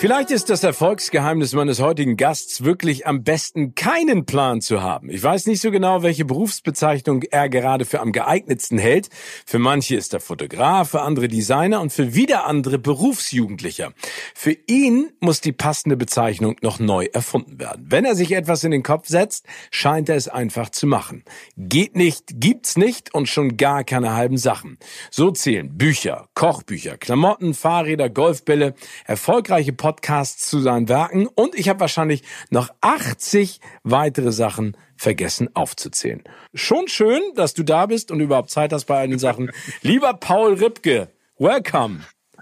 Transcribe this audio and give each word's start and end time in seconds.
Vielleicht 0.00 0.30
ist 0.30 0.48
das 0.48 0.62
Erfolgsgeheimnis 0.62 1.54
meines 1.54 1.80
heutigen 1.80 2.16
Gasts 2.16 2.62
wirklich 2.62 3.08
am 3.08 3.24
besten 3.24 3.74
keinen 3.74 4.26
Plan 4.26 4.60
zu 4.60 4.80
haben. 4.80 5.10
Ich 5.10 5.20
weiß 5.20 5.48
nicht 5.48 5.60
so 5.60 5.72
genau, 5.72 6.04
welche 6.04 6.24
Berufsbezeichnung 6.24 7.24
er 7.24 7.48
gerade 7.48 7.84
für 7.84 7.98
am 7.98 8.12
geeignetsten 8.12 8.78
hält. 8.78 9.08
Für 9.44 9.58
manche 9.58 9.96
ist 9.96 10.14
er 10.14 10.20
Fotograf, 10.20 10.90
für 10.90 11.02
andere 11.02 11.26
Designer 11.26 11.80
und 11.80 11.92
für 11.92 12.14
wieder 12.14 12.46
andere 12.46 12.78
Berufsjugendlicher. 12.78 13.92
Für 14.36 14.56
ihn 14.68 15.10
muss 15.18 15.40
die 15.40 15.50
passende 15.50 15.96
Bezeichnung 15.96 16.54
noch 16.62 16.78
neu 16.78 17.08
erfunden 17.12 17.58
werden. 17.58 17.86
Wenn 17.88 18.04
er 18.04 18.14
sich 18.14 18.30
etwas 18.30 18.62
in 18.62 18.70
den 18.70 18.84
Kopf 18.84 19.08
setzt, 19.08 19.46
scheint 19.72 20.08
er 20.08 20.14
es 20.14 20.28
einfach 20.28 20.68
zu 20.68 20.86
machen. 20.86 21.24
Geht 21.56 21.96
nicht, 21.96 22.40
gibt's 22.40 22.76
nicht 22.76 23.14
und 23.14 23.28
schon 23.28 23.56
gar 23.56 23.82
keine 23.82 24.14
halben 24.14 24.38
Sachen. 24.38 24.78
So 25.10 25.32
zählen 25.32 25.76
Bücher, 25.76 26.28
Kochbücher, 26.34 26.98
Klamotten, 26.98 27.52
Fahrräder, 27.52 28.08
Golfbälle, 28.08 28.74
erfolgreiche 29.04 29.72
Podcasts 29.88 30.50
zu 30.50 30.60
seinen 30.60 30.90
Werken 30.90 31.26
und 31.26 31.54
ich 31.54 31.70
habe 31.70 31.80
wahrscheinlich 31.80 32.22
noch 32.50 32.68
80 32.82 33.58
weitere 33.84 34.32
Sachen 34.32 34.76
vergessen 34.98 35.48
aufzuzählen. 35.56 36.22
Schon 36.52 36.88
schön, 36.88 37.22
dass 37.36 37.54
du 37.54 37.62
da 37.62 37.86
bist 37.86 38.10
und 38.10 38.20
überhaupt 38.20 38.50
Zeit 38.50 38.74
hast 38.74 38.84
bei 38.84 38.98
all 38.98 39.08
den 39.08 39.18
Sachen. 39.18 39.50
Lieber 39.80 40.12
Paul 40.12 40.52
Ripke, 40.52 41.08
welcome. 41.38 42.00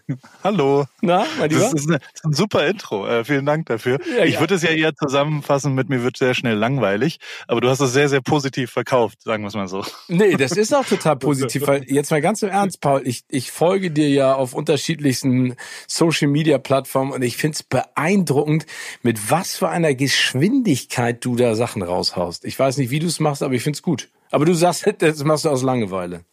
Hallo. 0.44 0.84
Na, 1.00 1.26
mein 1.38 1.50
Lieber? 1.50 1.62
Das 1.62 1.74
ist, 1.74 1.88
eine, 1.88 1.98
das 1.98 2.08
ist 2.14 2.24
ein 2.24 2.32
super 2.32 2.66
Intro. 2.66 3.06
Äh, 3.06 3.24
vielen 3.24 3.46
Dank 3.46 3.66
dafür. 3.66 3.98
Ja, 4.16 4.24
ich 4.24 4.34
ja. 4.34 4.40
würde 4.40 4.54
es 4.54 4.62
ja 4.62 4.70
eher 4.70 4.94
zusammenfassen 4.94 5.74
mit 5.74 5.88
mir 5.88 6.02
wird 6.02 6.16
sehr 6.16 6.34
schnell 6.34 6.56
langweilig, 6.56 7.18
aber 7.48 7.60
du 7.60 7.68
hast 7.68 7.80
es 7.80 7.92
sehr, 7.92 8.08
sehr 8.08 8.20
positiv 8.20 8.70
verkauft, 8.70 9.22
sagen 9.22 9.42
wir 9.42 9.48
es 9.48 9.54
mal 9.54 9.68
so. 9.68 9.84
Nee, 10.08 10.36
das 10.36 10.52
ist 10.52 10.74
auch 10.74 10.86
total 10.86 11.16
positiv, 11.16 11.66
weil 11.66 11.84
jetzt 11.84 12.10
mal 12.10 12.20
ganz 12.20 12.42
im 12.42 12.50
Ernst, 12.50 12.80
Paul, 12.80 13.02
ich, 13.04 13.24
ich 13.28 13.50
folge 13.50 13.90
dir 13.90 14.08
ja 14.08 14.34
auf 14.34 14.54
unterschiedlichsten 14.54 15.56
Social 15.86 16.28
Media 16.28 16.58
Plattformen 16.58 17.12
und 17.12 17.22
ich 17.22 17.36
finde 17.36 17.56
es 17.56 17.62
beeindruckend, 17.62 18.66
mit 19.02 19.30
was 19.30 19.56
für 19.56 19.68
einer 19.68 19.94
Geschwindigkeit 19.94 21.24
du 21.24 21.36
da 21.36 21.54
Sachen 21.54 21.82
raushaust. 21.82 22.44
Ich 22.44 22.58
weiß 22.58 22.76
nicht, 22.76 22.90
wie 22.90 23.00
du 23.00 23.06
es 23.06 23.20
machst, 23.20 23.42
aber 23.42 23.54
ich 23.54 23.62
finde 23.62 23.76
es 23.76 23.82
gut. 23.82 24.08
Aber 24.30 24.44
du 24.44 24.54
sagst, 24.54 24.86
das 24.98 25.24
machst 25.24 25.44
du 25.44 25.50
aus 25.50 25.62
Langeweile. 25.62 26.24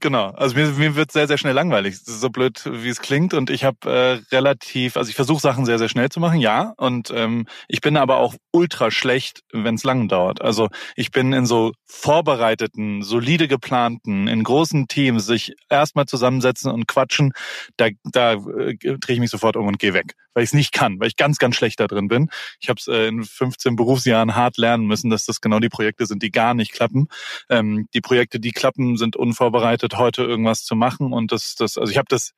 Genau, 0.00 0.30
also 0.30 0.54
mir, 0.54 0.66
mir 0.68 0.96
wird 0.96 1.10
sehr, 1.12 1.26
sehr 1.26 1.38
schnell 1.38 1.54
langweilig. 1.54 1.98
So 1.98 2.28
blöd, 2.30 2.62
wie 2.70 2.88
es 2.88 3.00
klingt. 3.00 3.34
Und 3.34 3.50
ich 3.50 3.64
habe 3.64 3.78
äh, 3.84 4.34
relativ, 4.34 4.96
also 4.96 5.08
ich 5.08 5.16
versuche 5.16 5.40
Sachen 5.40 5.64
sehr, 5.64 5.78
sehr 5.78 5.88
schnell 5.88 6.08
zu 6.08 6.20
machen, 6.20 6.40
ja. 6.40 6.74
Und 6.76 7.10
ähm, 7.14 7.46
ich 7.68 7.80
bin 7.80 7.96
aber 7.96 8.18
auch 8.18 8.34
ultra 8.52 8.90
schlecht, 8.90 9.40
wenn 9.52 9.74
es 9.74 9.84
lang 9.84 10.08
dauert. 10.08 10.42
Also 10.42 10.68
ich 10.94 11.10
bin 11.10 11.32
in 11.32 11.46
so 11.46 11.72
vorbereiteten, 11.86 13.02
solide 13.02 13.48
geplanten, 13.48 14.28
in 14.28 14.44
großen 14.44 14.88
Teams 14.88 15.26
sich 15.26 15.54
erstmal 15.68 16.06
zusammensetzen 16.06 16.70
und 16.70 16.86
quatschen, 16.86 17.32
da, 17.76 17.88
da 18.04 18.34
äh, 18.34 18.76
drehe 18.76 19.14
ich 19.14 19.20
mich 19.20 19.30
sofort 19.30 19.56
um 19.56 19.66
und 19.66 19.78
gehe 19.78 19.94
weg, 19.94 20.14
weil 20.38 20.44
ich 20.44 20.50
es 20.50 20.54
nicht 20.54 20.70
kann, 20.70 21.00
weil 21.00 21.08
ich 21.08 21.16
ganz, 21.16 21.38
ganz 21.38 21.56
schlecht 21.56 21.80
da 21.80 21.88
drin 21.88 22.06
bin. 22.06 22.30
Ich 22.60 22.68
habe 22.68 22.78
es 22.78 22.86
äh, 22.86 23.08
in 23.08 23.24
15 23.24 23.74
Berufsjahren 23.74 24.36
hart 24.36 24.56
lernen 24.56 24.86
müssen, 24.86 25.10
dass 25.10 25.26
das 25.26 25.40
genau 25.40 25.58
die 25.58 25.68
Projekte 25.68 26.06
sind, 26.06 26.22
die 26.22 26.30
gar 26.30 26.54
nicht 26.54 26.70
klappen. 26.70 27.08
Ähm, 27.50 27.88
die 27.92 28.00
Projekte, 28.00 28.38
die 28.38 28.52
klappen, 28.52 28.96
sind 28.96 29.16
unvorbereitet 29.16 29.98
heute 29.98 30.22
irgendwas 30.22 30.62
zu 30.62 30.76
machen. 30.76 31.12
Und 31.12 31.32
das, 31.32 31.56
das, 31.56 31.76
also 31.76 31.90
ich 31.90 31.98
habe 31.98 32.06
das 32.08 32.34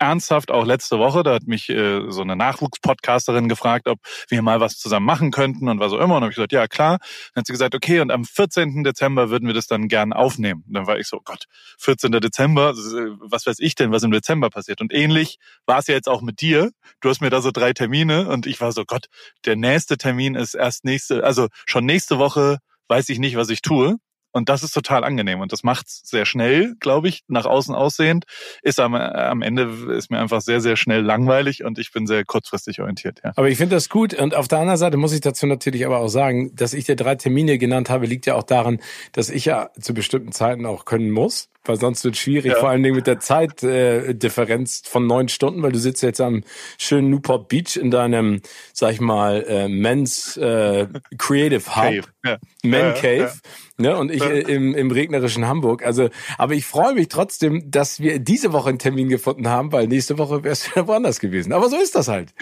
ernsthaft 0.00 0.50
auch 0.50 0.64
letzte 0.64 0.98
Woche, 0.98 1.22
da 1.22 1.34
hat 1.34 1.46
mich 1.46 1.68
äh, 1.68 2.10
so 2.10 2.22
eine 2.22 2.34
Nachwuchspodcasterin 2.34 3.48
gefragt, 3.48 3.86
ob 3.86 3.98
wir 4.28 4.42
mal 4.42 4.60
was 4.60 4.78
zusammen 4.78 5.06
machen 5.06 5.30
könnten 5.30 5.68
und 5.68 5.78
was 5.78 5.92
auch 5.92 6.00
immer. 6.00 6.16
Und 6.16 6.22
habe 6.22 6.30
ich 6.30 6.36
gesagt, 6.36 6.52
ja 6.52 6.66
klar. 6.66 6.98
Dann 7.34 7.42
hat 7.42 7.46
sie 7.46 7.52
gesagt, 7.52 7.74
okay, 7.74 8.00
und 8.00 8.10
am 8.10 8.24
14. 8.24 8.82
Dezember 8.82 9.30
würden 9.30 9.46
wir 9.46 9.54
das 9.54 9.66
dann 9.66 9.88
gern 9.88 10.12
aufnehmen. 10.12 10.64
Und 10.66 10.74
dann 10.74 10.86
war 10.86 10.98
ich 10.98 11.06
so, 11.06 11.18
oh 11.18 11.22
Gott, 11.24 11.44
14. 11.78 12.12
Dezember, 12.12 12.74
was 12.74 13.46
weiß 13.46 13.58
ich 13.58 13.74
denn, 13.74 13.92
was 13.92 14.02
im 14.02 14.10
Dezember 14.10 14.50
passiert? 14.50 14.80
Und 14.80 14.92
ähnlich 14.92 15.38
war 15.66 15.78
es 15.78 15.86
ja 15.86 15.94
jetzt 15.94 16.08
auch 16.08 16.22
mit 16.22 16.40
dir. 16.40 16.70
Du 17.00 17.10
hast 17.10 17.20
mir 17.20 17.30
da 17.30 17.42
so 17.42 17.50
drei 17.50 17.72
Termine 17.72 18.28
und 18.28 18.46
ich 18.46 18.60
war 18.60 18.72
so, 18.72 18.84
Gott, 18.84 19.06
der 19.44 19.56
nächste 19.56 19.98
Termin 19.98 20.34
ist 20.34 20.54
erst 20.54 20.84
nächste, 20.84 21.24
also 21.24 21.48
schon 21.66 21.84
nächste 21.84 22.18
Woche 22.18 22.58
weiß 22.88 23.08
ich 23.10 23.18
nicht, 23.18 23.36
was 23.36 23.50
ich 23.50 23.62
tue. 23.62 23.96
Und 24.32 24.48
das 24.48 24.62
ist 24.62 24.72
total 24.72 25.04
angenehm 25.04 25.40
und 25.40 25.52
das 25.52 25.62
macht's 25.62 26.02
sehr 26.04 26.24
schnell, 26.24 26.74
glaube 26.80 27.08
ich, 27.08 27.22
nach 27.28 27.46
außen 27.46 27.74
aussehend. 27.74 28.24
Ist 28.62 28.80
am, 28.80 28.94
am 28.94 29.42
Ende 29.42 29.94
ist 29.96 30.10
mir 30.10 30.18
einfach 30.18 30.40
sehr, 30.40 30.60
sehr 30.60 30.76
schnell 30.76 31.02
langweilig 31.02 31.64
und 31.64 31.78
ich 31.78 31.92
bin 31.92 32.06
sehr 32.06 32.24
kurzfristig 32.24 32.80
orientiert. 32.80 33.20
Ja. 33.24 33.32
Aber 33.36 33.48
ich 33.48 33.58
finde 33.58 33.76
das 33.76 33.88
gut 33.88 34.14
und 34.14 34.34
auf 34.34 34.48
der 34.48 34.58
anderen 34.58 34.78
Seite 34.78 34.96
muss 34.96 35.12
ich 35.12 35.20
dazu 35.20 35.46
natürlich 35.46 35.84
aber 35.84 35.98
auch 35.98 36.08
sagen, 36.08 36.54
dass 36.54 36.74
ich 36.74 36.84
dir 36.84 36.96
drei 36.96 37.14
Termine 37.16 37.58
genannt 37.58 37.90
habe, 37.90 38.06
liegt 38.06 38.26
ja 38.26 38.34
auch 38.34 38.42
daran, 38.42 38.80
dass 39.12 39.30
ich 39.30 39.44
ja 39.44 39.70
zu 39.80 39.94
bestimmten 39.94 40.32
Zeiten 40.32 40.66
auch 40.66 40.84
können 40.84 41.10
muss 41.10 41.48
weil 41.64 41.76
sonst 41.76 42.04
wird 42.04 42.16
schwierig, 42.16 42.52
ja. 42.52 42.58
vor 42.58 42.70
allen 42.70 42.82
Dingen 42.82 42.96
mit 42.96 43.06
der 43.06 43.20
Zeitdifferenz 43.20 44.82
äh, 44.84 44.88
von 44.88 45.06
neun 45.06 45.28
Stunden, 45.28 45.62
weil 45.62 45.72
du 45.72 45.78
sitzt 45.78 46.02
jetzt 46.02 46.20
am 46.20 46.42
schönen 46.78 47.10
Newport 47.10 47.48
Beach 47.48 47.76
in 47.76 47.90
deinem, 47.90 48.40
sag 48.72 48.92
ich 48.92 49.00
mal, 49.00 49.44
äh, 49.46 49.68
Men's 49.68 50.36
äh, 50.36 50.86
Creative 51.18 51.66
Hub, 51.76 51.82
Cave. 51.82 52.02
Ja. 52.24 52.38
Man 52.62 52.94
Cave, 52.94 53.32
ne? 53.76 53.96
Und 53.96 54.10
ich 54.10 54.22
äh, 54.22 54.40
im, 54.40 54.74
im 54.74 54.90
regnerischen 54.90 55.46
Hamburg. 55.46 55.84
Also, 55.84 56.08
aber 56.38 56.54
ich 56.54 56.66
freue 56.66 56.94
mich 56.94 57.08
trotzdem, 57.08 57.70
dass 57.70 58.00
wir 58.00 58.18
diese 58.18 58.52
Woche 58.52 58.70
einen 58.70 58.78
Termin 58.78 59.08
gefunden 59.08 59.48
haben, 59.48 59.72
weil 59.72 59.86
nächste 59.86 60.18
Woche 60.18 60.42
wäre 60.44 60.52
es 60.52 60.66
wieder 60.70 60.86
woanders 60.86 61.20
gewesen. 61.20 61.52
Aber 61.52 61.68
so 61.68 61.76
ist 61.76 61.94
das 61.94 62.08
halt. 62.08 62.32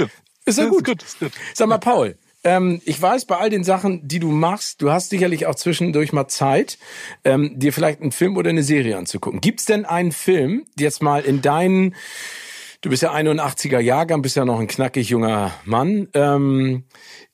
Ist 0.45 0.59
ja 0.59 0.67
gut, 0.69 1.03
ist 1.03 1.19
gut. 1.19 1.33
Sag 1.55 1.69
mal, 1.69 1.78
Paul. 1.78 2.17
Ähm, 2.44 2.81
ich 2.84 3.00
weiß, 3.00 3.25
bei 3.25 3.37
all 3.37 3.50
den 3.50 3.65
Sachen, 3.65 4.06
die 4.06 4.21
du 4.21 4.31
machst, 4.31 4.81
du 4.81 4.93
hast 4.93 5.10
sicherlich 5.10 5.47
auch 5.47 5.56
zwischendurch 5.56 6.12
mal 6.12 6.28
Zeit, 6.28 6.78
ähm, 7.25 7.59
dir 7.59 7.72
vielleicht 7.72 8.00
einen 8.00 8.12
Film 8.12 8.37
oder 8.37 8.50
eine 8.50 8.62
Serie 8.62 8.97
anzugucken. 8.97 9.41
Gibt's 9.41 9.65
denn 9.65 9.84
einen 9.84 10.12
Film, 10.12 10.65
jetzt 10.78 11.03
mal 11.03 11.22
in 11.25 11.43
deinen, 11.43 11.97
du 12.81 12.91
bist 12.91 13.03
ja 13.03 13.12
81er 13.12 13.81
Jahrgang, 13.81 14.22
bist 14.22 14.37
ja 14.37 14.44
noch 14.44 14.60
ein 14.60 14.69
knackig 14.69 15.09
junger 15.09 15.53
Mann. 15.65 16.09
Ähm, 16.15 16.84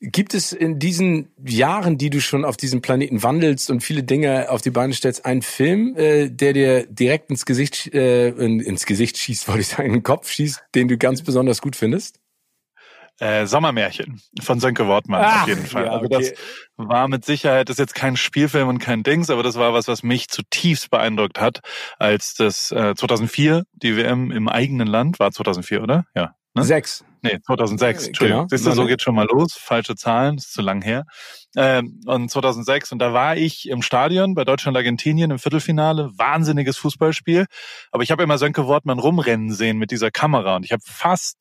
gibt 0.01 0.33
es 0.33 0.53
in 0.53 0.79
diesen 0.79 1.29
Jahren, 1.47 1.99
die 1.99 2.09
du 2.09 2.21
schon 2.21 2.47
auf 2.47 2.57
diesem 2.57 2.81
Planeten 2.81 3.23
wandelst 3.23 3.71
und 3.71 3.83
viele 3.83 4.05
Dinge 4.05 4.51
auf 4.51 4.63
die 4.63 4.71
Beine 4.71 4.95
stellst, 4.95 5.27
einen 5.27 5.43
Film, 5.43 5.95
äh, 5.99 6.31
der 6.31 6.55
dir 6.55 6.87
direkt 6.87 7.29
ins 7.29 7.45
Gesicht, 7.45 7.93
äh, 7.95 8.31
ins 8.31 8.87
Gesicht 8.87 9.19
schießt, 9.19 9.49
wollte 9.49 9.61
ich 9.61 9.69
sagen, 9.69 9.89
in 9.89 9.93
den 9.93 10.03
Kopf 10.03 10.31
schießt, 10.31 10.63
den 10.75 10.89
du 10.89 10.97
ganz 10.97 11.23
besonders 11.23 11.61
gut 11.61 11.77
findest? 11.77 12.24
Äh, 13.21 13.47
Sommermärchen 13.47 14.21
von 14.41 14.59
Sönke 14.59 14.89
Wortmann 14.89 15.23
Ach, 15.25 15.43
auf 15.43 15.49
jeden 15.49 15.67
Fall. 15.67 15.87
Ja, 15.87 15.95
okay. 15.97 16.15
Also 16.15 16.31
das 16.33 16.39
war 16.77 17.07
mit 17.07 17.25
Sicherheit, 17.25 17.69
das 17.69 17.75
ist 17.75 17.81
jetzt 17.81 17.95
kein 17.95 18.17
Spielfilm 18.17 18.69
und 18.69 18.79
kein 18.79 19.05
Dings, 19.05 19.31
aber 19.31 19.45
das 19.45 19.55
war 19.55 19.73
was, 19.73 19.87
was 19.87 20.03
mich 20.03 20.29
zutiefst 20.29 20.91
beeindruckt 20.91 21.41
hat, 21.41 21.61
als 21.99 22.35
das 22.35 22.73
äh, 22.73 22.95
2004 22.97 23.65
die 23.73 23.97
WM 23.97 24.33
im 24.33 24.49
eigenen 24.49 24.89
Land 24.89 25.21
war 25.21 25.31
2004, 25.31 25.83
oder? 25.83 26.05
Ja. 26.17 26.35
Ne? 26.55 26.65
Sechs. 26.65 27.05
Nee, 27.23 27.41
2006. 27.41 28.03
Äh, 28.03 28.07
Entschuldigung. 28.09 28.41
Genau. 28.43 28.49
Siehst 28.51 28.67
du, 28.67 28.73
so 28.73 28.87
geht 28.87 29.03
schon 29.03 29.15
mal 29.15 29.27
los. 29.27 29.55
Falsche 29.55 29.97
Zahlen, 29.97 30.37
ist 30.37 30.53
zu 30.53 30.63
lang 30.63 30.83
her. 30.83 31.05
Ähm, 31.57 32.01
und 32.07 32.31
2006 32.31 32.93
und 32.93 32.99
da 32.99 33.13
war 33.13 33.37
ich 33.37 33.69
im 33.69 33.83
Stadion 33.83 34.35
bei 34.35 34.45
Deutschland-Argentinien 34.45 35.31
im 35.31 35.39
Viertelfinale. 35.39 36.11
Wahnsinniges 36.17 36.77
Fußballspiel. 36.79 37.47
Aber 37.91 38.03
ich 38.03 38.11
habe 38.11 38.23
immer 38.23 38.39
Sönke 38.39 38.67
Wortmann 38.67 38.99
rumrennen 38.99 39.53
sehen 39.53 39.79
mit 39.79 39.91
dieser 39.91 40.11
Kamera 40.11 40.57
und 40.57 40.65
ich 40.65 40.73
habe 40.73 40.83
fast 40.85 41.39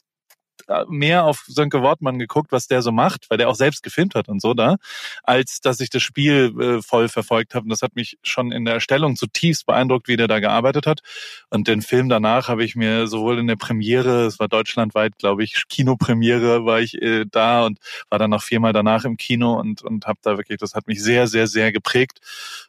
mehr 0.88 1.25
auf 1.25 1.44
Sönke 1.47 1.81
Wortmann 1.81 2.19
geguckt, 2.19 2.51
was 2.51 2.67
der 2.67 2.81
so 2.81 2.91
macht, 2.91 3.29
weil 3.29 3.38
der 3.38 3.50
auch 3.50 3.55
selbst 3.55 3.83
gefilmt 3.83 4.15
hat 4.15 4.29
und 4.29 4.41
so 4.41 4.53
da, 4.53 4.77
als 5.23 5.59
dass 5.61 5.79
ich 5.79 5.89
das 5.89 6.03
Spiel 6.03 6.53
äh, 6.59 6.81
voll 6.81 7.09
verfolgt 7.09 7.55
habe. 7.55 7.63
Und 7.63 7.69
das 7.69 7.81
hat 7.81 7.95
mich 7.95 8.17
schon 8.23 8.51
in 8.51 8.65
der 8.65 8.75
Erstellung 8.75 9.15
zutiefst 9.15 9.65
beeindruckt, 9.65 10.07
wie 10.07 10.17
der 10.17 10.27
da 10.27 10.39
gearbeitet 10.39 10.88
hat. 10.88 11.01
Und 11.50 11.67
den 11.67 11.81
Film 11.81 12.09
danach 12.09 12.47
habe 12.47 12.63
ich 12.63 12.75
mir 12.75 13.07
sowohl 13.07 13.39
in 13.39 13.47
der 13.47 13.55
Premiere, 13.55 14.25
es 14.25 14.39
war 14.39 14.47
deutschlandweit, 14.47 15.17
glaube 15.17 15.44
ich, 15.44 15.63
Kinopremiere, 15.67 16.65
war 16.65 16.79
ich 16.79 17.01
äh, 17.01 17.25
da 17.29 17.65
und 17.65 17.79
war 18.09 18.19
dann 18.19 18.29
noch 18.29 18.44
viermal 18.44 18.73
danach 18.73 19.05
im 19.05 19.17
Kino 19.17 19.59
und, 19.59 19.81
und 19.81 20.05
habe 20.07 20.19
da 20.21 20.38
wirklich, 20.38 20.59
das 20.59 20.75
hat 20.75 20.88
mich 20.88 21.01
sehr, 21.03 21.27
sehr, 21.27 21.47
sehr 21.47 21.71
geprägt 21.71 22.19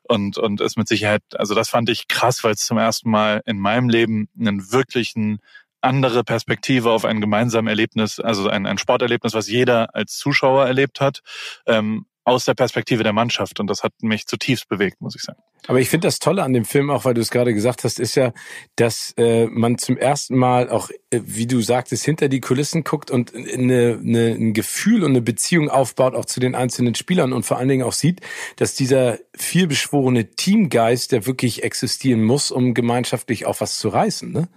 und, 0.02 0.38
und 0.38 0.60
ist 0.60 0.76
mit 0.76 0.88
Sicherheit, 0.88 1.22
also 1.34 1.54
das 1.54 1.68
fand 1.68 1.88
ich 1.88 2.08
krass, 2.08 2.44
weil 2.44 2.52
es 2.52 2.66
zum 2.66 2.78
ersten 2.78 3.10
Mal 3.10 3.42
in 3.46 3.58
meinem 3.58 3.88
Leben 3.88 4.28
einen 4.38 4.72
wirklichen 4.72 5.40
andere 5.84 6.24
Perspektive 6.24 6.90
auf 6.90 7.04
ein 7.04 7.20
gemeinsames 7.20 7.70
Erlebnis, 7.70 8.20
also 8.20 8.48
ein, 8.48 8.66
ein 8.66 8.78
Sporterlebnis, 8.78 9.34
was 9.34 9.48
jeder 9.48 9.94
als 9.94 10.16
Zuschauer 10.16 10.66
erlebt 10.66 11.00
hat, 11.00 11.20
ähm, 11.66 12.06
aus 12.24 12.46
der 12.46 12.54
Perspektive 12.54 13.02
der 13.02 13.12
Mannschaft. 13.12 13.60
Und 13.60 13.68
das 13.68 13.82
hat 13.82 13.92
mich 14.00 14.26
zutiefst 14.26 14.68
bewegt, 14.68 15.00
muss 15.00 15.14
ich 15.14 15.22
sagen. 15.22 15.38
Aber 15.66 15.80
ich 15.80 15.88
finde 15.88 16.08
das 16.08 16.18
Tolle 16.18 16.42
an 16.42 16.52
dem 16.52 16.64
Film, 16.64 16.90
auch 16.90 17.04
weil 17.04 17.14
du 17.14 17.20
es 17.20 17.30
gerade 17.30 17.54
gesagt 17.54 17.84
hast, 17.84 17.98
ist 17.98 18.14
ja, 18.16 18.32
dass 18.76 19.14
äh, 19.16 19.46
man 19.46 19.78
zum 19.78 19.96
ersten 19.96 20.36
Mal 20.36 20.68
auch, 20.68 20.90
äh, 21.10 21.20
wie 21.24 21.46
du 21.46 21.60
sagtest, 21.60 22.04
hinter 22.04 22.28
die 22.28 22.40
Kulissen 22.40 22.84
guckt 22.84 23.10
und 23.10 23.34
eine, 23.34 23.98
eine, 24.02 24.32
ein 24.32 24.52
Gefühl 24.52 25.04
und 25.04 25.10
eine 25.10 25.22
Beziehung 25.22 25.70
aufbaut, 25.70 26.14
auch 26.14 26.26
zu 26.26 26.40
den 26.40 26.54
einzelnen 26.54 26.94
Spielern 26.94 27.32
und 27.32 27.44
vor 27.44 27.58
allen 27.58 27.68
Dingen 27.68 27.82
auch 27.82 27.92
sieht, 27.92 28.20
dass 28.56 28.74
dieser 28.74 29.18
vielbeschworene 29.34 30.32
Teamgeist, 30.32 31.12
der 31.12 31.26
wirklich 31.26 31.62
existieren 31.62 32.22
muss, 32.22 32.50
um 32.50 32.74
gemeinschaftlich 32.74 33.46
auch 33.46 33.60
was 33.60 33.78
zu 33.78 33.88
reißen. 33.88 34.32
Ne? 34.32 34.48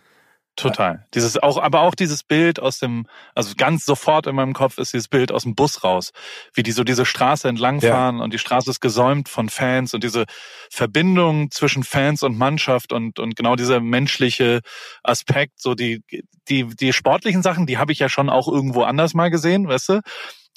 Total. 0.58 1.06
Dieses 1.14 1.38
auch, 1.38 1.62
aber 1.62 1.82
auch 1.82 1.94
dieses 1.94 2.24
Bild 2.24 2.60
aus 2.60 2.80
dem, 2.80 3.06
also 3.36 3.54
ganz 3.56 3.86
sofort 3.86 4.26
in 4.26 4.36
meinem 4.36 4.54
Kopf 4.54 4.80
ist 4.80 4.92
dieses 4.92 5.08
Bild 5.08 5.32
aus 5.32 5.44
dem 5.44 5.54
Bus 5.54 5.84
raus, 5.84 6.12
wie 6.54 6.64
die 6.64 6.72
so 6.72 6.84
diese 6.84 7.06
Straße 7.06 7.48
entlangfahren 7.48 8.18
ja. 8.18 8.24
und 8.24 8.34
die 8.34 8.40
Straße 8.40 8.72
ist 8.72 8.82
gesäumt 8.82 9.30
von 9.30 9.50
Fans 9.50 9.94
und 9.94 10.04
diese 10.04 10.26
Verbindung 10.72 11.52
zwischen 11.52 11.84
Fans 11.84 12.24
und 12.24 12.38
Mannschaft 12.38 12.92
und 12.92 13.20
und 13.20 13.36
genau 13.36 13.56
dieser 13.56 13.80
menschliche 13.80 14.62
Aspekt, 15.04 15.62
so 15.62 15.76
die 15.76 16.04
die 16.50 16.66
die 16.66 16.92
sportlichen 16.92 17.44
Sachen, 17.44 17.68
die 17.68 17.78
habe 17.78 17.92
ich 17.92 18.00
ja 18.00 18.10
schon 18.10 18.30
auch 18.30 18.48
irgendwo 18.48 18.82
anders 18.82 19.14
mal 19.14 19.30
gesehen, 19.30 19.68
weißt 19.68 19.90
du? 19.90 20.02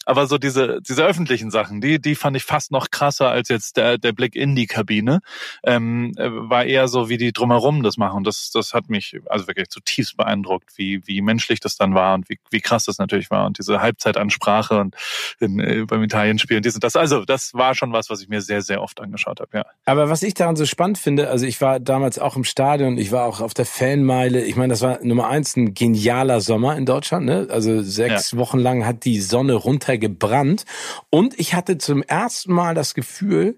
Aber 0.06 0.26
so 0.26 0.38
diese, 0.38 0.80
diese 0.80 1.04
öffentlichen 1.04 1.50
Sachen, 1.50 1.80
die, 1.80 2.00
die 2.00 2.14
fand 2.14 2.36
ich 2.36 2.44
fast 2.44 2.72
noch 2.72 2.90
krasser 2.90 3.28
als 3.28 3.48
jetzt 3.48 3.76
der, 3.76 3.98
der 3.98 4.12
Blick 4.12 4.34
in 4.34 4.56
die 4.56 4.66
Kabine. 4.66 5.20
Ähm, 5.62 6.12
äh, 6.16 6.28
war 6.30 6.64
eher 6.64 6.88
so, 6.88 7.08
wie 7.08 7.18
die 7.18 7.32
drumherum 7.32 7.82
das 7.82 7.96
machen. 7.96 8.24
Das, 8.24 8.50
das 8.50 8.72
hat 8.72 8.88
mich 8.88 9.20
also 9.26 9.46
wirklich 9.46 9.68
zutiefst 9.68 10.16
beeindruckt, 10.16 10.70
wie, 10.76 11.06
wie 11.06 11.20
menschlich 11.20 11.60
das 11.60 11.76
dann 11.76 11.94
war 11.94 12.14
und 12.14 12.28
wie, 12.30 12.38
wie 12.50 12.60
krass 12.60 12.86
das 12.86 12.98
natürlich 12.98 13.30
war. 13.30 13.46
Und 13.46 13.58
diese 13.58 13.80
Halbzeitansprache 13.82 14.80
und 14.80 14.96
in, 15.38 15.60
äh, 15.60 15.84
beim 15.86 16.02
Italienspiel 16.02 16.56
und 16.56 16.64
dies 16.64 16.74
und 16.74 16.84
das. 16.84 16.96
Also, 16.96 17.24
das 17.24 17.52
war 17.54 17.74
schon 17.74 17.92
was, 17.92 18.08
was 18.08 18.22
ich 18.22 18.28
mir 18.28 18.40
sehr, 18.40 18.62
sehr 18.62 18.82
oft 18.82 19.00
angeschaut 19.00 19.40
habe, 19.40 19.58
ja. 19.58 19.64
Aber 19.84 20.08
was 20.08 20.22
ich 20.22 20.34
daran 20.34 20.56
so 20.56 20.64
spannend 20.64 20.98
finde, 20.98 21.28
also 21.28 21.46
ich 21.46 21.60
war 21.60 21.78
damals 21.78 22.18
auch 22.18 22.36
im 22.36 22.44
Stadion, 22.44 22.96
ich 22.96 23.12
war 23.12 23.26
auch 23.26 23.40
auf 23.40 23.54
der 23.54 23.66
Fanmeile. 23.66 24.42
Ich 24.44 24.56
meine, 24.56 24.72
das 24.72 24.80
war 24.80 24.98
Nummer 25.02 25.28
eins 25.28 25.56
ein 25.56 25.74
genialer 25.74 26.40
Sommer 26.40 26.76
in 26.76 26.86
Deutschland, 26.86 27.26
ne? 27.26 27.48
Also 27.50 27.82
sechs 27.82 28.32
ja. 28.32 28.38
Wochen 28.38 28.58
lang 28.58 28.86
hat 28.86 29.04
die 29.04 29.20
Sonne 29.20 29.54
runter 29.54 29.89
gebrannt. 29.98 30.64
Und 31.10 31.38
ich 31.38 31.54
hatte 31.54 31.78
zum 31.78 32.02
ersten 32.02 32.52
Mal 32.52 32.74
das 32.74 32.94
Gefühl, 32.94 33.56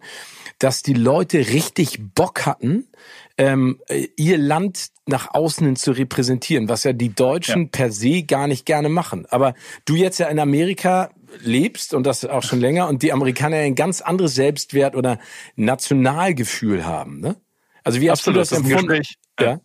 dass 0.58 0.82
die 0.82 0.94
Leute 0.94 1.38
richtig 1.38 1.99
Bock 2.14 2.46
hatten, 2.46 2.87
ähm, 3.38 3.81
ihr 4.17 4.38
Land 4.38 4.88
nach 5.06 5.34
außen 5.34 5.67
hin 5.67 5.76
zu 5.76 5.93
repräsentieren, 5.93 6.69
was 6.69 6.84
ja 6.84 6.93
die 6.93 7.14
Deutschen 7.14 7.62
ja. 7.64 7.69
per 7.73 7.93
se 7.93 8.23
gar 8.23 8.46
nicht 8.46 8.67
gerne 8.67 8.88
machen. 8.88 9.26
Aber 9.31 9.55
du 9.84 9.96
jetzt 9.96 10.19
ja 10.19 10.29
in 10.29 10.38
Amerika 10.38 11.11
lebst 11.40 11.94
und 11.94 12.06
das 12.06 12.25
auch 12.25 12.43
schon 12.43 12.61
länger 12.61 12.88
und 12.88 13.02
die 13.02 13.12
Amerikaner 13.12 13.56
ein 13.56 13.75
ganz 13.75 14.00
anderes 14.00 14.35
Selbstwert 14.35 14.94
oder 14.94 15.19
Nationalgefühl 15.56 16.85
haben, 16.85 17.20
ne? 17.20 17.37
Also 17.85 18.00
wie 18.00 18.11
hast 18.11 18.20
Absolut, 18.20 18.37
du 18.37 18.40
das, 18.40 18.49
das 18.50 18.58
empfunden? 18.61 19.02
Ja. 19.40 19.61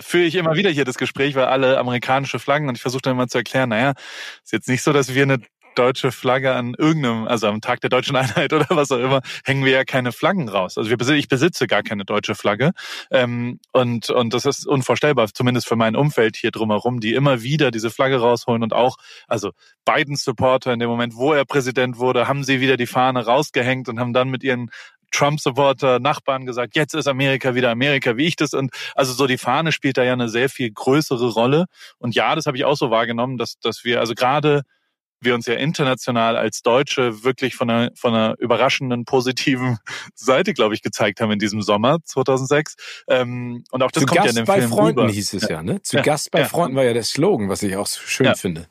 Führe 0.00 0.24
ich 0.24 0.34
immer 0.34 0.56
wieder 0.56 0.70
hier 0.70 0.84
das 0.84 0.96
Gespräch, 0.98 1.36
weil 1.36 1.44
alle 1.44 1.78
amerikanische 1.78 2.38
Flaggen 2.38 2.68
und 2.68 2.74
ich 2.76 2.82
versuche 2.82 3.02
dann 3.02 3.12
immer 3.12 3.28
zu 3.28 3.38
erklären, 3.38 3.68
naja, 3.68 3.94
ist 4.42 4.52
jetzt 4.52 4.68
nicht 4.68 4.82
so, 4.82 4.92
dass 4.92 5.14
wir 5.14 5.22
eine 5.22 5.38
deutsche 5.78 6.12
Flagge 6.12 6.54
an 6.54 6.74
irgendeinem, 6.76 7.26
also 7.28 7.46
am 7.46 7.60
Tag 7.60 7.80
der 7.80 7.90
deutschen 7.90 8.16
Einheit 8.16 8.52
oder 8.52 8.66
was 8.70 8.90
auch 8.90 8.98
immer, 8.98 9.20
hängen 9.44 9.64
wir 9.64 9.72
ja 9.72 9.84
keine 9.84 10.12
Flaggen 10.12 10.48
raus. 10.48 10.76
Also 10.76 10.90
wir, 10.90 11.14
ich 11.14 11.28
besitze 11.28 11.66
gar 11.66 11.82
keine 11.82 12.04
deutsche 12.04 12.34
Flagge. 12.34 12.72
Ähm, 13.10 13.60
und, 13.72 14.10
und 14.10 14.34
das 14.34 14.44
ist 14.44 14.66
unvorstellbar, 14.66 15.28
zumindest 15.32 15.68
für 15.68 15.76
mein 15.76 15.96
Umfeld 15.96 16.36
hier 16.36 16.50
drumherum, 16.50 17.00
die 17.00 17.14
immer 17.14 17.42
wieder 17.42 17.70
diese 17.70 17.90
Flagge 17.90 18.18
rausholen 18.18 18.62
und 18.62 18.72
auch, 18.72 18.96
also 19.28 19.52
Biden 19.84 20.16
Supporter 20.16 20.72
in 20.72 20.80
dem 20.80 20.88
Moment, 20.88 21.14
wo 21.14 21.32
er 21.32 21.44
Präsident 21.44 21.98
wurde, 21.98 22.26
haben 22.26 22.42
sie 22.42 22.60
wieder 22.60 22.76
die 22.76 22.86
Fahne 22.86 23.24
rausgehängt 23.24 23.88
und 23.88 24.00
haben 24.00 24.12
dann 24.12 24.28
mit 24.28 24.42
ihren 24.42 24.70
Trump-Supporter, 25.12 25.98
Nachbarn 25.98 26.46
gesagt, 26.46 26.76
jetzt 26.76 26.94
ist 26.94 27.06
Amerika 27.06 27.54
wieder 27.54 27.70
Amerika, 27.70 28.16
wie 28.16 28.26
ich 28.26 28.36
das. 28.36 28.52
Und 28.52 28.72
also 28.94 29.12
so 29.12 29.26
die 29.26 29.38
Fahne 29.38 29.72
spielt 29.72 29.96
da 29.96 30.04
ja 30.04 30.12
eine 30.12 30.28
sehr 30.28 30.48
viel 30.48 30.70
größere 30.70 31.30
Rolle. 31.30 31.66
Und 31.98 32.14
ja, 32.14 32.34
das 32.34 32.46
habe 32.46 32.56
ich 32.56 32.64
auch 32.64 32.76
so 32.76 32.90
wahrgenommen, 32.90 33.38
dass, 33.38 33.58
dass 33.60 33.84
wir 33.84 34.00
also 34.00 34.14
gerade 34.14 34.62
wir 35.20 35.34
uns 35.34 35.46
ja 35.46 35.54
international 35.54 36.36
als 36.36 36.62
Deutsche 36.62 37.24
wirklich 37.24 37.54
von 37.54 37.70
einer, 37.70 37.90
von 37.94 38.14
einer 38.14 38.34
überraschenden 38.38 39.04
positiven 39.04 39.78
Seite, 40.14 40.54
glaube 40.54 40.74
ich, 40.74 40.82
gezeigt 40.82 41.20
haben 41.20 41.30
in 41.32 41.38
diesem 41.38 41.62
Sommer 41.62 41.98
2006. 42.04 42.76
Ähm, 43.08 43.64
und 43.70 43.82
auch 43.82 43.90
das 43.90 44.02
Zu 44.02 44.06
kommt 44.06 44.16
Gast 44.18 44.26
ja 44.26 44.30
in 44.30 44.36
dem 44.36 44.46
bei 44.46 44.58
Film 44.58 44.70
Freunden 44.70 45.00
rüber. 45.00 45.12
hieß 45.12 45.32
es 45.34 45.48
ja, 45.48 45.62
ne? 45.62 45.82
Zu 45.82 45.96
ja. 45.96 46.02
Gast 46.02 46.30
bei 46.30 46.40
ja. 46.40 46.44
Freunden 46.46 46.76
war 46.76 46.84
ja 46.84 46.92
der 46.92 47.04
Slogan, 47.04 47.48
was 47.48 47.62
ich 47.62 47.76
auch 47.76 47.86
schön 47.86 48.26
ja. 48.26 48.34
finde. 48.34 48.66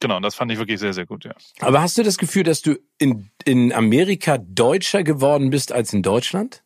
Genau, 0.00 0.18
das 0.18 0.34
fand 0.34 0.50
ich 0.50 0.58
wirklich 0.58 0.80
sehr, 0.80 0.92
sehr 0.92 1.06
gut, 1.06 1.24
ja. 1.24 1.32
Aber 1.60 1.80
hast 1.80 1.96
du 1.96 2.02
das 2.02 2.18
Gefühl, 2.18 2.42
dass 2.42 2.60
du 2.60 2.76
in, 2.98 3.30
in 3.44 3.72
Amerika 3.72 4.36
deutscher 4.36 5.04
geworden 5.04 5.50
bist 5.50 5.70
als 5.70 5.92
in 5.92 6.02
Deutschland? 6.02 6.64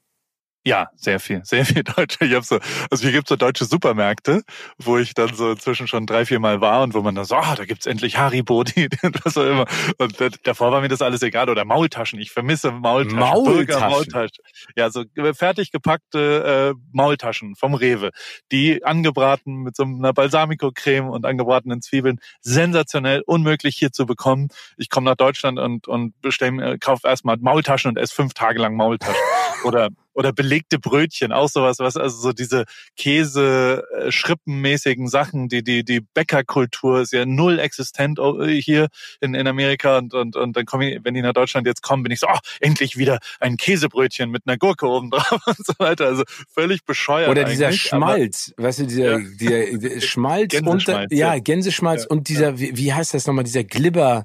Ja, 0.67 0.89
sehr 0.97 1.21
viel, 1.21 1.45
sehr 1.45 1.65
viel 1.65 1.85
Deutsche. 1.85 2.25
Ich 2.25 2.35
habe 2.35 2.45
so, 2.45 2.59
also 2.91 3.03
hier 3.05 3.13
gibt's 3.13 3.29
so 3.29 3.37
deutsche 3.37 3.65
Supermärkte, 3.67 4.43
wo 4.79 4.99
ich 4.99 5.15
dann 5.15 5.33
so 5.33 5.53
inzwischen 5.53 5.87
schon 5.87 6.07
drei, 6.07 6.27
vier 6.27 6.41
Mal 6.41 6.61
war 6.61 6.83
und 6.83 6.93
wo 6.93 7.03
man 7.03 7.15
dann 7.15 7.25
so, 7.25 7.37
ah, 7.37 7.55
da 7.55 7.65
gibt's 7.65 7.87
endlich 7.87 8.19
Haribo, 8.19 8.65
die, 8.65 8.89
was 9.23 9.37
auch 9.37 9.45
immer. 9.45 9.67
Und 9.99 10.17
davor 10.43 10.73
war 10.73 10.81
mir 10.81 10.89
das 10.89 11.03
alles 11.03 11.23
egal. 11.23 11.51
Oder 11.51 11.65
Maultaschen. 11.65 12.19
Ich 12.19 12.33
vermisse 12.33 12.73
Maultaschen. 12.73 13.17
Maultaschen. 13.17 13.89
Maultaschen. 13.89 14.45
Ja, 14.75 14.91
so 14.91 15.05
fertig 15.35 15.71
gepackte 15.71 16.75
äh, 16.75 16.81
Maultaschen 16.91 17.55
vom 17.55 17.75
Rewe, 17.75 18.11
die 18.51 18.85
angebraten 18.85 19.63
mit 19.63 19.77
so 19.77 19.85
einer 19.85 20.13
Balsamico-Creme 20.13 21.09
und 21.09 21.27
angebratenen 21.27 21.81
Zwiebeln. 21.81 22.19
Sensationell, 22.41 23.23
unmöglich 23.25 23.77
hier 23.77 23.93
zu 23.93 24.05
bekommen. 24.05 24.49
Ich 24.79 24.91
komme 24.91 25.09
nach 25.09 25.17
Deutschland 25.17 25.61
und 25.61 25.87
und 25.87 26.21
bestelle, 26.23 26.77
kaufe 26.81 27.07
erstmal 27.07 27.37
Maultaschen 27.37 27.91
und 27.91 27.99
esse 27.99 28.13
fünf 28.13 28.35
Tage 28.35 28.59
lang 28.59 28.75
Maultaschen. 28.75 29.15
Oder 29.65 29.91
oder 30.17 30.33
belegte 30.33 30.79
Brötchen, 30.79 31.31
auch 31.31 31.49
sowas, 31.49 31.79
was 31.79 31.97
also 31.97 32.17
so 32.17 32.33
diese 32.33 32.65
Käse 32.97 33.85
äh, 33.95 34.11
schrippenmäßigen 34.11 35.09
Sachen, 35.09 35.49
die 35.49 35.63
die 35.63 35.85
die 35.85 36.01
Bäckerkultur 36.01 37.03
ist 37.03 37.13
ja 37.13 37.27
null 37.27 37.59
existent 37.59 38.19
äh, 38.19 38.61
hier 38.61 38.89
in, 39.21 39.35
in 39.35 39.47
Amerika 39.47 39.99
und 39.99 40.15
und 40.15 40.35
und 40.35 40.57
dann 40.57 40.65
komme 40.65 40.91
ich, 40.91 41.05
wenn 41.05 41.15
die 41.15 41.21
nach 41.21 41.35
Deutschland 41.35 41.67
jetzt 41.67 41.83
kommen, 41.83 42.03
bin 42.03 42.13
ich 42.13 42.21
so, 42.21 42.29
oh, 42.29 42.39
endlich 42.61 42.97
wieder 42.97 43.19
ein 43.41 43.59
Käsebrötchen 43.59 44.31
mit 44.31 44.45
einer 44.47 44.57
Gurke 44.57 44.87
oben 44.87 45.11
drauf 45.11 45.41
und 45.47 45.67
so 45.67 45.75
weiter, 45.79 46.07
also 46.07 46.25
völlig 46.53 46.85
bescheuert 46.85 47.29
Oder 47.29 47.45
dieser 47.45 47.73
Schmalz, 47.73 48.55
aber, 48.57 48.69
weißt 48.69 48.81
du, 48.81 48.87
dieser, 48.87 49.19
ja. 49.19 49.27
dieser 49.39 50.01
Schmalz 50.07 50.55
und 50.55 50.87
ja, 51.11 51.39
Gänseschmalz 51.39 52.03
ja. 52.05 52.09
und 52.09 52.29
dieser 52.29 52.59
wie, 52.59 52.75
wie 52.77 52.93
heißt 52.93 53.13
das 53.13 53.27
nochmal, 53.27 53.45
dieser 53.45 53.65
Glibber 53.65 54.25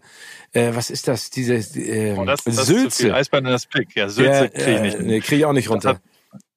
äh, 0.54 0.76
was 0.76 0.90
ist 0.90 1.08
das, 1.08 1.30
diese 1.30 1.56
äh, 1.56 2.16
oh, 2.18 2.26
das, 2.26 2.44
das 2.44 2.66
Sülze. 2.66 3.14
Eisbein 3.14 3.46
in 3.46 3.52
das 3.52 3.66
Blick. 3.66 3.96
Ja, 3.96 4.10
Sülze 4.10 4.44
ja, 4.44 4.48
kriege 4.48 4.76
ich 4.76 4.82
nicht. 4.82 4.96
Äh, 4.96 5.04
nee, 5.04 5.20
kriege 5.22 5.38
ich 5.38 5.46
auch 5.46 5.54
nicht 5.54 5.70
runter. 5.70 5.81
Das 5.84 5.96
hat, 5.96 6.02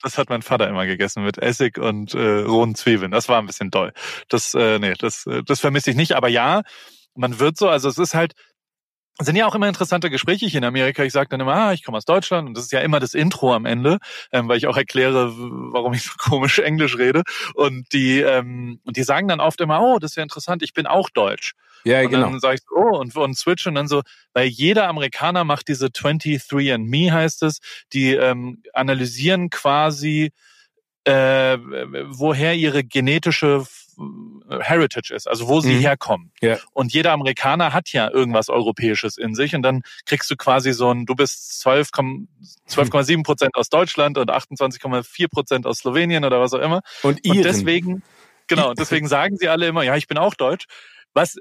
das 0.02 0.19
hat 0.19 0.28
mein 0.28 0.43
Vater 0.43 0.69
immer 0.69 0.87
gegessen 0.87 1.25
mit 1.25 1.38
Essig 1.38 1.78
und 1.78 2.14
äh, 2.14 2.40
rohen 2.40 2.75
Zwiebeln. 2.75 3.11
Das 3.11 3.28
war 3.28 3.38
ein 3.38 3.47
bisschen 3.47 3.71
doll. 3.71 3.93
Das, 4.28 4.54
äh, 4.54 4.78
nee, 4.78 4.95
das, 4.99 5.26
äh, 5.26 5.43
das 5.43 5.61
vermisse 5.61 5.90
ich 5.90 5.97
nicht. 5.97 6.12
Aber 6.12 6.28
ja, 6.28 6.62
man 7.14 7.38
wird 7.38 7.57
so, 7.57 7.69
also 7.69 7.88
es 7.88 7.99
ist 7.99 8.14
halt, 8.14 8.35
sind 9.21 9.37
ja 9.37 9.47
auch 9.47 9.54
immer 9.54 9.68
interessante 9.68 10.11
Gespräche 10.11 10.47
hier 10.47 10.59
in 10.59 10.64
Amerika. 10.64 11.04
Ich 11.04 11.12
sage 11.12 11.28
dann 11.28 11.40
immer, 11.40 11.54
ah, 11.54 11.73
ich 11.73 11.85
komme 11.85 11.97
aus 11.97 12.04
Deutschland 12.04 12.49
und 12.49 12.56
das 12.56 12.64
ist 12.64 12.73
ja 12.73 12.80
immer 12.80 12.99
das 12.99 13.14
Intro 13.14 13.54
am 13.54 13.64
Ende, 13.64 13.99
ähm, 14.33 14.49
weil 14.49 14.59
ich 14.59 14.66
auch 14.66 14.76
erkläre, 14.76 15.33
warum 15.37 15.94
ich 15.94 16.02
so 16.02 16.12
komisch 16.18 16.59
Englisch 16.59 16.99
rede. 16.99 17.23
Und 17.54 17.92
die, 17.92 18.21
ähm, 18.21 18.80
und 18.85 18.97
die 18.97 19.04
sagen 19.04 19.28
dann 19.28 19.40
oft 19.40 19.61
immer, 19.61 19.80
oh, 19.80 19.99
das 19.99 20.12
ist 20.12 20.16
ja 20.16 20.23
interessant, 20.23 20.62
ich 20.62 20.73
bin 20.73 20.87
auch 20.87 21.11
Deutsch. 21.11 21.54
Ja, 21.85 22.00
und 22.00 22.11
genau. 22.11 22.30
dann 22.30 22.40
sage 22.40 22.56
ich, 22.56 22.62
oh, 22.75 22.99
und, 22.99 23.14
und 23.14 23.37
switch 23.37 23.66
und 23.66 23.75
dann 23.75 23.88
so, 23.88 24.02
weil 24.33 24.49
jeder 24.49 24.88
Amerikaner 24.88 25.44
macht 25.44 25.68
diese 25.68 25.90
23 25.90 26.73
and 26.73 26.88
Me 26.88 27.12
heißt 27.12 27.42
es, 27.42 27.59
die 27.92 28.14
ähm, 28.14 28.62
analysieren 28.73 29.50
quasi, 29.50 30.33
äh, 31.04 31.59
woher 32.09 32.54
ihre 32.54 32.85
genetische 32.85 33.64
Heritage 34.61 35.15
ist, 35.15 35.27
also 35.29 35.49
wo 35.49 35.61
sie 35.61 35.75
mhm. 35.75 35.81
herkommen. 35.81 36.33
Ja. 36.41 36.59
Und 36.73 36.93
jeder 36.93 37.13
Amerikaner 37.13 37.73
hat 37.73 37.91
ja 37.93 38.11
irgendwas 38.11 38.49
Europäisches 38.49 39.17
in 39.17 39.35
sich 39.35 39.55
und 39.55 39.63
dann 39.63 39.83
kriegst 40.07 40.31
du 40.31 40.37
quasi 40.37 40.73
so 40.73 40.91
ein, 40.91 41.07
du 41.07 41.15
bist 41.15 41.65
12,7 41.67 42.27
12, 42.67 43.23
Prozent 43.23 43.55
aus 43.55 43.69
Deutschland 43.69 44.19
und 44.19 44.31
28,4 44.31 45.29
Prozent 45.29 45.67
aus 45.67 45.79
Slowenien 45.79 46.25
oder 46.25 46.41
was 46.41 46.53
auch 46.53 46.61
immer. 46.61 46.83
Und, 47.03 47.25
Iren. 47.25 47.39
und 47.39 47.45
deswegen, 47.45 48.03
genau, 48.47 48.71
und 48.71 48.79
deswegen 48.79 49.09
sagen 49.09 49.37
sie 49.37 49.49
alle 49.49 49.67
immer, 49.67 49.83
ja, 49.83 49.97
ich 49.97 50.07
bin 50.07 50.19
auch 50.19 50.35
deutsch. 50.35 50.67
Was 51.17 51.37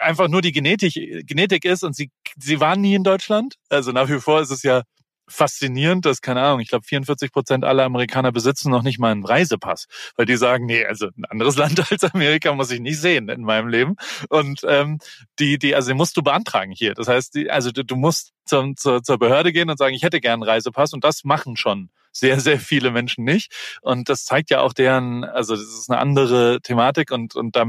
einfach 0.00 0.26
nur 0.26 0.42
die 0.42 0.50
Genetik, 0.50 0.94
Genetik 1.26 1.64
ist 1.64 1.84
und 1.84 1.94
sie, 1.94 2.10
sie 2.36 2.58
waren 2.58 2.80
nie 2.80 2.94
in 2.94 3.04
Deutschland. 3.04 3.54
Also 3.68 3.92
nach 3.92 4.08
wie 4.08 4.18
vor 4.18 4.40
ist 4.40 4.50
es 4.50 4.64
ja 4.64 4.82
faszinierend, 5.28 6.04
dass, 6.04 6.20
keine 6.20 6.42
Ahnung, 6.42 6.60
ich 6.60 6.68
glaube 6.68 6.84
44 6.84 7.32
Prozent 7.32 7.64
aller 7.64 7.84
Amerikaner 7.84 8.32
besitzen 8.32 8.70
noch 8.70 8.82
nicht 8.82 8.98
mal 8.98 9.12
einen 9.12 9.24
Reisepass, 9.24 9.86
weil 10.16 10.26
die 10.26 10.36
sagen, 10.36 10.66
nee, 10.66 10.84
also 10.84 11.06
ein 11.16 11.24
anderes 11.24 11.56
Land 11.62 11.90
als 11.90 12.04
Amerika 12.04 12.52
muss 12.54 12.70
ich 12.70 12.80
nicht 12.80 13.00
sehen 13.00 13.28
in 13.28 13.42
meinem 13.42 13.68
Leben. 13.68 13.96
Und 14.28 14.62
ähm, 14.66 14.98
die, 15.38 15.58
die, 15.58 15.74
also 15.74 15.88
den 15.88 15.96
musst 15.96 16.16
du 16.16 16.22
beantragen 16.22 16.72
hier. 16.72 16.94
Das 16.94 17.08
heißt, 17.08 17.34
die, 17.34 17.50
also 17.50 17.70
du, 17.70 17.84
du 17.84 17.96
musst 17.96 18.32
zum, 18.44 18.76
zur, 18.76 19.02
zur 19.02 19.18
Behörde 19.18 19.52
gehen 19.52 19.70
und 19.70 19.78
sagen, 19.78 19.94
ich 19.94 20.02
hätte 20.02 20.20
gern 20.20 20.42
einen 20.42 20.50
Reisepass 20.50 20.92
und 20.92 21.04
das 21.04 21.24
machen 21.24 21.56
schon 21.56 21.90
sehr, 22.12 22.40
sehr 22.40 22.60
viele 22.60 22.90
Menschen 22.90 23.24
nicht. 23.24 23.52
Und 23.80 24.08
das 24.08 24.24
zeigt 24.24 24.50
ja 24.50 24.60
auch 24.60 24.72
deren, 24.72 25.24
also 25.24 25.56
das 25.56 25.64
ist 25.64 25.90
eine 25.90 25.98
andere 25.98 26.60
Thematik 26.60 27.10
und, 27.10 27.34
und 27.34 27.56
da, 27.56 27.64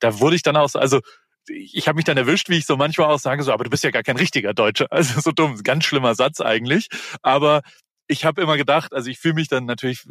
da 0.00 0.20
wurde 0.20 0.36
ich 0.36 0.42
dann 0.42 0.56
auch 0.56 0.68
so, 0.68 0.78
also 0.78 1.00
ich 1.48 1.88
habe 1.88 1.96
mich 1.96 2.04
dann 2.04 2.16
erwischt, 2.16 2.48
wie 2.48 2.58
ich 2.58 2.66
so 2.66 2.76
manchmal 2.76 3.08
auch 3.08 3.18
sage, 3.18 3.42
so, 3.42 3.52
aber 3.52 3.64
du 3.64 3.70
bist 3.70 3.84
ja 3.84 3.90
gar 3.90 4.02
kein 4.02 4.16
richtiger 4.16 4.54
Deutscher. 4.54 4.86
Also 4.96 5.20
so 5.20 5.32
dumm, 5.32 5.62
ganz 5.62 5.84
schlimmer 5.84 6.14
Satz 6.14 6.40
eigentlich. 6.40 6.88
Aber 7.22 7.62
ich 8.08 8.24
habe 8.24 8.40
immer 8.40 8.56
gedacht, 8.56 8.92
also 8.92 9.10
ich 9.10 9.18
fühle 9.18 9.34
mich 9.34 9.48
dann 9.48 9.66
natürlich, 9.66 10.06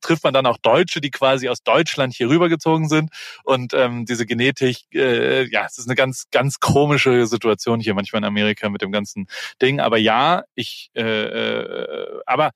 trifft 0.00 0.24
man 0.24 0.34
dann 0.34 0.46
auch 0.46 0.58
Deutsche, 0.58 1.00
die 1.00 1.10
quasi 1.10 1.48
aus 1.48 1.62
Deutschland 1.62 2.14
hier 2.14 2.28
rübergezogen 2.28 2.88
sind. 2.88 3.10
Und 3.44 3.74
ähm, 3.74 4.06
diese 4.06 4.26
Genetik, 4.26 4.78
äh, 4.94 5.48
ja, 5.50 5.66
es 5.66 5.78
ist 5.78 5.86
eine 5.86 5.94
ganz, 5.94 6.24
ganz 6.30 6.60
komische 6.60 7.26
Situation 7.26 7.80
hier 7.80 7.94
manchmal 7.94 8.20
in 8.20 8.26
Amerika 8.26 8.68
mit 8.68 8.82
dem 8.82 8.92
ganzen 8.92 9.26
Ding. 9.60 9.80
Aber 9.80 9.98
ja, 9.98 10.44
ich, 10.54 10.90
äh, 10.94 11.02
äh, 11.02 12.20
aber 12.26 12.52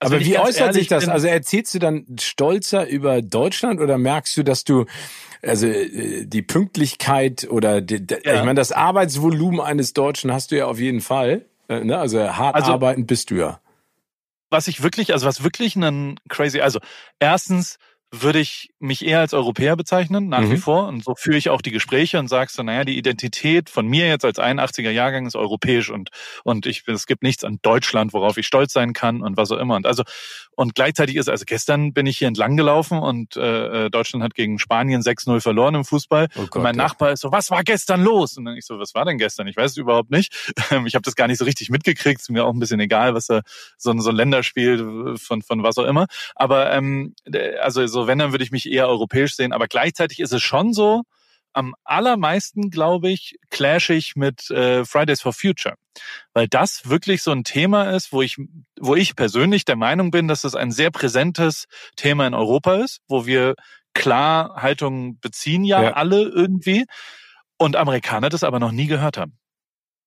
also 0.00 0.14
aber 0.14 0.24
wie 0.24 0.38
äußert 0.38 0.74
sich 0.74 0.86
das? 0.86 1.08
Also 1.08 1.26
erzählst 1.26 1.74
du 1.74 1.78
dann 1.78 2.06
stolzer 2.20 2.88
über 2.88 3.20
Deutschland 3.20 3.80
oder 3.80 3.98
merkst 3.98 4.36
du, 4.36 4.42
dass 4.42 4.64
du 4.64 4.86
also 5.42 5.66
äh, 5.66 6.24
die 6.24 6.42
Pünktlichkeit 6.42 7.48
oder 7.50 7.80
die, 7.80 8.06
ja. 8.24 8.34
ich 8.34 8.40
meine 8.40 8.54
das 8.54 8.72
Arbeitsvolumen 8.72 9.60
eines 9.60 9.92
Deutschen 9.92 10.32
hast 10.32 10.50
du 10.50 10.56
ja 10.56 10.66
auf 10.66 10.78
jeden 10.78 11.00
Fall. 11.00 11.46
Äh, 11.68 11.84
ne? 11.84 11.98
Also 11.98 12.20
hart 12.20 12.54
also, 12.54 12.72
arbeiten 12.72 13.06
bist 13.06 13.30
du 13.30 13.36
ja. 13.36 13.60
Was 14.50 14.68
ich 14.68 14.82
wirklich, 14.82 15.12
also 15.12 15.26
was 15.26 15.44
wirklich 15.44 15.76
ein 15.76 16.18
crazy, 16.28 16.60
also 16.60 16.80
erstens 17.18 17.78
würde 18.10 18.38
ich 18.38 18.70
mich 18.78 19.04
eher 19.04 19.20
als 19.20 19.34
Europäer 19.34 19.76
bezeichnen, 19.76 20.28
nach 20.28 20.40
mhm. 20.40 20.52
wie 20.52 20.56
vor. 20.56 20.88
Und 20.88 21.04
so 21.04 21.14
führe 21.14 21.36
ich 21.36 21.50
auch 21.50 21.60
die 21.60 21.70
Gespräche 21.70 22.18
und 22.18 22.28
sage 22.28 22.50
so, 22.50 22.62
naja, 22.62 22.84
die 22.84 22.96
Identität 22.96 23.68
von 23.68 23.86
mir 23.86 24.08
jetzt 24.08 24.24
als 24.24 24.38
81er 24.38 24.90
Jahrgang 24.90 25.26
ist 25.26 25.36
europäisch 25.36 25.90
und, 25.90 26.08
und 26.42 26.64
ich, 26.64 26.84
es 26.86 27.06
gibt 27.06 27.22
nichts 27.22 27.44
an 27.44 27.58
Deutschland, 27.60 28.14
worauf 28.14 28.38
ich 28.38 28.46
stolz 28.46 28.72
sein 28.72 28.94
kann 28.94 29.20
und 29.20 29.36
was 29.36 29.50
auch 29.50 29.58
immer. 29.58 29.76
Und 29.76 29.86
also, 29.86 30.04
und 30.52 30.74
gleichzeitig 30.74 31.16
ist, 31.16 31.28
also 31.28 31.44
gestern 31.44 31.92
bin 31.92 32.06
ich 32.06 32.18
hier 32.18 32.28
entlang 32.28 32.56
gelaufen 32.56 32.98
und 32.98 33.36
äh, 33.36 33.86
äh 33.86 33.90
Deutschland 33.90 34.24
hat 34.24 34.34
gegen 34.34 34.58
Spanien 34.58 35.02
6-0 35.02 35.40
verloren 35.40 35.74
im 35.74 35.84
Fußball. 35.84 36.28
Oh 36.34 36.40
Gott, 36.40 36.56
und 36.56 36.62
mein 36.62 36.76
ja. 36.76 36.84
Nachbar 36.84 37.12
ist 37.12 37.20
so, 37.20 37.30
was 37.30 37.50
war 37.50 37.62
gestern 37.62 38.02
los? 38.02 38.38
Und 38.38 38.46
dann 38.46 38.56
ich 38.56 38.64
so, 38.64 38.78
was 38.78 38.94
war 38.94 39.04
denn 39.04 39.18
gestern? 39.18 39.46
Ich 39.48 39.56
weiß 39.56 39.72
es 39.72 39.76
überhaupt 39.76 40.10
nicht. 40.10 40.34
ich 40.86 40.94
habe 40.94 41.02
das 41.02 41.14
gar 41.14 41.28
nicht 41.28 41.38
so 41.38 41.44
richtig 41.44 41.68
mitgekriegt. 41.68 42.20
Ist 42.20 42.30
mir 42.30 42.44
auch 42.44 42.52
ein 42.52 42.58
bisschen 42.58 42.80
egal, 42.80 43.14
was 43.14 43.26
da 43.26 43.42
so, 43.76 43.96
so 43.98 44.10
ein 44.10 44.16
Länderspiel 44.16 45.16
von, 45.18 45.42
von 45.42 45.62
was 45.62 45.76
auch 45.76 45.84
immer. 45.84 46.06
Aber 46.34 46.72
ähm, 46.72 47.14
also 47.60 47.86
so, 47.86 47.97
wenn, 48.06 48.18
dann 48.18 48.32
würde 48.32 48.44
ich 48.44 48.50
mich 48.50 48.70
eher 48.70 48.88
europäisch 48.88 49.34
sehen. 49.34 49.52
Aber 49.52 49.66
gleichzeitig 49.66 50.20
ist 50.20 50.32
es 50.32 50.42
schon 50.42 50.72
so, 50.72 51.02
am 51.52 51.74
allermeisten, 51.84 52.70
glaube 52.70 53.10
ich, 53.10 53.36
clash 53.50 53.90
ich 53.90 54.16
mit 54.16 54.50
äh, 54.50 54.84
Fridays 54.84 55.22
for 55.22 55.32
Future. 55.32 55.74
Weil 56.32 56.46
das 56.46 56.88
wirklich 56.88 57.22
so 57.22 57.32
ein 57.32 57.42
Thema 57.42 57.90
ist, 57.90 58.12
wo 58.12 58.22
ich, 58.22 58.36
wo 58.78 58.94
ich 58.94 59.16
persönlich 59.16 59.64
der 59.64 59.76
Meinung 59.76 60.10
bin, 60.10 60.28
dass 60.28 60.44
es 60.44 60.54
ein 60.54 60.70
sehr 60.70 60.90
präsentes 60.90 61.64
Thema 61.96 62.26
in 62.26 62.34
Europa 62.34 62.76
ist, 62.76 63.00
wo 63.08 63.26
wir 63.26 63.54
klar 63.94 64.62
Haltungen 64.62 65.18
beziehen 65.18 65.64
ja, 65.64 65.82
ja. 65.82 65.92
alle 65.94 66.22
irgendwie 66.22 66.84
und 67.56 67.74
Amerikaner 67.74 68.28
das 68.28 68.44
aber 68.44 68.60
noch 68.60 68.70
nie 68.70 68.86
gehört 68.86 69.16
haben. 69.16 69.38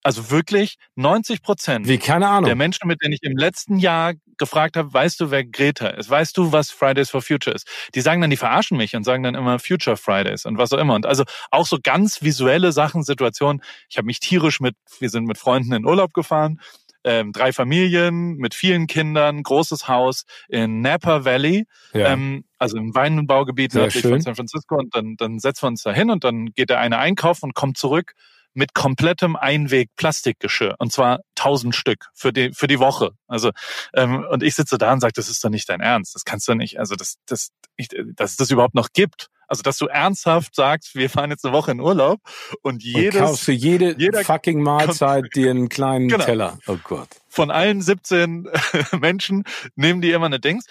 Also 0.03 0.31
wirklich 0.31 0.77
90 0.95 1.43
Prozent 1.43 1.88
Wie, 1.88 1.98
keine 1.98 2.27
Ahnung. 2.27 2.45
der 2.45 2.55
Menschen, 2.55 2.88
mit 2.88 3.03
denen 3.03 3.13
ich 3.13 3.21
im 3.24 3.38
letzten 3.38 3.77
Jahr 3.77 4.13
gefragt 4.41 4.75
habe, 4.75 4.91
weißt 4.91 5.19
du, 5.19 5.31
wer 5.31 5.45
Greta 5.45 5.88
ist? 5.88 6.10
Weißt 6.10 6.36
du, 6.36 6.51
was 6.51 6.71
Fridays 6.71 7.12
for 7.12 7.21
Future 7.21 7.55
ist? 7.55 7.67
Die 7.93 8.01
sagen 8.01 8.19
dann, 8.19 8.31
die 8.31 8.38
verarschen 8.38 8.75
mich 8.75 8.95
und 8.95 9.03
sagen 9.03 9.21
dann 9.24 9.36
immer 9.36 9.60
Future 9.60 9.95
Fridays 9.95 10.45
und 10.45 10.57
was 10.57 10.74
auch 10.74 10.79
immer. 10.79 10.95
Und 10.95 11.05
also 11.05 11.24
auch 11.51 11.67
so 11.67 11.77
ganz 11.81 12.24
visuelle 12.24 12.71
Sachen, 12.71 13.03
Situationen. 13.03 13.62
Ich 13.88 13.98
habe 13.98 14.07
mich 14.07 14.19
tierisch 14.19 14.60
mit, 14.60 14.75
wir 15.00 15.10
sind 15.10 15.25
mit 15.25 15.38
Freunden 15.38 15.74
in 15.74 15.86
Urlaub 15.86 16.13
gefahren, 16.13 16.60
ähm, 17.03 17.31
drei 17.31 17.53
Familien 17.53 18.38
mit 18.38 18.53
vielen 18.53 18.88
Kindern, 18.88 19.43
großes 19.43 19.88
Haus 19.88 20.25
in 20.50 20.81
Napa 20.81 21.24
Valley, 21.24 21.65
ja. 21.93 22.13
ähm, 22.13 22.43
also 22.57 22.77
im 22.77 22.93
Weinbaugebiet 22.93 23.74
nördlich 23.75 24.03
von 24.03 24.21
San 24.21 24.36
Francisco. 24.36 24.75
Und 24.75 24.95
dann, 24.95 25.15
dann 25.17 25.39
setzen 25.39 25.63
wir 25.63 25.67
uns 25.67 25.83
da 25.83 25.93
hin 25.93 26.10
und 26.10 26.24
dann 26.24 26.48
geht 26.48 26.69
der 26.69 26.79
eine 26.79 26.98
einkaufen 26.98 27.45
und 27.45 27.53
kommt 27.53 27.77
zurück 27.77 28.13
mit 28.53 28.74
komplettem 28.74 29.36
Einweg-Plastikgeschirr 29.36 30.75
und 30.79 30.91
zwar 30.91 31.22
tausend 31.36 31.75
Stück 31.75 32.08
für 32.13 32.34
die 32.34 32.51
für 32.53 32.67
die 32.67 32.79
Woche. 32.79 33.12
Also 33.27 33.51
ähm, 33.93 34.25
und 34.29 34.43
ich 34.43 34.55
sitze 34.55 34.77
da 34.77 34.93
und 34.93 35.00
sage, 35.00 35.13
das 35.15 35.29
ist 35.29 35.43
doch 35.43 35.50
nicht 35.50 35.70
dein 35.70 35.81
Ernst, 35.81 36.15
das 36.15 36.25
kannst 36.25 36.48
du 36.48 36.53
nicht. 36.53 36.79
Also 36.79 36.96
das 36.96 37.15
das 37.25 37.51
ich, 37.77 37.89
dass 38.15 38.31
es 38.31 38.38
das 38.38 38.51
überhaupt 38.51 38.75
noch 38.75 38.89
gibt. 38.93 39.27
Also 39.48 39.63
dass 39.63 39.77
du 39.77 39.88
ernsthaft 39.88 40.55
sagst, 40.55 40.96
wir 40.96 41.10
fahren 41.10 41.29
jetzt 41.29 41.43
eine 41.43 41.53
Woche 41.53 41.72
in 41.72 41.81
Urlaub 41.81 42.22
und 42.62 42.84
jedes 42.84 43.15
und 43.15 43.27
kaufst 43.27 43.43
für 43.43 43.51
jede 43.51 44.24
fucking 44.24 44.62
Mahlzeit 44.62 45.25
dir 45.36 45.50
einen 45.50 45.67
kleinen 45.67 46.08
genau. 46.08 46.24
Teller. 46.24 46.60
Oh 46.67 46.77
Gott. 46.81 47.10
Von 47.27 47.51
allen 47.51 47.81
17 47.81 48.48
Menschen 49.00 49.43
nehmen 49.75 50.01
die 50.01 50.12
immer 50.12 50.27
eine 50.27 50.39
Dings. 50.39 50.65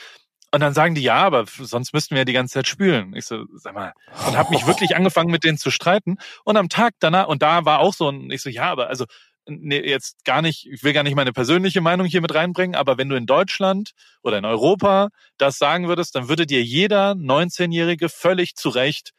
Und 0.52 0.60
dann 0.60 0.74
sagen 0.74 0.96
die, 0.96 1.02
ja, 1.02 1.22
aber 1.22 1.44
sonst 1.46 1.92
müssten 1.92 2.14
wir 2.14 2.22
ja 2.22 2.24
die 2.24 2.32
ganze 2.32 2.54
Zeit 2.54 2.66
spülen. 2.66 3.14
Ich 3.14 3.26
so, 3.26 3.44
sag 3.54 3.74
mal, 3.74 3.92
und 4.26 4.36
habe 4.36 4.50
mich 4.50 4.66
wirklich 4.66 4.96
angefangen 4.96 5.30
mit 5.30 5.44
denen 5.44 5.58
zu 5.58 5.70
streiten. 5.70 6.18
Und 6.44 6.56
am 6.56 6.68
Tag 6.68 6.94
danach, 6.98 7.28
und 7.28 7.42
da 7.42 7.64
war 7.64 7.78
auch 7.78 7.94
so 7.94 8.08
ein, 8.08 8.30
ich 8.30 8.42
so, 8.42 8.50
ja, 8.50 8.64
aber 8.64 8.88
also 8.88 9.04
nee, 9.46 9.80
jetzt 9.80 10.24
gar 10.24 10.42
nicht, 10.42 10.66
ich 10.66 10.82
will 10.82 10.92
gar 10.92 11.02
nicht 11.02 11.14
meine 11.14 11.32
persönliche 11.32 11.80
Meinung 11.80 12.06
hier 12.06 12.20
mit 12.20 12.34
reinbringen, 12.34 12.74
aber 12.74 12.98
wenn 12.98 13.08
du 13.08 13.16
in 13.16 13.26
Deutschland 13.26 13.92
oder 14.22 14.38
in 14.38 14.44
Europa 14.44 15.08
das 15.38 15.58
sagen 15.58 15.88
würdest, 15.88 16.14
dann 16.14 16.28
würde 16.28 16.46
dir 16.46 16.62
jeder 16.62 17.12
19-Jährige 17.12 18.08
völlig 18.08 18.56
zu 18.56 18.70
Recht 18.70 19.12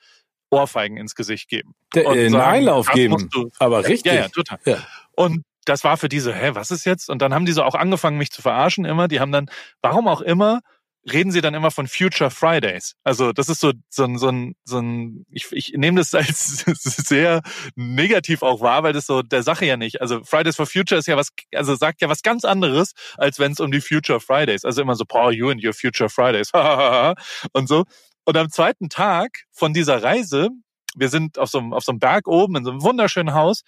Ohrfeigen 0.49 0.97
ins 0.97 1.15
Gesicht 1.15 1.47
geben. 1.47 1.75
Der, 1.95 2.07
und 2.07 2.17
einen 2.17 2.31
sagen, 2.31 2.43
Einlauf 2.43 2.91
geben. 2.91 3.29
aber 3.59 3.87
richtig. 3.87 4.11
Ja, 4.11 4.21
ja, 4.21 4.27
total. 4.27 4.59
Ja. 4.65 4.77
Und 5.11 5.45
das 5.65 5.83
war 5.83 5.95
für 5.95 6.09
diese, 6.09 6.33
hä, 6.33 6.51
was 6.53 6.71
ist 6.71 6.85
jetzt? 6.85 7.09
Und 7.09 7.21
dann 7.21 7.33
haben 7.33 7.45
die 7.45 7.53
so 7.53 7.63
auch 7.63 7.75
angefangen, 7.75 8.17
mich 8.17 8.31
zu 8.31 8.41
verarschen 8.41 8.83
immer. 8.83 9.07
Die 9.07 9.19
haben 9.19 9.31
dann, 9.31 9.49
warum 9.81 10.07
auch 10.07 10.21
immer, 10.21 10.59
reden 11.09 11.31
sie 11.31 11.41
dann 11.41 11.53
immer 11.53 11.71
von 11.71 11.87
Future 11.87 12.29
Fridays. 12.29 12.93
Also 13.03 13.31
das 13.33 13.49
ist 13.49 13.59
so 13.59 13.71
so 13.89 14.03
ein 14.03 14.17
so 14.17 14.29
ein, 14.29 14.55
so 14.63 14.79
ein 14.79 15.25
ich, 15.31 15.47
ich 15.51 15.73
nehme 15.75 15.99
das 15.99 16.13
als 16.13 16.63
sehr 16.65 17.41
negativ 17.75 18.43
auch 18.43 18.61
wahr, 18.61 18.83
weil 18.83 18.93
das 18.93 19.05
so 19.05 19.21
der 19.21 19.43
Sache 19.43 19.65
ja 19.65 19.77
nicht. 19.77 20.01
Also 20.01 20.23
Fridays 20.23 20.55
for 20.55 20.65
Future 20.65 20.99
ist 20.99 21.07
ja 21.07 21.17
was, 21.17 21.29
also 21.55 21.75
sagt 21.75 22.01
ja 22.01 22.09
was 22.09 22.21
ganz 22.21 22.45
anderes, 22.45 22.91
als 23.17 23.39
wenn 23.39 23.53
es 23.53 23.59
um 23.59 23.71
die 23.71 23.81
Future 23.81 24.19
Fridays. 24.19 24.63
Also 24.63 24.81
immer 24.81 24.95
so, 24.95 25.05
Paul, 25.05 25.33
you 25.33 25.49
and 25.49 25.63
your 25.63 25.73
Future 25.73 26.09
Fridays 26.09 26.51
und 27.53 27.67
so. 27.67 27.85
Und 28.23 28.37
am 28.37 28.51
zweiten 28.51 28.89
Tag 28.89 29.45
von 29.51 29.73
dieser 29.73 30.03
Reise, 30.03 30.49
wir 30.95 31.09
sind 31.09 31.39
auf 31.39 31.49
so 31.49 31.57
einem 31.59 31.73
auf 31.73 31.83
so 31.83 31.91
einem 31.91 31.99
Berg 31.99 32.27
oben 32.27 32.57
in 32.57 32.63
so 32.63 32.71
einem 32.71 32.83
wunderschönen 32.83 33.33
Haus 33.33 33.63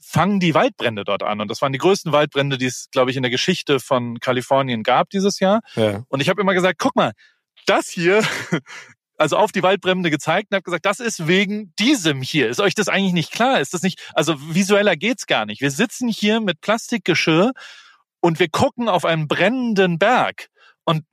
fangen 0.00 0.40
die 0.40 0.54
Waldbrände 0.54 1.04
dort 1.04 1.22
an. 1.22 1.40
Und 1.40 1.50
das 1.50 1.62
waren 1.62 1.72
die 1.72 1.78
größten 1.78 2.12
Waldbrände, 2.12 2.58
die 2.58 2.66
es, 2.66 2.88
glaube 2.90 3.10
ich, 3.10 3.16
in 3.16 3.22
der 3.22 3.30
Geschichte 3.30 3.80
von 3.80 4.20
Kalifornien 4.20 4.82
gab 4.82 5.10
dieses 5.10 5.40
Jahr. 5.40 5.60
Ja. 5.74 6.04
Und 6.08 6.20
ich 6.20 6.28
habe 6.28 6.40
immer 6.40 6.54
gesagt, 6.54 6.78
guck 6.78 6.96
mal, 6.96 7.12
das 7.66 7.88
hier, 7.88 8.22
also 9.16 9.36
auf 9.36 9.52
die 9.52 9.62
Waldbrände 9.62 10.10
gezeigt 10.10 10.48
und 10.50 10.56
habe 10.56 10.64
gesagt, 10.64 10.86
das 10.86 11.00
ist 11.00 11.26
wegen 11.26 11.74
diesem 11.78 12.22
hier. 12.22 12.48
Ist 12.48 12.60
euch 12.60 12.74
das 12.74 12.88
eigentlich 12.88 13.14
nicht 13.14 13.32
klar? 13.32 13.60
Ist 13.60 13.74
das 13.74 13.82
nicht, 13.82 14.10
also 14.14 14.34
visueller 14.38 14.96
geht's 14.96 15.26
gar 15.26 15.46
nicht. 15.46 15.60
Wir 15.60 15.70
sitzen 15.70 16.08
hier 16.08 16.40
mit 16.40 16.60
Plastikgeschirr 16.60 17.52
und 18.20 18.38
wir 18.38 18.48
gucken 18.48 18.88
auf 18.88 19.04
einen 19.04 19.28
brennenden 19.28 19.98
Berg. 19.98 20.48
Und 20.84 21.04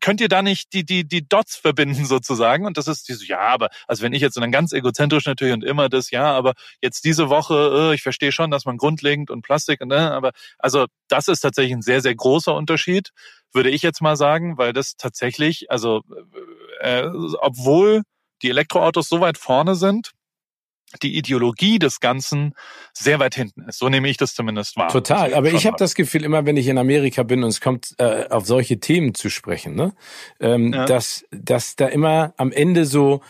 könnt 0.00 0.20
ihr 0.20 0.28
da 0.28 0.42
nicht 0.42 0.72
die, 0.72 0.84
die, 0.84 1.06
die 1.06 1.28
Dots 1.28 1.56
verbinden 1.56 2.04
sozusagen? 2.04 2.66
Und 2.66 2.76
das 2.76 2.88
ist 2.88 3.08
diese, 3.08 3.26
ja, 3.26 3.40
aber, 3.40 3.68
also 3.86 4.02
wenn 4.02 4.12
ich 4.12 4.22
jetzt 4.22 4.36
dann 4.36 4.52
ganz 4.52 4.72
egozentrisch 4.72 5.26
natürlich 5.26 5.54
und 5.54 5.64
immer 5.64 5.88
das, 5.88 6.10
ja, 6.10 6.32
aber 6.32 6.54
jetzt 6.82 7.04
diese 7.04 7.28
Woche, 7.28 7.90
äh, 7.90 7.94
ich 7.94 8.02
verstehe 8.02 8.32
schon, 8.32 8.50
dass 8.50 8.64
man 8.64 8.76
grundlegend 8.76 9.30
und 9.30 9.42
Plastik, 9.42 9.84
ne, 9.84 10.12
aber 10.12 10.32
also 10.58 10.86
das 11.08 11.28
ist 11.28 11.40
tatsächlich 11.40 11.74
ein 11.74 11.82
sehr, 11.82 12.00
sehr 12.00 12.14
großer 12.14 12.54
Unterschied, 12.54 13.10
würde 13.52 13.70
ich 13.70 13.82
jetzt 13.82 14.02
mal 14.02 14.16
sagen, 14.16 14.58
weil 14.58 14.72
das 14.72 14.96
tatsächlich, 14.96 15.70
also 15.70 16.02
äh, 16.80 17.06
obwohl 17.40 18.02
die 18.42 18.50
Elektroautos 18.50 19.08
so 19.08 19.20
weit 19.20 19.38
vorne 19.38 19.74
sind, 19.74 20.12
die 21.02 21.16
Ideologie 21.16 21.78
des 21.78 22.00
Ganzen 22.00 22.54
sehr 22.92 23.20
weit 23.20 23.34
hinten 23.34 23.62
ist. 23.62 23.78
So 23.78 23.88
nehme 23.88 24.08
ich 24.08 24.16
das 24.16 24.34
zumindest 24.34 24.76
wahr. 24.76 24.88
Total. 24.88 25.34
Aber 25.34 25.52
ich 25.52 25.66
habe 25.66 25.76
das 25.78 25.94
Gefühl, 25.94 26.24
immer 26.24 26.46
wenn 26.46 26.56
ich 26.56 26.66
in 26.66 26.78
Amerika 26.78 27.22
bin 27.22 27.42
und 27.42 27.50
es 27.50 27.60
kommt 27.60 27.94
äh, 27.98 28.26
auf 28.28 28.46
solche 28.46 28.80
Themen 28.80 29.14
zu 29.14 29.30
sprechen, 29.30 29.74
ne, 29.74 29.92
ähm, 30.40 30.72
ja. 30.72 30.84
dass, 30.86 31.24
dass 31.30 31.76
da 31.76 31.86
immer 31.86 32.34
am 32.36 32.52
Ende 32.52 32.86
so 32.86 33.20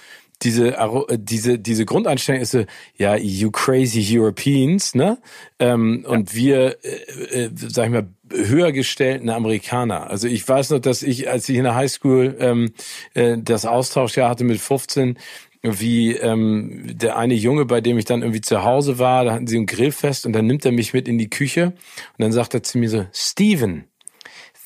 diese 0.42 0.74
diese 1.10 1.58
diese 1.58 1.84
Grundeinstellung 1.84 2.40
ist 2.40 2.52
so 2.52 2.64
ja 2.96 3.14
you 3.16 3.50
crazy 3.50 4.18
Europeans 4.18 4.94
ne 4.94 5.18
ähm, 5.58 6.00
ja. 6.02 6.08
und 6.08 6.34
wir 6.34 6.78
äh, 6.82 7.44
äh, 7.44 7.50
sag 7.54 7.86
ich 7.86 7.92
mal 7.92 8.08
höher 8.32 8.72
gestellten 8.72 9.28
Amerikaner 9.28 10.08
also 10.08 10.28
ich 10.28 10.48
weiß 10.48 10.70
noch 10.70 10.78
dass 10.78 11.02
ich 11.02 11.28
als 11.28 11.48
ich 11.48 11.56
in 11.56 11.64
der 11.64 11.74
Highschool 11.74 12.36
ähm, 12.40 12.72
äh, 13.12 13.36
das 13.38 13.66
Austauschjahr 13.66 14.30
hatte 14.30 14.44
mit 14.44 14.60
15 14.60 15.18
wie 15.62 16.14
ähm, 16.16 16.96
der 16.98 17.16
eine 17.16 17.34
Junge, 17.34 17.66
bei 17.66 17.80
dem 17.80 17.98
ich 17.98 18.06
dann 18.06 18.22
irgendwie 18.22 18.40
zu 18.40 18.64
Hause 18.64 18.98
war, 18.98 19.24
da 19.24 19.32
hatten 19.32 19.46
sie 19.46 19.58
ein 19.58 19.66
Grillfest 19.66 20.24
und 20.24 20.32
dann 20.32 20.46
nimmt 20.46 20.64
er 20.64 20.72
mich 20.72 20.94
mit 20.94 21.06
in 21.06 21.18
die 21.18 21.28
Küche 21.28 21.66
und 21.66 22.18
dann 22.18 22.32
sagt 22.32 22.54
er 22.54 22.62
zu 22.62 22.78
mir 22.78 22.88
so, 22.88 23.06
Steven, 23.12 23.84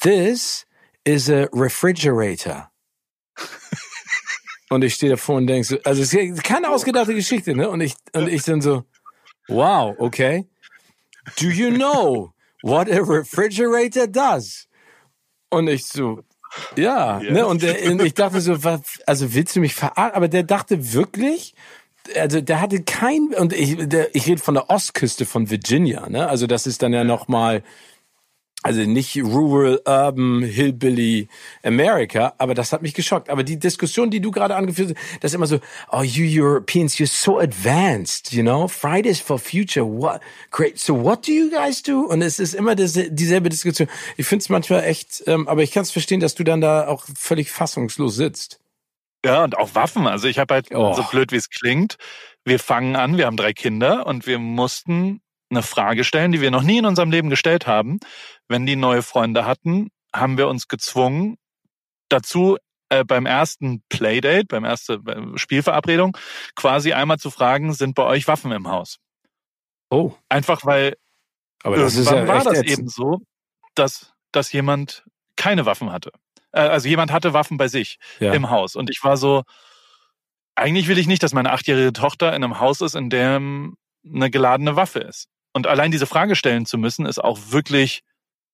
this 0.01 0.67
is 1.05 1.29
a 1.29 1.49
refrigerator. 1.53 2.71
und 4.71 4.85
ich 4.85 4.95
stehe 4.95 5.11
davor 5.11 5.37
und 5.37 5.49
denke 5.49 5.67
so, 5.67 5.79
also 5.85 6.03
es 6.03 6.13
ist 6.13 6.45
keine 6.45 6.71
ausgedachte 6.71 7.15
Geschichte, 7.15 7.55
ne? 7.55 7.69
Und 7.69 7.81
ich, 7.81 7.95
und 8.13 8.29
ich 8.29 8.43
dann 8.43 8.61
so, 8.61 8.85
wow, 9.49 9.95
okay. 9.99 10.47
Do 11.41 11.49
you 11.49 11.71
know 11.71 12.33
what 12.63 12.89
a 12.91 13.01
refrigerator 13.01 14.07
does? 14.07 14.69
Und 15.51 15.69
ich 15.69 15.87
so, 15.87 16.23
ja, 16.77 17.21
yeah. 17.21 17.33
ne? 17.33 17.47
Und, 17.47 17.63
der, 17.63 17.91
und 17.91 18.03
ich 18.03 18.15
dachte 18.15 18.41
so, 18.41 18.65
was, 18.65 18.81
also 19.07 19.35
willst 19.35 19.57
du 19.57 19.61
mich 19.61 19.75
verarschen? 19.75 20.15
Aber 20.15 20.29
der 20.29 20.43
dachte 20.43 20.93
wirklich, 20.93 21.55
also 22.17 22.41
der 22.41 22.61
hatte 22.61 22.83
kein 22.83 23.35
und 23.37 23.53
ich, 23.53 23.89
der, 23.89 24.15
ich 24.15 24.27
rede 24.27 24.41
von 24.41 24.55
der 24.55 24.71
Ostküste 24.71 25.25
von 25.25 25.51
Virginia, 25.51 26.09
ne? 26.09 26.29
Also 26.29 26.47
das 26.47 26.67
ist 26.67 26.83
dann 26.83 26.93
ja 26.93 27.05
noch 27.05 27.29
mal 27.29 27.63
also 28.65 28.81
nicht 28.81 29.15
Rural, 29.23 29.79
Urban, 29.85 30.43
Hillbilly 30.43 31.29
America, 31.63 32.33
aber 32.39 32.55
das 32.55 32.73
hat 32.73 32.81
mich 32.81 32.95
geschockt. 32.95 33.29
Aber 33.29 33.45
die 33.45 33.59
Diskussion, 33.59 34.11
die 34.11 34.21
du 34.21 34.31
gerade 34.31 34.57
angeführt 34.57 34.95
hast, 34.97 35.23
das 35.23 35.33
ist 35.33 35.35
immer 35.35 35.47
so, 35.47 35.61
oh, 35.93 36.03
you 36.03 36.25
Europeans, 36.25 36.97
you're 36.97 37.07
so 37.07 37.39
advanced, 37.39 38.33
you 38.33 38.43
know? 38.43 38.67
Fridays 38.67 39.21
for 39.21 39.39
Future, 39.39 39.85
what? 39.85 40.23
Great. 40.51 40.79
So 40.79 40.95
what 40.95 41.29
do 41.29 41.33
you 41.33 41.51
guys 41.51 41.83
do? 41.83 42.07
Und 42.07 42.23
es 42.23 42.39
ist 42.39 42.55
immer 42.55 42.75
dieselbe 42.75 43.51
Diskussion. 43.51 43.87
Ich 44.17 44.27
finde 44.27 44.45
es 44.45 44.49
manchmal 44.49 44.85
echt, 44.85 45.23
ähm, 45.27 45.47
aber 45.47 45.63
ich 45.63 45.71
kann 45.71 45.83
es 45.83 45.91
verstehen, 45.91 46.21
dass 46.21 46.35
du 46.35 46.43
dann 46.43 46.63
da 46.63 46.89
auch 46.89 47.05
völlig 47.15 47.51
fassungslos 47.51 48.17
sitzt. 48.17 48.61
Ja, 49.27 49.45
und 49.45 49.59
auch 49.59 49.75
Waffen. 49.75 50.07
Also 50.07 50.27
ich 50.27 50.39
habe 50.39 50.55
halt, 50.55 50.69
oh. 50.75 50.95
so 50.95 51.03
blöd 51.03 51.33
wie 51.33 51.37
es 51.37 51.51
klingt, 51.51 51.99
wir 52.47 52.59
fangen 52.59 52.97
an, 52.97 53.19
wir 53.19 53.27
haben 53.27 53.37
drei 53.37 53.53
Kinder 53.53 54.07
und 54.07 54.27
wir 54.27 54.39
mussten 54.39 55.21
eine 55.51 55.63
Frage 55.63 56.05
stellen, 56.05 56.33
die 56.33 56.41
wir 56.41 56.51
noch 56.51 56.63
nie 56.63 56.79
in 56.79 56.87
unserem 56.87 57.11
Leben 57.11 57.31
gestellt 57.31 57.67
haben. 57.67 57.99
Wenn 58.49 58.67
die 58.67 58.77
neue 58.77 59.03
Freunde 59.03 59.45
hatten, 59.45 59.91
haben 60.13 60.39
wir 60.39 60.49
uns 60.49 60.69
gezwungen, 60.69 61.37
dazu 62.09 62.57
äh, 62.89 63.05
beim 63.05 63.27
ersten 63.27 63.83
Playdate, 63.89 64.47
beim 64.47 64.65
ersten 64.65 65.07
äh, 65.09 65.39
Spielverabredung, 65.39 66.17
quasi 66.55 66.93
einmal 66.93 67.19
zu 67.19 67.31
fragen, 67.31 67.73
sind 67.73 67.95
bei 67.95 68.05
euch 68.05 68.29
Waffen 68.29 68.53
im 68.53 68.69
Haus? 68.69 68.99
Oh. 69.91 70.13
Einfach 70.29 70.65
weil 70.65 70.97
Aber 71.63 71.77
das 71.77 71.97
ist 71.97 72.11
ja 72.11 72.27
war 72.27 72.45
das 72.45 72.59
jetzt. 72.59 72.79
eben 72.79 72.89
so, 72.89 73.21
dass, 73.75 74.13
dass 74.33 74.53
jemand 74.53 75.05
keine 75.37 75.67
Waffen 75.67 75.91
hatte. 75.93 76.11
Äh, 76.53 76.61
also 76.61 76.89
jemand 76.89 77.13
hatte 77.13 77.33
Waffen 77.33 77.57
bei 77.57 77.69
sich 77.69 77.99
ja. 78.21 78.33
im 78.33 78.51
Haus. 78.51 78.77
Und 78.77 78.91
ich 78.91 79.03
war 79.03 79.17
so, 79.17 79.43
eigentlich 80.55 80.89
will 80.89 80.99
ich 80.99 81.07
nicht, 81.07 81.23
dass 81.23 81.33
meine 81.33 81.53
achtjährige 81.53 81.93
Tochter 81.93 82.35
in 82.35 82.45
einem 82.45 82.61
Haus 82.61 82.81
ist, 82.81 82.95
in 82.95 83.11
dem 83.11 83.77
eine 84.05 84.31
geladene 84.31 84.77
Waffe 84.77 85.01
ist. 85.01 85.29
Und 85.55 85.67
allein 85.67 85.91
diese 85.91 86.07
Frage 86.07 86.37
stellen 86.37 86.67
zu 86.67 86.77
müssen, 86.77 87.07
ist 87.07 87.23
auch 87.23 87.39
wirklich 87.49 88.03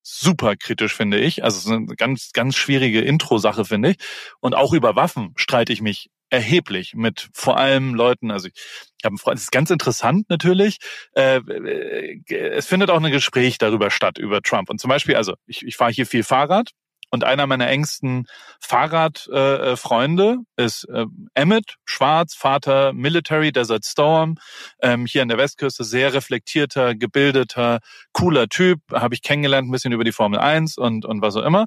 super 0.03 0.55
kritisch, 0.57 0.95
finde 0.95 1.19
ich. 1.19 1.43
Also 1.43 1.59
es 1.59 1.67
ist 1.67 1.73
eine 1.73 1.97
ganz, 1.97 2.31
ganz 2.33 2.57
schwierige 2.57 3.01
Intro-Sache, 3.01 3.65
finde 3.65 3.91
ich. 3.91 3.97
Und 4.41 4.55
auch 4.55 4.73
über 4.73 4.97
Waffen 4.97 5.33
streite 5.37 5.73
ich 5.73 5.83
mich 5.83 6.11
erheblich 6.31 6.95
mit 6.95 7.29
vor 7.35 7.57
allem 7.57 7.95
Leuten, 7.95 8.31
also 8.31 8.47
ich, 8.47 8.55
ich 8.55 9.05
habe 9.05 9.13
einen 9.13 9.19
Freund, 9.19 9.37
das 9.37 9.45
ist 9.45 9.53
ganz 9.53 9.71
interessant 9.71 10.31
natürlich. 10.31 10.79
Äh, 11.15 11.39
äh, 11.39 12.21
es 12.29 12.67
findet 12.67 12.91
auch 12.91 13.03
ein 13.03 13.11
Gespräch 13.11 13.59
darüber 13.59 13.91
statt, 13.91 14.19
über 14.19 14.41
Trump. 14.41 14.71
Und 14.71 14.81
zum 14.81 14.89
Beispiel, 14.89 15.17
also 15.17 15.35
ich, 15.47 15.67
ich 15.67 15.77
fahre 15.77 15.93
hier 15.93 16.07
viel 16.07 16.23
Fahrrad 16.23 16.71
und 17.11 17.25
einer 17.25 17.47
meiner 17.47 17.69
engsten 17.69 18.27
Fahrradfreunde 18.61 20.39
äh, 20.57 20.65
ist 20.65 20.85
äh, 20.85 21.07
Emmett, 21.35 21.77
schwarz, 21.85 22.35
Vater, 22.35 22.93
Military, 22.93 23.53
Desert 23.53 23.85
Storm, 23.85 24.37
ähm, 24.81 25.07
hier 25.07 25.23
an 25.23 25.29
der 25.29 25.39
Westküste, 25.39 25.85
sehr 25.85 26.15
reflektierter, 26.15 26.95
gebildeter, 26.95 27.81
cooler 28.13 28.49
Typ, 28.49 28.81
habe 28.93 29.15
ich 29.15 29.23
kennengelernt, 29.23 29.69
ein 29.69 29.73
bisschen 29.73 29.93
über 29.93 30.05
die 30.05 30.13
Formel 30.13 30.39
1 30.39 30.79
und, 30.79 31.05
und 31.05 31.21
was 31.21 31.37
auch 31.37 31.45
immer. 31.45 31.67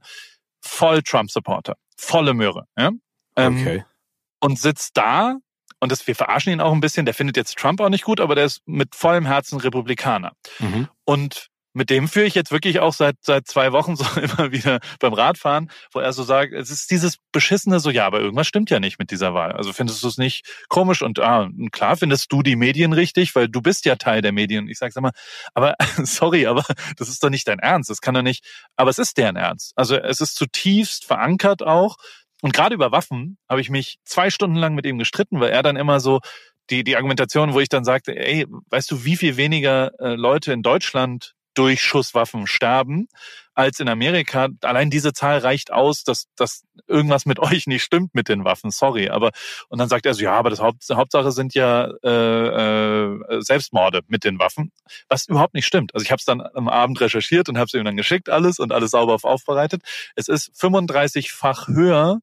Voll 0.61 1.01
Trump-Supporter, 1.01 1.75
volle 1.97 2.33
Möhre. 2.33 2.65
Ja? 2.77 2.91
Ähm, 3.35 3.57
okay. 3.59 3.85
Und 4.39 4.59
sitzt 4.59 4.97
da 4.97 5.37
und 5.83 5.91
das, 5.91 6.07
wir 6.07 6.15
verarschen 6.15 6.53
ihn 6.53 6.61
auch 6.61 6.71
ein 6.71 6.79
bisschen, 6.79 7.05
der 7.05 7.13
findet 7.13 7.35
jetzt 7.35 7.57
Trump 7.57 7.81
auch 7.81 7.89
nicht 7.89 8.05
gut, 8.05 8.21
aber 8.21 8.35
der 8.35 8.45
ist 8.45 8.61
mit 8.65 8.95
vollem 8.95 9.25
Herzen 9.25 9.59
Republikaner. 9.59 10.31
Mhm. 10.59 10.87
Und 11.03 11.49
mit 11.73 11.89
dem 11.89 12.07
führe 12.07 12.25
ich 12.25 12.35
jetzt 12.35 12.51
wirklich 12.51 12.79
auch 12.79 12.93
seit 12.93 13.15
seit 13.21 13.47
zwei 13.47 13.71
Wochen 13.71 13.95
so 13.97 14.05
immer 14.19 14.51
wieder 14.51 14.79
beim 14.99 15.13
Radfahren, 15.13 15.69
wo 15.91 15.99
er 15.99 16.13
so 16.13 16.23
sagt, 16.23 16.53
es 16.53 16.69
ist 16.69 16.91
dieses 16.91 17.17
beschissene 17.31 17.79
so, 17.79 17.89
ja, 17.89 18.05
aber 18.05 18.19
irgendwas 18.21 18.47
stimmt 18.47 18.69
ja 18.69 18.79
nicht 18.79 18.99
mit 18.99 19.11
dieser 19.11 19.33
Wahl. 19.33 19.51
Also 19.51 19.73
findest 19.73 20.03
du 20.03 20.07
es 20.07 20.17
nicht 20.17 20.45
komisch 20.69 21.01
und 21.01 21.19
ah, 21.19 21.49
klar 21.71 21.97
findest 21.97 22.31
du 22.31 22.41
die 22.43 22.55
Medien 22.55 22.93
richtig, 22.93 23.35
weil 23.35 23.49
du 23.49 23.61
bist 23.61 23.85
ja 23.85 23.95
Teil 23.95 24.21
der 24.21 24.31
Medien. 24.31 24.67
Ich 24.67 24.77
sage 24.77 24.93
sag 24.93 25.01
mal, 25.01 25.11
aber 25.53 25.75
sorry, 26.03 26.47
aber 26.47 26.63
das 26.97 27.09
ist 27.09 27.23
doch 27.23 27.29
nicht 27.29 27.47
dein 27.47 27.59
Ernst. 27.59 27.89
Das 27.89 28.01
kann 28.01 28.13
doch 28.13 28.21
nicht. 28.21 28.45
Aber 28.75 28.89
es 28.89 28.99
ist 28.99 29.17
deren 29.17 29.35
Ernst. 29.35 29.73
Also 29.75 29.95
es 29.95 30.21
ist 30.21 30.35
zutiefst 30.35 31.05
verankert 31.05 31.63
auch. 31.63 31.97
Und 32.41 32.53
gerade 32.53 32.75
über 32.75 32.91
Waffen 32.91 33.37
habe 33.49 33.61
ich 33.61 33.69
mich 33.69 33.99
zwei 34.03 34.29
Stunden 34.29 34.57
lang 34.57 34.75
mit 34.75 34.85
ihm 34.85 34.97
gestritten, 34.97 35.39
weil 35.39 35.51
er 35.51 35.63
dann 35.63 35.77
immer 35.77 36.01
so 36.01 36.19
die, 36.69 36.83
die 36.83 36.95
Argumentation, 36.95 37.53
wo 37.53 37.59
ich 37.59 37.69
dann 37.69 37.85
sagte, 37.85 38.15
ey, 38.15 38.45
weißt 38.69 38.91
du, 38.91 39.05
wie 39.05 39.15
viel 39.15 39.37
weniger 39.37 39.91
äh, 39.99 40.15
Leute 40.15 40.53
in 40.53 40.61
Deutschland 40.61 41.33
durch 41.53 41.81
Schusswaffen 41.81 42.47
sterben 42.47 43.07
als 43.55 43.79
in 43.79 43.87
Amerika. 43.89 44.49
Allein 44.61 44.89
diese 44.89 45.13
Zahl 45.13 45.37
reicht 45.39 45.71
aus, 45.71 46.03
dass, 46.03 46.27
dass 46.35 46.63
irgendwas 46.87 47.25
mit 47.25 47.39
euch 47.39 47.67
nicht 47.67 47.83
stimmt 47.83 48.15
mit 48.15 48.29
den 48.29 48.43
Waffen. 48.43 48.71
Sorry, 48.71 49.09
aber 49.09 49.31
und 49.69 49.79
dann 49.79 49.89
sagt 49.89 50.05
er 50.05 50.13
so, 50.13 50.23
ja, 50.23 50.33
aber 50.33 50.49
das 50.49 50.59
Haupt, 50.59 50.83
Hauptsache 50.91 51.31
sind 51.31 51.53
ja 51.53 51.89
äh, 52.03 53.17
äh, 53.17 53.41
Selbstmorde 53.41 54.01
mit 54.07 54.23
den 54.23 54.39
Waffen, 54.39 54.71
was 55.09 55.27
überhaupt 55.27 55.53
nicht 55.53 55.65
stimmt. 55.65 55.93
Also 55.93 56.03
ich 56.03 56.11
habe 56.11 56.19
es 56.19 56.25
dann 56.25 56.41
am 56.41 56.67
Abend 56.67 56.99
recherchiert 57.01 57.49
und 57.49 57.57
habe 57.57 57.65
es 57.67 57.73
ihm 57.73 57.85
dann 57.85 57.97
geschickt 57.97 58.29
alles 58.29 58.59
und 58.59 58.71
alles 58.71 58.91
sauber 58.91 59.17
aufbereitet. 59.21 59.83
Es 60.15 60.27
ist 60.27 60.51
35-fach 60.59 61.67
höher 61.67 62.19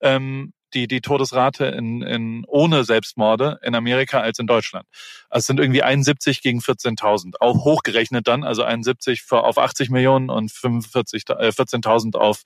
ähm, 0.00 0.52
die, 0.74 0.88
die 0.88 1.00
Todesrate 1.00 1.66
in, 1.66 2.02
in, 2.02 2.44
ohne 2.46 2.84
Selbstmorde 2.84 3.58
in 3.62 3.74
Amerika 3.74 4.20
als 4.20 4.38
in 4.38 4.46
Deutschland. 4.46 4.86
Also 5.28 5.40
es 5.40 5.46
sind 5.46 5.60
irgendwie 5.60 5.82
71 5.82 6.42
gegen 6.42 6.60
14.000. 6.60 7.34
Auch 7.40 7.64
hochgerechnet 7.64 8.26
dann, 8.26 8.44
also 8.44 8.62
71 8.62 9.22
für, 9.22 9.44
auf 9.44 9.58
80 9.58 9.90
Millionen 9.90 10.30
und 10.30 10.50
45, 10.50 11.24
äh, 11.30 11.48
14.000 11.48 12.16
auf 12.16 12.42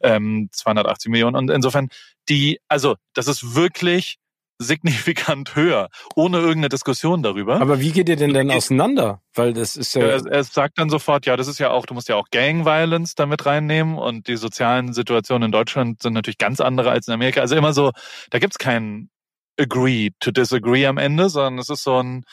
ähm, 0.00 0.48
280 0.52 1.10
Millionen. 1.10 1.36
Und 1.36 1.50
insofern 1.50 1.88
die, 2.28 2.60
also 2.68 2.96
das 3.14 3.28
ist 3.28 3.54
wirklich 3.54 4.18
signifikant 4.58 5.54
höher, 5.54 5.88
ohne 6.16 6.38
irgendeine 6.38 6.68
Diskussion 6.68 7.22
darüber. 7.22 7.60
Aber 7.60 7.80
wie 7.80 7.92
geht 7.92 8.08
ihr 8.08 8.16
denn 8.16 8.34
dann 8.34 8.50
auseinander? 8.50 9.22
Weil 9.34 9.52
das 9.52 9.76
ist 9.76 9.94
ja. 9.94 10.02
Er, 10.02 10.26
er 10.26 10.44
sagt 10.44 10.78
dann 10.78 10.90
sofort, 10.90 11.26
ja, 11.26 11.36
das 11.36 11.46
ist 11.46 11.58
ja 11.58 11.70
auch, 11.70 11.86
du 11.86 11.94
musst 11.94 12.08
ja 12.08 12.16
auch 12.16 12.28
Gang 12.30 12.64
Violence 12.64 13.14
damit 13.14 13.46
reinnehmen 13.46 13.96
und 13.96 14.26
die 14.26 14.36
sozialen 14.36 14.92
Situationen 14.92 15.46
in 15.46 15.52
Deutschland 15.52 16.02
sind 16.02 16.12
natürlich 16.12 16.38
ganz 16.38 16.60
andere 16.60 16.90
als 16.90 17.06
in 17.06 17.14
Amerika. 17.14 17.40
Also 17.40 17.54
immer 17.54 17.72
so, 17.72 17.92
da 18.30 18.38
gibt's 18.38 18.58
kein 18.58 19.10
Agree 19.58 20.10
to 20.20 20.30
Disagree 20.30 20.86
am 20.86 20.98
Ende, 20.98 21.28
sondern 21.28 21.58
es 21.58 21.68
ist 21.68 21.84
so 21.84 22.02
ein 22.02 22.24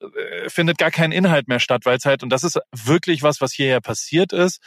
äh, 0.00 0.48
findet 0.48 0.78
gar 0.78 0.90
kein 0.90 1.12
Inhalt 1.12 1.48
mehr 1.48 1.60
statt, 1.60 1.82
weil 1.84 1.96
es 1.96 2.04
halt, 2.04 2.22
und 2.22 2.30
das 2.30 2.44
ist 2.44 2.58
wirklich 2.72 3.22
was, 3.22 3.40
was 3.40 3.52
hier 3.52 3.66
ja 3.66 3.80
passiert 3.80 4.32
ist. 4.32 4.60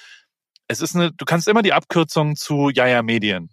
Es 0.67 0.81
ist 0.81 0.95
eine, 0.95 1.11
du 1.11 1.25
kannst 1.25 1.47
immer 1.47 1.61
die 1.61 1.73
Abkürzung 1.73 2.35
zu 2.35 2.69
Ja, 2.69 2.87
ja, 2.87 3.01
Medien. 3.01 3.49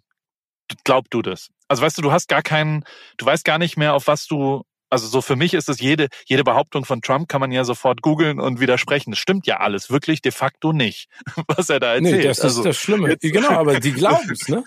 Glaub 0.83 1.09
du 1.09 1.21
das? 1.21 1.49
Also 1.67 1.83
weißt 1.83 1.97
du, 1.97 2.01
du 2.01 2.11
hast 2.11 2.27
gar 2.27 2.41
keinen, 2.41 2.83
du 3.17 3.25
weißt 3.25 3.43
gar 3.43 3.57
nicht 3.57 3.77
mehr, 3.77 3.93
auf 3.93 4.07
was 4.07 4.27
du 4.27 4.63
also 4.89 5.07
so 5.07 5.21
für 5.21 5.35
mich 5.35 5.53
ist 5.53 5.69
es 5.69 5.79
jede, 5.79 6.07
jede 6.25 6.43
Behauptung 6.43 6.85
von 6.85 7.01
Trump 7.01 7.27
kann 7.27 7.41
man 7.41 7.51
ja 7.51 7.63
sofort 7.63 8.01
googeln 8.01 8.39
und 8.39 8.59
widersprechen. 8.59 9.11
Das 9.11 9.19
stimmt 9.19 9.45
ja 9.45 9.57
alles, 9.57 9.89
wirklich 9.89 10.21
de 10.21 10.31
facto 10.31 10.73
nicht, 10.73 11.09
was 11.47 11.69
er 11.69 11.79
da 11.79 11.95
erzählt. 11.95 12.17
Nee, 12.17 12.23
das 12.23 12.39
ist 12.39 12.43
also, 12.45 12.63
das 12.63 12.77
Schlimme. 12.77 13.09
Jetzt, 13.09 13.21
genau, 13.21 13.49
aber 13.49 13.79
die 13.79 13.91
glauben 13.93 14.31
es, 14.31 14.47
ne? 14.47 14.63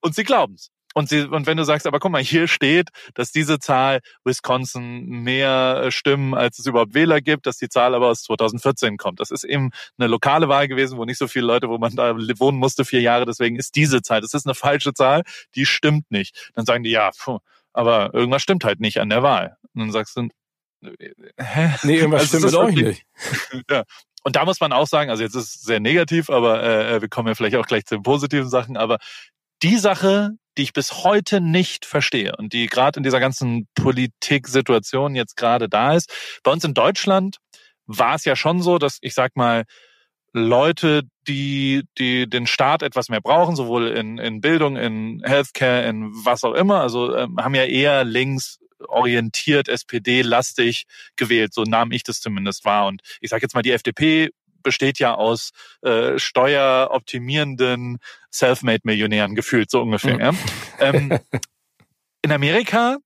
und 0.00 0.14
sie 0.14 0.24
glauben 0.24 0.54
es. 0.54 0.70
Und, 0.94 1.08
sie, 1.08 1.22
und 1.22 1.46
wenn 1.46 1.56
du 1.56 1.64
sagst, 1.64 1.86
aber 1.86 2.00
guck 2.00 2.10
mal, 2.10 2.22
hier 2.22 2.48
steht, 2.48 2.88
dass 3.14 3.30
diese 3.30 3.58
Zahl 3.58 4.00
Wisconsin 4.24 5.06
mehr 5.06 5.82
äh, 5.84 5.90
Stimmen, 5.90 6.34
als 6.34 6.58
es 6.58 6.66
überhaupt 6.66 6.94
Wähler 6.94 7.20
gibt, 7.20 7.46
dass 7.46 7.58
die 7.58 7.68
Zahl 7.68 7.94
aber 7.94 8.08
aus 8.08 8.22
2014 8.22 8.96
kommt. 8.96 9.20
Das 9.20 9.30
ist 9.30 9.44
eben 9.44 9.70
eine 9.98 10.08
lokale 10.08 10.48
Wahl 10.48 10.66
gewesen, 10.66 10.98
wo 10.98 11.04
nicht 11.04 11.18
so 11.18 11.28
viele 11.28 11.46
Leute, 11.46 11.68
wo 11.68 11.78
man 11.78 11.94
da 11.94 12.16
wohnen 12.16 12.58
musste, 12.58 12.84
vier 12.84 13.00
Jahre. 13.00 13.24
Deswegen 13.24 13.56
ist 13.56 13.76
diese 13.76 14.02
Zahl, 14.02 14.20
das 14.20 14.34
ist 14.34 14.46
eine 14.46 14.54
falsche 14.54 14.92
Zahl, 14.92 15.22
die 15.54 15.64
stimmt 15.64 16.10
nicht. 16.10 16.50
Dann 16.54 16.66
sagen 16.66 16.82
die, 16.82 16.90
ja, 16.90 17.10
puh, 17.16 17.38
aber 17.72 18.12
irgendwas 18.12 18.42
stimmt 18.42 18.64
halt 18.64 18.80
nicht 18.80 18.98
an 18.98 19.10
der 19.10 19.22
Wahl. 19.22 19.56
Und 19.74 19.82
dann 19.82 19.92
sagst 19.92 20.16
du, 20.16 20.28
hä? 21.38 21.74
Nee, 21.84 21.96
irgendwas 21.98 22.34
also 22.34 22.48
stimmt 22.48 22.52
mit 22.52 22.54
euch 22.54 22.84
nicht. 22.88 23.06
ja. 23.70 23.84
Und 24.22 24.36
da 24.36 24.44
muss 24.44 24.60
man 24.60 24.72
auch 24.72 24.86
sagen, 24.86 25.10
also 25.10 25.22
jetzt 25.22 25.34
ist 25.34 25.56
es 25.56 25.62
sehr 25.62 25.80
negativ, 25.80 26.30
aber 26.30 26.62
äh, 26.62 27.00
wir 27.00 27.08
kommen 27.08 27.28
ja 27.28 27.34
vielleicht 27.34 27.56
auch 27.56 27.66
gleich 27.66 27.86
zu 27.86 27.94
den 27.94 28.02
positiven 28.02 28.50
Sachen, 28.50 28.76
aber 28.76 28.98
die 29.62 29.76
Sache, 29.76 30.30
die 30.60 30.64
ich 30.64 30.74
bis 30.74 31.04
heute 31.04 31.40
nicht 31.40 31.86
verstehe 31.86 32.36
und 32.36 32.52
die 32.52 32.66
gerade 32.66 32.98
in 32.98 33.02
dieser 33.02 33.18
ganzen 33.18 33.66
Politik-Situation 33.74 35.14
jetzt 35.14 35.34
gerade 35.34 35.70
da 35.70 35.94
ist. 35.94 36.12
Bei 36.42 36.52
uns 36.52 36.64
in 36.64 36.74
Deutschland 36.74 37.38
war 37.86 38.14
es 38.14 38.26
ja 38.26 38.36
schon 38.36 38.60
so, 38.60 38.76
dass 38.76 38.98
ich 39.00 39.14
sag 39.14 39.36
mal, 39.36 39.64
Leute, 40.34 41.04
die, 41.26 41.84
die 41.96 42.28
den 42.28 42.46
Staat 42.46 42.82
etwas 42.82 43.08
mehr 43.08 43.22
brauchen, 43.22 43.56
sowohl 43.56 43.88
in, 43.88 44.18
in 44.18 44.42
Bildung, 44.42 44.76
in 44.76 45.22
Healthcare, 45.24 45.88
in 45.88 46.10
was 46.26 46.44
auch 46.44 46.52
immer, 46.52 46.82
also 46.82 47.16
ähm, 47.16 47.38
haben 47.38 47.54
ja 47.54 47.64
eher 47.64 48.04
links 48.04 48.58
orientiert, 48.86 49.68
SPD-lastig 49.68 50.84
gewählt. 51.16 51.54
So 51.54 51.62
nahm 51.62 51.90
ich 51.90 52.02
das 52.02 52.20
zumindest 52.20 52.66
wahr. 52.66 52.86
Und 52.86 53.00
ich 53.22 53.30
sage 53.30 53.42
jetzt 53.42 53.54
mal, 53.54 53.62
die 53.62 53.72
FDP 53.72 54.28
besteht 54.62 54.98
ja 54.98 55.14
aus 55.14 55.50
äh, 55.82 56.18
steueroptimierenden 56.18 57.98
Selfmade-Millionären 58.30 59.34
gefühlt, 59.34 59.70
so 59.70 59.82
ungefähr. 59.82 60.14
Mhm. 60.14 60.20
Ja. 60.20 60.32
Ähm, 60.80 61.18
in 62.22 62.32
Amerika 62.32 62.98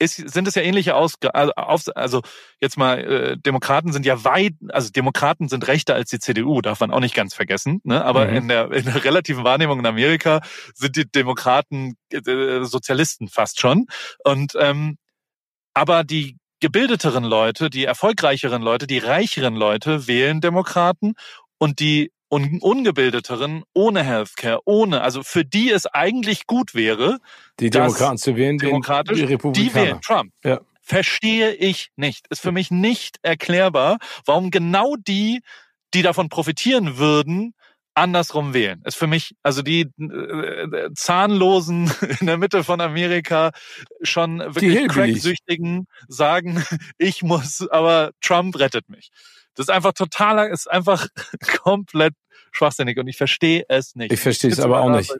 ist, 0.00 0.16
sind 0.16 0.48
es 0.48 0.54
ja 0.54 0.62
ähnliche 0.62 0.94
Ausgaben, 0.94 1.52
also, 1.56 1.92
also 1.92 2.22
jetzt 2.60 2.78
mal, 2.78 2.98
äh, 2.98 3.36
Demokraten 3.36 3.92
sind 3.92 4.06
ja 4.06 4.24
weit, 4.24 4.54
also 4.70 4.90
Demokraten 4.90 5.48
sind 5.48 5.68
rechter 5.68 5.94
als 5.94 6.08
die 6.08 6.18
CDU, 6.18 6.62
darf 6.62 6.80
man 6.80 6.90
auch 6.90 7.00
nicht 7.00 7.14
ganz 7.14 7.34
vergessen. 7.34 7.80
Ne? 7.84 8.02
Aber 8.02 8.26
mhm. 8.26 8.36
in, 8.36 8.48
der, 8.48 8.72
in 8.72 8.84
der 8.86 9.04
relativen 9.04 9.44
Wahrnehmung 9.44 9.78
in 9.78 9.86
Amerika 9.86 10.40
sind 10.74 10.96
die 10.96 11.10
Demokraten 11.10 11.96
äh, 12.12 12.64
Sozialisten 12.64 13.28
fast 13.28 13.60
schon. 13.60 13.86
Und 14.24 14.54
ähm, 14.58 14.96
aber 15.74 16.02
die 16.02 16.36
gebildeteren 16.60 17.24
Leute, 17.24 17.70
die 17.70 17.84
erfolgreicheren 17.84 18.62
Leute, 18.62 18.86
die 18.86 18.98
reicheren 18.98 19.56
Leute 19.56 20.06
wählen 20.06 20.40
Demokraten 20.40 21.14
und 21.58 21.80
die 21.80 22.12
un 22.30 22.58
ungebildeteren 22.60 23.64
ohne 23.74 24.04
Healthcare, 24.04 24.60
ohne, 24.64 25.00
also 25.00 25.22
für 25.22 25.44
die 25.44 25.70
es 25.70 25.86
eigentlich 25.86 26.46
gut 26.46 26.74
wäre, 26.74 27.18
die 27.58 27.70
Demokraten 27.70 28.18
zu 28.18 28.36
wählen, 28.36 28.56
demokratisch, 28.56 29.18
die, 29.18 29.52
die 29.52 29.74
wählen 29.74 30.00
Trump. 30.00 30.32
Ja. 30.44 30.60
Verstehe 30.80 31.52
ich 31.52 31.90
nicht. 31.96 32.26
Ist 32.28 32.40
für 32.40 32.52
mich 32.52 32.70
nicht 32.70 33.18
erklärbar, 33.22 33.98
warum 34.24 34.50
genau 34.50 34.96
die, 34.96 35.40
die 35.92 36.02
davon 36.02 36.28
profitieren 36.28 36.98
würden, 36.98 37.54
andersrum 38.00 38.54
wählen. 38.54 38.82
Ist 38.84 38.96
für 38.96 39.06
mich, 39.06 39.34
also 39.42 39.62
die 39.62 39.82
äh, 39.98 40.90
Zahnlosen 40.94 41.90
in 42.20 42.26
der 42.26 42.38
Mitte 42.38 42.64
von 42.64 42.80
Amerika 42.80 43.52
schon 44.02 44.40
wirklich 44.40 44.88
Cracksüchtigen 44.88 45.86
sagen, 46.08 46.64
ich 46.98 47.22
muss, 47.22 47.68
aber 47.68 48.12
Trump 48.20 48.58
rettet 48.58 48.88
mich. 48.88 49.10
Das 49.54 49.64
ist 49.64 49.70
einfach 49.70 49.92
totaler, 49.92 50.48
ist 50.48 50.70
einfach 50.70 51.06
komplett 51.62 52.14
schwachsinnig 52.52 52.98
und 52.98 53.06
ich 53.06 53.16
verstehe 53.16 53.64
es 53.68 53.94
nicht. 53.94 54.12
Ich 54.12 54.20
verstehe 54.20 54.50
es 54.50 54.60
aber 54.60 54.80
auch 54.80 54.90
nicht. 54.90 55.12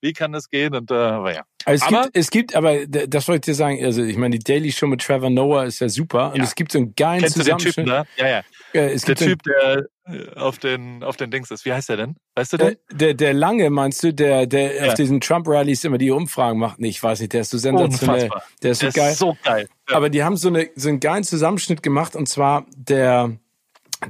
Wie 0.00 0.12
kann, 0.12 0.32
das 0.32 0.50
gehen? 0.50 0.74
Und 0.74 0.90
äh, 0.90 0.94
aber 0.94 1.34
ja. 1.34 1.42
Also 1.64 1.84
es, 1.84 1.92
aber, 1.92 2.02
gibt, 2.02 2.16
es 2.16 2.30
gibt, 2.30 2.54
aber 2.54 2.86
das 2.86 3.26
wollte 3.26 3.38
ich 3.38 3.52
dir 3.52 3.54
sagen, 3.54 3.84
also 3.84 4.02
ich 4.02 4.16
meine, 4.16 4.38
die 4.38 4.44
Daily 4.44 4.70
Show 4.70 4.86
mit 4.86 5.00
Trevor 5.00 5.30
Noah 5.30 5.64
ist 5.64 5.80
ja 5.80 5.88
super 5.88 6.30
und 6.32 6.38
ja. 6.38 6.44
es 6.44 6.54
gibt 6.54 6.70
so 6.70 6.78
einen 6.78 6.94
geilen 6.94 7.22
Kennst 7.22 7.36
Zusammenschnitt. 7.36 7.76
Du 7.76 7.82
den 7.82 8.04
Typen, 8.04 8.06
ne? 8.22 8.42
Ja, 8.72 8.82
ja. 8.82 8.88
es 8.88 9.02
der 9.02 9.16
Typ, 9.16 9.42
der 9.42 9.86
äh, 10.06 10.34
auf 10.36 10.58
den 10.58 11.02
auf 11.02 11.16
den 11.16 11.30
Dings 11.30 11.50
ist. 11.50 11.64
Wie 11.64 11.72
heißt 11.72 11.88
der 11.88 11.96
denn? 11.96 12.16
Weißt 12.36 12.52
du 12.52 12.56
den? 12.58 12.76
Der, 12.90 12.96
der, 12.96 13.14
der 13.14 13.34
lange 13.34 13.68
meinst 13.70 14.04
du, 14.04 14.12
der 14.12 14.46
der 14.46 14.76
ja. 14.76 14.88
auf 14.88 14.94
diesen 14.94 15.20
Trump 15.20 15.48
Rallies 15.48 15.82
immer 15.82 15.98
die 15.98 16.10
Umfragen 16.10 16.58
macht? 16.58 16.78
Nee, 16.78 16.88
ich 16.88 17.02
weiß 17.02 17.20
nicht, 17.20 17.32
der 17.32 17.40
ist 17.40 17.50
so 17.50 17.58
sensationell. 17.58 18.24
Unfassbar. 18.24 18.42
Der 18.62 18.70
ist 18.70 18.78
so 18.80 18.86
der 18.86 18.92
geil. 18.92 19.12
Ist 19.12 19.18
so 19.18 19.36
geil. 19.42 19.68
Ja. 19.90 19.96
Aber 19.96 20.10
die 20.10 20.22
haben 20.22 20.36
so 20.36 20.48
eine 20.48 20.68
so 20.76 20.88
einen 20.88 21.00
geilen 21.00 21.24
Zusammenschnitt 21.24 21.82
gemacht 21.82 22.14
und 22.14 22.28
zwar 22.28 22.66
der 22.76 23.36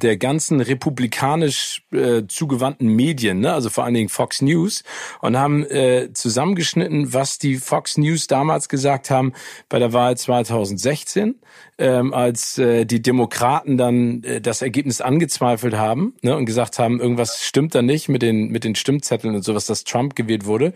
der 0.01 0.17
ganzen 0.17 0.61
republikanisch 0.61 1.83
äh, 1.93 2.23
zugewandten 2.27 2.89
Medien, 2.89 3.41
ne? 3.41 3.53
also 3.53 3.71
vor 3.71 3.85
allen 3.85 3.95
Dingen 3.95 4.09
Fox 4.09 4.43
News, 4.43 4.83
und 5.21 5.37
haben 5.37 5.65
äh, 5.65 6.13
zusammengeschnitten, 6.13 7.13
was 7.13 7.39
die 7.39 7.57
Fox 7.57 7.97
News 7.97 8.27
damals 8.27 8.69
gesagt 8.69 9.11
haben 9.11 9.33
bei 9.69 9.79
der 9.79 9.93
Wahl 9.93 10.17
2016, 10.17 11.37
ähm, 11.79 12.13
als 12.13 12.59
äh, 12.59 12.85
die 12.85 13.01
Demokraten 13.01 13.77
dann 13.77 14.23
äh, 14.25 14.41
das 14.41 14.61
Ergebnis 14.61 15.01
angezweifelt 15.01 15.77
haben 15.77 16.15
ne? 16.23 16.37
und 16.37 16.47
gesagt 16.47 16.79
haben, 16.79 17.01
irgendwas 17.01 17.45
stimmt 17.45 17.75
da 17.75 17.83
nicht 17.83 18.09
mit 18.09 18.23
den 18.23 18.49
mit 18.49 18.65
den 18.65 18.75
Stimmzetteln 18.75 19.35
und 19.35 19.43
sowas, 19.43 19.67
dass 19.67 19.85
Trump 19.85 20.17
gewählt 20.17 20.47
wurde 20.47 20.73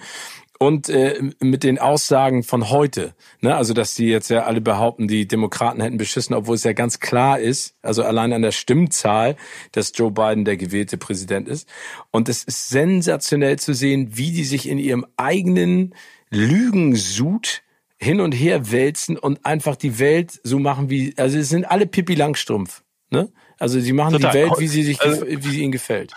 und 0.63 0.91
äh, 0.91 1.19
mit 1.41 1.65
den 1.65 1.79
Aussagen 1.79 2.43
von 2.43 2.69
heute, 2.69 3.15
ne? 3.41 3.57
also 3.57 3.73
dass 3.73 3.95
die 3.95 4.09
jetzt 4.09 4.29
ja 4.29 4.45
alle 4.45 4.61
behaupten, 4.61 5.09
die 5.09 5.27
Demokraten 5.27 5.81
hätten 5.81 5.97
beschissen, 5.97 6.35
obwohl 6.37 6.55
es 6.55 6.65
ja 6.65 6.75
ganz 6.75 7.01
klar 7.01 7.41
ist, 7.41 7.75
also 7.81 8.03
allein 8.03 8.35
an 8.35 8.43
der 8.43 8.53
Stimmzahl, 8.53 9.37
dass 9.73 9.93
Joe 9.95 10.11
Biden 10.11 10.45
der 10.45 10.59
gewählte 10.59 10.99
Präsident 10.99 11.49
ist. 11.49 11.67
Und 12.11 12.29
es 12.29 12.45
ist 12.45 12.69
sensationell 12.69 13.59
zu 13.59 13.73
sehen, 13.73 14.11
wie 14.19 14.33
die 14.33 14.45
sich 14.45 14.69
in 14.69 14.77
ihrem 14.77 15.07
eigenen 15.17 15.95
Lügensud 16.29 17.63
hin 17.97 18.21
und 18.21 18.33
her 18.33 18.71
wälzen 18.71 19.17
und 19.17 19.47
einfach 19.47 19.77
die 19.77 19.99
Welt 19.99 20.41
so 20.43 20.59
machen 20.59 20.91
wie, 20.91 21.15
also 21.17 21.39
es 21.39 21.49
sind 21.49 21.65
alle 21.65 21.87
Pippi 21.87 22.15
Langstrumpf, 22.15 22.83
ne? 23.11 23.33
Also 23.59 23.81
sie 23.81 23.95
machen 23.95 24.13
Total. 24.13 24.31
die 24.31 24.39
Welt, 24.39 24.53
wie 24.59 24.69
sie 24.69 24.83
sich, 24.83 25.01
also, 25.01 25.27
wie 25.27 25.51
sie 25.51 25.63
ihnen 25.63 25.73
gefällt. 25.73 26.13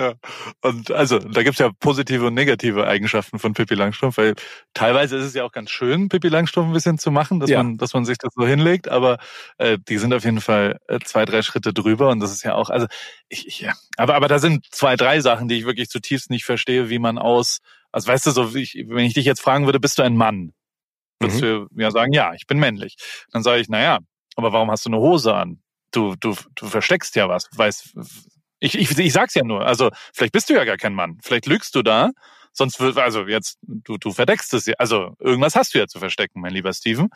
Ja, 0.00 0.14
und 0.60 0.90
also 0.90 1.20
da 1.20 1.44
gibt's 1.44 1.60
ja 1.60 1.70
positive 1.78 2.26
und 2.26 2.34
negative 2.34 2.84
Eigenschaften 2.84 3.38
von 3.38 3.54
Pippi 3.54 3.74
Langstrumpf, 3.74 4.16
weil 4.16 4.34
teilweise 4.72 5.16
ist 5.16 5.24
es 5.24 5.34
ja 5.34 5.44
auch 5.44 5.52
ganz 5.52 5.70
schön, 5.70 6.08
Pippi 6.08 6.28
Langstrumpf 6.28 6.66
ein 6.66 6.72
bisschen 6.72 6.98
zu 6.98 7.12
machen, 7.12 7.38
dass 7.38 7.48
ja. 7.48 7.62
man, 7.62 7.78
dass 7.78 7.94
man 7.94 8.04
sich 8.04 8.18
das 8.18 8.34
so 8.34 8.44
hinlegt, 8.44 8.88
aber 8.88 9.18
äh, 9.58 9.78
die 9.88 9.98
sind 9.98 10.12
auf 10.12 10.24
jeden 10.24 10.40
Fall 10.40 10.80
äh, 10.88 10.98
zwei, 11.04 11.24
drei 11.24 11.42
Schritte 11.42 11.72
drüber 11.72 12.08
und 12.08 12.18
das 12.18 12.32
ist 12.32 12.42
ja 12.42 12.56
auch, 12.56 12.70
also 12.70 12.88
ich, 13.28 13.46
ich 13.46 13.60
ja, 13.60 13.74
aber 13.96 14.16
aber 14.16 14.26
da 14.26 14.40
sind 14.40 14.66
zwei, 14.72 14.96
drei 14.96 15.20
Sachen, 15.20 15.46
die 15.46 15.58
ich 15.58 15.64
wirklich 15.64 15.88
zutiefst 15.88 16.28
nicht 16.28 16.44
verstehe, 16.44 16.90
wie 16.90 16.98
man 16.98 17.16
aus, 17.16 17.60
also 17.92 18.08
weißt 18.08 18.26
du, 18.26 18.30
so 18.32 18.52
ich, 18.56 18.74
wenn 18.88 19.04
ich 19.04 19.14
dich 19.14 19.26
jetzt 19.26 19.42
fragen 19.42 19.66
würde, 19.66 19.78
bist 19.78 19.98
du 19.98 20.02
ein 20.02 20.16
Mann, 20.16 20.52
würdest 21.20 21.40
mhm. 21.40 21.68
du 21.70 21.80
ja 21.80 21.92
sagen, 21.92 22.12
ja, 22.12 22.34
ich 22.34 22.48
bin 22.48 22.58
männlich. 22.58 22.96
Dann 23.30 23.44
sage 23.44 23.60
ich, 23.60 23.68
na 23.68 23.80
ja, 23.80 23.98
aber 24.34 24.52
warum 24.52 24.72
hast 24.72 24.86
du 24.86 24.90
eine 24.90 24.98
Hose 24.98 25.34
an? 25.34 25.60
Du, 25.92 26.16
du, 26.16 26.34
du 26.56 26.66
versteckst 26.66 27.14
ja 27.14 27.28
was, 27.28 27.48
weißt 27.54 27.94
ich, 28.64 28.78
ich, 28.78 28.98
ich 28.98 29.12
sag's 29.12 29.34
ja 29.34 29.44
nur. 29.44 29.66
Also, 29.66 29.90
vielleicht 30.12 30.32
bist 30.32 30.48
du 30.48 30.54
ja 30.54 30.64
gar 30.64 30.76
kein 30.76 30.94
Mann. 30.94 31.18
Vielleicht 31.22 31.46
lügst 31.46 31.74
du 31.74 31.82
da. 31.82 32.10
Sonst 32.52 32.78
wird, 32.78 32.96
also 32.98 33.26
jetzt, 33.26 33.58
du, 33.62 33.98
du 33.98 34.12
verdeckst 34.12 34.54
es 34.54 34.66
ja. 34.66 34.74
Also, 34.78 35.14
irgendwas 35.18 35.56
hast 35.56 35.74
du 35.74 35.78
ja 35.78 35.86
zu 35.86 35.98
verstecken, 35.98 36.40
mein 36.40 36.52
lieber 36.52 36.72
Steven. 36.72 37.08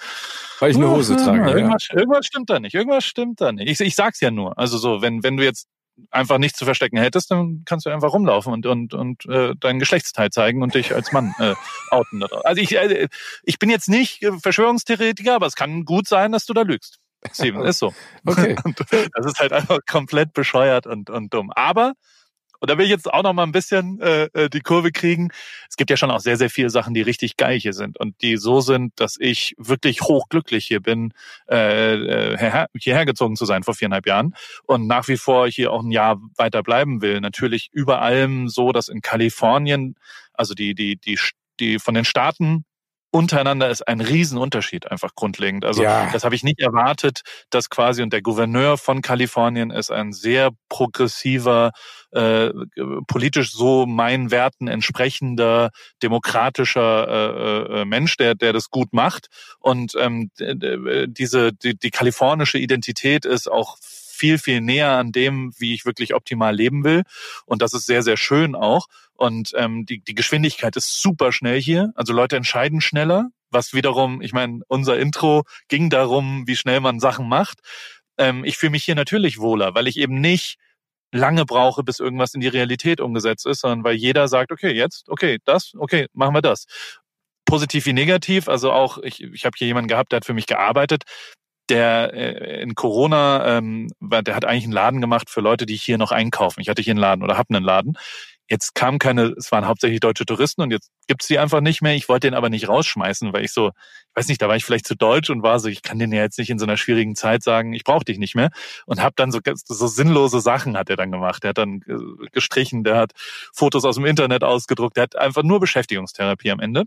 Weil 0.58 0.72
ich 0.72 0.76
eine 0.76 0.90
Hose 0.90 1.14
ja, 1.14 1.24
trage. 1.24 1.50
Irgendwas, 1.50 1.88
ja. 1.88 1.98
irgendwas 1.98 2.26
stimmt 2.26 2.50
da 2.50 2.58
nicht. 2.58 2.74
Irgendwas 2.74 3.04
stimmt 3.04 3.40
da 3.40 3.52
nicht. 3.52 3.68
Ich, 3.68 3.80
ich 3.80 3.94
sag's 3.94 4.20
ja 4.20 4.30
nur. 4.30 4.58
Also 4.58 4.78
so, 4.78 5.00
wenn, 5.00 5.22
wenn 5.22 5.36
du 5.36 5.44
jetzt 5.44 5.68
einfach 6.10 6.38
nichts 6.38 6.58
zu 6.58 6.64
verstecken 6.64 6.96
hättest, 6.98 7.30
dann 7.30 7.62
kannst 7.64 7.86
du 7.86 7.90
einfach 7.90 8.12
rumlaufen 8.12 8.52
und 8.52 8.66
und 8.66 8.94
und 8.94 9.26
äh, 9.26 9.54
dein 9.58 9.78
Geschlechtsteil 9.78 10.30
zeigen 10.30 10.62
und 10.62 10.74
dich 10.74 10.94
als 10.94 11.12
Mann 11.12 11.34
äh, 11.38 11.54
outen. 11.90 12.22
Also 12.44 12.60
ich 12.60 12.76
äh, 12.76 13.08
ich 13.42 13.58
bin 13.58 13.70
jetzt 13.70 13.88
nicht 13.88 14.24
Verschwörungstheoretiker, 14.42 15.34
aber 15.34 15.46
es 15.46 15.54
kann 15.54 15.84
gut 15.84 16.06
sein, 16.06 16.32
dass 16.32 16.46
du 16.46 16.54
da 16.54 16.62
lügst. 16.62 16.98
Steven, 17.32 17.62
ist 17.62 17.78
so. 17.78 17.92
Okay. 18.24 18.56
das 19.14 19.26
ist 19.26 19.40
halt 19.40 19.52
einfach 19.52 19.78
komplett 19.88 20.32
bescheuert 20.32 20.86
und, 20.86 21.10
und 21.10 21.32
dumm. 21.34 21.50
Aber, 21.54 21.94
und 22.60 22.70
da 22.70 22.78
will 22.78 22.84
ich 22.84 22.90
jetzt 22.90 23.12
auch 23.12 23.22
noch 23.22 23.32
mal 23.32 23.44
ein 23.44 23.52
bisschen 23.52 24.00
äh, 24.00 24.24
äh, 24.34 24.48
die 24.48 24.60
Kurve 24.60 24.90
kriegen. 24.90 25.30
Es 25.68 25.76
gibt 25.76 25.90
ja 25.90 25.96
schon 25.96 26.10
auch 26.10 26.20
sehr, 26.20 26.36
sehr 26.36 26.50
viele 26.50 26.70
Sachen, 26.70 26.94
die 26.94 27.02
richtig 27.02 27.36
geil 27.36 27.58
hier 27.58 27.72
sind 27.72 27.98
und 27.98 28.20
die 28.22 28.36
so 28.36 28.60
sind, 28.60 28.92
dass 28.96 29.16
ich 29.18 29.54
wirklich 29.58 30.02
hochglücklich 30.02 30.66
hier 30.66 30.80
bin, 30.80 31.12
äh, 31.48 31.94
äh 32.34 32.66
hierher 32.74 33.06
gezogen 33.06 33.36
zu 33.36 33.44
sein 33.44 33.62
vor 33.62 33.74
viereinhalb 33.74 34.06
Jahren 34.06 34.34
und 34.64 34.86
nach 34.86 35.08
wie 35.08 35.16
vor 35.16 35.48
hier 35.48 35.72
auch 35.72 35.82
ein 35.82 35.90
Jahr 35.90 36.20
weiter 36.36 36.62
bleiben 36.62 37.00
will. 37.00 37.20
Natürlich 37.20 37.68
über 37.72 38.02
allem 38.02 38.48
so, 38.48 38.72
dass 38.72 38.88
in 38.88 39.02
Kalifornien, 39.02 39.94
also 40.32 40.54
die, 40.54 40.74
die, 40.74 40.96
die, 40.96 41.18
die 41.60 41.78
von 41.78 41.94
den 41.94 42.04
Staaten 42.04 42.64
untereinander 43.10 43.70
ist 43.70 43.86
ein 43.86 44.00
Riesenunterschied 44.00 44.90
einfach 44.90 45.14
grundlegend. 45.14 45.64
Also 45.64 45.82
ja. 45.82 46.10
das 46.12 46.24
habe 46.24 46.34
ich 46.34 46.42
nicht 46.44 46.60
erwartet, 46.60 47.22
dass 47.50 47.70
quasi 47.70 48.02
und 48.02 48.12
der 48.12 48.22
Gouverneur 48.22 48.76
von 48.76 49.00
Kalifornien 49.00 49.70
ist 49.70 49.90
ein 49.90 50.12
sehr 50.12 50.50
progressiver, 50.68 51.72
äh, 52.10 52.50
politisch 53.06 53.52
so 53.52 53.86
meinen 53.86 54.30
Werten 54.30 54.68
entsprechender, 54.68 55.70
demokratischer 56.02 57.08
äh, 57.08 57.80
äh, 57.80 57.84
Mensch, 57.84 58.16
der 58.16 58.34
der 58.34 58.52
das 58.52 58.68
gut 58.70 58.92
macht. 58.92 59.28
Und 59.58 59.94
ähm, 59.98 60.30
diese 60.38 61.52
die, 61.52 61.78
die 61.78 61.90
kalifornische 61.90 62.58
Identität 62.58 63.24
ist 63.24 63.50
auch 63.50 63.78
viel, 64.18 64.38
viel 64.38 64.60
näher 64.60 64.90
an 64.90 65.12
dem, 65.12 65.52
wie 65.58 65.74
ich 65.74 65.84
wirklich 65.84 66.14
optimal 66.14 66.54
leben 66.54 66.84
will. 66.84 67.02
Und 67.46 67.62
das 67.62 67.72
ist 67.72 67.86
sehr, 67.86 68.02
sehr 68.02 68.16
schön 68.16 68.54
auch. 68.54 68.86
Und 69.14 69.52
ähm, 69.56 69.86
die, 69.86 70.00
die 70.00 70.14
Geschwindigkeit 70.14 70.76
ist 70.76 71.00
super 71.00 71.32
schnell 71.32 71.60
hier. 71.60 71.92
Also 71.94 72.12
Leute 72.12 72.36
entscheiden 72.36 72.80
schneller, 72.80 73.28
was 73.50 73.72
wiederum, 73.72 74.20
ich 74.22 74.32
meine, 74.32 74.60
unser 74.68 74.98
Intro 74.98 75.44
ging 75.68 75.90
darum, 75.90 76.46
wie 76.46 76.56
schnell 76.56 76.80
man 76.80 77.00
Sachen 77.00 77.28
macht. 77.28 77.60
Ähm, 78.18 78.44
ich 78.44 78.58
fühle 78.58 78.70
mich 78.70 78.84
hier 78.84 78.94
natürlich 78.94 79.38
wohler, 79.38 79.74
weil 79.74 79.88
ich 79.88 79.96
eben 79.96 80.20
nicht 80.20 80.58
lange 81.12 81.46
brauche, 81.46 81.82
bis 81.82 82.00
irgendwas 82.00 82.34
in 82.34 82.40
die 82.40 82.48
Realität 82.48 83.00
umgesetzt 83.00 83.46
ist, 83.46 83.60
sondern 83.60 83.84
weil 83.84 83.96
jeder 83.96 84.28
sagt, 84.28 84.52
okay, 84.52 84.72
jetzt, 84.72 85.08
okay, 85.08 85.38
das, 85.44 85.72
okay, 85.78 86.06
machen 86.12 86.34
wir 86.34 86.42
das 86.42 86.66
positiv 87.46 87.86
wie 87.86 87.94
negativ. 87.94 88.48
Also 88.48 88.72
auch, 88.72 88.98
ich, 88.98 89.22
ich 89.22 89.44
habe 89.46 89.56
hier 89.56 89.66
jemanden 89.66 89.88
gehabt, 89.88 90.12
der 90.12 90.18
hat 90.18 90.26
für 90.26 90.34
mich 90.34 90.46
gearbeitet 90.46 91.04
der 91.70 92.12
äh, 92.14 92.62
in 92.62 92.74
Corona, 92.74 93.58
ähm, 93.58 93.88
der 94.00 94.34
hat 94.34 94.44
eigentlich 94.44 94.64
einen 94.64 94.72
Laden 94.72 95.00
gemacht 95.00 95.30
für 95.30 95.40
Leute, 95.40 95.66
die 95.66 95.76
hier 95.76 95.98
noch 95.98 96.12
einkaufen. 96.12 96.60
Ich 96.60 96.68
hatte 96.68 96.82
hier 96.82 96.92
einen 96.92 97.00
Laden 97.00 97.22
oder 97.22 97.38
habe 97.38 97.54
einen 97.54 97.64
Laden. 97.64 97.98
Jetzt 98.50 98.74
kamen 98.74 98.98
keine, 98.98 99.34
es 99.36 99.52
waren 99.52 99.66
hauptsächlich 99.66 100.00
deutsche 100.00 100.24
Touristen 100.24 100.62
und 100.62 100.70
jetzt 100.70 100.90
gibt's 101.06 101.26
die 101.26 101.38
einfach 101.38 101.60
nicht 101.60 101.82
mehr. 101.82 101.94
Ich 101.94 102.08
wollte 102.08 102.28
den 102.28 102.34
aber 102.34 102.48
nicht 102.48 102.66
rausschmeißen, 102.66 103.34
weil 103.34 103.44
ich 103.44 103.52
so, 103.52 103.68
ich 103.68 104.16
weiß 104.16 104.28
nicht, 104.28 104.40
da 104.40 104.48
war 104.48 104.56
ich 104.56 104.64
vielleicht 104.64 104.86
zu 104.86 104.96
deutsch 104.96 105.28
und 105.28 105.42
war 105.42 105.60
so, 105.60 105.68
ich 105.68 105.82
kann 105.82 105.98
den 105.98 106.12
ja 106.12 106.22
jetzt 106.22 106.38
nicht 106.38 106.48
in 106.48 106.58
so 106.58 106.64
einer 106.64 106.78
schwierigen 106.78 107.14
Zeit 107.14 107.42
sagen, 107.42 107.74
ich 107.74 107.84
brauche 107.84 108.06
dich 108.06 108.18
nicht 108.18 108.34
mehr. 108.34 108.50
Und 108.86 109.02
habe 109.02 109.12
dann 109.16 109.32
so, 109.32 109.40
so 109.54 109.86
sinnlose 109.86 110.40
Sachen 110.40 110.78
hat 110.78 110.88
er 110.88 110.96
dann 110.96 111.12
gemacht. 111.12 111.42
Der 111.42 111.50
hat 111.50 111.58
dann 111.58 111.82
äh, 111.86 112.26
gestrichen, 112.32 112.84
der 112.84 112.96
hat 112.96 113.12
Fotos 113.52 113.84
aus 113.84 113.96
dem 113.96 114.06
Internet 114.06 114.42
ausgedruckt, 114.42 114.96
der 114.96 115.02
hat 115.02 115.16
einfach 115.16 115.42
nur 115.42 115.60
Beschäftigungstherapie 115.60 116.50
am 116.50 116.60
Ende. 116.60 116.84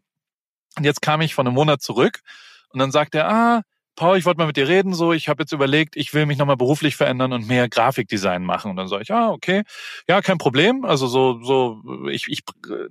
Und 0.78 0.84
jetzt 0.84 1.04
kam 1.04 1.22
ich 1.22 1.36
von 1.36 1.46
einem 1.46 1.56
Monat 1.56 1.84
zurück 1.84 2.22
und 2.70 2.80
dann 2.80 2.92
sagt 2.92 3.14
er, 3.14 3.30
ah, 3.30 3.62
Paul, 3.96 4.18
ich 4.18 4.26
wollte 4.26 4.40
mal 4.40 4.48
mit 4.48 4.58
dir 4.58 4.68
reden, 4.68 4.94
so, 4.94 5.12
ich 5.14 5.28
habe 5.28 5.44
jetzt 5.44 5.52
überlegt, 5.52 5.96
ich 5.96 6.14
will 6.14 6.26
mich 6.26 6.38
nochmal 6.38 6.58
beruflich 6.58 6.96
verändern 6.96 7.34
und 7.34 7.48
mehr 7.48 7.68
Grafikdesign 7.70 8.44
machen. 8.44 8.72
Und 8.72 8.78
dann 8.78 8.88
sage 8.88 9.04
ich, 9.04 9.12
ah, 9.12 9.30
okay, 9.30 9.64
ja, 10.08 10.22
kein 10.22 10.38
Problem. 10.38 10.86
Also 10.86 11.08
so, 11.08 11.42
so, 11.44 11.82
ich, 12.10 12.28
ich, 12.28 12.42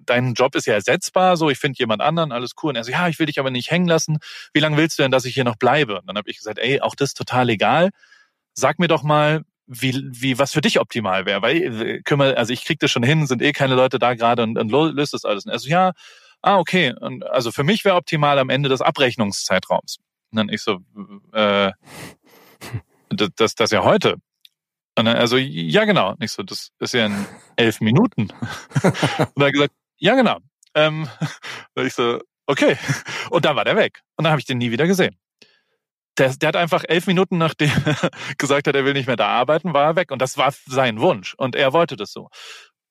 dein 0.00 0.34
Job 0.34 0.54
ist 0.54 0.66
ja 0.66 0.74
ersetzbar, 0.74 1.36
so, 1.36 1.50
ich 1.50 1.58
finde 1.58 1.78
jemand 1.78 2.02
anderen, 2.02 2.32
alles 2.32 2.52
cool. 2.62 2.70
Und 2.70 2.76
er 2.76 2.84
so, 2.84 2.92
ja, 2.92 3.08
ich 3.08 3.18
will 3.18 3.26
dich 3.26 3.40
aber 3.40 3.50
nicht 3.50 3.70
hängen 3.70 3.88
lassen. 3.88 4.18
Wie 4.52 4.60
lange 4.60 4.76
willst 4.76 4.98
du 4.98 5.02
denn, 5.02 5.10
dass 5.10 5.24
ich 5.24 5.34
hier 5.34 5.44
noch 5.44 5.56
bleibe? 5.56 6.00
Und 6.00 6.06
dann 6.06 6.16
habe 6.16 6.30
ich 6.30 6.36
gesagt, 6.36 6.58
ey, 6.58 6.80
auch 6.80 6.94
das 6.94 7.10
ist 7.10 7.18
total 7.18 7.48
egal. 7.48 7.90
Sag 8.52 8.78
mir 8.78 8.88
doch 8.88 9.02
mal, 9.02 9.42
wie, 9.66 9.94
wie 10.10 10.38
was 10.38 10.52
für 10.52 10.60
dich 10.60 10.80
optimal 10.80 11.26
wäre. 11.26 11.42
Weil 11.42 11.56
äh, 11.56 12.02
kümmere, 12.02 12.36
also 12.36 12.52
ich 12.52 12.64
krieg 12.64 12.78
das 12.80 12.90
schon 12.90 13.02
hin, 13.02 13.26
sind 13.26 13.40
eh 13.42 13.52
keine 13.52 13.74
Leute 13.74 13.98
da 13.98 14.14
gerade 14.14 14.42
und, 14.42 14.58
und 14.58 14.70
löst 14.70 15.14
das 15.14 15.24
alles. 15.24 15.46
Und 15.46 15.52
er 15.52 15.58
so, 15.58 15.68
ja, 15.68 15.92
ah, 16.42 16.58
okay. 16.58 16.94
Und 17.00 17.24
also 17.26 17.52
für 17.52 17.64
mich 17.64 17.84
wäre 17.84 17.96
optimal 17.96 18.38
am 18.38 18.50
Ende 18.50 18.68
des 18.68 18.82
Abrechnungszeitraums. 18.82 19.98
Und 20.30 20.36
dann 20.36 20.48
ich 20.48 20.62
so, 20.62 20.80
äh, 21.32 21.72
das, 23.08 23.28
das, 23.36 23.54
das 23.54 23.70
ja 23.70 23.84
heute. 23.84 24.16
Und 24.96 25.04
dann, 25.06 25.16
also, 25.16 25.36
ja, 25.36 25.84
genau. 25.84 26.10
Und 26.10 26.22
ich 26.22 26.32
so, 26.32 26.42
das 26.42 26.70
ist 26.78 26.94
ja 26.94 27.06
in 27.06 27.26
elf 27.56 27.80
Minuten. 27.80 28.28
und 28.82 29.42
er 29.42 29.46
hat 29.46 29.52
gesagt, 29.52 29.74
ja, 29.96 30.14
genau. 30.14 30.38
Ähm, 30.74 31.08
und 31.74 31.86
ich 31.86 31.94
so, 31.94 32.20
okay. 32.46 32.76
Und 33.30 33.44
dann 33.44 33.56
war 33.56 33.64
der 33.64 33.76
weg. 33.76 34.00
Und 34.16 34.24
dann 34.24 34.32
habe 34.32 34.40
ich 34.40 34.46
den 34.46 34.58
nie 34.58 34.70
wieder 34.70 34.86
gesehen. 34.86 35.16
Der, 36.18 36.34
der 36.34 36.48
hat 36.48 36.56
einfach 36.56 36.84
elf 36.86 37.06
Minuten, 37.06 37.38
nachdem 37.38 37.70
er 37.84 38.10
gesagt 38.38 38.66
hat, 38.66 38.74
er 38.74 38.84
will 38.84 38.92
nicht 38.92 39.06
mehr 39.06 39.16
da 39.16 39.28
arbeiten, 39.28 39.72
war 39.72 39.84
er 39.84 39.96
weg. 39.96 40.10
Und 40.10 40.20
das 40.20 40.36
war 40.36 40.52
sein 40.66 41.00
Wunsch. 41.00 41.34
Und 41.34 41.56
er 41.56 41.72
wollte 41.72 41.96
das 41.96 42.12
so. 42.12 42.28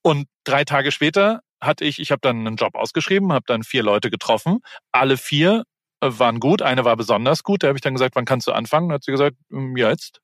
Und 0.01 0.27
drei 0.45 0.63
Tage 0.63 0.91
später 0.91 1.41
hatte 1.61 1.83
ich, 1.85 1.99
ich 1.99 2.11
habe 2.11 2.21
dann 2.21 2.47
einen 2.47 2.55
Job 2.55 2.75
ausgeschrieben, 2.75 3.33
habe 3.33 3.45
dann 3.45 3.63
vier 3.63 3.83
Leute 3.83 4.09
getroffen. 4.09 4.59
Alle 4.91 5.17
vier 5.17 5.63
waren 6.01 6.39
gut, 6.39 6.61
eine 6.61 6.85
war 6.85 6.95
besonders 6.95 7.43
gut. 7.43 7.63
Da 7.63 7.67
habe 7.67 7.77
ich 7.77 7.81
dann 7.81 7.93
gesagt, 7.93 8.15
wann 8.15 8.25
kannst 8.25 8.47
du 8.47 8.51
anfangen? 8.51 8.89
Da 8.89 8.95
hat 8.95 9.03
sie 9.03 9.11
gesagt, 9.11 9.35
hm, 9.49 9.75
jetzt. 9.77 10.21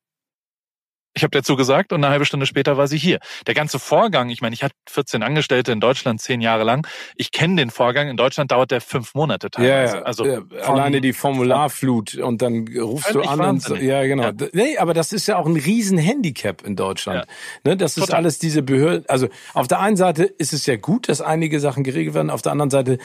Ich 1.16 1.24
habe 1.24 1.32
dazu 1.32 1.56
gesagt 1.56 1.94
und 1.94 2.04
eine 2.04 2.12
halbe 2.12 2.26
Stunde 2.26 2.46
später 2.46 2.76
war 2.76 2.88
sie 2.88 2.98
hier. 2.98 3.20
Der 3.48 3.54
ganze 3.54 3.80
Vorgang, 3.80 4.30
ich 4.30 4.42
meine, 4.42 4.54
ich 4.54 4.64
hatte 4.64 4.76
14 4.90 5.24
Angestellte 5.24 5.72
in 5.72 5.80
Deutschland 5.80 6.20
zehn 6.20 6.42
Jahre 6.42 6.66
lang. 6.66 6.86
Ich 7.16 7.32
kenne 7.32 7.56
den 7.56 7.70
Vorgang. 7.70 8.10
In 8.10 8.18
Deutschland 8.18 8.52
dauert 8.52 8.72
der 8.72 8.82
fünf 8.82 9.16
Monate 9.16 9.50
teilweise. 9.50 9.98
Ja, 9.98 10.02
also 10.04 10.26
ja, 10.26 10.42
alleine 10.64 11.00
die 11.00 11.14
Formularflut 11.14 12.16
und 12.16 12.42
dann 12.42 12.68
rufst 12.78 13.16
du 13.16 13.22
an 13.22 13.40
und 13.40 13.82
ja 13.82 14.06
genau. 14.06 14.24
Ja. 14.24 14.34
Nee, 14.52 14.78
aber 14.78 14.94
das 14.94 15.14
ist 15.14 15.28
ja 15.28 15.38
auch 15.38 15.46
ein 15.46 15.56
riesen 15.56 15.98
Handicap 15.98 16.64
in 16.64 16.76
Deutschland. 16.76 17.26
Ja. 17.64 17.72
Ne, 17.72 17.78
das 17.78 17.96
ist 17.96 18.08
Total. 18.08 18.18
alles 18.18 18.38
diese 18.40 18.62
Behörden. 18.62 19.06
Also 19.08 19.30
auf 19.54 19.68
der 19.68 19.80
einen 19.80 19.96
Seite 19.96 20.26
ist 20.26 20.52
es 20.52 20.66
ja 20.66 20.76
gut, 20.76 21.08
dass 21.08 21.22
einige 21.22 21.62
Sachen 21.62 21.86
geregelt 21.86 22.14
werden. 22.14 22.30
Auf 22.30 22.42
der 22.42 22.52
anderen 22.52 22.72
Seite, 22.72 22.98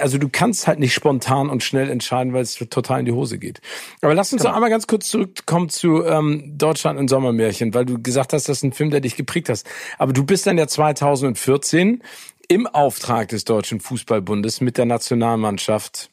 also 0.00 0.16
du 0.16 0.30
kannst 0.30 0.66
halt 0.66 0.78
nicht 0.78 0.94
spontan 0.94 1.50
und 1.50 1.62
schnell 1.62 1.90
entscheiden, 1.90 2.32
weil 2.32 2.42
es 2.42 2.54
total 2.54 3.00
in 3.00 3.04
die 3.04 3.12
Hose 3.12 3.38
geht. 3.38 3.60
Aber 4.00 4.14
lass 4.14 4.32
uns 4.32 4.40
genau. 4.40 4.52
noch 4.52 4.56
einmal 4.56 4.70
ganz 4.70 4.86
kurz 4.86 5.08
zurückkommen 5.08 5.68
zu 5.68 6.02
ähm, 6.02 6.54
Deutschland 6.56 6.98
im 6.98 7.08
Sommer 7.08 7.25
Sommermärchen, 7.26 7.74
weil 7.74 7.84
du 7.84 8.00
gesagt 8.00 8.32
hast, 8.32 8.48
das 8.48 8.58
ist 8.58 8.62
ein 8.62 8.72
Film, 8.72 8.90
der 8.90 9.00
dich 9.00 9.16
geprägt 9.16 9.48
hast. 9.48 9.66
Aber 9.98 10.12
du 10.12 10.24
bist 10.24 10.46
dann 10.46 10.58
ja 10.58 10.66
2014 10.66 12.02
im 12.48 12.66
Auftrag 12.66 13.28
des 13.28 13.44
Deutschen 13.44 13.80
Fußballbundes 13.80 14.60
mit 14.60 14.78
der 14.78 14.84
Nationalmannschaft 14.84 16.10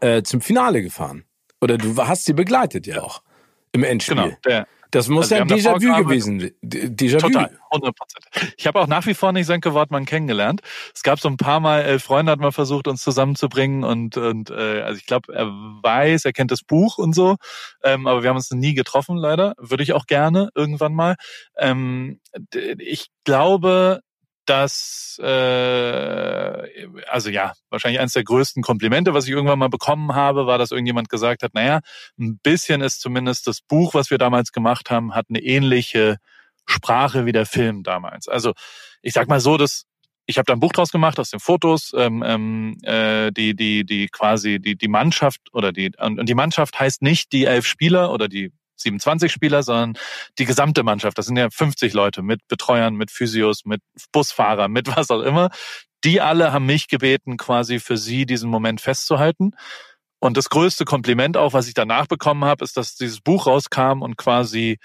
äh, 0.00 0.22
zum 0.22 0.40
Finale 0.40 0.82
gefahren. 0.82 1.24
Oder 1.60 1.78
du 1.78 1.96
hast 1.96 2.24
sie 2.24 2.32
begleitet 2.32 2.86
ja 2.86 3.02
auch 3.02 3.22
im 3.72 3.82
Endspiel. 3.82 4.16
Genau, 4.16 4.36
der, 4.44 4.66
das 4.90 5.08
muss 5.08 5.32
also 5.32 5.36
ja 5.36 5.42
ein 5.42 5.48
Déjà-vu 5.48 6.04
gewesen. 6.04 6.50
Déjà-vu. 6.62 7.28
Total, 7.28 7.58
100 7.70 7.96
Prozent. 7.96 8.54
Ich 8.56 8.66
habe 8.66 8.80
auch 8.80 8.86
nach 8.86 9.06
wie 9.06 9.14
vor 9.14 9.32
nicht 9.32 9.46
Sönke 9.46 9.74
Wortmann 9.74 10.04
kennengelernt. 10.04 10.60
Es 10.94 11.02
gab 11.02 11.20
so 11.20 11.28
ein 11.28 11.36
paar 11.36 11.60
Mal, 11.60 11.82
elf 11.82 12.04
Freunde 12.04 12.32
hat 12.32 12.40
mal 12.40 12.52
versucht, 12.52 12.88
uns 12.88 13.02
zusammenzubringen 13.02 13.84
und, 13.84 14.16
und 14.16 14.50
äh, 14.50 14.82
also 14.82 14.98
ich 14.98 15.06
glaube, 15.06 15.32
er 15.34 15.46
weiß, 15.46 16.24
er 16.24 16.32
kennt 16.32 16.50
das 16.50 16.62
Buch 16.62 16.98
und 16.98 17.14
so, 17.14 17.36
ähm, 17.84 18.06
aber 18.06 18.22
wir 18.22 18.30
haben 18.30 18.36
uns 18.36 18.50
nie 18.50 18.74
getroffen, 18.74 19.16
leider. 19.16 19.54
Würde 19.58 19.82
ich 19.82 19.92
auch 19.92 20.06
gerne 20.06 20.50
irgendwann 20.54 20.94
mal. 20.94 21.16
Ähm, 21.56 22.20
ich 22.78 23.08
glaube, 23.24 24.00
dass, 24.50 25.20
äh, 25.22 26.88
also 27.08 27.30
ja, 27.30 27.52
wahrscheinlich 27.68 28.00
eines 28.00 28.14
der 28.14 28.24
größten 28.24 28.64
Komplimente, 28.64 29.14
was 29.14 29.26
ich 29.26 29.30
irgendwann 29.30 29.60
mal 29.60 29.68
bekommen 29.68 30.16
habe, 30.16 30.46
war, 30.46 30.58
dass 30.58 30.72
irgendjemand 30.72 31.08
gesagt 31.08 31.44
hat, 31.44 31.54
naja, 31.54 31.80
ein 32.18 32.40
bisschen 32.42 32.80
ist 32.80 33.00
zumindest 33.00 33.46
das 33.46 33.60
Buch, 33.60 33.94
was 33.94 34.10
wir 34.10 34.18
damals 34.18 34.50
gemacht 34.50 34.90
haben, 34.90 35.14
hat 35.14 35.26
eine 35.28 35.40
ähnliche 35.40 36.16
Sprache 36.66 37.26
wie 37.26 37.32
der 37.32 37.46
Film 37.46 37.84
damals. 37.84 38.26
Also 38.26 38.52
ich 39.02 39.12
sag 39.12 39.28
mal 39.28 39.38
so, 39.38 39.56
dass 39.56 39.84
ich 40.26 40.36
habe 40.36 40.46
da 40.46 40.52
ein 40.52 40.60
Buch 40.60 40.72
draus 40.72 40.90
gemacht 40.90 41.20
aus 41.20 41.30
den 41.30 41.40
Fotos, 41.40 41.92
ähm, 41.96 42.24
ähm, 42.26 42.76
äh, 42.82 43.30
die 43.30 43.54
die 43.54 43.84
die 43.84 44.08
quasi 44.08 44.58
die 44.60 44.76
die 44.76 44.88
Mannschaft 44.88 45.40
oder 45.52 45.72
die 45.72 45.92
und 45.96 46.28
die 46.28 46.34
Mannschaft 46.34 46.78
heißt 46.78 47.02
nicht 47.02 47.32
die 47.32 47.44
elf 47.44 47.66
Spieler 47.66 48.12
oder 48.12 48.26
die 48.26 48.52
27 48.80 49.30
Spieler, 49.32 49.62
sondern 49.62 49.94
die 50.38 50.44
gesamte 50.44 50.82
Mannschaft. 50.82 51.18
Das 51.18 51.26
sind 51.26 51.36
ja 51.36 51.48
50 51.50 51.92
Leute 51.92 52.22
mit 52.22 52.46
Betreuern, 52.48 52.94
mit 52.94 53.10
Physios, 53.10 53.64
mit 53.64 53.82
Busfahrern, 54.12 54.72
mit 54.72 54.94
was 54.96 55.10
auch 55.10 55.22
immer. 55.22 55.50
Die 56.04 56.20
alle 56.20 56.52
haben 56.52 56.66
mich 56.66 56.88
gebeten, 56.88 57.36
quasi 57.36 57.78
für 57.78 57.96
sie 57.96 58.26
diesen 58.26 58.50
Moment 58.50 58.80
festzuhalten. 58.80 59.52
Und 60.18 60.36
das 60.36 60.50
größte 60.50 60.84
Kompliment 60.84 61.36
auch, 61.36 61.52
was 61.52 61.68
ich 61.68 61.74
danach 61.74 62.06
bekommen 62.06 62.44
habe, 62.44 62.64
ist, 62.64 62.76
dass 62.76 62.94
dieses 62.94 63.20
Buch 63.20 63.46
rauskam 63.46 64.02
und 64.02 64.16
quasi 64.16 64.78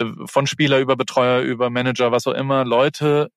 äh, 0.00 0.06
von 0.26 0.46
Spieler 0.46 0.78
über 0.78 0.96
Betreuer, 0.96 1.40
über 1.40 1.70
Manager, 1.70 2.12
was 2.12 2.26
auch 2.26 2.34
immer, 2.34 2.64
Leute 2.64 3.30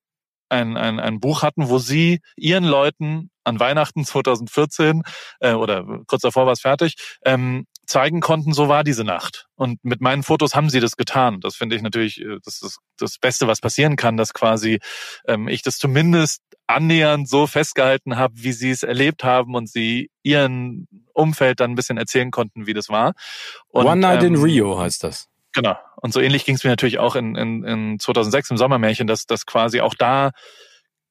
ein, 0.48 0.76
ein, 0.76 1.00
ein 1.00 1.18
Buch 1.18 1.42
hatten, 1.42 1.68
wo 1.68 1.78
sie 1.78 2.20
ihren 2.36 2.64
Leuten 2.64 3.30
an 3.44 3.58
Weihnachten 3.58 4.04
2014 4.04 5.02
äh, 5.40 5.54
oder 5.54 5.84
kurz 6.06 6.22
davor 6.22 6.46
war 6.46 6.52
es 6.52 6.60
fertig, 6.60 6.94
ähm, 7.24 7.66
zeigen 7.86 8.20
konnten, 8.20 8.52
so 8.52 8.68
war 8.68 8.84
diese 8.84 9.04
Nacht. 9.04 9.46
Und 9.54 9.84
mit 9.84 10.00
meinen 10.00 10.22
Fotos 10.22 10.54
haben 10.54 10.70
sie 10.70 10.80
das 10.80 10.96
getan. 10.96 11.40
Das 11.40 11.56
finde 11.56 11.76
ich 11.76 11.82
natürlich, 11.82 12.20
äh, 12.20 12.38
das 12.44 12.62
ist 12.62 12.78
das 12.98 13.18
Beste, 13.18 13.46
was 13.46 13.60
passieren 13.60 13.96
kann, 13.96 14.16
dass 14.16 14.34
quasi 14.34 14.80
ähm, 15.26 15.48
ich 15.48 15.62
das 15.62 15.78
zumindest 15.78 16.42
annähernd 16.66 17.28
so 17.28 17.46
festgehalten 17.46 18.16
habe, 18.16 18.34
wie 18.36 18.52
sie 18.52 18.70
es 18.70 18.82
erlebt 18.82 19.24
haben 19.24 19.54
und 19.54 19.68
sie 19.68 20.10
ihren 20.22 20.88
Umfeld 21.12 21.60
dann 21.60 21.72
ein 21.72 21.74
bisschen 21.74 21.98
erzählen 21.98 22.30
konnten, 22.30 22.66
wie 22.66 22.74
das 22.74 22.88
war. 22.88 23.12
Und, 23.68 23.86
One 23.86 24.00
Night 24.00 24.22
ähm, 24.22 24.34
in 24.34 24.42
Rio 24.42 24.78
heißt 24.78 25.04
das. 25.04 25.28
Genau. 25.52 25.76
Und 25.96 26.14
so 26.14 26.20
ähnlich 26.20 26.44
ging 26.44 26.54
es 26.54 26.64
mir 26.64 26.70
natürlich 26.70 26.98
auch 26.98 27.14
in, 27.14 27.36
in, 27.36 27.64
in 27.64 27.98
2006 27.98 28.52
im 28.52 28.56
Sommermärchen, 28.56 29.06
dass, 29.06 29.26
dass 29.26 29.44
quasi 29.44 29.80
auch 29.80 29.94
da 29.94 30.30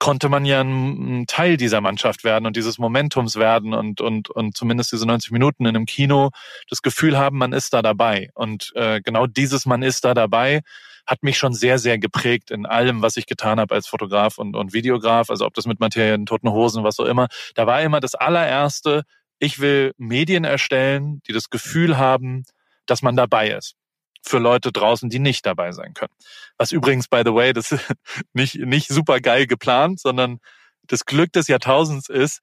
konnte 0.02 0.30
man 0.30 0.46
ja 0.46 0.62
ein, 0.62 1.26
Teil 1.28 1.58
dieser 1.58 1.80
Mannschaft 1.80 2.24
werden 2.24 2.48
und 2.48 2.56
dieses 2.56 2.80
Momentums 2.80 3.36
werden 3.36 3.76
und, 3.76 4.02
und, 4.02 4.32
und 4.32 4.58
zumindest 4.58 4.92
diese 4.92 5.06
90 5.06 5.32
Minuten 5.32 5.64
in 5.66 5.76
einem 5.76 5.86
Kino 5.86 6.32
das 6.70 6.82
Gefühl 6.82 7.20
haben, 7.20 7.38
man 7.38 7.54
ist 7.54 7.72
da 7.76 7.84
dabei. 7.84 8.30
Und 8.34 8.72
äh, 8.76 9.00
genau 9.02 9.28
dieses 9.28 9.68
Man 9.68 9.84
ist 9.84 10.04
da 10.04 10.16
dabei 10.16 10.62
hat 11.06 11.24
mich 11.24 11.38
schon 11.38 11.54
sehr, 11.54 11.78
sehr 11.78 11.98
geprägt 11.98 12.52
in 12.52 12.66
allem, 12.66 13.02
was 13.02 13.18
ich 13.18 13.26
getan 13.26 13.60
habe 13.60 13.74
als 13.76 13.88
Fotograf 13.88 14.38
und, 14.38 14.56
und 14.56 14.74
Videograf, 14.74 15.30
also 15.30 15.46
ob 15.46 15.54
das 15.56 15.66
mit 15.66 15.80
Materialien, 15.80 16.26
Toten 16.26 16.52
Hosen, 16.52 16.84
was 16.84 17.00
auch 17.00 17.06
immer. 17.06 17.28
Da 17.56 17.68
war 17.68 17.82
immer 17.82 18.00
das 18.00 18.16
allererste, 18.16 19.04
ich 19.40 19.60
will 19.60 19.94
Medien 19.98 20.46
erstellen, 20.46 21.22
die 21.28 21.34
das 21.34 21.50
Gefühl 21.50 21.98
haben, 21.98 22.44
dass 22.86 23.02
man 23.02 23.16
dabei 23.16 23.50
ist 23.50 23.76
für 24.22 24.40
Leute 24.40 24.72
draußen, 24.72 25.10
die 25.10 25.20
nicht 25.20 25.46
dabei 25.46 25.72
sein 25.72 25.94
können. 25.94 26.14
Was 26.58 26.72
übrigens, 26.72 27.08
by 27.08 27.22
the 27.26 27.34
way, 27.34 27.54
das 27.54 27.72
ist 27.72 27.94
nicht, 28.34 28.56
nicht 28.56 28.88
super 28.90 29.20
geil 29.20 29.48
geplant, 29.48 30.00
sondern 30.00 30.40
das 30.84 31.06
Glück 31.06 31.32
des 31.34 31.48
Jahrtausends 31.48 32.10
ist, 32.10 32.40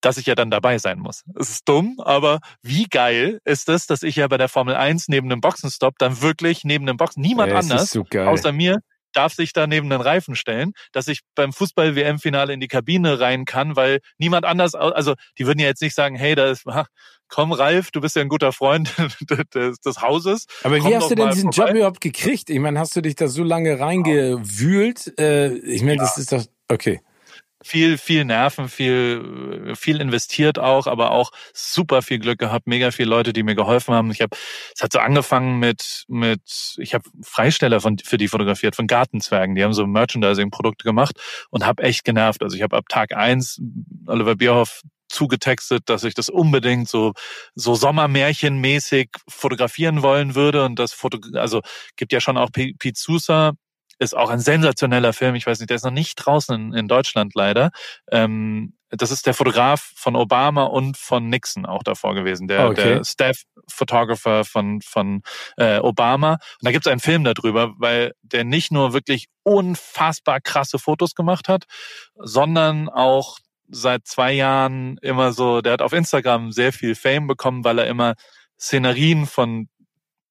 dass 0.00 0.18
ich 0.18 0.26
ja 0.26 0.34
dann 0.34 0.50
dabei 0.50 0.78
sein 0.78 0.98
muss. 0.98 1.24
Es 1.38 1.50
ist 1.50 1.68
dumm, 1.68 1.98
aber 1.98 2.40
wie 2.62 2.84
geil 2.84 3.40
ist 3.44 3.68
es, 3.68 3.86
dass 3.86 4.02
ich 4.02 4.16
ja 4.16 4.28
bei 4.28 4.36
der 4.36 4.48
Formel 4.48 4.74
1 4.74 5.08
neben 5.08 5.30
einem 5.30 5.40
Boxenstopp 5.40 5.94
dann 5.98 6.20
wirklich 6.20 6.64
neben 6.64 6.86
einem 6.86 6.98
Boxen, 6.98 7.22
niemand 7.22 7.52
ja, 7.52 7.58
anders 7.58 7.90
so 7.90 8.04
außer 8.12 8.52
mir 8.52 8.80
darf 9.16 9.34
sich 9.34 9.52
da 9.52 9.66
neben 9.66 9.88
den 9.90 10.00
Reifen 10.00 10.34
stellen, 10.34 10.72
dass 10.92 11.08
ich 11.08 11.20
beim 11.34 11.52
Fußball-WM-Finale 11.52 12.52
in 12.52 12.60
die 12.60 12.68
Kabine 12.68 13.20
rein 13.20 13.44
kann, 13.44 13.76
weil 13.76 14.00
niemand 14.18 14.44
anders, 14.44 14.74
also 14.74 15.14
die 15.38 15.46
würden 15.46 15.60
ja 15.60 15.66
jetzt 15.66 15.82
nicht 15.82 15.94
sagen, 15.94 16.16
hey, 16.16 16.34
da 16.34 16.50
ist, 16.50 16.64
komm 17.28 17.52
Ralf, 17.52 17.90
du 17.90 18.00
bist 18.00 18.16
ja 18.16 18.22
ein 18.22 18.28
guter 18.28 18.52
Freund 18.52 18.92
des, 19.54 19.80
des 19.80 20.02
Hauses. 20.02 20.46
Aber 20.62 20.76
wie 20.76 20.94
hast 20.94 21.10
du 21.10 21.14
denn 21.14 21.30
diesen 21.30 21.52
vorbei. 21.52 21.70
Job 21.70 21.76
überhaupt 21.76 22.00
gekriegt? 22.00 22.50
Ich 22.50 22.58
meine, 22.58 22.78
hast 22.78 22.94
du 22.96 23.00
dich 23.00 23.16
da 23.16 23.28
so 23.28 23.42
lange 23.42 23.80
reingewühlt? 23.80 25.18
Äh, 25.18 25.54
ich 25.58 25.82
meine, 25.82 25.96
ja. 25.96 26.02
das 26.02 26.18
ist 26.18 26.32
doch, 26.32 26.44
okay. 26.68 27.00
Viel, 27.64 27.98
viel 27.98 28.24
Nerven, 28.24 28.68
viel, 28.68 29.74
viel 29.74 30.00
investiert 30.00 30.58
auch, 30.58 30.86
aber 30.86 31.10
auch 31.10 31.30
super 31.52 32.02
viel 32.02 32.18
Glück 32.18 32.38
gehabt, 32.38 32.66
mega 32.66 32.90
viele 32.90 33.08
Leute, 33.08 33.32
die 33.32 33.42
mir 33.42 33.54
geholfen 33.54 33.94
haben. 33.94 34.10
Ich 34.10 34.20
habe, 34.20 34.36
es 34.74 34.82
hat 34.82 34.92
so 34.92 34.98
angefangen 34.98 35.58
mit, 35.58 36.04
mit, 36.08 36.76
ich 36.78 36.94
habe 36.94 37.04
Freisteller 37.22 37.80
von, 37.80 37.98
für 37.98 38.18
die 38.18 38.28
fotografiert, 38.28 38.76
von 38.76 38.86
Gartenzwergen. 38.86 39.54
Die 39.54 39.64
haben 39.64 39.72
so 39.72 39.86
Merchandising-Produkte 39.86 40.84
gemacht 40.84 41.18
und 41.50 41.64
habe 41.64 41.82
echt 41.82 42.04
genervt. 42.04 42.42
Also 42.42 42.56
ich 42.56 42.62
habe 42.62 42.76
ab 42.76 42.84
Tag 42.88 43.14
eins 43.14 43.60
Oliver 44.06 44.36
Bierhoff 44.36 44.82
zugetextet, 45.08 45.88
dass 45.88 46.04
ich 46.04 46.14
das 46.14 46.28
unbedingt 46.28 46.88
so 46.88 47.12
so 47.54 47.74
Sommermärchenmäßig 47.74 49.10
fotografieren 49.28 50.02
wollen 50.02 50.34
würde 50.34 50.64
und 50.64 50.78
das 50.78 50.92
Foto 50.92 51.18
also 51.34 51.62
gibt 51.96 52.12
ja 52.12 52.20
schon 52.20 52.36
auch 52.36 52.50
Pizusa 52.50 53.52
ist 53.98 54.16
auch 54.16 54.30
ein 54.30 54.40
sensationeller 54.40 55.12
Film. 55.12 55.34
Ich 55.34 55.46
weiß 55.46 55.58
nicht, 55.60 55.70
der 55.70 55.76
ist 55.76 55.84
noch 55.84 55.90
nicht 55.90 56.16
draußen 56.16 56.54
in, 56.54 56.72
in 56.72 56.88
Deutschland 56.88 57.34
leider. 57.34 57.70
Ähm, 58.10 58.74
das 58.90 59.10
ist 59.10 59.26
der 59.26 59.34
Fotograf 59.34 59.92
von 59.96 60.16
Obama 60.16 60.64
und 60.64 60.96
von 60.96 61.28
Nixon 61.28 61.66
auch 61.66 61.82
davor 61.82 62.14
gewesen, 62.14 62.48
der, 62.48 62.68
okay. 62.68 62.94
der 62.94 63.04
Staff-Photographer 63.04 64.44
von, 64.44 64.80
von 64.82 65.22
äh, 65.56 65.78
Obama. 65.78 66.32
Und 66.34 66.40
da 66.62 66.70
gibt 66.70 66.86
es 66.86 66.90
einen 66.90 67.00
Film 67.00 67.24
darüber, 67.24 67.74
weil 67.78 68.12
der 68.22 68.44
nicht 68.44 68.70
nur 68.70 68.92
wirklich 68.92 69.26
unfassbar 69.42 70.40
krasse 70.40 70.78
Fotos 70.78 71.14
gemacht 71.14 71.48
hat, 71.48 71.64
sondern 72.16 72.88
auch 72.88 73.38
seit 73.68 74.06
zwei 74.06 74.32
Jahren 74.32 74.98
immer 74.98 75.32
so, 75.32 75.60
der 75.60 75.72
hat 75.74 75.82
auf 75.82 75.92
Instagram 75.92 76.52
sehr 76.52 76.72
viel 76.72 76.94
Fame 76.94 77.26
bekommen, 77.26 77.64
weil 77.64 77.78
er 77.78 77.86
immer 77.86 78.14
Szenerien 78.58 79.26
von 79.26 79.68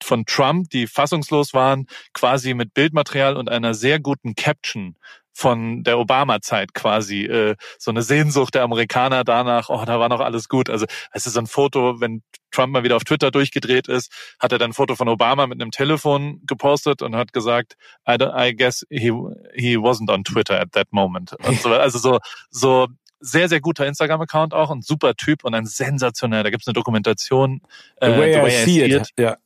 von 0.04 0.26
Trump, 0.26 0.70
die 0.70 0.88
fassungslos 0.88 1.54
waren, 1.54 1.88
quasi 2.14 2.54
mit 2.54 2.74
Bildmaterial 2.74 3.38
und 3.38 3.50
einer 3.50 3.74
sehr 3.74 4.00
guten 4.00 4.36
Caption 4.36 4.96
von 5.34 5.84
der 5.84 5.98
Obama-Zeit 5.98 6.74
quasi 6.74 7.26
äh, 7.26 7.56
so 7.80 7.92
eine 7.92 8.04
Sehnsucht 8.04 8.54
der 8.54 8.64
Amerikaner 8.64 9.24
danach, 9.24 9.70
oh, 9.70 9.84
da 9.84 10.00
war 10.00 10.08
noch 10.08 10.20
alles 10.20 10.48
gut. 10.48 10.70
Also 10.70 10.86
es 11.12 11.26
ist 11.26 11.34
so 11.34 11.40
ein 11.40 11.48
Foto, 11.48 12.00
wenn 12.00 12.22
Trump 12.52 12.72
mal 12.72 12.84
wieder 12.84 12.96
auf 12.96 13.04
Twitter 13.04 13.32
durchgedreht 13.32 13.88
ist, 13.88 14.12
hat 14.40 14.52
er 14.52 14.60
dann 14.60 14.72
ein 14.72 14.74
Foto 14.74 14.96
von 14.96 15.10
Obama 15.10 15.48
mit 15.48 15.60
einem 15.60 15.72
Telefon 15.72 16.42
gepostet 16.46 17.02
und 17.02 17.16
hat 17.16 17.34
gesagt, 17.34 17.76
I, 18.08 18.18
I 18.22 18.56
guess 18.56 18.86
he, 18.90 19.12
he 19.56 19.76
wasn't 19.76 20.12
on 20.12 20.24
Twitter 20.24 20.60
at 20.60 20.72
that 20.74 20.88
moment. 20.92 21.36
So, 21.62 21.74
also 21.74 21.98
so, 21.98 22.20
so 22.52 22.88
sehr, 23.20 23.50
sehr 23.50 23.62
guter 23.62 23.88
Instagram-Account 23.88 24.54
auch, 24.54 24.70
ein 24.70 24.82
super 24.82 25.16
Typ 25.16 25.44
und 25.46 25.56
ein 25.56 25.66
sensationell. 25.66 26.44
Da 26.44 26.50
gibt's 26.52 26.68
eine 26.68 26.74
Dokumentation. 26.74 27.62
The 28.00 28.08
way, 28.08 28.32
äh, 28.32 28.34
the 28.36 28.42
way 28.42 28.52
I, 28.52 28.62
I, 28.62 28.66
see 28.66 28.84
it. 28.84 28.92
it. 28.92 29.10
Ja. 29.18 29.38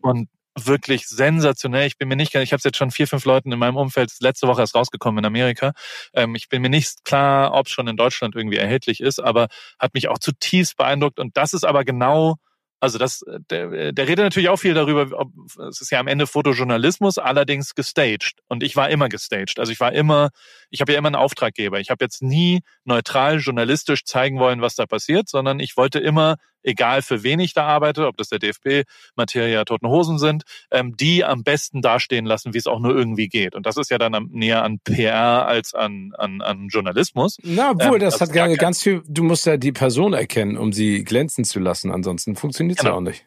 Und 0.00 0.28
wirklich 0.56 1.06
sensationell. 1.06 1.86
Ich 1.86 1.96
bin 1.96 2.08
mir 2.08 2.16
nicht, 2.16 2.34
ich 2.34 2.52
habe 2.52 2.58
es 2.58 2.64
jetzt 2.64 2.76
schon 2.76 2.90
vier, 2.90 3.06
fünf 3.06 3.24
Leuten 3.24 3.52
in 3.52 3.58
meinem 3.58 3.76
Umfeld 3.76 4.12
letzte 4.20 4.46
Woche 4.46 4.60
erst 4.60 4.74
rausgekommen 4.74 5.18
in 5.18 5.24
Amerika. 5.24 5.72
Ähm, 6.12 6.34
ich 6.34 6.48
bin 6.48 6.62
mir 6.62 6.68
nicht 6.68 7.04
klar, 7.04 7.54
ob 7.54 7.66
es 7.66 7.72
schon 7.72 7.86
in 7.86 7.96
Deutschland 7.96 8.34
irgendwie 8.34 8.56
erhältlich 8.56 9.00
ist, 9.00 9.20
aber 9.20 9.48
hat 9.78 9.94
mich 9.94 10.08
auch 10.08 10.18
zutiefst 10.18 10.76
beeindruckt. 10.76 11.18
Und 11.18 11.36
das 11.36 11.54
ist 11.54 11.64
aber 11.64 11.84
genau 11.84 12.36
also 12.82 12.96
das, 12.96 13.22
der, 13.50 13.92
der 13.92 14.08
redet 14.08 14.24
natürlich 14.24 14.48
auch 14.48 14.56
viel 14.56 14.72
darüber, 14.72 15.06
ob, 15.18 15.30
es 15.68 15.82
ist 15.82 15.90
ja 15.90 16.00
am 16.00 16.06
Ende 16.06 16.26
Fotojournalismus, 16.26 17.18
allerdings 17.18 17.74
gestaged. 17.74 18.40
Und 18.48 18.62
ich 18.62 18.74
war 18.74 18.88
immer 18.88 19.10
gestaged. 19.10 19.58
Also 19.58 19.70
ich 19.70 19.80
war 19.80 19.92
immer, 19.92 20.30
ich 20.70 20.80
habe 20.80 20.92
ja 20.92 20.98
immer 20.98 21.08
einen 21.08 21.16
Auftraggeber. 21.16 21.80
Ich 21.80 21.90
habe 21.90 22.04
jetzt 22.04 22.22
nie 22.22 22.60
neutral 22.84 23.38
journalistisch 23.38 24.04
zeigen 24.04 24.38
wollen, 24.38 24.60
was 24.60 24.74
da 24.74 24.86
passiert, 24.86 25.28
sondern 25.28 25.60
ich 25.60 25.76
wollte 25.76 25.98
immer 25.98 26.36
egal 26.62 27.02
für 27.02 27.22
wen 27.22 27.40
ich 27.40 27.54
da 27.54 27.64
arbeite, 27.64 28.06
ob 28.06 28.16
das 28.16 28.28
der 28.28 28.38
DFB, 28.38 28.88
Materia, 29.16 29.64
Toten 29.64 29.88
Hosen 29.88 30.18
sind, 30.18 30.44
ähm, 30.70 30.96
die 30.96 31.24
am 31.24 31.42
besten 31.42 31.82
dastehen 31.82 32.26
lassen, 32.26 32.54
wie 32.54 32.58
es 32.58 32.66
auch 32.66 32.80
nur 32.80 32.94
irgendwie 32.94 33.28
geht. 33.28 33.54
Und 33.54 33.66
das 33.66 33.76
ist 33.76 33.90
ja 33.90 33.98
dann 33.98 34.14
am, 34.14 34.28
näher 34.30 34.62
an 34.62 34.78
PR 34.80 35.46
als 35.46 35.74
an, 35.74 36.12
an, 36.16 36.40
an 36.40 36.68
Journalismus. 36.68 37.38
Na, 37.42 37.70
obwohl, 37.70 37.94
ähm, 37.94 38.00
das, 38.00 38.20
hat 38.20 38.32
gar, 38.32 38.48
ganz 38.56 38.82
viel, 38.82 39.02
du 39.06 39.22
musst 39.22 39.46
ja 39.46 39.56
die 39.56 39.72
Person 39.72 40.12
erkennen, 40.12 40.56
um 40.56 40.72
sie 40.72 41.04
glänzen 41.04 41.44
zu 41.44 41.60
lassen, 41.60 41.90
ansonsten 41.90 42.36
funktioniert 42.36 42.78
es 42.78 42.84
genau. 42.84 42.94
ja 42.94 42.98
auch 42.98 43.02
nicht. 43.02 43.26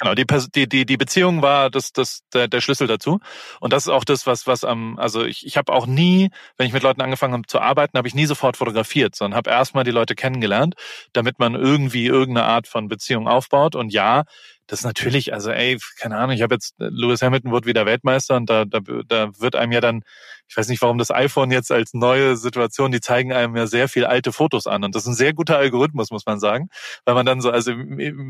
Genau, 0.00 0.14
die, 0.16 0.26
die, 0.68 0.86
die, 0.86 0.96
Beziehung 0.96 1.40
war 1.40 1.70
das, 1.70 1.92
das, 1.92 2.22
der, 2.32 2.48
der 2.48 2.60
Schlüssel 2.60 2.88
dazu. 2.88 3.20
Und 3.60 3.72
das 3.72 3.84
ist 3.84 3.90
auch 3.90 4.04
das, 4.04 4.26
was, 4.26 4.44
was 4.48 4.64
am, 4.64 4.98
also 4.98 5.24
ich, 5.24 5.46
ich 5.46 5.56
habe 5.56 5.72
auch 5.72 5.86
nie, 5.86 6.30
wenn 6.56 6.66
ich 6.66 6.72
mit 6.72 6.82
Leuten 6.82 7.00
angefangen 7.00 7.32
habe 7.34 7.46
zu 7.46 7.60
arbeiten, 7.60 7.96
habe 7.96 8.08
ich 8.08 8.14
nie 8.14 8.26
sofort 8.26 8.56
fotografiert, 8.56 9.14
sondern 9.14 9.36
habe 9.36 9.50
erstmal 9.50 9.84
die 9.84 9.92
Leute 9.92 10.16
kennengelernt, 10.16 10.74
damit 11.12 11.38
man 11.38 11.54
irgendwie 11.54 12.06
irgendeine 12.06 12.46
Art 12.48 12.66
von 12.66 12.88
Beziehung 12.88 13.28
aufbaut. 13.28 13.76
Und 13.76 13.92
ja, 13.92 14.24
das 14.66 14.82
natürlich, 14.82 15.34
also 15.34 15.50
ey, 15.50 15.78
keine 15.98 16.16
Ahnung, 16.16 16.34
ich 16.34 16.42
habe 16.42 16.54
jetzt, 16.54 16.74
Lewis 16.78 17.20
Hamilton 17.22 17.52
wird 17.52 17.66
wieder 17.66 17.84
Weltmeister 17.84 18.36
und 18.36 18.48
da, 18.48 18.64
da, 18.64 18.80
da 19.06 19.30
wird 19.38 19.56
einem 19.56 19.72
ja 19.72 19.80
dann, 19.80 20.02
ich 20.48 20.56
weiß 20.56 20.68
nicht, 20.68 20.80
warum 20.80 20.98
das 20.98 21.10
iPhone 21.10 21.50
jetzt 21.50 21.70
als 21.70 21.92
neue 21.92 22.36
Situation, 22.36 22.90
die 22.90 23.00
zeigen 23.00 23.32
einem 23.32 23.56
ja 23.56 23.66
sehr 23.66 23.88
viel 23.88 24.06
alte 24.06 24.32
Fotos 24.32 24.66
an. 24.66 24.84
Und 24.84 24.94
das 24.94 25.02
ist 25.02 25.08
ein 25.08 25.14
sehr 25.14 25.34
guter 25.34 25.58
Algorithmus, 25.58 26.10
muss 26.10 26.26
man 26.26 26.38
sagen, 26.38 26.68
weil 27.04 27.14
man 27.14 27.26
dann 27.26 27.40
so, 27.40 27.50
also 27.50 27.72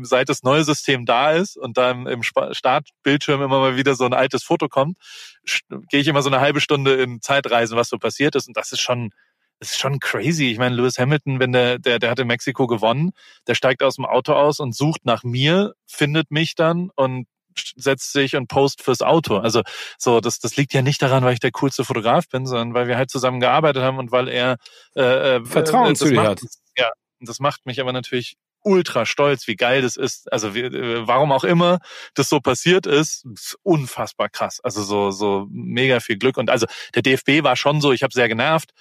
seit 0.03 0.29
das 0.29 0.43
neue 0.43 0.63
System 0.63 1.05
da 1.05 1.31
ist 1.31 1.57
und 1.57 1.77
dann 1.77 2.07
im 2.07 2.21
Startbildschirm 2.23 3.41
immer 3.41 3.59
mal 3.59 3.77
wieder 3.77 3.95
so 3.95 4.05
ein 4.05 4.13
altes 4.13 4.43
Foto 4.43 4.67
kommt, 4.67 4.97
gehe 5.89 6.01
ich 6.01 6.07
immer 6.07 6.21
so 6.21 6.29
eine 6.29 6.41
halbe 6.41 6.61
Stunde 6.61 6.95
in 6.95 7.21
Zeitreisen, 7.21 7.77
was 7.77 7.89
so 7.89 7.97
passiert 7.97 8.35
ist. 8.35 8.47
Und 8.47 8.57
das 8.57 8.71
ist 8.71 8.81
schon, 8.81 9.11
das 9.59 9.71
ist 9.71 9.79
schon 9.79 9.99
crazy. 9.99 10.51
Ich 10.51 10.57
meine, 10.57 10.75
Lewis 10.75 10.99
Hamilton, 10.99 11.39
wenn 11.39 11.51
der, 11.51 11.79
der, 11.79 11.99
der 11.99 12.09
hat 12.09 12.19
in 12.19 12.27
Mexiko 12.27 12.67
gewonnen, 12.67 13.11
der 13.47 13.55
steigt 13.55 13.83
aus 13.83 13.95
dem 13.95 14.05
Auto 14.05 14.33
aus 14.33 14.59
und 14.59 14.75
sucht 14.75 15.05
nach 15.05 15.23
mir, 15.23 15.73
findet 15.87 16.31
mich 16.31 16.55
dann 16.55 16.89
und 16.95 17.27
setzt 17.77 18.11
sich 18.11 18.35
und 18.35 18.47
post 18.47 18.81
fürs 18.81 19.01
Auto. 19.01 19.37
Also 19.37 19.61
so, 19.97 20.19
das, 20.19 20.39
das 20.39 20.57
liegt 20.57 20.73
ja 20.73 20.81
nicht 20.81 21.01
daran, 21.01 21.23
weil 21.23 21.33
ich 21.33 21.39
der 21.39 21.51
coolste 21.51 21.85
Fotograf 21.85 22.27
bin, 22.27 22.45
sondern 22.45 22.73
weil 22.73 22.87
wir 22.87 22.97
halt 22.97 23.09
zusammen 23.09 23.39
gearbeitet 23.39 23.81
haben 23.81 23.97
und 23.97 24.11
weil 24.11 24.27
er 24.27 24.57
äh, 24.95 25.37
äh 25.37 25.45
Vertrauen 25.45 25.93
äh, 25.93 25.95
zu 25.95 26.09
dir 26.09 26.21
hat. 26.21 26.41
Ja, 26.77 26.91
das 27.21 27.39
macht 27.39 27.65
mich 27.65 27.79
aber 27.79 27.93
natürlich 27.93 28.35
ultra 28.65 29.05
stolz, 29.05 29.47
wie 29.47 29.55
geil 29.55 29.83
das 29.83 29.95
ist. 29.95 30.31
Also 30.33 30.53
wie, 30.55 30.61
äh, 30.61 31.07
warum 31.07 31.31
auch 31.31 31.43
immer 31.43 31.79
das 32.15 32.29
so 32.29 32.41
passiert 32.41 32.87
ist, 32.87 33.25
ist 33.25 33.57
unfassbar 33.63 34.27
krass. 34.27 34.59
Also 34.59 34.83
so 34.83 35.11
so 35.11 35.47
mega 35.49 35.99
viel 35.99 36.17
Glück 36.17 36.37
und 36.37 36.49
also 36.49 36.65
der 36.93 37.03
DFB 37.03 37.43
war 37.43 37.55
schon 37.55 37.79
so. 37.79 37.93
Ich 37.93 38.03
habe 38.03 38.13
sehr 38.13 38.27
genervt 38.27 38.71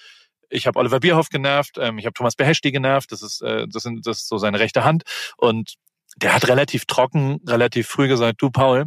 ich 0.55 0.67
habe 0.67 0.79
Oliver 0.79 1.01
Bierhoff 1.01 1.29
genervt, 1.29 1.77
ähm, 1.79 1.99
ich 1.99 2.07
habe 2.07 2.15
Thomas 2.15 2.37
Beheshti 2.37 2.73
genervt, 2.73 3.13
das 3.13 3.23
ist, 3.23 3.43
äh, 3.43 3.67
das, 3.69 3.83
sind, 3.83 4.07
das 4.07 4.19
ist 4.19 4.29
so 4.29 4.39
seine 4.39 4.61
rechte 4.61 4.85
Hand. 4.85 5.03
Und 5.37 5.75
der 6.17 6.35
hat 6.35 6.49
relativ 6.49 6.87
trocken, 6.87 7.41
relativ 7.47 7.89
früh 7.89 8.09
gesagt, 8.09 8.41
du 8.41 8.51
Paul, 8.51 8.87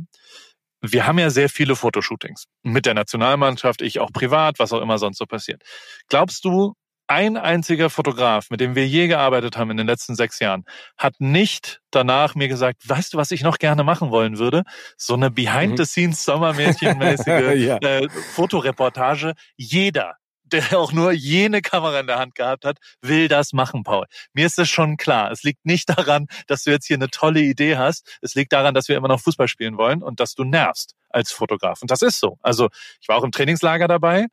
wir 0.81 1.07
haben 1.07 1.19
ja 1.19 1.29
sehr 1.29 1.49
viele 1.49 1.75
Fotoshootings 1.75 2.45
mit 2.63 2.85
der 2.85 2.93
Nationalmannschaft, 2.93 3.81
ich 3.81 3.99
auch 3.99 4.11
privat, 4.11 4.59
was 4.59 4.71
auch 4.71 4.81
immer 4.81 4.97
sonst 4.97 5.17
so 5.17 5.25
passiert. 5.25 5.63
Glaubst 6.07 6.45
du, 6.45 6.73
ein 7.07 7.37
einziger 7.37 7.89
Fotograf, 7.89 8.49
mit 8.49 8.59
dem 8.59 8.75
wir 8.75 8.85
je 8.85 9.07
gearbeitet 9.07 9.55
haben 9.57 9.71
in 9.71 9.77
den 9.77 9.87
letzten 9.87 10.13
sechs 10.15 10.39
Jahren, 10.39 10.65
hat 10.97 11.15
nicht 11.19 11.79
danach 11.89 12.35
mir 12.35 12.49
gesagt, 12.49 12.87
weißt 12.87 13.13
du, 13.13 13.17
was 13.17 13.31
ich 13.31 13.43
noch 13.43 13.59
gerne 13.59 13.85
machen 13.85 14.11
wollen 14.11 14.37
würde? 14.37 14.63
So 14.97 15.13
eine 15.13 15.31
Behind-the-Scenes-Sommermärchenmäßige 15.31 17.55
ja. 17.55 17.77
äh, 17.77 18.09
Fotoreportage. 18.09 19.35
Jeder, 19.55 20.17
der 20.51 20.79
auch 20.79 20.91
nur 20.91 21.11
jene 21.11 21.61
Kamera 21.61 21.99
in 21.99 22.07
der 22.07 22.19
Hand 22.19 22.35
gehabt 22.35 22.65
hat, 22.65 22.79
will 23.01 23.27
das 23.27 23.53
machen, 23.53 23.83
Paul. 23.83 24.05
Mir 24.33 24.45
ist 24.45 24.57
das 24.57 24.69
schon 24.69 24.97
klar. 24.97 25.31
Es 25.31 25.43
liegt 25.43 25.65
nicht 25.65 25.89
daran, 25.89 26.27
dass 26.47 26.63
du 26.63 26.71
jetzt 26.71 26.85
hier 26.85 26.97
eine 26.97 27.09
tolle 27.09 27.41
Idee 27.41 27.77
hast. 27.77 28.17
Es 28.21 28.35
liegt 28.35 28.53
daran, 28.53 28.73
dass 28.73 28.87
wir 28.87 28.97
immer 28.97 29.07
noch 29.07 29.21
Fußball 29.21 29.47
spielen 29.47 29.77
wollen 29.77 30.03
und 30.03 30.19
dass 30.19 30.33
du 30.33 30.43
nervst 30.43 30.95
als 31.09 31.31
Fotograf. 31.31 31.81
Und 31.81 31.91
das 31.91 32.01
ist 32.01 32.19
so. 32.19 32.37
Also 32.41 32.69
ich 33.01 33.07
war 33.07 33.17
auch 33.17 33.23
im 33.23 33.31
Trainingslager 33.31 33.87
dabei. 33.87 34.27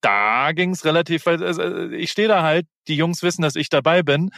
Da 0.00 0.52
ging 0.52 0.70
es 0.70 0.84
relativ, 0.84 1.26
also 1.26 1.90
ich 1.90 2.10
stehe 2.10 2.28
da 2.28 2.42
halt, 2.42 2.66
die 2.88 2.96
Jungs 2.96 3.22
wissen, 3.22 3.42
dass 3.42 3.54
ich 3.56 3.68
dabei 3.68 4.02
bin. 4.02 4.30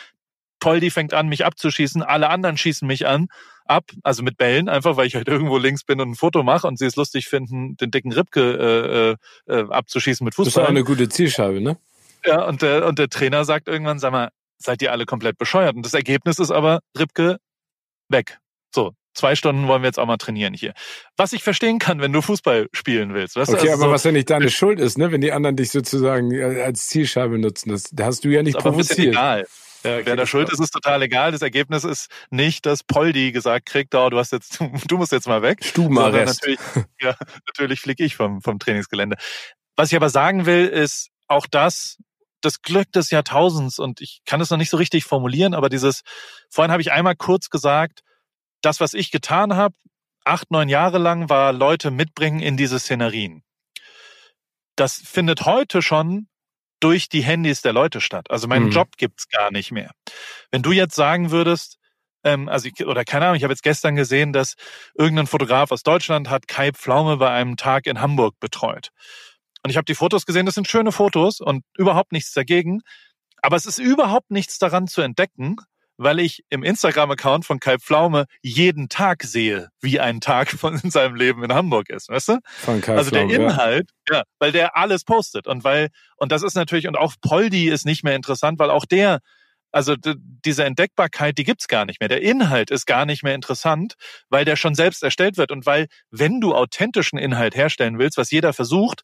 Poldi 0.59 0.91
fängt 0.91 1.15
an, 1.15 1.29
mich 1.29 1.45
abzuschießen, 1.45 2.03
alle 2.03 2.29
anderen 2.29 2.57
schießen 2.57 2.87
mich 2.87 3.07
an 3.07 3.29
ab, 3.73 3.91
also 4.03 4.23
mit 4.23 4.37
Bällen, 4.37 4.69
einfach 4.69 4.97
weil 4.97 5.07
ich 5.07 5.15
halt 5.15 5.29
irgendwo 5.29 5.59
links 5.59 5.85
bin 5.85 6.01
und 6.01 6.11
ein 6.11 6.15
Foto 6.15 6.43
mache 6.43 6.67
und 6.67 6.79
sie 6.79 6.87
es 6.87 6.97
lustig 6.97 7.29
finden, 7.29 7.77
den 7.77 7.91
dicken 7.91 8.13
Ripke 8.13 9.19
äh, 9.49 9.53
äh, 9.53 9.69
abzuschießen 9.69 10.25
mit 10.25 10.35
Fußball. 10.35 10.53
Das 10.53 10.63
ist 10.63 10.67
auch 10.67 10.71
eine 10.71 10.85
gute 10.85 11.09
Zielscheibe, 11.09 11.61
ne? 11.61 11.79
Ja, 12.25 12.45
und 12.45 12.63
der, 12.63 12.87
und 12.87 12.99
der 12.99 13.09
Trainer 13.09 13.45
sagt 13.45 13.69
irgendwann, 13.69 13.99
sag 13.99 14.13
mal, 14.13 14.31
seid 14.59 14.81
ihr 14.83 14.93
alle 14.93 15.07
komplett 15.07 15.39
bescheuert? 15.39 15.75
Und 15.75 15.85
das 15.85 15.95
Ergebnis 15.95 16.39
ist 16.39 16.51
aber, 16.51 16.81
Ripke, 16.97 17.39
weg. 18.09 18.39
So, 18.75 18.93
zwei 19.15 19.35
Stunden 19.35 19.67
wollen 19.67 19.83
wir 19.83 19.89
jetzt 19.89 19.99
auch 19.99 20.07
mal 20.07 20.17
trainieren 20.17 20.55
hier. 20.55 20.73
Was 21.17 21.33
ich 21.33 21.43
verstehen 21.43 21.79
kann, 21.79 22.01
wenn 22.01 22.13
du 22.13 22.23
Fußball 22.23 22.69
spielen 22.73 23.15
willst. 23.15 23.37
Weißt 23.37 23.51
okay, 23.51 23.71
also 23.71 23.73
aber 23.73 23.85
so, 23.85 23.91
was 23.91 24.05
ja 24.05 24.13
nicht 24.13 24.31
deine 24.31 24.51
Schuld 24.51 24.79
ist, 24.81 24.99
ne? 24.99 25.13
wenn 25.13 25.21
die 25.21 25.33
anderen 25.33 25.57
dich 25.57 25.71
sozusagen 25.71 26.31
äh, 26.33 26.63
als 26.63 26.89
Zielscheibe 26.89 27.39
nutzen, 27.39 27.71
das, 27.71 27.85
da 27.93 28.07
hast 28.07 28.25
du 28.25 28.29
ja 28.29 28.43
nicht 28.43 28.59
provoziert. 28.59 29.15
Egal. 29.15 29.47
Ja, 29.83 30.05
Wer 30.05 30.17
da 30.17 30.27
schuld 30.27 30.51
ist, 30.51 30.61
ist 30.61 30.71
total 30.71 31.03
egal. 31.03 31.33
Das 31.33 31.43
Ergebnis 31.43 31.85
ist 31.85 32.11
nicht, 32.31 32.67
dass 32.67 32.85
Poldi 32.85 33.33
gesagt 33.33 33.67
kriegt, 33.67 33.95
oh, 33.95 34.11
du 34.11 34.19
hast 34.19 34.33
jetzt, 34.33 34.61
du 34.89 34.97
musst 34.97 35.13
jetzt 35.13 35.27
mal 35.27 35.43
weg. 35.43 35.65
Stubenarrest. 35.65 36.43
Natürlich, 36.43 36.61
ja, 37.01 37.17
natürlich 37.47 37.81
fliege 37.81 38.05
ich 38.05 38.17
vom, 38.17 38.41
vom 38.43 38.59
Trainingsgelände. 38.59 39.17
Was 39.77 39.91
ich 39.91 39.97
aber 39.97 40.11
sagen 40.11 40.47
will, 40.47 40.67
ist 40.67 41.11
auch 41.29 41.47
das, 41.51 41.99
das 42.41 42.63
Glück 42.63 42.93
des 42.93 43.11
Jahrtausends 43.11 43.79
und 43.79 44.01
ich 44.01 44.23
kann 44.25 44.41
es 44.41 44.51
noch 44.51 44.59
nicht 44.59 44.71
so 44.71 44.77
richtig 44.77 45.05
formulieren, 45.05 45.55
aber 45.55 45.69
dieses, 45.69 46.03
vorhin 46.51 46.73
habe 46.73 46.83
ich 46.83 46.93
einmal 46.93 47.17
kurz 47.17 47.51
gesagt, 47.51 48.03
das, 48.61 48.81
was 48.81 48.95
ich 48.95 49.11
getan 49.11 49.57
habe, 49.57 49.75
acht, 50.25 50.51
neun 50.51 50.69
Jahre 50.69 50.99
lang, 50.99 51.29
war 51.29 51.53
Leute 51.53 51.91
mitbringen 51.91 52.41
in 52.41 52.57
diese 52.57 52.79
Szenerien. 52.79 53.43
Das 54.77 54.95
findet 55.05 55.45
heute 55.45 55.83
schon 55.83 56.29
durch 56.83 57.09
die 57.09 57.23
Handys 57.23 57.63
der 57.63 57.73
Leute 57.73 58.01
statt. 58.01 58.31
Also 58.31 58.49
meinen 58.49 58.67
mhm. 58.67 58.73
Job 58.73 58.97
gibt's 58.97 59.29
gar 59.29 59.51
nicht 59.51 59.73
mehr. 59.73 59.93
Wenn 60.51 60.63
du 60.63 60.73
jetzt 60.73 60.95
sagen 60.95 61.31
würdest, 61.31 61.79
ähm, 62.25 62.49
also 62.49 62.69
ich, 62.69 62.87
oder 62.87 63.05
keine 63.05 63.27
Ahnung, 63.27 63.37
ich 63.37 63.45
habe 63.45 63.53
jetzt 63.53 63.63
gestern 63.63 63.97
gesehen, 63.97 64.33
dass 64.33 64.55
irgendein 64.95 65.27
Fotograf 65.27 65.71
aus 65.71 65.83
Deutschland 65.83 66.31
hat 66.31 66.49
Kai 66.49 66.73
Pflaume 66.73 67.17
bei 67.17 67.31
einem 67.31 67.57
Tag 67.57 67.87
in 67.87 68.01
Hamburg 68.01 68.39
betreut. 68.41 68.91
Und 69.63 69.71
ich 69.71 69.77
habe 69.77 69.85
die 69.85 69.95
Fotos 69.95 70.27
gesehen, 70.27 70.47
das 70.47 70.57
sind 70.57 70.69
schöne 70.69 70.93
Fotos 70.93 71.41
und 71.41 71.65
überhaupt 71.77 72.13
nichts 72.13 72.33
dagegen. 72.33 72.81
Aber 73.43 73.57
es 73.57 73.67
ist 73.67 73.79
überhaupt 73.79 74.31
nichts 74.31 74.59
daran 74.59 74.87
zu 74.87 75.03
entdecken, 75.03 75.57
weil 75.97 76.21
ich 76.21 76.45
im 76.51 76.63
Instagram-Account 76.63 77.45
von 77.45 77.61
Kai 77.61 77.79
Pflaume 77.79 78.27
jeden 78.43 78.89
Tag 78.89 79.23
sehe, 79.23 79.69
wie 79.81 80.01
ein 80.01 80.21
Tag 80.21 80.51
von 80.51 80.79
in 80.79 80.91
seinem 80.91 81.15
Leben 81.15 81.45
in 81.45 81.53
Hamburg 81.53 81.91
ist, 81.91 82.09
weißt 82.09 82.29
du? 82.29 82.39
Von 82.45 82.81
Kai 82.81 82.97
also 82.97 83.11
Pflaume, 83.11 83.29
der 83.29 83.41
Inhalt, 83.41 83.91
ja. 84.09 84.19
ja, 84.19 84.23
weil 84.39 84.53
der 84.53 84.77
alles 84.77 85.05
postet 85.05 85.47
und 85.47 85.65
weil 85.65 85.89
und 86.17 86.33
das 86.33 86.43
ist 86.43 86.55
natürlich 86.55 86.89
und 86.89 86.97
auch 86.97 87.15
Poldi 87.21 87.69
ist 87.69 87.85
nicht 87.85 88.05
mehr 88.05 88.17
interessant, 88.17 88.59
weil 88.59 88.71
auch 88.71 88.85
der 88.85 89.21
also 89.73 89.97
diese 89.97 90.65
Entdeckbarkeit, 90.65 91.39
die 91.39 91.45
gibt's 91.45 91.67
gar 91.67 91.87
nicht 91.87 91.99
mehr. 91.99 92.09
Der 92.09 92.21
Inhalt 92.21 92.71
ist 92.71 92.85
gar 92.85 93.07
nicht 93.07 93.23
mehr 93.23 93.35
interessant, 93.35 93.95
weil 94.29 94.45
der 94.45 94.57
schon 94.57 94.75
selbst 94.75 95.03
erstellt 95.03 95.39
wird 95.39 95.51
und 95.51 95.65
weil 95.65 95.87
wenn 96.11 96.41
du 96.41 96.55
authentischen 96.55 97.19
Inhalt 97.19 97.57
herstellen 97.57 97.99
willst, 97.99 98.19
was 98.19 98.31
jeder 98.31 98.53
versucht, 98.53 99.01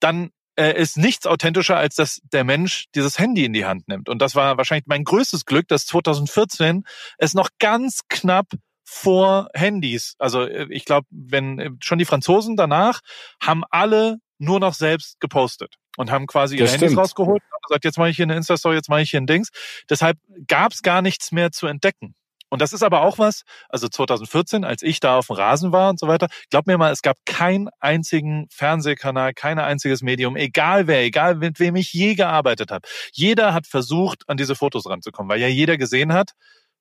dann 0.00 0.30
äh, 0.56 0.80
ist 0.80 0.96
nichts 0.96 1.26
authentischer, 1.26 1.76
als 1.76 1.96
dass 1.96 2.20
der 2.32 2.44
Mensch 2.44 2.86
dieses 2.94 3.18
Handy 3.18 3.44
in 3.44 3.52
die 3.52 3.64
Hand 3.64 3.88
nimmt. 3.88 4.08
Und 4.08 4.20
das 4.20 4.34
war 4.34 4.56
wahrscheinlich 4.56 4.86
mein 4.86 5.04
größtes 5.04 5.44
Glück, 5.46 5.68
dass 5.68 5.86
2014 5.86 6.84
es 7.18 7.34
noch 7.34 7.50
ganz 7.58 8.02
knapp 8.08 8.46
vor 8.84 9.48
Handys. 9.54 10.14
Also 10.18 10.42
äh, 10.42 10.66
ich 10.70 10.84
glaube, 10.84 11.06
wenn 11.10 11.58
äh, 11.58 11.70
schon 11.80 11.98
die 11.98 12.04
Franzosen 12.04 12.56
danach 12.56 13.00
haben 13.40 13.62
alle 13.70 14.18
nur 14.38 14.60
noch 14.60 14.74
selbst 14.74 15.20
gepostet 15.20 15.76
und 15.96 16.10
haben 16.10 16.26
quasi 16.26 16.56
ihre 16.56 16.68
Handys 16.68 16.96
rausgeholt 16.96 17.42
und 17.42 17.68
gesagt, 17.68 17.84
jetzt 17.84 17.98
mache 17.98 18.10
ich 18.10 18.16
hier 18.16 18.24
eine 18.24 18.36
Insta-Story, 18.36 18.74
jetzt 18.74 18.88
mache 18.88 19.02
ich 19.02 19.10
hier 19.10 19.20
ein 19.20 19.26
Dings. 19.26 19.50
Deshalb 19.88 20.18
gab 20.48 20.72
es 20.72 20.82
gar 20.82 21.00
nichts 21.00 21.32
mehr 21.32 21.52
zu 21.52 21.66
entdecken. 21.66 22.14
Und 22.52 22.60
das 22.60 22.74
ist 22.74 22.82
aber 22.82 23.00
auch 23.00 23.18
was, 23.18 23.44
also 23.70 23.88
2014, 23.88 24.62
als 24.62 24.82
ich 24.82 25.00
da 25.00 25.16
auf 25.16 25.28
dem 25.28 25.36
Rasen 25.36 25.72
war 25.72 25.88
und 25.88 25.98
so 25.98 26.06
weiter, 26.06 26.28
glaub 26.50 26.66
mir 26.66 26.76
mal, 26.76 26.92
es 26.92 27.00
gab 27.00 27.16
keinen 27.24 27.70
einzigen 27.80 28.46
Fernsehkanal, 28.50 29.32
kein 29.32 29.58
einziges 29.58 30.02
Medium, 30.02 30.36
egal 30.36 30.86
wer, 30.86 31.02
egal 31.02 31.36
mit 31.36 31.58
wem 31.60 31.76
ich 31.76 31.94
je 31.94 32.14
gearbeitet 32.14 32.70
habe. 32.70 32.86
Jeder 33.14 33.54
hat 33.54 33.66
versucht, 33.66 34.28
an 34.28 34.36
diese 34.36 34.54
Fotos 34.54 34.84
ranzukommen, 34.84 35.30
weil 35.30 35.40
ja 35.40 35.48
jeder 35.48 35.78
gesehen 35.78 36.12
hat, 36.12 36.32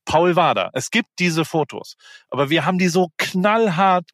Paul 0.05 0.35
Wader. 0.35 0.69
Es 0.73 0.91
gibt 0.91 1.09
diese 1.19 1.45
Fotos, 1.45 1.95
aber 2.29 2.49
wir 2.49 2.65
haben 2.65 2.77
die 2.77 2.87
so 2.87 3.09
knallhart 3.17 4.05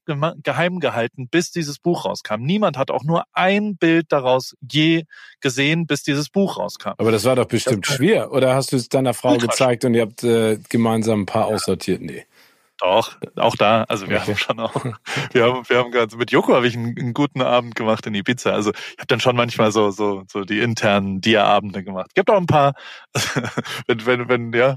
geheim 0.44 0.80
gehalten, 0.80 1.28
bis 1.30 1.52
dieses 1.52 1.80
Buch 1.80 2.06
rauskam. 2.06 2.42
Niemand 2.42 2.78
hat 2.78 2.92
auch 2.92 3.04
nur 3.04 3.24
ein 3.34 3.78
Bild 3.78 4.08
daraus 4.10 4.56
je 4.62 5.04
gesehen, 5.40 5.88
bis 5.88 6.04
dieses 6.04 6.30
Buch 6.30 6.58
rauskam. 6.58 6.94
Aber 6.98 7.12
das 7.12 7.26
war 7.26 7.36
doch 7.36 7.46
bestimmt 7.46 7.88
das 7.88 7.96
schwer. 7.96 8.32
Oder 8.32 8.56
hast 8.56 8.72
du 8.72 8.76
es 8.76 8.90
deiner 8.90 9.14
Frau 9.14 9.38
gezeigt 9.38 9.86
und 9.86 9.94
ihr 9.94 10.02
habt 10.02 10.24
äh, 10.24 10.58
gemeinsam 10.70 11.22
ein 11.22 11.26
paar 11.26 11.46
aussortiert? 11.46 12.02
Nee. 12.02 12.26
Doch, 12.80 13.18
auch 13.36 13.56
da. 13.56 13.84
Also 13.84 14.08
wir 14.08 14.18
okay. 14.18 14.28
haben 14.28 14.38
schon 14.38 14.60
auch, 14.60 14.86
wir 15.32 15.44
haben, 15.44 15.68
wir 15.68 15.78
haben 15.78 15.92
ganz, 15.92 16.16
mit 16.16 16.32
Joko 16.32 16.54
habe 16.54 16.68
ich 16.68 16.76
einen, 16.76 16.96
einen, 16.98 17.14
guten 17.14 17.42
Abend 17.42 17.76
gemacht 17.76 18.06
in 18.06 18.14
Ibiza. 18.14 18.52
Also 18.52 18.72
ich 18.72 18.98
habe 19.00 19.08
dann 19.08 19.20
schon 19.20 19.36
manchmal 19.36 19.72
so, 19.72 19.90
so, 19.90 20.24
so 20.32 20.44
die 20.44 20.60
internen 20.60 21.20
Dia-Abende 21.20 21.84
gemacht. 21.84 22.14
Gibt 22.14 22.30
auch 22.30 22.38
ein 22.38 22.46
paar, 22.46 22.74
wenn, 23.88 24.06
wenn, 24.06 24.30
wenn, 24.30 24.54
ja, 24.54 24.76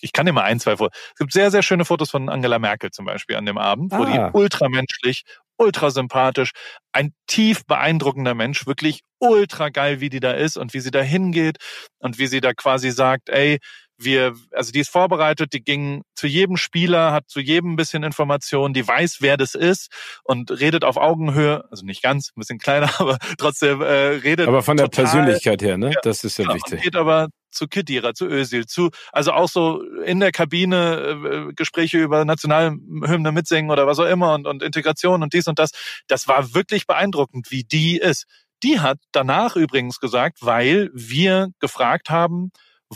ich 0.00 0.12
kann 0.12 0.26
dir 0.26 0.32
mal 0.32 0.44
ein, 0.44 0.60
zwei 0.60 0.76
vor. 0.76 0.90
Es 0.92 1.18
gibt 1.18 1.32
sehr, 1.32 1.50
sehr 1.50 1.62
schöne 1.62 1.84
Fotos 1.84 2.10
von 2.10 2.28
Angela 2.28 2.60
Merkel 2.60 2.92
zum 2.92 3.04
Beispiel 3.04 3.34
an 3.34 3.46
dem 3.46 3.58
Abend, 3.58 3.92
ah. 3.92 3.98
wo 3.98 4.04
die 4.04 4.18
ah. 4.18 4.30
ultramenschlich, 4.32 5.24
ultra 5.56 5.90
sympathisch, 5.90 6.52
ein 6.92 7.14
tief 7.26 7.66
beeindruckender 7.66 8.34
Mensch, 8.34 8.66
wirklich 8.66 9.00
ultra 9.18 9.70
geil, 9.70 10.00
wie 10.00 10.10
die 10.10 10.20
da 10.20 10.32
ist 10.32 10.56
und 10.56 10.74
wie 10.74 10.80
sie 10.80 10.90
da 10.90 11.00
hingeht 11.00 11.58
und 11.98 12.18
wie 12.18 12.26
sie 12.28 12.40
da 12.40 12.52
quasi 12.52 12.90
sagt, 12.90 13.28
ey, 13.28 13.58
wir, 13.96 14.34
also 14.52 14.72
die 14.72 14.80
ist 14.80 14.90
vorbereitet, 14.90 15.52
die 15.52 15.62
ging 15.62 16.02
zu 16.14 16.26
jedem 16.26 16.56
Spieler, 16.56 17.12
hat 17.12 17.28
zu 17.28 17.40
jedem 17.40 17.72
ein 17.72 17.76
bisschen 17.76 18.02
Informationen, 18.02 18.74
die 18.74 18.86
weiß, 18.86 19.18
wer 19.20 19.36
das 19.36 19.54
ist 19.54 19.88
und 20.24 20.50
redet 20.50 20.84
auf 20.84 20.96
Augenhöhe, 20.96 21.64
also 21.70 21.84
nicht 21.84 22.02
ganz, 22.02 22.30
ein 22.30 22.40
bisschen 22.40 22.58
kleiner, 22.58 22.90
aber 23.00 23.18
trotzdem 23.38 23.80
äh, 23.80 23.84
redet. 23.84 24.48
Aber 24.48 24.62
von 24.62 24.76
der 24.76 24.90
total, 24.90 25.04
Persönlichkeit 25.04 25.62
her, 25.62 25.78
ne? 25.78 25.92
Ja, 25.92 26.00
das 26.02 26.24
ist 26.24 26.38
ja 26.38 26.44
genau, 26.44 26.56
wichtig. 26.56 26.82
Geht 26.82 26.96
aber 26.96 27.28
zu 27.50 27.68
Kedira, 27.68 28.14
zu 28.14 28.26
Özil, 28.26 28.66
zu, 28.66 28.90
also 29.12 29.32
auch 29.32 29.48
so 29.48 29.82
in 30.04 30.20
der 30.20 30.32
Kabine 30.32 31.48
äh, 31.50 31.52
Gespräche 31.54 31.98
über 31.98 32.24
Nationalhymne 32.24 33.32
mitsingen 33.32 33.70
oder 33.70 33.86
was 33.86 33.98
auch 33.98 34.06
immer 34.06 34.34
und, 34.34 34.46
und 34.46 34.62
Integration 34.62 35.22
und 35.22 35.32
dies 35.32 35.46
und 35.46 35.58
das. 35.58 35.70
Das 36.08 36.26
war 36.28 36.54
wirklich 36.54 36.86
beeindruckend, 36.86 37.50
wie 37.50 37.64
die 37.64 37.98
ist. 37.98 38.24
Die 38.62 38.80
hat 38.80 38.98
danach 39.12 39.56
übrigens 39.56 40.00
gesagt, 40.00 40.38
weil 40.40 40.90
wir 40.94 41.50
gefragt 41.60 42.10
haben, 42.10 42.50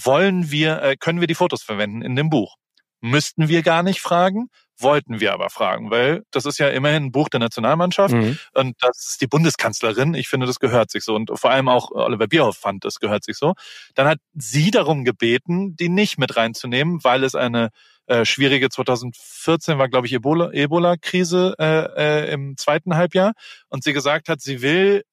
wollen 0.04 0.50
wir, 0.50 0.82
äh, 0.82 0.96
können 0.96 1.20
wir 1.20 1.26
die 1.26 1.34
Fotos 1.34 1.62
verwenden 1.62 2.02
in 2.02 2.16
dem 2.16 2.30
Buch? 2.30 2.56
Müssten 3.00 3.48
wir 3.48 3.62
gar 3.62 3.82
nicht 3.82 4.00
fragen, 4.00 4.48
wollten 4.76 5.20
wir 5.20 5.32
aber 5.32 5.50
fragen, 5.50 5.90
weil 5.90 6.24
das 6.30 6.46
ist 6.46 6.58
ja 6.58 6.68
immerhin 6.68 7.04
ein 7.04 7.12
Buch 7.12 7.28
der 7.28 7.40
Nationalmannschaft 7.40 8.14
mhm. 8.14 8.38
und 8.54 8.76
das 8.80 9.10
ist 9.10 9.20
die 9.20 9.26
Bundeskanzlerin. 9.26 10.14
Ich 10.14 10.28
finde, 10.28 10.46
das 10.46 10.58
gehört 10.58 10.90
sich 10.90 11.04
so 11.04 11.14
und 11.14 11.30
vor 11.34 11.50
allem 11.50 11.68
auch 11.68 11.90
Oliver 11.92 12.26
Bierhoff 12.26 12.56
fand, 12.56 12.84
das 12.84 12.98
gehört 12.98 13.24
sich 13.24 13.36
so. 13.36 13.54
Dann 13.94 14.08
hat 14.08 14.18
sie 14.34 14.70
darum 14.70 15.04
gebeten, 15.04 15.76
die 15.76 15.88
nicht 15.88 16.18
mit 16.18 16.36
reinzunehmen, 16.36 17.02
weil 17.04 17.24
es 17.24 17.34
eine 17.34 17.70
äh, 18.06 18.24
schwierige 18.24 18.68
2014 18.68 19.78
war, 19.78 19.88
glaube 19.88 20.06
ich, 20.06 20.12
Ebola-Krise 20.12 21.54
äh, 21.58 22.24
äh, 22.24 22.32
im 22.32 22.56
zweiten 22.56 22.96
Halbjahr 22.96 23.32
und 23.68 23.84
sie 23.84 23.92
gesagt 23.92 24.28
hat, 24.28 24.40
sie 24.40 24.62
will 24.62 25.04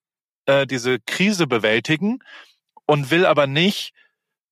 äh, 0.45 0.65
diese 0.65 0.99
Krise 0.99 1.47
bewältigen 1.47 2.19
und 2.85 3.11
will 3.11 3.25
aber 3.25 3.47
nicht 3.47 3.93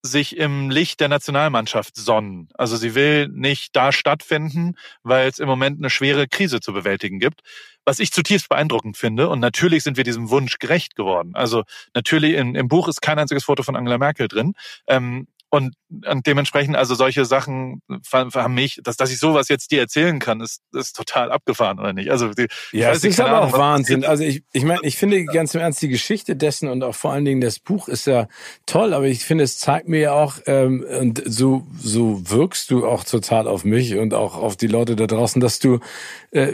sich 0.03 0.35
im 0.37 0.69
Licht 0.69 0.99
der 0.99 1.07
Nationalmannschaft 1.07 1.95
sonnen. 1.95 2.49
Also 2.55 2.75
sie 2.75 2.93
will 2.93 3.29
nicht 3.29 3.75
da 3.75 3.93
stattfinden, 3.93 4.75
weil 5.01 5.29
es 5.29 5.39
im 5.39 5.47
Moment 5.47 5.79
eine 5.79 5.89
schwere 5.89 6.27
Krise 6.27 6.59
zu 6.59 6.73
bewältigen 6.73 7.19
gibt. 7.19 7.41
Was 7.85 7.99
ich 7.99 8.11
zutiefst 8.11 8.49
beeindruckend 8.49 8.97
finde. 8.97 9.29
Und 9.29 9.39
natürlich 9.39 9.83
sind 9.83 9.95
wir 9.95 10.03
diesem 10.03 10.29
Wunsch 10.29 10.59
gerecht 10.59 10.95
geworden. 10.95 11.31
Also 11.35 11.63
natürlich 11.93 12.33
in, 12.33 12.55
im 12.55 12.67
Buch 12.67 12.89
ist 12.89 13.01
kein 13.01 13.17
einziges 13.17 13.45
Foto 13.45 13.63
von 13.63 13.77
Angela 13.77 13.97
Merkel 13.97 14.27
drin. 14.27 14.53
Ähm, 14.87 15.27
und, 15.53 15.75
und 16.09 16.25
dementsprechend, 16.25 16.75
also 16.75 16.95
solche 16.95 17.25
Sachen 17.25 17.83
haben 18.11 18.55
mich, 18.55 18.79
dass, 18.83 18.97
dass 18.97 19.11
ich 19.11 19.19
sowas 19.19 19.49
jetzt 19.49 19.69
dir 19.69 19.81
erzählen 19.81 20.17
kann, 20.17 20.41
ist, 20.41 20.63
ist 20.73 20.95
total 20.95 21.31
abgefahren, 21.31 21.77
oder 21.77 21.93
nicht? 21.93 22.09
Also 22.09 22.29
die, 22.29 22.47
ja, 22.71 22.89
es 22.89 23.03
ist 23.03 23.21
aber 23.21 23.43
auch 23.43 23.53
Wahnsinn. 23.53 24.03
Also 24.03 24.23
ich, 24.23 24.41
ich 24.51 24.63
meine, 24.63 24.79
ich 24.81 24.97
finde 24.97 25.23
ganz 25.25 25.53
im 25.53 25.61
Ernst, 25.61 25.83
die 25.83 25.89
Geschichte 25.89 26.35
dessen 26.35 26.69
und 26.69 26.83
auch 26.83 26.95
vor 26.95 27.13
allen 27.13 27.23
Dingen 27.23 27.39
das 27.39 27.59
Buch 27.59 27.87
ist 27.87 28.07
ja 28.07 28.27
toll, 28.65 28.95
aber 28.95 29.05
ich 29.05 29.25
finde, 29.25 29.43
es 29.43 29.59
zeigt 29.59 29.87
mir 29.87 29.99
ja 29.99 30.13
auch, 30.13 30.37
ähm, 30.47 30.83
und 30.99 31.21
so, 31.23 31.67
so 31.79 32.27
wirkst 32.31 32.71
du 32.71 32.87
auch 32.87 33.03
total 33.03 33.47
auf 33.47 33.63
mich 33.63 33.95
und 33.95 34.15
auch 34.15 34.35
auf 34.35 34.55
die 34.57 34.65
Leute 34.65 34.95
da 34.95 35.05
draußen, 35.05 35.39
dass 35.39 35.59
du 35.59 35.81
äh, 36.31 36.51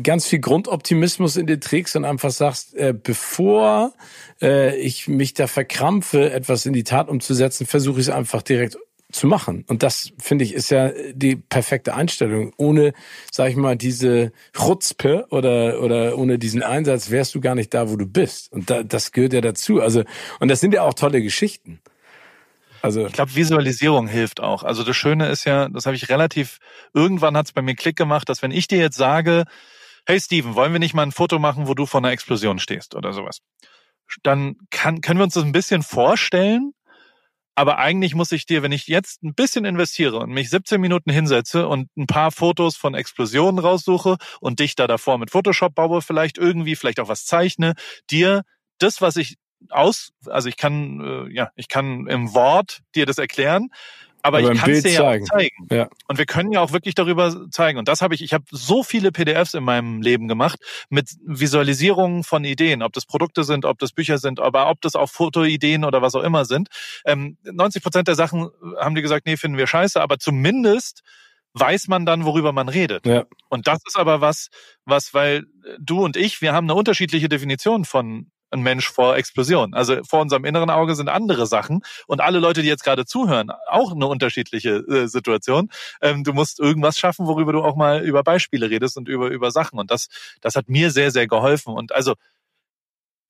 ganz 0.00 0.28
viel 0.28 0.38
Grundoptimismus 0.38 1.34
in 1.34 1.48
dir 1.48 1.58
trägst 1.58 1.96
und 1.96 2.04
einfach 2.04 2.30
sagst, 2.30 2.76
äh, 2.76 2.94
bevor 2.94 3.94
äh, 4.42 4.76
ich 4.76 5.08
mich 5.08 5.34
da 5.34 5.46
verkrampfe, 5.46 6.30
etwas 6.32 6.66
in 6.66 6.72
die 6.72 6.84
Tat 6.84 7.08
umzusetzen, 7.08 7.66
versuche 7.66 8.00
ich 8.00 8.08
es 8.08 8.11
einfach 8.14 8.42
direkt 8.42 8.76
zu 9.12 9.26
machen. 9.26 9.64
Und 9.68 9.82
das, 9.82 10.12
finde 10.18 10.44
ich, 10.44 10.54
ist 10.54 10.70
ja 10.70 10.90
die 11.12 11.36
perfekte 11.36 11.94
Einstellung. 11.94 12.52
Ohne, 12.56 12.94
sag 13.30 13.50
ich 13.50 13.56
mal, 13.56 13.76
diese 13.76 14.32
Chutzpe 14.56 15.26
oder, 15.30 15.80
oder 15.82 16.16
ohne 16.18 16.38
diesen 16.38 16.62
Einsatz 16.62 17.10
wärst 17.10 17.34
du 17.34 17.40
gar 17.40 17.54
nicht 17.54 17.74
da, 17.74 17.90
wo 17.90 17.96
du 17.96 18.06
bist. 18.06 18.50
Und 18.52 18.70
da, 18.70 18.82
das 18.82 19.12
gehört 19.12 19.34
ja 19.34 19.40
dazu. 19.40 19.80
Also, 19.80 20.04
und 20.40 20.48
das 20.48 20.60
sind 20.60 20.74
ja 20.74 20.82
auch 20.82 20.94
tolle 20.94 21.22
Geschichten. 21.22 21.80
Also 22.80 23.06
ich 23.06 23.12
glaube, 23.12 23.36
Visualisierung 23.36 24.08
hilft 24.08 24.40
auch. 24.40 24.64
Also 24.64 24.82
das 24.82 24.96
Schöne 24.96 25.28
ist 25.28 25.44
ja, 25.44 25.68
das 25.68 25.86
habe 25.86 25.94
ich 25.94 26.08
relativ, 26.08 26.58
irgendwann 26.92 27.36
hat 27.36 27.46
es 27.46 27.52
bei 27.52 27.62
mir 27.62 27.76
Klick 27.76 27.96
gemacht, 27.96 28.28
dass 28.28 28.42
wenn 28.42 28.50
ich 28.50 28.66
dir 28.66 28.78
jetzt 28.78 28.96
sage, 28.96 29.44
hey 30.04 30.20
Steven, 30.20 30.56
wollen 30.56 30.72
wir 30.72 30.80
nicht 30.80 30.94
mal 30.94 31.04
ein 31.04 31.12
Foto 31.12 31.38
machen, 31.38 31.68
wo 31.68 31.74
du 31.74 31.86
vor 31.86 32.00
einer 32.00 32.10
Explosion 32.10 32.58
stehst 32.58 32.96
oder 32.96 33.12
sowas? 33.12 33.38
Dann 34.24 34.56
kann, 34.70 35.00
können 35.00 35.20
wir 35.20 35.24
uns 35.24 35.34
das 35.34 35.44
ein 35.44 35.52
bisschen 35.52 35.84
vorstellen, 35.84 36.74
aber 37.54 37.78
eigentlich 37.78 38.14
muss 38.14 38.32
ich 38.32 38.46
dir, 38.46 38.62
wenn 38.62 38.72
ich 38.72 38.86
jetzt 38.86 39.22
ein 39.22 39.34
bisschen 39.34 39.64
investiere 39.64 40.18
und 40.18 40.30
mich 40.30 40.48
17 40.50 40.80
Minuten 40.80 41.10
hinsetze 41.10 41.68
und 41.68 41.88
ein 41.96 42.06
paar 42.06 42.30
Fotos 42.30 42.76
von 42.76 42.94
Explosionen 42.94 43.58
raussuche 43.58 44.16
und 44.40 44.60
dich 44.60 44.74
da 44.74 44.86
davor 44.86 45.18
mit 45.18 45.30
Photoshop 45.30 45.74
baue, 45.74 46.00
vielleicht 46.02 46.38
irgendwie, 46.38 46.76
vielleicht 46.76 47.00
auch 47.00 47.08
was 47.08 47.26
zeichne, 47.26 47.74
dir 48.10 48.42
das, 48.78 49.00
was 49.00 49.16
ich 49.16 49.36
aus, 49.68 50.12
also 50.26 50.48
ich 50.48 50.56
kann, 50.56 51.00
äh, 51.00 51.34
ja, 51.34 51.50
ich 51.54 51.68
kann 51.68 52.06
im 52.06 52.34
Wort 52.34 52.80
dir 52.94 53.06
das 53.06 53.18
erklären, 53.18 53.68
aber, 54.22 54.38
aber 54.38 54.52
ich 54.52 54.60
kann 54.60 54.70
es 54.70 54.82
dir 54.82 54.92
ja 54.92 55.02
auch 55.02 55.24
zeigen. 55.24 55.66
Ja. 55.70 55.88
Und 56.06 56.18
wir 56.18 56.26
können 56.26 56.52
ja 56.52 56.60
auch 56.60 56.72
wirklich 56.72 56.94
darüber 56.94 57.50
zeigen. 57.50 57.78
Und 57.78 57.88
das 57.88 58.02
habe 58.02 58.14
ich, 58.14 58.22
ich 58.22 58.32
habe 58.32 58.44
so 58.50 58.82
viele 58.82 59.10
PDFs 59.10 59.54
in 59.54 59.64
meinem 59.64 60.00
Leben 60.00 60.28
gemacht 60.28 60.60
mit 60.88 61.10
Visualisierungen 61.24 62.22
von 62.22 62.44
Ideen, 62.44 62.82
ob 62.82 62.92
das 62.92 63.04
Produkte 63.04 63.42
sind, 63.42 63.64
ob 63.64 63.78
das 63.78 63.92
Bücher 63.92 64.18
sind, 64.18 64.38
aber 64.38 64.70
ob 64.70 64.80
das 64.80 64.94
auch 64.94 65.10
Fotoideen 65.10 65.84
oder 65.84 66.02
was 66.02 66.14
auch 66.14 66.22
immer 66.22 66.44
sind. 66.44 66.68
Ähm, 67.04 67.36
90 67.42 67.82
Prozent 67.82 68.08
der 68.08 68.14
Sachen 68.14 68.50
haben 68.78 68.94
die 68.94 69.02
gesagt, 69.02 69.26
nee, 69.26 69.36
finden 69.36 69.58
wir 69.58 69.66
scheiße, 69.66 70.00
aber 70.00 70.18
zumindest 70.18 71.02
weiß 71.54 71.88
man 71.88 72.06
dann, 72.06 72.24
worüber 72.24 72.52
man 72.52 72.68
redet. 72.68 73.04
Ja. 73.06 73.24
Und 73.48 73.66
das 73.66 73.80
ist 73.86 73.98
aber 73.98 74.20
was, 74.20 74.48
was, 74.84 75.12
weil 75.14 75.44
du 75.78 76.02
und 76.02 76.16
ich, 76.16 76.40
wir 76.40 76.52
haben 76.52 76.66
eine 76.66 76.74
unterschiedliche 76.74 77.28
Definition 77.28 77.84
von 77.84 78.30
ein 78.52 78.60
Mensch 78.60 78.88
vor 78.88 79.16
Explosion. 79.16 79.74
Also 79.74 80.02
vor 80.04 80.20
unserem 80.20 80.44
inneren 80.44 80.70
Auge 80.70 80.94
sind 80.94 81.08
andere 81.08 81.46
Sachen 81.46 81.82
und 82.06 82.20
alle 82.20 82.38
Leute, 82.38 82.62
die 82.62 82.68
jetzt 82.68 82.84
gerade 82.84 83.04
zuhören, 83.06 83.50
auch 83.68 83.92
eine 83.92 84.06
unterschiedliche 84.06 84.76
äh, 84.88 85.08
Situation. 85.08 85.70
Ähm, 86.00 86.24
du 86.24 86.32
musst 86.32 86.60
irgendwas 86.60 86.98
schaffen, 86.98 87.26
worüber 87.26 87.52
du 87.52 87.62
auch 87.62 87.76
mal 87.76 88.02
über 88.02 88.22
Beispiele 88.22 88.70
redest 88.70 88.96
und 88.96 89.08
über 89.08 89.28
über 89.30 89.50
Sachen 89.50 89.78
und 89.78 89.90
das 89.90 90.08
das 90.40 90.56
hat 90.56 90.68
mir 90.68 90.90
sehr 90.90 91.10
sehr 91.10 91.26
geholfen 91.26 91.74
und 91.74 91.92
also 91.92 92.14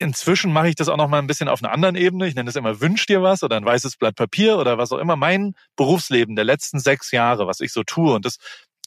Inzwischen 0.03 0.53
mache 0.53 0.69
ich 0.69 0.75
das 0.75 0.89
auch 0.89 0.97
noch 0.97 1.07
mal 1.07 1.21
ein 1.21 1.29
bisschen 1.29 1.49
auf 1.49 1.63
einer 1.63 1.73
anderen 1.73 1.95
Ebene. 1.95 2.27
Ich 2.27 2.35
nenne 2.35 2.47
das 2.47 2.57
immer 2.57 2.81
Wünsch 2.81 3.07
dir 3.07 3.23
was 3.23 3.45
oder 3.45 3.57
ein 3.57 3.65
weißes 3.65 3.99
Blatt 3.99 4.17
Papier 4.17 4.59
oder 4.59 4.77
was 4.77 4.91
auch 4.91 4.99
immer. 4.99 5.15
Mein 5.15 5.55
Berufsleben 5.77 6.35
der 6.35 6.45
letzten 6.45 6.81
sechs 6.81 7.13
Jahre, 7.13 7.47
was 7.47 7.61
ich 7.61 7.73
so 7.73 7.85
tue 7.85 8.13
und 8.13 8.25
das 8.25 8.39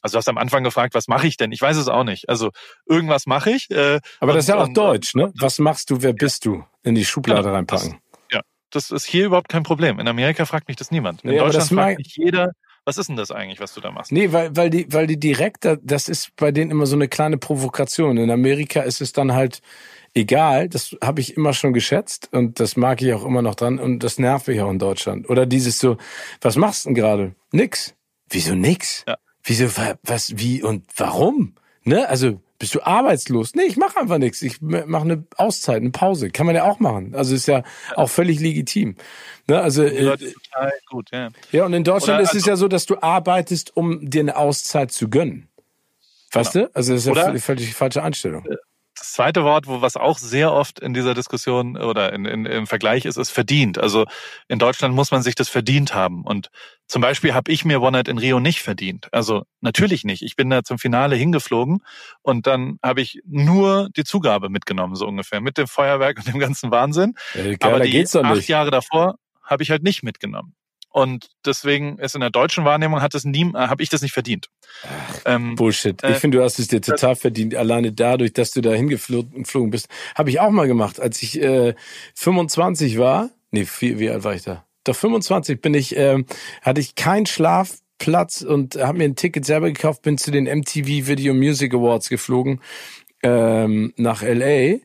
also 0.02 0.14
du 0.14 0.18
hast 0.18 0.28
am 0.28 0.38
Anfang 0.38 0.64
gefragt, 0.64 0.94
was 0.94 1.08
mache 1.08 1.26
ich 1.26 1.36
denn? 1.36 1.52
Ich 1.52 1.60
weiß 1.60 1.76
es 1.76 1.88
auch 1.88 2.04
nicht. 2.04 2.28
Also 2.28 2.50
irgendwas 2.86 3.26
mache 3.26 3.50
ich. 3.50 3.70
Äh, 3.70 4.00
Aber 4.20 4.32
das 4.32 4.44
ist 4.44 4.48
ja 4.48 4.56
auch 4.56 4.68
und, 4.68 4.76
Deutsch, 4.76 5.14
ne? 5.14 5.32
Was 5.38 5.58
machst 5.58 5.90
du, 5.90 6.02
wer 6.02 6.12
bist 6.12 6.44
du? 6.44 6.64
In 6.82 6.94
die 6.94 7.04
Schublade 7.04 7.42
genau, 7.42 7.54
reinpacken. 7.54 7.98
Das, 8.10 8.20
ja, 8.32 8.40
das 8.70 8.90
ist 8.90 9.06
hier 9.06 9.26
überhaupt 9.26 9.48
kein 9.48 9.62
Problem. 9.62 9.98
In 9.98 10.08
Amerika 10.08 10.44
fragt 10.44 10.68
mich 10.68 10.76
das 10.76 10.90
niemand. 10.90 11.24
In 11.24 11.30
nee, 11.30 11.38
Deutschland 11.38 11.68
fragt 11.68 11.98
mich 11.98 12.16
jeder, 12.16 12.52
was 12.84 12.98
ist 12.98 13.08
denn 13.08 13.16
das 13.16 13.32
eigentlich, 13.32 13.58
was 13.58 13.74
du 13.74 13.80
da 13.80 13.90
machst? 13.90 14.12
Nee, 14.12 14.32
weil, 14.32 14.54
weil 14.54 14.70
die, 14.70 14.86
weil 14.92 15.08
die 15.08 15.18
direkt, 15.18 15.68
das 15.82 16.08
ist 16.08 16.36
bei 16.36 16.52
denen 16.52 16.70
immer 16.70 16.86
so 16.86 16.94
eine 16.94 17.08
kleine 17.08 17.36
Provokation. 17.36 18.16
In 18.16 18.30
Amerika 18.30 18.82
ist 18.82 19.00
es 19.00 19.12
dann 19.12 19.32
halt 19.32 19.60
egal, 20.14 20.68
das 20.68 20.96
habe 21.02 21.20
ich 21.20 21.36
immer 21.36 21.52
schon 21.52 21.72
geschätzt 21.72 22.28
und 22.32 22.60
das 22.60 22.76
mag 22.76 23.02
ich 23.02 23.12
auch 23.12 23.24
immer 23.24 23.42
noch 23.42 23.56
dran 23.56 23.80
und 23.80 24.04
das 24.04 24.18
nervt 24.18 24.46
mich 24.46 24.60
auch 24.60 24.70
in 24.70 24.78
Deutschland. 24.78 25.28
Oder 25.28 25.46
dieses 25.46 25.80
so, 25.80 25.96
was 26.40 26.54
machst 26.54 26.84
du 26.84 26.90
denn 26.90 26.94
gerade? 26.94 27.34
Nix. 27.50 27.94
Wieso 28.30 28.54
nix? 28.54 29.04
Ja. 29.06 29.16
Wieso, 29.46 29.68
was, 30.02 30.32
wie 30.36 30.62
und 30.62 30.84
warum? 30.96 31.54
Ne? 31.84 32.08
Also 32.08 32.40
bist 32.58 32.74
du 32.74 32.80
arbeitslos? 32.82 33.54
Nee, 33.54 33.62
ich 33.62 33.76
mache 33.76 34.00
einfach 34.00 34.18
nichts. 34.18 34.42
Ich 34.42 34.60
mache 34.60 35.04
eine 35.04 35.24
Auszeit, 35.36 35.76
eine 35.82 35.90
Pause. 35.90 36.30
Kann 36.30 36.46
man 36.46 36.56
ja 36.56 36.64
auch 36.64 36.80
machen. 36.80 37.14
Also 37.14 37.34
ist 37.34 37.46
ja 37.46 37.62
auch 37.94 38.10
völlig 38.10 38.40
legitim. 38.40 38.96
Ne? 39.46 39.60
Also 39.60 39.84
äh, 39.84 40.16
gut, 40.90 41.10
ja. 41.12 41.28
Ja, 41.52 41.64
und 41.64 41.74
in 41.74 41.84
Deutschland 41.84 42.18
Oder 42.18 42.24
ist 42.24 42.30
es 42.30 42.42
also 42.42 42.50
ja 42.50 42.56
so, 42.56 42.68
dass 42.68 42.86
du 42.86 43.00
arbeitest, 43.00 43.76
um 43.76 44.10
dir 44.10 44.20
eine 44.20 44.36
Auszeit 44.36 44.90
zu 44.90 45.08
gönnen. 45.08 45.48
Weißt 46.32 46.54
genau. 46.54 46.66
du? 46.66 46.74
Also 46.74 46.94
das 46.94 47.06
ist 47.06 47.14
ja 47.14 47.24
völlig, 47.24 47.44
völlig 47.44 47.74
falsche 47.74 48.02
Einstellung. 48.02 48.44
Das 48.98 49.12
zweite 49.12 49.44
Wort, 49.44 49.66
wo 49.66 49.82
was 49.82 49.96
auch 49.96 50.16
sehr 50.16 50.52
oft 50.52 50.80
in 50.80 50.94
dieser 50.94 51.12
Diskussion 51.12 51.76
oder 51.76 52.12
in, 52.14 52.24
in, 52.24 52.46
im 52.46 52.66
Vergleich 52.66 53.04
ist, 53.04 53.18
ist 53.18 53.30
verdient. 53.30 53.78
Also 53.78 54.06
in 54.48 54.58
Deutschland 54.58 54.94
muss 54.94 55.10
man 55.10 55.22
sich 55.22 55.34
das 55.34 55.50
verdient 55.50 55.94
haben. 55.94 56.22
Und 56.24 56.50
zum 56.86 57.02
Beispiel 57.02 57.34
habe 57.34 57.52
ich 57.52 57.64
mir 57.66 57.82
One 57.82 57.92
Night 57.92 58.08
in 58.08 58.16
Rio 58.16 58.40
nicht 58.40 58.62
verdient. 58.62 59.12
Also 59.12 59.44
natürlich 59.60 60.04
nicht. 60.04 60.22
Ich 60.22 60.34
bin 60.34 60.48
da 60.48 60.62
zum 60.62 60.78
Finale 60.78 61.14
hingeflogen 61.14 61.82
und 62.22 62.46
dann 62.46 62.78
habe 62.82 63.02
ich 63.02 63.20
nur 63.26 63.90
die 63.94 64.04
Zugabe 64.04 64.48
mitgenommen, 64.48 64.94
so 64.94 65.06
ungefähr, 65.06 65.42
mit 65.42 65.58
dem 65.58 65.66
Feuerwerk 65.66 66.16
und 66.18 66.28
dem 66.28 66.38
ganzen 66.38 66.70
Wahnsinn. 66.70 67.14
Äh, 67.34 67.56
Aber 67.60 67.80
die 67.80 68.06
acht 68.06 68.48
Jahre 68.48 68.70
davor 68.70 69.16
habe 69.42 69.62
ich 69.62 69.70
halt 69.70 69.82
nicht 69.82 70.02
mitgenommen. 70.04 70.54
Und 70.96 71.28
deswegen 71.44 71.98
ist 71.98 72.14
in 72.14 72.22
der 72.22 72.30
deutschen 72.30 72.64
Wahrnehmung 72.64 73.02
hat 73.02 73.14
es 73.14 73.26
nie, 73.26 73.42
äh, 73.42 73.68
habe 73.68 73.82
ich 73.82 73.90
das 73.90 74.00
nicht 74.00 74.14
verdient. 74.14 74.48
Ach, 74.82 75.20
ähm, 75.26 75.54
Bullshit. 75.54 76.02
Äh, 76.02 76.12
ich 76.12 76.16
finde, 76.16 76.38
du 76.38 76.42
hast 76.42 76.58
es 76.58 76.68
dir 76.68 76.80
total 76.80 77.12
äh, 77.12 77.16
verdient. 77.16 77.54
Alleine 77.54 77.92
dadurch, 77.92 78.32
dass 78.32 78.52
du 78.52 78.62
da 78.62 78.72
hingeflogen 78.72 79.70
bist, 79.70 79.88
habe 80.14 80.30
ich 80.30 80.40
auch 80.40 80.48
mal 80.48 80.66
gemacht, 80.66 80.98
als 80.98 81.20
ich 81.20 81.38
äh, 81.42 81.74
25 82.14 82.96
war. 82.96 83.28
Nee, 83.50 83.66
wie, 83.78 83.98
wie 83.98 84.08
alt 84.08 84.24
war 84.24 84.34
ich 84.34 84.44
da? 84.44 84.64
Doch 84.84 84.96
25 84.96 85.60
bin 85.60 85.74
ich, 85.74 85.94
äh, 85.98 86.24
hatte 86.62 86.80
ich 86.80 86.94
keinen 86.94 87.26
Schlafplatz 87.26 88.40
und 88.40 88.76
habe 88.76 88.96
mir 88.96 89.04
ein 89.04 89.16
Ticket 89.16 89.44
selber 89.44 89.66
gekauft, 89.66 90.00
bin 90.00 90.16
zu 90.16 90.30
den 90.30 90.44
MTV 90.44 91.08
Video 91.08 91.34
Music 91.34 91.74
Awards 91.74 92.08
geflogen 92.08 92.62
ähm, 93.22 93.92
nach 93.98 94.22
LA 94.22 94.78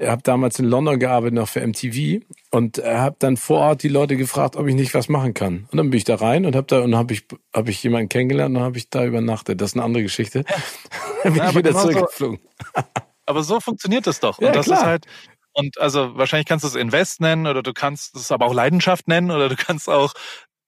habe 0.00 0.22
damals 0.22 0.58
in 0.58 0.66
London 0.66 0.98
gearbeitet 0.98 1.34
noch 1.34 1.48
für 1.48 1.66
MTV 1.66 2.24
und 2.50 2.78
habe 2.78 3.16
dann 3.18 3.36
vor 3.36 3.60
Ort 3.60 3.82
die 3.82 3.88
Leute 3.88 4.16
gefragt, 4.16 4.56
ob 4.56 4.66
ich 4.66 4.74
nicht 4.74 4.94
was 4.94 5.08
machen 5.08 5.34
kann. 5.34 5.66
Und 5.70 5.76
dann 5.76 5.90
bin 5.90 5.96
ich 5.98 6.04
da 6.04 6.16
rein 6.16 6.44
und 6.44 6.54
habe 6.54 6.66
da 6.66 6.80
und 6.80 6.94
habe 6.94 7.14
ich 7.14 7.24
habe 7.54 7.70
ich 7.70 7.82
jemanden 7.82 8.08
kennengelernt 8.08 8.56
und 8.56 8.62
habe 8.62 8.76
ich 8.76 8.90
da 8.90 9.04
übernachtet. 9.04 9.60
Das 9.60 9.70
ist 9.70 9.76
eine 9.76 9.84
andere 9.84 10.02
Geschichte. 10.02 10.44
Dann 11.22 11.32
bin 11.34 11.42
ja, 11.42 11.50
ich 11.50 11.56
wieder 11.56 11.70
genau 11.70 11.82
zurückgeflogen. 11.82 12.40
So, 12.74 12.82
aber 13.26 13.42
so 13.42 13.60
funktioniert 13.60 14.06
das 14.06 14.20
doch. 14.20 14.38
Und 14.38 14.46
ja, 14.46 14.52
das 14.52 14.66
klar. 14.66 14.78
ist 14.78 14.84
halt 14.84 15.06
und 15.54 15.78
also 15.80 16.16
wahrscheinlich 16.16 16.46
kannst 16.46 16.64
du 16.64 16.68
es 16.68 16.74
Invest 16.74 17.22
nennen 17.22 17.46
oder 17.46 17.62
du 17.62 17.72
kannst 17.72 18.14
es 18.14 18.30
aber 18.30 18.44
auch 18.44 18.52
Leidenschaft 18.52 19.08
nennen 19.08 19.30
oder 19.30 19.48
du 19.48 19.56
kannst 19.56 19.88
auch 19.88 20.12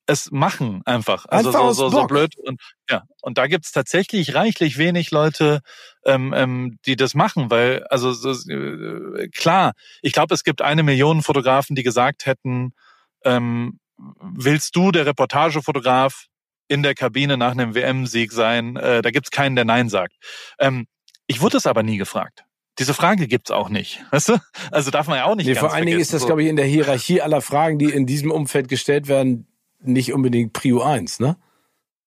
es 0.09 0.31
machen 0.31 0.81
einfach. 0.87 1.27
Also 1.29 1.51
einfach 1.51 1.61
so, 1.75 1.91
so, 1.91 1.91
so 1.91 2.07
blöd. 2.07 2.35
Und 2.39 2.61
ja, 2.89 3.03
und 3.21 3.37
da 3.37 3.47
gibt's 3.47 3.73
tatsächlich 3.73 4.35
reichlich 4.35 4.79
wenig 4.79 5.11
Leute, 5.11 5.61
ähm, 6.05 6.33
ähm, 6.35 6.79
die 6.87 6.97
das 6.97 7.15
machen, 7.15 7.51
weil, 7.51 7.85
also 7.91 8.13
so, 8.13 8.31
äh, 8.51 9.29
klar, 9.29 9.73
ich 10.01 10.15
glaube, 10.15 10.35
es 10.35 10.45
gibt 10.45 10.63
eine 10.63 10.83
Million 10.83 11.23
Fotografen, 11.23 11.77
die 11.77 11.83
gesagt 11.83 12.25
hätten, 12.25 12.73
ähm, 13.23 13.79
willst 14.21 14.75
du 14.77 14.93
der 14.93 15.05
Reportagefotograf 15.05 16.25
in 16.69 16.83
der 16.83 16.95
Kabine 16.95 17.37
nach 17.37 17.53
einem 17.53 17.75
WM-Sieg 17.75 18.33
sein? 18.33 18.77
Äh, 18.77 19.03
da 19.03 19.11
gibt's 19.11 19.31
keinen, 19.31 19.57
der 19.57 19.67
Nein 19.67 19.91
sagt. 19.91 20.15
Ähm, 20.59 20.87
ich 21.27 21.43
wurde 21.43 21.59
es 21.59 21.67
aber 21.67 21.83
nie 21.83 21.99
gefragt. 21.99 22.45
Diese 22.79 22.95
Frage 22.95 23.27
gibt's 23.27 23.51
auch 23.51 23.69
nicht, 23.69 24.03
weißt 24.11 24.31
du? 24.31 24.39
Also 24.71 24.91
darf 24.91 25.07
man 25.07 25.19
ja 25.19 25.25
auch 25.27 25.35
nicht. 25.35 25.49
Nee, 25.49 25.55
vor 25.55 25.75
allen 25.75 25.85
Dingen 25.85 26.01
ist 26.01 26.15
das, 26.15 26.23
so. 26.23 26.29
glaube 26.29 26.45
ich, 26.45 26.49
in 26.49 26.57
der 26.57 26.65
Hierarchie 26.65 27.21
aller 27.21 27.43
Fragen, 27.43 27.79
die 27.79 27.91
in 27.91 28.07
diesem 28.07 28.31
Umfeld 28.31 28.69
gestellt 28.69 29.07
werden, 29.07 29.48
nicht 29.81 30.13
unbedingt 30.13 30.53
Prio 30.53 30.83
1, 30.83 31.21
ne? 31.21 31.37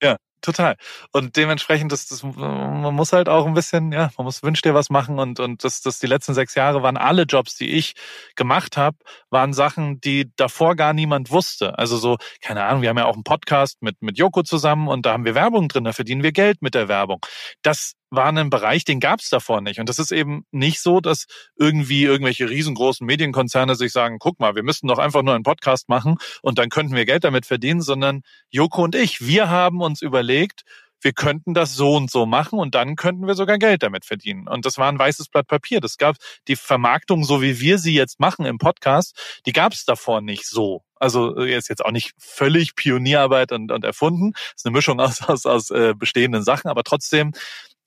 Ja, 0.02 0.18
total. 0.42 0.76
Und 1.12 1.38
dementsprechend, 1.38 1.92
das, 1.92 2.08
das, 2.08 2.24
man 2.24 2.94
muss 2.96 3.14
halt 3.14 3.30
auch 3.30 3.46
ein 3.46 3.54
bisschen, 3.54 3.92
ja, 3.92 4.12
man 4.18 4.26
muss 4.26 4.44
wünsch 4.44 4.62
dir 4.62 4.74
was 4.74 4.90
machen 4.90 5.20
und 5.20 5.40
und 5.40 5.64
das, 5.64 5.82
das 5.82 6.00
die 6.00 6.08
letzten 6.08 6.34
sechs 6.34 6.56
Jahre 6.56 6.84
waren 6.84 6.98
alle 6.98 7.24
Jobs, 7.24 7.56
die 7.58 7.70
ich 7.72 7.94
gemacht 8.36 8.78
habe, 8.78 8.98
waren 9.30 9.54
Sachen, 9.54 10.02
die 10.02 10.32
davor 10.36 10.76
gar 10.76 10.94
niemand 10.94 11.32
wusste. 11.32 11.78
Also 11.80 11.98
so, 11.98 12.18
keine 12.42 12.64
Ahnung, 12.66 12.82
wir 12.82 12.90
haben 12.90 12.98
ja 12.98 13.06
auch 13.06 13.16
einen 13.16 13.24
Podcast 13.24 13.82
mit 13.82 14.02
mit 14.02 14.18
Joko 14.18 14.44
zusammen 14.44 14.88
und 14.88 15.06
da 15.06 15.14
haben 15.14 15.26
wir 15.26 15.36
Werbung 15.36 15.68
drin, 15.70 15.84
da 15.86 15.94
verdienen 15.94 16.24
wir 16.24 16.32
Geld 16.32 16.62
mit 16.62 16.76
der 16.76 16.88
Werbung. 16.88 17.22
Das 17.62 17.94
war 18.12 18.28
ein 18.28 18.50
Bereich, 18.50 18.84
den 18.84 19.00
gab 19.00 19.22
es 19.22 19.30
davor 19.30 19.62
nicht. 19.62 19.80
Und 19.80 19.90
das 19.90 19.98
ist 19.98 20.12
eben 20.12 20.46
nicht 20.52 20.82
so, 20.82 21.00
dass 21.00 21.26
irgendwie 21.58 22.04
irgendwelche 22.04 22.50
riesengroßen 22.50 23.08
Medienkonzerne 23.08 23.76
sich 23.76 23.92
sagen, 23.92 24.20
guck 24.20 24.40
mal, 24.40 24.56
wir 24.56 24.64
müssten 24.64 24.88
doch 24.88 25.00
einfach 25.00 25.24
nur 25.24 25.34
einen 25.34 25.44
Podcast 25.44 25.90
machen 25.90 26.18
und 26.42 26.60
dann 26.60 26.70
könnten 26.70 26.96
wir 26.96 27.06
Geld 27.06 27.24
damit 27.24 27.46
verdienen, 27.46 27.82
sondern 27.82 28.22
Joko 28.50 28.84
und 28.84 28.96
ich, 28.96 29.26
wir 29.26 29.50
haben 29.50 29.82
uns 29.82 30.02
überlegt, 30.02 30.64
wir 31.02 31.14
könnten 31.14 31.54
das 31.54 31.74
so 31.76 31.96
und 31.96 32.12
so 32.12 32.26
machen 32.26 32.60
und 32.60 32.76
dann 32.76 32.96
könnten 32.96 33.26
wir 33.28 33.34
sogar 33.34 33.58
Geld 33.58 33.84
damit 33.84 34.06
verdienen. 34.06 34.48
Und 34.48 34.66
das 34.66 34.78
war 34.78 34.88
ein 34.88 35.00
weißes 35.00 35.30
Blatt 35.30 35.48
Papier. 35.48 35.82
Das 35.82 35.98
gab 35.98 36.16
die 36.48 36.56
Vermarktung, 36.56 37.24
so 37.24 37.42
wie 37.42 37.60
wir 37.60 37.78
sie 37.80 37.94
jetzt 37.94 38.20
machen 38.20 38.46
im 38.46 38.60
Podcast, 38.60 39.42
die 39.46 39.52
gab 39.52 39.74
es 39.74 39.84
davor 39.84 40.22
nicht 40.22 40.46
so. 40.46 40.84
Also 40.96 41.36
äh, 41.38 41.58
ist 41.58 41.70
jetzt 41.70 41.84
auch 41.84 41.92
nicht 41.92 42.14
völlig 42.20 42.76
Pionierarbeit 42.76 43.52
und, 43.52 43.72
und 43.72 43.84
erfunden. 43.84 44.34
Das 44.34 44.54
ist 44.58 44.66
eine 44.66 44.74
Mischung 44.74 45.00
aus, 45.00 45.22
aus, 45.24 45.46
aus 45.46 45.72
äh, 45.72 45.96
bestehenden 45.98 46.44
Sachen, 46.44 46.70
aber 46.70 46.84
trotzdem 46.84 47.32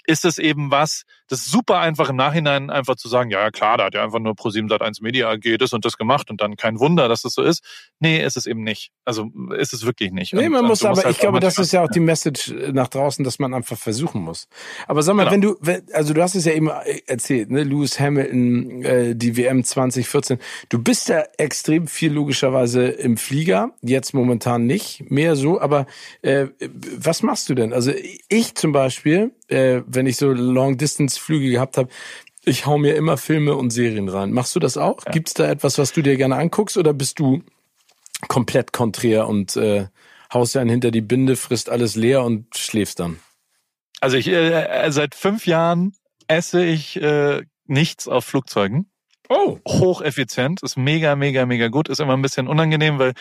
ist 0.06 0.24
es 0.24 0.38
eben 0.38 0.70
was, 0.70 1.04
das 1.28 1.40
ist 1.40 1.50
super 1.50 1.78
einfach 1.78 2.10
im 2.10 2.16
Nachhinein 2.16 2.70
einfach 2.70 2.96
zu 2.96 3.08
sagen, 3.08 3.30
ja 3.30 3.50
klar, 3.50 3.78
da 3.78 3.84
hat 3.84 3.94
ja 3.94 4.04
einfach 4.04 4.18
nur 4.18 4.34
Pro7 4.34 4.68
Sat1 4.68 5.02
Media 5.02 5.30
AG 5.30 5.58
das 5.58 5.72
und 5.72 5.84
das 5.84 5.96
gemacht 5.96 6.30
und 6.30 6.40
dann 6.40 6.56
kein 6.56 6.78
Wunder, 6.78 7.08
dass 7.08 7.22
das 7.22 7.34
so 7.34 7.42
ist. 7.42 7.62
Nee, 7.98 8.22
ist 8.22 8.36
es 8.36 8.46
eben 8.46 8.62
nicht. 8.62 8.90
Also 9.04 9.30
ist 9.56 9.72
es 9.72 9.86
wirklich 9.86 10.12
nicht. 10.12 10.34
Nee, 10.34 10.48
man 10.48 10.62
und, 10.62 10.68
muss 10.68 10.84
aber, 10.84 11.02
halt 11.02 11.10
ich 11.10 11.18
glaube, 11.18 11.40
das 11.40 11.58
ist 11.58 11.72
ja 11.72 11.82
auch 11.82 11.88
die 11.88 12.00
Message 12.00 12.52
nach 12.72 12.88
draußen, 12.88 13.24
dass 13.24 13.38
man 13.38 13.54
einfach 13.54 13.78
versuchen 13.78 14.22
muss. 14.22 14.48
Aber 14.86 15.02
sag 15.02 15.14
mal, 15.14 15.28
genau. 15.28 15.56
wenn 15.60 15.82
du, 15.82 15.94
also 15.94 16.12
du 16.12 16.22
hast 16.22 16.34
es 16.34 16.44
ja 16.44 16.52
eben 16.52 16.68
erzählt, 17.06 17.50
ne, 17.50 17.62
Lewis 17.62 17.98
Hamilton, 17.98 18.82
äh, 18.82 19.16
die 19.16 19.36
WM 19.36 19.64
2014, 19.64 20.38
du 20.68 20.82
bist 20.82 21.08
ja 21.08 21.24
extrem 21.38 21.86
viel 21.86 22.12
logischerweise 22.12 22.86
im 22.86 23.16
Flieger, 23.16 23.70
jetzt 23.82 24.12
momentan 24.14 24.66
nicht 24.66 25.10
mehr 25.10 25.36
so, 25.36 25.60
aber 25.60 25.86
äh, 26.22 26.48
was 26.96 27.22
machst 27.22 27.48
du 27.48 27.54
denn? 27.54 27.72
Also 27.72 27.92
ich 28.28 28.54
zum 28.54 28.72
Beispiel, 28.72 29.32
äh, 29.48 29.82
wenn 29.86 30.06
ich 30.06 30.16
so 30.16 30.32
Long-Distance-Flüge 31.14 31.50
gehabt 31.50 31.76
habe, 31.76 31.88
ich 32.44 32.66
hau 32.66 32.78
mir 32.78 32.94
immer 32.94 33.16
Filme 33.16 33.56
und 33.56 33.70
Serien 33.70 34.08
rein. 34.08 34.32
Machst 34.32 34.54
du 34.54 34.60
das 34.60 34.76
auch? 34.76 35.04
Ja. 35.06 35.12
Gibt 35.12 35.28
es 35.28 35.34
da 35.34 35.48
etwas, 35.50 35.78
was 35.78 35.92
du 35.92 36.02
dir 36.02 36.16
gerne 36.16 36.36
anguckst 36.36 36.76
oder 36.76 36.92
bist 36.92 37.18
du 37.18 37.42
komplett 38.28 38.72
konträr 38.72 39.28
und 39.28 39.56
äh, 39.56 39.86
haust 40.32 40.56
einen 40.56 40.70
hinter 40.70 40.90
die 40.90 41.00
Binde, 41.00 41.36
frisst 41.36 41.70
alles 41.70 41.96
leer 41.96 42.22
und 42.22 42.56
schläfst 42.56 43.00
dann? 43.00 43.18
Also 44.00 44.16
ich 44.16 44.28
äh, 44.28 44.90
seit 44.90 45.14
fünf 45.14 45.46
Jahren 45.46 45.94
esse 46.26 46.64
ich 46.64 47.00
äh, 47.00 47.42
nichts 47.66 48.08
auf 48.08 48.24
Flugzeugen. 48.24 48.90
Oh. 49.30 49.58
Hocheffizient, 49.66 50.62
ist 50.62 50.76
mega, 50.76 51.16
mega, 51.16 51.46
mega 51.46 51.68
gut. 51.68 51.88
Ist 51.88 51.98
immer 52.00 52.12
ein 52.12 52.20
bisschen 52.20 52.46
unangenehm, 52.46 52.98
weil, 52.98 53.14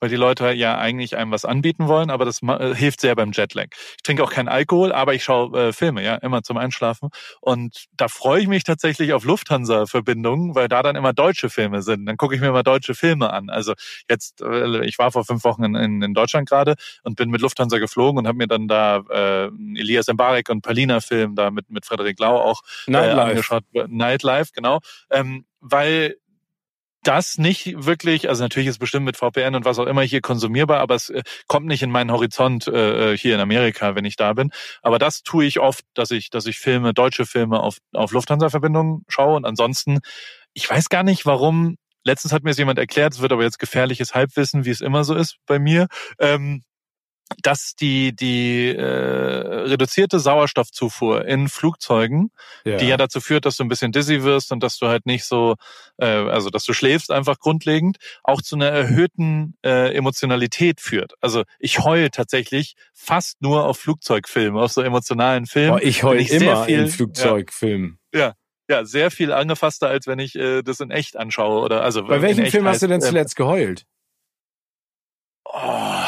weil 0.00 0.08
die 0.08 0.16
Leute 0.16 0.52
ja 0.52 0.76
eigentlich 0.78 1.16
einem 1.16 1.30
was 1.30 1.44
anbieten 1.44 1.86
wollen, 1.86 2.10
aber 2.10 2.24
das 2.24 2.42
äh, 2.42 2.74
hilft 2.74 3.00
sehr 3.00 3.14
beim 3.14 3.30
Jetlag. 3.30 3.68
Ich 3.72 4.02
trinke 4.02 4.24
auch 4.24 4.32
keinen 4.32 4.48
Alkohol, 4.48 4.92
aber 4.92 5.14
ich 5.14 5.22
schaue 5.22 5.68
äh, 5.68 5.72
Filme, 5.72 6.02
ja, 6.02 6.16
immer 6.16 6.42
zum 6.42 6.56
Einschlafen. 6.56 7.10
Und 7.40 7.84
da 7.96 8.08
freue 8.08 8.40
ich 8.40 8.48
mich 8.48 8.64
tatsächlich 8.64 9.12
auf 9.12 9.24
Lufthansa-Verbindungen, 9.24 10.56
weil 10.56 10.66
da 10.66 10.82
dann 10.82 10.96
immer 10.96 11.12
deutsche 11.12 11.48
Filme 11.50 11.82
sind. 11.82 12.06
Dann 12.06 12.16
gucke 12.16 12.34
ich 12.34 12.40
mir 12.40 12.50
mal 12.50 12.64
deutsche 12.64 12.94
Filme 12.94 13.32
an. 13.32 13.48
Also 13.48 13.74
jetzt, 14.10 14.42
äh, 14.42 14.84
ich 14.84 14.98
war 14.98 15.12
vor 15.12 15.24
fünf 15.24 15.44
Wochen 15.44 15.62
in, 15.62 15.76
in, 15.76 16.02
in 16.02 16.14
Deutschland 16.14 16.48
gerade 16.48 16.74
und 17.04 17.14
bin 17.14 17.30
mit 17.30 17.40
Lufthansa 17.40 17.78
geflogen 17.78 18.18
und 18.18 18.26
habe 18.26 18.38
mir 18.38 18.48
dann 18.48 18.66
da 18.66 19.04
äh, 19.08 19.46
Elias 19.76 20.08
Mbarek 20.08 20.48
und 20.50 20.62
Palina-Film 20.62 21.36
da 21.36 21.52
mit, 21.52 21.70
mit 21.70 21.86
Frederik 21.86 22.18
Lau 22.18 22.40
auch 22.40 22.62
äh, 22.88 22.96
angeschaut. 22.96 23.62
Nightlife, 23.86 24.50
genau. 24.52 24.80
Ähm, 25.10 25.43
weil 25.64 26.16
das 27.02 27.38
nicht 27.38 27.84
wirklich, 27.84 28.28
also 28.28 28.42
natürlich 28.42 28.68
ist 28.68 28.78
bestimmt 28.78 29.04
mit 29.04 29.16
VPN 29.16 29.54
und 29.54 29.64
was 29.64 29.78
auch 29.78 29.86
immer 29.86 30.02
hier 30.02 30.20
konsumierbar, 30.20 30.80
aber 30.80 30.94
es 30.94 31.10
äh, 31.10 31.22
kommt 31.48 31.66
nicht 31.66 31.82
in 31.82 31.90
meinen 31.90 32.10
Horizont 32.10 32.66
äh, 32.66 33.12
äh, 33.12 33.16
hier 33.16 33.34
in 33.34 33.40
Amerika, 33.40 33.94
wenn 33.94 34.04
ich 34.04 34.16
da 34.16 34.32
bin. 34.32 34.50
Aber 34.82 34.98
das 34.98 35.22
tue 35.22 35.44
ich 35.44 35.60
oft, 35.60 35.84
dass 35.94 36.10
ich, 36.10 36.30
dass 36.30 36.46
ich 36.46 36.58
Filme, 36.58 36.94
deutsche 36.94 37.26
Filme 37.26 37.60
auf, 37.60 37.78
auf 37.92 38.12
Lufthansa-Verbindungen 38.12 39.04
schaue 39.08 39.36
und 39.36 39.44
ansonsten, 39.44 40.00
ich 40.54 40.68
weiß 40.68 40.88
gar 40.88 41.02
nicht, 41.02 41.26
warum. 41.26 41.76
Letztens 42.06 42.34
hat 42.34 42.42
mir 42.42 42.50
es 42.50 42.58
jemand 42.58 42.78
erklärt, 42.78 43.14
es 43.14 43.20
wird 43.20 43.32
aber 43.32 43.44
jetzt 43.44 43.58
gefährliches 43.58 44.14
Halbwissen, 44.14 44.66
wie 44.66 44.70
es 44.70 44.82
immer 44.82 45.04
so 45.04 45.14
ist 45.14 45.38
bei 45.46 45.58
mir. 45.58 45.86
Ähm, 46.18 46.62
dass 47.42 47.74
die 47.74 48.14
die 48.14 48.68
äh, 48.68 48.82
reduzierte 48.82 50.20
Sauerstoffzufuhr 50.20 51.24
in 51.24 51.48
Flugzeugen, 51.48 52.30
ja. 52.64 52.76
die 52.76 52.86
ja 52.86 52.96
dazu 52.96 53.20
führt, 53.20 53.46
dass 53.46 53.56
du 53.56 53.64
ein 53.64 53.68
bisschen 53.68 53.92
dizzy 53.92 54.22
wirst 54.22 54.52
und 54.52 54.62
dass 54.62 54.78
du 54.78 54.88
halt 54.88 55.06
nicht 55.06 55.24
so, 55.24 55.56
äh, 55.96 56.06
also 56.06 56.50
dass 56.50 56.64
du 56.64 56.72
schläfst 56.72 57.10
einfach 57.10 57.38
grundlegend, 57.38 57.96
auch 58.22 58.42
zu 58.42 58.56
einer 58.56 58.68
erhöhten 58.68 59.56
äh, 59.64 59.94
Emotionalität 59.94 60.80
führt. 60.80 61.14
Also 61.20 61.44
ich 61.58 61.80
heul 61.80 62.10
tatsächlich 62.10 62.76
fast 62.92 63.40
nur 63.40 63.64
auf 63.64 63.78
Flugzeugfilmen, 63.78 64.60
auf 64.60 64.72
so 64.72 64.82
emotionalen 64.82 65.46
Filmen. 65.46 65.74
Oh, 65.74 65.80
ich 65.82 66.02
heul 66.02 66.20
ich 66.20 66.30
immer 66.30 66.64
viel, 66.64 66.80
in 66.80 66.88
Flugzeugfilmen. 66.88 67.98
Ja, 68.12 68.20
ja. 68.20 68.32
Ja, 68.66 68.86
sehr 68.86 69.10
viel 69.10 69.30
angefasster, 69.30 69.88
als 69.88 70.06
wenn 70.06 70.18
ich 70.18 70.36
äh, 70.36 70.62
das 70.62 70.80
in 70.80 70.90
echt 70.90 71.18
anschaue. 71.18 71.62
Oder 71.62 71.82
also 71.82 72.04
bei 72.04 72.22
welchem 72.22 72.46
Film 72.46 72.66
hast 72.66 72.80
du 72.80 72.86
denn 72.86 73.02
ähm, 73.02 73.06
zuletzt 73.06 73.36
geheult? 73.36 73.84
Oh, 75.44 76.04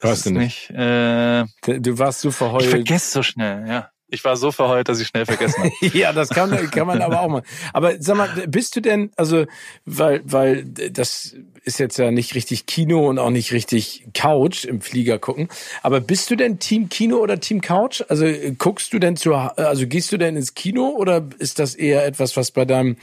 Weißt 0.00 0.26
du 0.26 0.30
nicht? 0.30 0.70
nicht 0.70 0.78
äh, 0.78 1.44
du 1.64 1.98
warst 1.98 2.20
so 2.20 2.30
verheult. 2.32 2.64
Ich 2.64 2.70
vergesse 2.70 3.10
so 3.12 3.22
schnell, 3.22 3.66
ja. 3.68 3.91
Ich 4.12 4.22
war 4.24 4.36
so 4.36 4.52
verheult, 4.52 4.90
dass 4.90 5.00
ich 5.00 5.06
schnell 5.06 5.24
vergessen 5.24 5.64
habe. 5.64 5.72
ja, 5.98 6.12
das 6.12 6.28
kann, 6.28 6.50
kann 6.70 6.86
man 6.86 7.00
aber 7.00 7.22
auch 7.22 7.28
mal. 7.28 7.42
Aber 7.72 7.94
sag 7.98 8.18
mal, 8.18 8.28
bist 8.46 8.76
du 8.76 8.80
denn, 8.80 9.10
also, 9.16 9.46
weil, 9.86 10.20
weil 10.24 10.66
das 10.66 11.34
ist 11.64 11.80
jetzt 11.80 11.96
ja 11.96 12.10
nicht 12.10 12.34
richtig 12.34 12.66
Kino 12.66 13.08
und 13.08 13.18
auch 13.18 13.30
nicht 13.30 13.52
richtig 13.52 14.04
Couch 14.12 14.66
im 14.66 14.82
Flieger 14.82 15.18
gucken. 15.18 15.48
Aber 15.82 16.00
bist 16.00 16.30
du 16.30 16.36
denn 16.36 16.58
Team 16.58 16.90
Kino 16.90 17.16
oder 17.16 17.40
Team 17.40 17.62
Couch? 17.62 18.02
Also 18.06 18.26
guckst 18.58 18.92
du 18.92 18.98
denn 18.98 19.16
zu, 19.16 19.32
also 19.32 19.86
gehst 19.86 20.12
du 20.12 20.18
denn 20.18 20.36
ins 20.36 20.52
Kino 20.52 20.88
oder 20.90 21.26
ist 21.38 21.58
das 21.58 21.74
eher 21.74 22.04
etwas, 22.04 22.36
was 22.36 22.50
bei 22.50 22.66
deinem, 22.66 22.96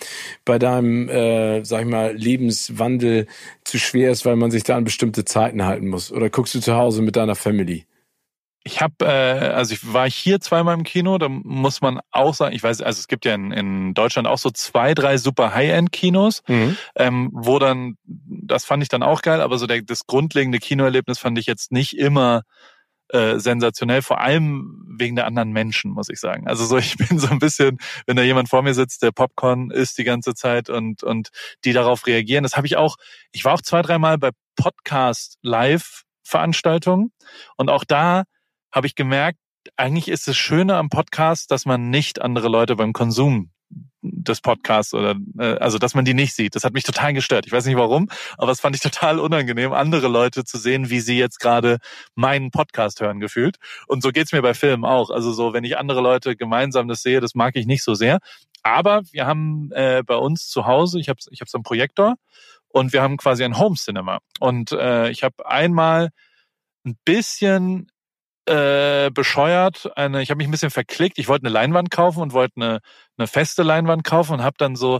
bei 0.45 0.59
deinem, 0.59 1.09
äh, 1.09 1.65
sag 1.65 1.81
ich 1.81 1.87
mal, 1.87 2.15
Lebenswandel 2.15 3.25
zu 3.63 3.79
schwer 3.79 4.11
ist, 4.11 4.25
weil 4.27 4.35
man 4.35 4.51
sich 4.51 4.61
da 4.61 4.77
an 4.77 4.83
bestimmte 4.83 5.25
Zeiten 5.25 5.65
halten 5.65 5.87
muss? 5.87 6.11
Oder 6.11 6.29
guckst 6.29 6.53
du 6.53 6.59
zu 6.59 6.75
Hause 6.75 7.01
mit 7.01 7.15
deiner 7.15 7.35
Family? 7.35 7.85
Ich 8.63 8.81
habe, 8.81 9.05
äh, 9.05 9.49
also 9.49 9.73
ich 9.73 9.93
war 9.93 10.09
hier 10.09 10.41
zweimal 10.41 10.75
im 10.75 10.83
Kino, 10.83 11.17
da 11.17 11.29
muss 11.29 11.81
man 11.81 11.99
auch 12.11 12.33
sagen, 12.33 12.53
ich 12.53 12.61
weiß, 12.61 12.81
also 12.81 12.99
es 12.99 13.07
gibt 13.07 13.25
ja 13.25 13.33
in, 13.33 13.51
in 13.51 13.93
Deutschland 13.93 14.27
auch 14.27 14.37
so 14.37 14.49
zwei, 14.49 14.93
drei 14.93 15.17
super 15.17 15.53
High-End-Kinos, 15.53 16.43
mhm. 16.47 16.77
ähm, 16.95 17.29
wo 17.33 17.57
dann, 17.57 17.95
das 18.03 18.65
fand 18.65 18.83
ich 18.83 18.89
dann 18.89 19.01
auch 19.01 19.21
geil, 19.21 19.41
aber 19.41 19.57
so 19.57 19.65
der, 19.65 19.81
das 19.81 20.07
grundlegende 20.07 20.59
Kinoerlebnis 20.59 21.19
fand 21.19 21.39
ich 21.39 21.45
jetzt 21.45 21.71
nicht 21.71 21.97
immer 21.97 22.43
äh, 23.09 23.39
sensationell, 23.39 24.01
vor 24.01 24.21
allem 24.21 24.85
wegen 24.99 25.15
der 25.15 25.25
anderen 25.25 25.51
Menschen, 25.51 25.91
muss 25.91 26.09
ich 26.09 26.19
sagen. 26.19 26.47
Also 26.47 26.65
so, 26.65 26.77
ich 26.77 26.97
bin 26.97 27.17
so 27.17 27.29
ein 27.29 27.39
bisschen, 27.39 27.79
wenn 28.05 28.17
da 28.17 28.23
jemand 28.23 28.49
vor 28.49 28.61
mir 28.61 28.73
sitzt, 28.73 29.01
der 29.01 29.11
Popcorn 29.11 29.71
isst 29.71 29.97
die 29.97 30.03
ganze 30.03 30.35
Zeit 30.35 30.69
und, 30.69 31.01
und 31.01 31.29
die 31.65 31.73
darauf 31.73 32.05
reagieren. 32.05 32.43
Das 32.43 32.55
habe 32.55 32.67
ich 32.67 32.77
auch, 32.77 32.97
ich 33.31 33.45
war 33.45 33.53
auch 33.53 33.61
zwei, 33.61 33.81
dreimal 33.81 34.17
bei 34.17 34.29
Podcast 34.55 35.37
Live 35.41 36.03
Veranstaltungen 36.23 37.11
und 37.57 37.69
auch 37.69 37.83
da 37.83 38.25
habe 38.71 38.87
ich 38.87 38.95
gemerkt, 38.95 39.39
eigentlich 39.75 40.07
ist 40.07 40.27
es 40.27 40.37
Schöne 40.37 40.75
am 40.75 40.89
Podcast, 40.89 41.51
dass 41.51 41.65
man 41.65 41.89
nicht 41.89 42.21
andere 42.21 42.47
Leute 42.47 42.75
beim 42.75 42.93
Konsum 42.93 43.51
des 44.01 44.39
Podcasts 44.41 44.93
oder 44.93 45.15
äh, 45.37 45.57
also 45.57 45.77
dass 45.77 45.93
man 45.93 46.05
die 46.05 46.13
nicht 46.13 46.33
sieht. 46.33 46.55
Das 46.55 46.63
hat 46.63 46.73
mich 46.73 46.83
total 46.83 47.13
gestört. 47.13 47.45
Ich 47.45 47.51
weiß 47.51 47.65
nicht 47.65 47.77
warum, 47.77 48.07
aber 48.37 48.51
es 48.51 48.61
fand 48.61 48.75
ich 48.75 48.81
total 48.81 49.19
unangenehm, 49.19 49.73
andere 49.73 50.07
Leute 50.07 50.45
zu 50.45 50.57
sehen, 50.57 50.89
wie 50.89 51.01
sie 51.01 51.17
jetzt 51.17 51.39
gerade 51.39 51.79
meinen 52.15 52.51
Podcast 52.51 53.01
hören 53.01 53.19
gefühlt. 53.19 53.57
Und 53.87 54.01
so 54.01 54.11
geht's 54.11 54.31
mir 54.31 54.41
bei 54.41 54.53
Filmen 54.53 54.85
auch. 54.85 55.09
Also 55.09 55.33
so, 55.33 55.53
wenn 55.53 55.63
ich 55.63 55.77
andere 55.77 56.01
Leute 56.01 56.35
gemeinsam 56.35 56.87
das 56.87 57.01
sehe, 57.01 57.19
das 57.19 57.35
mag 57.35 57.55
ich 57.55 57.65
nicht 57.65 57.83
so 57.83 57.93
sehr. 57.93 58.19
Aber 58.63 59.01
wir 59.11 59.25
haben 59.25 59.71
äh, 59.73 60.03
bei 60.05 60.15
uns 60.15 60.47
zu 60.47 60.65
Hause, 60.65 60.99
ich 60.99 61.09
habe 61.09 61.19
ich 61.29 61.41
hab 61.41 61.49
so 61.49 61.57
einen 61.57 61.63
Projektor 61.63 62.15
und 62.69 62.93
wir 62.93 63.01
haben 63.01 63.17
quasi 63.17 63.43
ein 63.43 63.57
Home 63.57 63.75
Cinema. 63.75 64.19
Und 64.39 64.71
äh, 64.71 65.09
ich 65.09 65.23
habe 65.23 65.45
einmal 65.45 66.09
ein 66.85 66.97
bisschen 67.03 67.91
äh, 68.49 69.11
bescheuert. 69.13 69.91
Eine, 69.95 70.21
ich 70.21 70.29
habe 70.29 70.39
mich 70.39 70.47
ein 70.47 70.51
bisschen 70.51 70.71
verklickt. 70.71 71.19
Ich 71.19 71.27
wollte 71.27 71.45
eine 71.45 71.53
Leinwand 71.53 71.91
kaufen 71.91 72.21
und 72.21 72.33
wollte 72.33 72.53
eine, 72.57 72.79
eine 73.17 73.27
feste 73.27 73.63
Leinwand 73.63 74.03
kaufen 74.03 74.33
und 74.33 74.43
habe 74.43 74.55
dann 74.57 74.75
so 74.75 74.99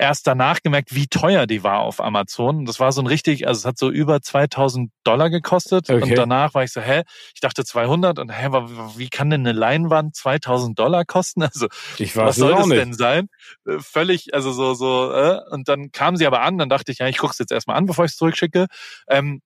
erst 0.00 0.26
danach 0.26 0.62
gemerkt, 0.62 0.94
wie 0.94 1.06
teuer 1.06 1.46
die 1.46 1.62
war 1.62 1.80
auf 1.80 2.00
Amazon. 2.00 2.58
Und 2.58 2.66
das 2.66 2.80
war 2.80 2.90
so 2.90 3.02
ein 3.02 3.06
richtig, 3.06 3.46
also 3.46 3.58
es 3.58 3.64
hat 3.66 3.78
so 3.78 3.90
über 3.90 4.22
2000 4.22 4.90
Dollar 5.04 5.28
gekostet. 5.28 5.90
Okay. 5.90 6.02
Und 6.02 6.16
danach 6.16 6.54
war 6.54 6.64
ich 6.64 6.72
so, 6.72 6.80
hä, 6.80 7.02
ich 7.34 7.40
dachte 7.40 7.64
200 7.64 8.18
und 8.18 8.30
hä, 8.30 8.48
wie 8.96 9.10
kann 9.10 9.30
denn 9.30 9.46
eine 9.46 9.52
Leinwand 9.52 10.16
2000 10.16 10.78
Dollar 10.78 11.04
kosten? 11.04 11.42
Also 11.50 11.66
was 12.14 12.36
soll 12.36 12.54
das 12.54 12.66
nicht. 12.66 12.78
denn 12.78 12.94
sein? 12.94 13.28
Äh, 13.66 13.78
völlig, 13.80 14.32
also 14.32 14.52
so, 14.52 14.74
so, 14.74 15.12
äh, 15.12 15.40
und 15.50 15.68
dann 15.68 15.90
kam 15.90 16.16
sie 16.16 16.26
aber 16.26 16.42
an, 16.42 16.58
dann 16.58 16.68
dachte 16.68 16.92
ich, 16.92 16.98
ja, 16.98 17.08
ich 17.08 17.18
gucke 17.18 17.32
es 17.32 17.38
jetzt 17.38 17.52
erstmal 17.52 17.76
an, 17.76 17.86
bevor 17.86 18.04
ich 18.04 18.12
es 18.12 18.16
zurückschicke. 18.16 18.66
Ähm, 19.08 19.42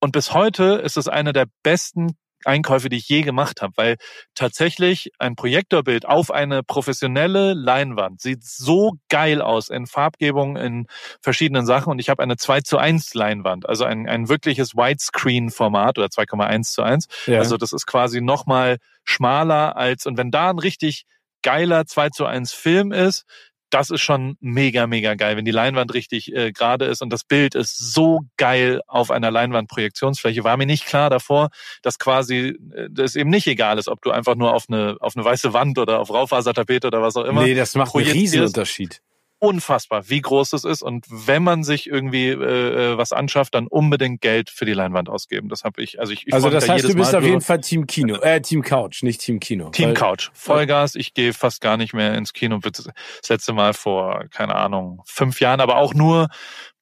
und 0.00 0.12
bis 0.12 0.32
heute 0.32 0.80
ist 0.84 0.96
es 0.96 1.08
eine 1.08 1.32
der 1.32 1.46
besten 1.62 2.16
Einkäufe, 2.44 2.88
die 2.88 2.96
ich 2.96 3.08
je 3.08 3.22
gemacht 3.22 3.62
habe, 3.62 3.72
weil 3.76 3.96
tatsächlich 4.34 5.10
ein 5.18 5.36
Projektorbild 5.36 6.06
auf 6.06 6.30
eine 6.30 6.62
professionelle 6.62 7.54
Leinwand 7.54 8.20
sieht 8.20 8.44
so 8.44 8.94
geil 9.08 9.42
aus 9.42 9.68
in 9.68 9.86
Farbgebung, 9.86 10.56
in 10.56 10.86
verschiedenen 11.20 11.66
Sachen 11.66 11.90
und 11.90 11.98
ich 11.98 12.08
habe 12.08 12.22
eine 12.22 12.36
2 12.36 12.60
zu 12.60 12.78
1 12.78 13.14
Leinwand, 13.14 13.68
also 13.68 13.84
ein, 13.84 14.08
ein 14.08 14.28
wirkliches 14.28 14.74
Widescreen-Format 14.74 15.98
oder 15.98 16.06
2,1 16.08 16.72
zu 16.72 16.82
1. 16.82 17.06
Ja. 17.26 17.38
Also 17.38 17.56
das 17.56 17.72
ist 17.72 17.86
quasi 17.86 18.20
nochmal 18.20 18.78
schmaler 19.04 19.76
als, 19.76 20.06
und 20.06 20.16
wenn 20.16 20.30
da 20.30 20.50
ein 20.50 20.58
richtig 20.58 21.04
geiler 21.42 21.86
2 21.86 22.10
zu 22.10 22.26
1 22.26 22.52
Film 22.52 22.92
ist, 22.92 23.24
das 23.70 23.90
ist 23.90 24.00
schon 24.00 24.36
mega, 24.40 24.86
mega 24.86 25.14
geil, 25.14 25.36
wenn 25.36 25.44
die 25.44 25.50
Leinwand 25.50 25.94
richtig 25.94 26.34
äh, 26.34 26.52
gerade 26.52 26.86
ist 26.86 27.02
und 27.02 27.12
das 27.12 27.24
Bild 27.24 27.54
ist 27.54 27.76
so 27.76 28.20
geil 28.36 28.80
auf 28.86 29.10
einer 29.10 29.30
Leinwandprojektionsfläche. 29.30 30.44
War 30.44 30.56
mir 30.56 30.66
nicht 30.66 30.86
klar 30.86 31.10
davor, 31.10 31.50
dass 31.82 31.98
quasi 31.98 32.58
äh, 32.74 32.88
das 32.90 33.16
eben 33.16 33.30
nicht 33.30 33.46
egal 33.46 33.78
ist, 33.78 33.88
ob 33.88 34.02
du 34.02 34.10
einfach 34.10 34.36
nur 34.36 34.54
auf 34.54 34.66
eine 34.68 34.96
auf 35.00 35.16
eine 35.16 35.24
weiße 35.24 35.52
Wand 35.52 35.78
oder 35.78 36.00
auf 36.00 36.10
Raufasertapete 36.10 36.86
oder 36.86 37.02
was 37.02 37.16
auch 37.16 37.24
immer. 37.24 37.42
Nee, 37.42 37.54
das 37.54 37.74
macht 37.74 37.94
einen 37.94 38.06
riesen 38.06 38.42
Unterschied 38.42 39.00
unfassbar, 39.38 40.08
wie 40.08 40.20
groß 40.20 40.52
es 40.52 40.64
ist. 40.64 40.82
Und 40.82 41.06
wenn 41.08 41.42
man 41.42 41.64
sich 41.64 41.86
irgendwie 41.86 42.28
äh, 42.28 42.92
äh, 42.92 42.98
was 42.98 43.12
anschafft, 43.12 43.54
dann 43.54 43.66
unbedingt 43.66 44.20
Geld 44.20 44.50
für 44.50 44.64
die 44.64 44.72
Leinwand 44.72 45.08
ausgeben. 45.08 45.48
Das 45.48 45.64
habe 45.64 45.82
ich. 45.82 46.00
Also 46.00 46.12
ich, 46.12 46.26
ich 46.26 46.34
also 46.34 46.50
das 46.50 46.68
heißt, 46.68 46.84
du 46.84 46.94
bist 46.94 47.12
Mal 47.12 47.18
auf 47.18 47.24
jeden 47.24 47.40
Fall 47.40 47.60
Team 47.60 47.86
Kino, 47.86 48.16
äh, 48.16 48.40
Team 48.40 48.62
Couch, 48.62 49.02
nicht 49.02 49.20
Team 49.20 49.40
Kino. 49.40 49.70
Team 49.70 49.94
Couch, 49.94 50.30
Vollgas. 50.32 50.94
Ich 50.94 51.14
gehe 51.14 51.32
fast 51.32 51.60
gar 51.60 51.76
nicht 51.76 51.94
mehr 51.94 52.14
ins 52.14 52.32
Kino. 52.32 52.58
Das 52.58 53.28
letzte 53.28 53.52
Mal 53.52 53.74
vor 53.74 54.24
keine 54.30 54.54
Ahnung 54.54 55.02
fünf 55.04 55.40
Jahren, 55.40 55.60
aber 55.60 55.76
auch 55.76 55.94
nur 55.94 56.28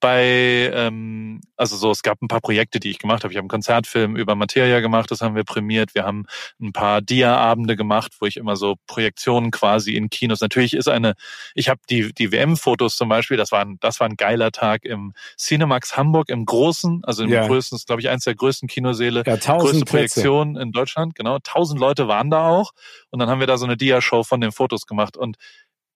bei, 0.00 0.70
ähm, 0.74 1.40
also 1.56 1.76
so, 1.76 1.90
es 1.90 2.02
gab 2.02 2.20
ein 2.20 2.28
paar 2.28 2.40
Projekte, 2.40 2.80
die 2.80 2.90
ich 2.90 2.98
gemacht 2.98 3.24
habe. 3.24 3.32
Ich 3.32 3.36
habe 3.36 3.44
einen 3.44 3.48
Konzertfilm 3.48 4.16
über 4.16 4.34
Materia 4.34 4.80
gemacht, 4.80 5.10
das 5.10 5.22
haben 5.22 5.34
wir 5.34 5.44
prämiert. 5.44 5.94
Wir 5.94 6.04
haben 6.04 6.26
ein 6.60 6.72
paar 6.72 7.00
Dia-Abende 7.00 7.76
gemacht, 7.76 8.12
wo 8.20 8.26
ich 8.26 8.36
immer 8.36 8.56
so 8.56 8.76
Projektionen 8.86 9.50
quasi 9.50 9.94
in 9.94 10.10
Kinos. 10.10 10.40
Natürlich 10.40 10.74
ist 10.74 10.88
eine, 10.88 11.14
ich 11.54 11.68
habe 11.68 11.80
die, 11.88 12.12
die 12.12 12.30
WM-Fotos 12.30 12.96
zum 12.96 13.08
Beispiel, 13.08 13.36
das 13.36 13.52
war, 13.52 13.60
ein, 13.60 13.78
das 13.80 14.00
war 14.00 14.08
ein 14.08 14.16
geiler 14.16 14.52
Tag 14.52 14.84
im 14.84 15.14
Cinemax 15.38 15.96
Hamburg, 15.96 16.28
im 16.28 16.44
Großen, 16.44 17.02
also 17.04 17.22
im 17.22 17.30
ja. 17.30 17.46
größten, 17.46 17.78
glaube 17.86 18.02
ich, 18.02 18.08
eins 18.10 18.24
der 18.24 18.34
größten 18.34 18.68
Kinoseele, 18.68 19.22
ja, 19.26 19.36
größte 19.36 19.84
Projektion 19.86 20.56
in 20.56 20.72
Deutschland, 20.72 21.14
genau. 21.14 21.38
Tausend 21.42 21.80
Leute 21.80 22.06
waren 22.06 22.30
da 22.30 22.48
auch. 22.48 22.72
Und 23.10 23.18
dann 23.18 23.30
haben 23.30 23.40
wir 23.40 23.46
da 23.46 23.56
so 23.56 23.64
eine 23.64 23.76
Dia-Show 23.76 24.24
von 24.24 24.40
den 24.40 24.52
Fotos 24.52 24.86
gemacht. 24.86 25.16
Und 25.16 25.36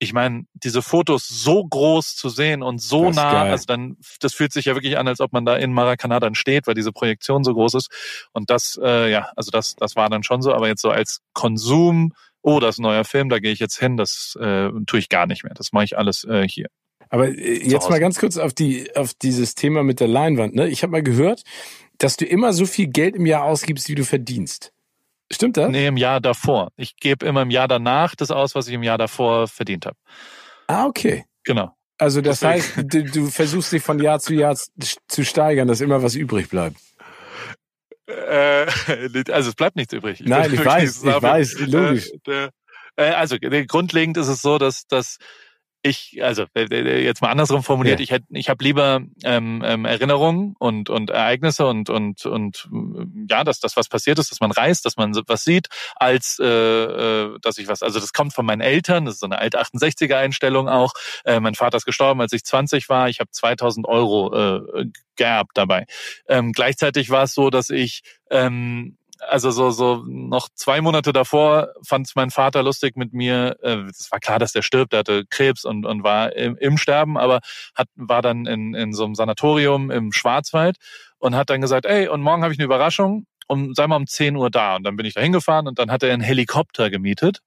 ich 0.02 0.14
meine, 0.14 0.46
diese 0.54 0.80
Fotos 0.80 1.28
so 1.28 1.62
groß 1.62 2.16
zu 2.16 2.30
sehen 2.30 2.62
und 2.62 2.80
so 2.80 3.10
nah, 3.10 3.32
geil. 3.32 3.50
also 3.52 3.66
dann, 3.66 3.98
das 4.20 4.32
fühlt 4.32 4.50
sich 4.50 4.64
ja 4.64 4.74
wirklich 4.74 4.96
an, 4.96 5.06
als 5.06 5.20
ob 5.20 5.32
man 5.32 5.44
da 5.44 5.56
in 5.56 5.74
Maracanã 5.74 6.18
dann 6.20 6.34
steht, 6.34 6.66
weil 6.66 6.74
diese 6.74 6.90
Projektion 6.90 7.44
so 7.44 7.52
groß 7.52 7.74
ist. 7.74 7.90
Und 8.32 8.48
das, 8.48 8.80
äh, 8.82 9.10
ja, 9.10 9.28
also 9.36 9.50
das, 9.50 9.76
das 9.76 9.96
war 9.96 10.08
dann 10.08 10.22
schon 10.22 10.40
so, 10.40 10.54
aber 10.54 10.68
jetzt 10.68 10.80
so 10.80 10.88
als 10.90 11.20
Konsum, 11.34 12.14
oh, 12.40 12.60
das 12.60 12.76
ist 12.76 12.78
ein 12.78 12.84
neuer 12.84 13.04
Film, 13.04 13.28
da 13.28 13.40
gehe 13.40 13.52
ich 13.52 13.58
jetzt 13.58 13.78
hin, 13.78 13.98
das 13.98 14.36
äh, 14.40 14.70
tue 14.86 14.98
ich 14.98 15.10
gar 15.10 15.26
nicht 15.26 15.44
mehr. 15.44 15.52
Das 15.52 15.72
mache 15.72 15.84
ich 15.84 15.98
alles 15.98 16.24
äh, 16.24 16.48
hier. 16.48 16.68
Aber 17.10 17.28
äh, 17.28 17.62
jetzt 17.62 17.90
mal 17.90 18.00
ganz 18.00 18.18
kurz 18.18 18.38
auf 18.38 18.54
die, 18.54 18.96
auf 18.96 19.12
dieses 19.12 19.54
Thema 19.54 19.82
mit 19.82 20.00
der 20.00 20.08
Leinwand. 20.08 20.54
Ne? 20.54 20.68
Ich 20.68 20.82
habe 20.82 20.92
mal 20.92 21.02
gehört, 21.02 21.42
dass 21.98 22.16
du 22.16 22.24
immer 22.24 22.54
so 22.54 22.64
viel 22.64 22.86
Geld 22.86 23.16
im 23.16 23.26
Jahr 23.26 23.44
ausgibst, 23.44 23.90
wie 23.90 23.96
du 23.96 24.04
verdienst. 24.04 24.72
Stimmt 25.32 25.56
das? 25.56 25.70
Nee, 25.70 25.86
im 25.86 25.96
Jahr 25.96 26.20
davor. 26.20 26.72
Ich 26.76 26.96
gebe 26.96 27.24
immer 27.26 27.42
im 27.42 27.50
Jahr 27.50 27.68
danach 27.68 28.14
das 28.14 28.30
aus, 28.30 28.54
was 28.54 28.66
ich 28.68 28.74
im 28.74 28.82
Jahr 28.82 28.98
davor 28.98 29.46
verdient 29.46 29.86
habe. 29.86 29.96
Ah, 30.66 30.86
okay. 30.86 31.24
Genau. 31.44 31.74
Also 31.98 32.20
das 32.20 32.42
heißt, 32.42 32.78
du, 32.84 33.04
du 33.04 33.26
versuchst 33.26 33.72
dich 33.72 33.82
von 33.82 33.98
Jahr 34.00 34.20
zu 34.20 34.34
Jahr 34.34 34.56
zu 34.56 35.24
steigern, 35.24 35.68
dass 35.68 35.80
immer 35.80 36.02
was 36.02 36.14
übrig 36.14 36.48
bleibt. 36.48 36.76
Äh, 38.06 38.66
also 39.30 39.50
es 39.50 39.54
bleibt 39.54 39.76
nichts 39.76 39.92
übrig. 39.92 40.20
Ich 40.20 40.26
Nein, 40.26 40.52
ich 40.52 40.64
weiß, 40.64 41.04
ich 41.04 41.22
weiß, 41.22 41.58
logisch. 41.60 42.08
Äh, 42.08 42.18
der, 42.26 42.50
Äh, 43.00 43.10
also 43.12 43.36
grundlegend 43.38 44.16
ist 44.16 44.28
es 44.28 44.42
so, 44.42 44.58
dass, 44.58 44.86
dass 44.86 45.18
ich, 45.82 46.22
also 46.22 46.44
äh, 46.54 46.64
äh, 46.64 47.04
jetzt 47.04 47.22
mal 47.22 47.30
andersrum 47.30 47.62
formuliert, 47.62 48.00
ja. 48.00 48.04
ich 48.04 48.10
hätte, 48.10 48.26
ich 48.30 48.48
habe 48.50 48.62
lieber 48.62 49.00
ähm, 49.24 49.62
ähm, 49.64 49.84
Erinnerungen 49.84 50.54
und 50.58 50.90
und 50.90 51.10
Ereignisse 51.10 51.66
und 51.66 51.88
und 51.88 52.26
und 52.26 52.68
ja, 53.28 53.44
dass 53.44 53.60
das 53.60 53.76
was 53.76 53.88
passiert 53.88 54.18
ist, 54.18 54.30
dass 54.30 54.40
man 54.40 54.50
reist, 54.50 54.84
dass 54.84 54.96
man 54.96 55.14
was 55.26 55.44
sieht, 55.44 55.68
als 55.96 56.38
äh, 56.38 56.46
äh, 56.46 57.38
dass 57.40 57.58
ich 57.58 57.68
was. 57.68 57.82
Also 57.82 57.98
das 57.98 58.12
kommt 58.12 58.34
von 58.34 58.44
meinen 58.44 58.60
Eltern, 58.60 59.06
das 59.06 59.14
ist 59.14 59.20
so 59.20 59.26
eine 59.26 59.38
alte 59.38 59.60
68er 59.60 60.16
Einstellung 60.16 60.68
auch. 60.68 60.92
Äh, 61.24 61.40
mein 61.40 61.54
Vater 61.54 61.78
ist 61.78 61.86
gestorben, 61.86 62.20
als 62.20 62.32
ich 62.32 62.44
20 62.44 62.88
war. 62.88 63.08
Ich 63.08 63.20
habe 63.20 63.30
2000 63.30 63.86
Euro 63.88 64.34
äh, 64.34 64.86
geerbt 65.16 65.52
dabei. 65.54 65.86
Ähm, 66.28 66.52
gleichzeitig 66.52 67.10
war 67.10 67.24
es 67.24 67.34
so, 67.34 67.50
dass 67.50 67.70
ich 67.70 68.02
ähm, 68.30 68.96
also 69.28 69.50
so, 69.50 69.70
so 69.70 70.04
noch 70.06 70.48
zwei 70.54 70.80
Monate 70.80 71.12
davor 71.12 71.72
fand 71.86 72.06
es 72.06 72.14
mein 72.14 72.30
Vater 72.30 72.62
lustig 72.62 72.96
mit 72.96 73.12
mir. 73.12 73.56
Äh, 73.62 73.84
es 73.90 74.10
war 74.10 74.20
klar, 74.20 74.38
dass 74.38 74.52
der 74.52 74.62
stirbt, 74.62 74.92
er 74.92 75.00
hatte 75.00 75.24
Krebs 75.28 75.64
und, 75.64 75.86
und 75.86 76.02
war 76.02 76.34
im, 76.34 76.56
im 76.56 76.78
Sterben, 76.78 77.16
aber 77.16 77.40
hat, 77.74 77.88
war 77.94 78.22
dann 78.22 78.46
in, 78.46 78.74
in 78.74 78.92
so 78.92 79.04
einem 79.04 79.14
Sanatorium 79.14 79.90
im 79.90 80.12
Schwarzwald 80.12 80.76
und 81.18 81.34
hat 81.34 81.50
dann 81.50 81.60
gesagt, 81.60 81.86
ey, 81.86 82.08
und 82.08 82.22
morgen 82.22 82.42
habe 82.42 82.52
ich 82.52 82.58
eine 82.58 82.64
Überraschung 82.64 83.26
und 83.46 83.76
sei 83.76 83.86
mal 83.86 83.96
um 83.96 84.06
10 84.06 84.36
Uhr 84.36 84.50
da. 84.50 84.76
Und 84.76 84.84
dann 84.84 84.96
bin 84.96 85.06
ich 85.06 85.14
da 85.14 85.20
hingefahren 85.20 85.66
und 85.66 85.78
dann 85.78 85.90
hat 85.90 86.02
er 86.02 86.12
einen 86.12 86.22
Helikopter 86.22 86.90
gemietet 86.90 87.40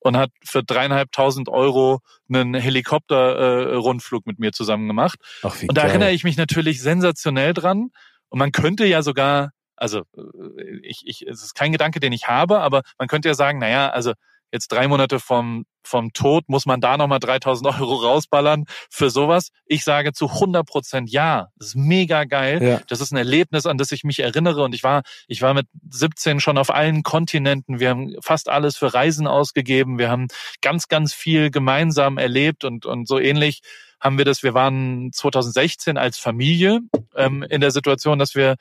und 0.00 0.16
hat 0.16 0.30
für 0.44 0.62
dreieinhalbtausend 0.62 1.48
Euro 1.48 2.00
einen 2.28 2.54
Helikopter-Rundflug 2.54 4.26
äh, 4.26 4.28
mit 4.28 4.38
mir 4.38 4.52
zusammen 4.52 4.86
gemacht. 4.86 5.18
Ach, 5.42 5.54
und 5.62 5.76
da 5.76 5.82
geil. 5.82 5.90
erinnere 5.90 6.12
ich 6.12 6.24
mich 6.24 6.36
natürlich 6.36 6.82
sensationell 6.82 7.54
dran. 7.54 7.90
Und 8.28 8.38
man 8.38 8.52
könnte 8.52 8.84
ja 8.84 9.02
sogar 9.02 9.52
also 9.76 10.02
äh, 10.16 10.78
ich, 10.82 11.02
ich, 11.06 11.26
es 11.26 11.42
ist 11.42 11.54
kein 11.54 11.72
Gedanke, 11.72 12.00
den 12.00 12.12
ich 12.12 12.28
habe, 12.28 12.60
aber 12.60 12.82
man 12.98 13.08
könnte 13.08 13.28
ja 13.28 13.34
sagen, 13.34 13.58
naja, 13.58 13.90
also 13.90 14.12
jetzt 14.54 14.68
drei 14.68 14.86
Monate 14.88 15.18
vom, 15.18 15.66
vom 15.82 16.12
Tod, 16.12 16.44
muss 16.48 16.64
man 16.64 16.80
da 16.80 16.96
nochmal 16.96 17.18
3000 17.18 17.66
Euro 17.80 17.96
rausballern 17.96 18.64
für 18.88 19.10
sowas? 19.10 19.50
Ich 19.66 19.84
sage 19.84 20.12
zu 20.12 20.28
100 20.30 20.64
Prozent 20.64 21.10
ja. 21.10 21.48
Das 21.58 21.68
ist 21.68 21.76
mega 21.76 22.24
geil. 22.24 22.62
Ja. 22.62 22.80
Das 22.88 23.00
ist 23.00 23.12
ein 23.12 23.16
Erlebnis, 23.16 23.66
an 23.66 23.76
das 23.76 23.92
ich 23.92 24.04
mich 24.04 24.20
erinnere. 24.20 24.62
Und 24.62 24.74
ich 24.74 24.84
war, 24.84 25.02
ich 25.26 25.42
war 25.42 25.52
mit 25.52 25.66
17 25.90 26.40
schon 26.40 26.56
auf 26.56 26.72
allen 26.72 27.02
Kontinenten. 27.02 27.80
Wir 27.80 27.90
haben 27.90 28.14
fast 28.22 28.48
alles 28.48 28.76
für 28.76 28.94
Reisen 28.94 29.26
ausgegeben. 29.26 29.98
Wir 29.98 30.08
haben 30.08 30.28
ganz, 30.62 30.88
ganz 30.88 31.12
viel 31.12 31.50
gemeinsam 31.50 32.16
erlebt 32.16 32.64
und, 32.64 32.86
und 32.86 33.08
so 33.08 33.18
ähnlich 33.18 33.60
haben 34.00 34.18
wir 34.18 34.24
das. 34.24 34.42
Wir 34.42 34.54
waren 34.54 35.10
2016 35.12 35.96
als 35.96 36.18
Familie 36.18 36.80
ähm, 37.16 37.42
in 37.42 37.60
der 37.60 37.70
Situation, 37.70 38.18
dass 38.18 38.34
wir 38.34 38.56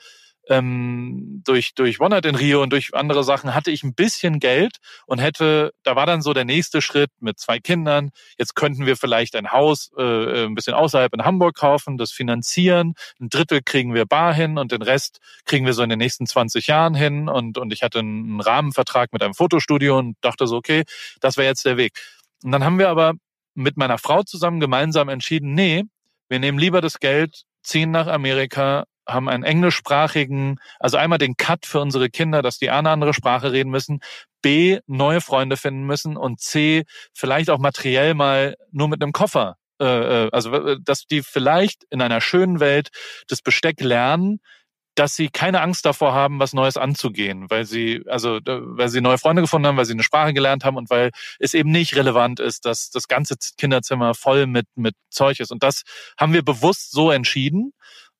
ähm, 0.50 1.42
durch, 1.46 1.74
durch 1.74 2.00
One 2.00 2.20
in 2.24 2.36
Rio 2.36 2.62
und 2.62 2.72
durch 2.72 2.94
andere 2.94 3.24
Sachen 3.24 3.54
hatte 3.54 3.72
ich 3.72 3.84
ein 3.84 3.94
bisschen 3.94 4.40
Geld 4.40 4.78
und 5.06 5.20
hätte, 5.20 5.74
da 5.84 5.96
war 5.96 6.06
dann 6.06 6.22
so 6.22 6.34
der 6.34 6.46
nächste 6.46 6.82
Schritt 6.82 7.12
mit 7.20 7.40
zwei 7.40 7.60
Kindern. 7.60 8.12
Jetzt 8.38 8.56
könnten 8.56 8.86
wir 8.86 8.98
vielleicht 8.98 9.36
ein 9.36 9.52
Haus 9.52 9.92
äh, 9.98 10.46
ein 10.46 10.56
bisschen 10.56 10.74
außerhalb 10.74 11.14
in 11.14 11.24
Hamburg 11.24 11.56
kaufen, 11.56 11.98
das 11.98 12.12
finanzieren. 12.12 12.94
Ein 13.20 13.30
Drittel 13.30 13.62
kriegen 13.64 13.94
wir 13.94 14.06
bar 14.06 14.34
hin 14.34 14.58
und 14.58 14.72
den 14.72 14.82
Rest 14.82 15.20
kriegen 15.46 15.66
wir 15.66 15.74
so 15.74 15.84
in 15.84 15.90
den 15.90 16.00
nächsten 16.00 16.26
20 16.26 16.68
Jahren 16.68 16.96
hin. 16.96 17.30
Und, 17.30 17.58
und 17.58 17.72
ich 17.72 17.84
hatte 17.84 18.00
einen 18.00 18.42
Rahmenvertrag 18.42 19.14
mit 19.14 19.24
einem 19.24 19.34
Fotostudio 19.34 19.98
und 19.98 20.18
dachte 20.22 20.48
so, 20.48 20.58
okay, 20.58 20.84
das 21.22 21.38
wäre 21.38 21.48
jetzt 21.48 21.66
der 21.66 21.78
Weg. 21.78 21.94
Und 22.44 22.52
dann 22.52 22.64
haben 22.64 22.80
wir 22.80 22.90
aber 22.90 23.14
mit 23.56 23.78
meiner 23.78 23.98
Frau 23.98 24.24
zusammen 24.24 24.60
gemeinsam 24.60 25.10
entschieden, 25.10 25.54
nee, 25.54 25.84
wir 26.28 26.40
nehmen 26.40 26.58
lieber 26.58 26.82
das 26.82 27.00
Geld, 27.00 27.44
ziehen 27.62 27.92
nach 27.92 28.08
Amerika, 28.08 28.86
haben 29.08 29.30
einen 29.30 29.44
englischsprachigen, 29.44 30.60
also 30.80 30.98
einmal 30.98 31.18
den 31.18 31.36
Cut 31.38 31.66
für 31.66 31.80
unsere 31.80 32.10
Kinder, 32.10 32.42
dass 32.42 32.58
die 32.58 32.70
eine 32.70 32.90
andere 32.90 33.14
Sprache 33.14 33.52
reden 33.52 33.70
müssen, 33.70 34.00
B, 34.42 34.80
neue 34.88 35.22
Freunde 35.22 35.58
finden 35.58 35.84
müssen 35.84 36.18
und 36.18 36.40
C, 36.40 36.84
vielleicht 37.14 37.50
auch 37.50 37.60
materiell 37.60 38.14
mal 38.14 38.56
nur 38.72 38.90
mit 38.90 39.02
einem 39.02 39.14
Koffer. 39.14 39.58
Äh, 39.82 39.86
äh 40.26 40.30
also, 40.32 40.54
äh, 40.54 40.78
dass 40.82 41.06
die 41.06 41.24
vielleicht 41.24 41.84
in 41.90 42.02
einer 42.02 42.22
schönen 42.22 42.60
Welt 42.60 42.90
das 43.28 43.42
Besteck 43.42 43.82
lernen, 43.82 44.40
dass 44.96 45.16
sie 45.16 45.30
keine 45.30 45.62
Angst 45.62 45.86
davor 45.86 46.14
haben, 46.14 46.40
was 46.40 46.54
Neues 46.54 46.78
anzugehen, 46.78 47.50
weil 47.50 47.66
sie, 47.66 48.04
also, 48.08 48.40
weil 48.46 48.90
sie 48.90 49.02
neue 49.02 49.18
Freunde 49.18 49.42
gefunden 49.42 49.68
haben, 49.68 49.78
weil 49.78 49.86
sie 49.86 49.94
eine 49.94 50.04
Sprache 50.04 50.34
gelernt 50.34 50.66
haben 50.66 50.78
und 50.78 50.90
weil 50.90 51.12
es 51.40 51.54
eben 51.54 51.72
nicht 51.72 51.96
relevant 51.96 52.40
ist, 52.40 52.66
dass 52.66 52.92
das 52.92 53.08
ganze 53.08 53.36
Kinderzimmer 53.58 54.14
voll 54.14 54.46
mit, 54.46 54.68
mit 54.76 54.96
Zeug 55.10 55.40
ist. 55.40 55.52
Und 55.52 55.64
das 55.64 55.82
haben 56.18 56.34
wir 56.34 56.44
bewusst 56.44 56.92
so 56.92 57.10
entschieden 57.10 57.74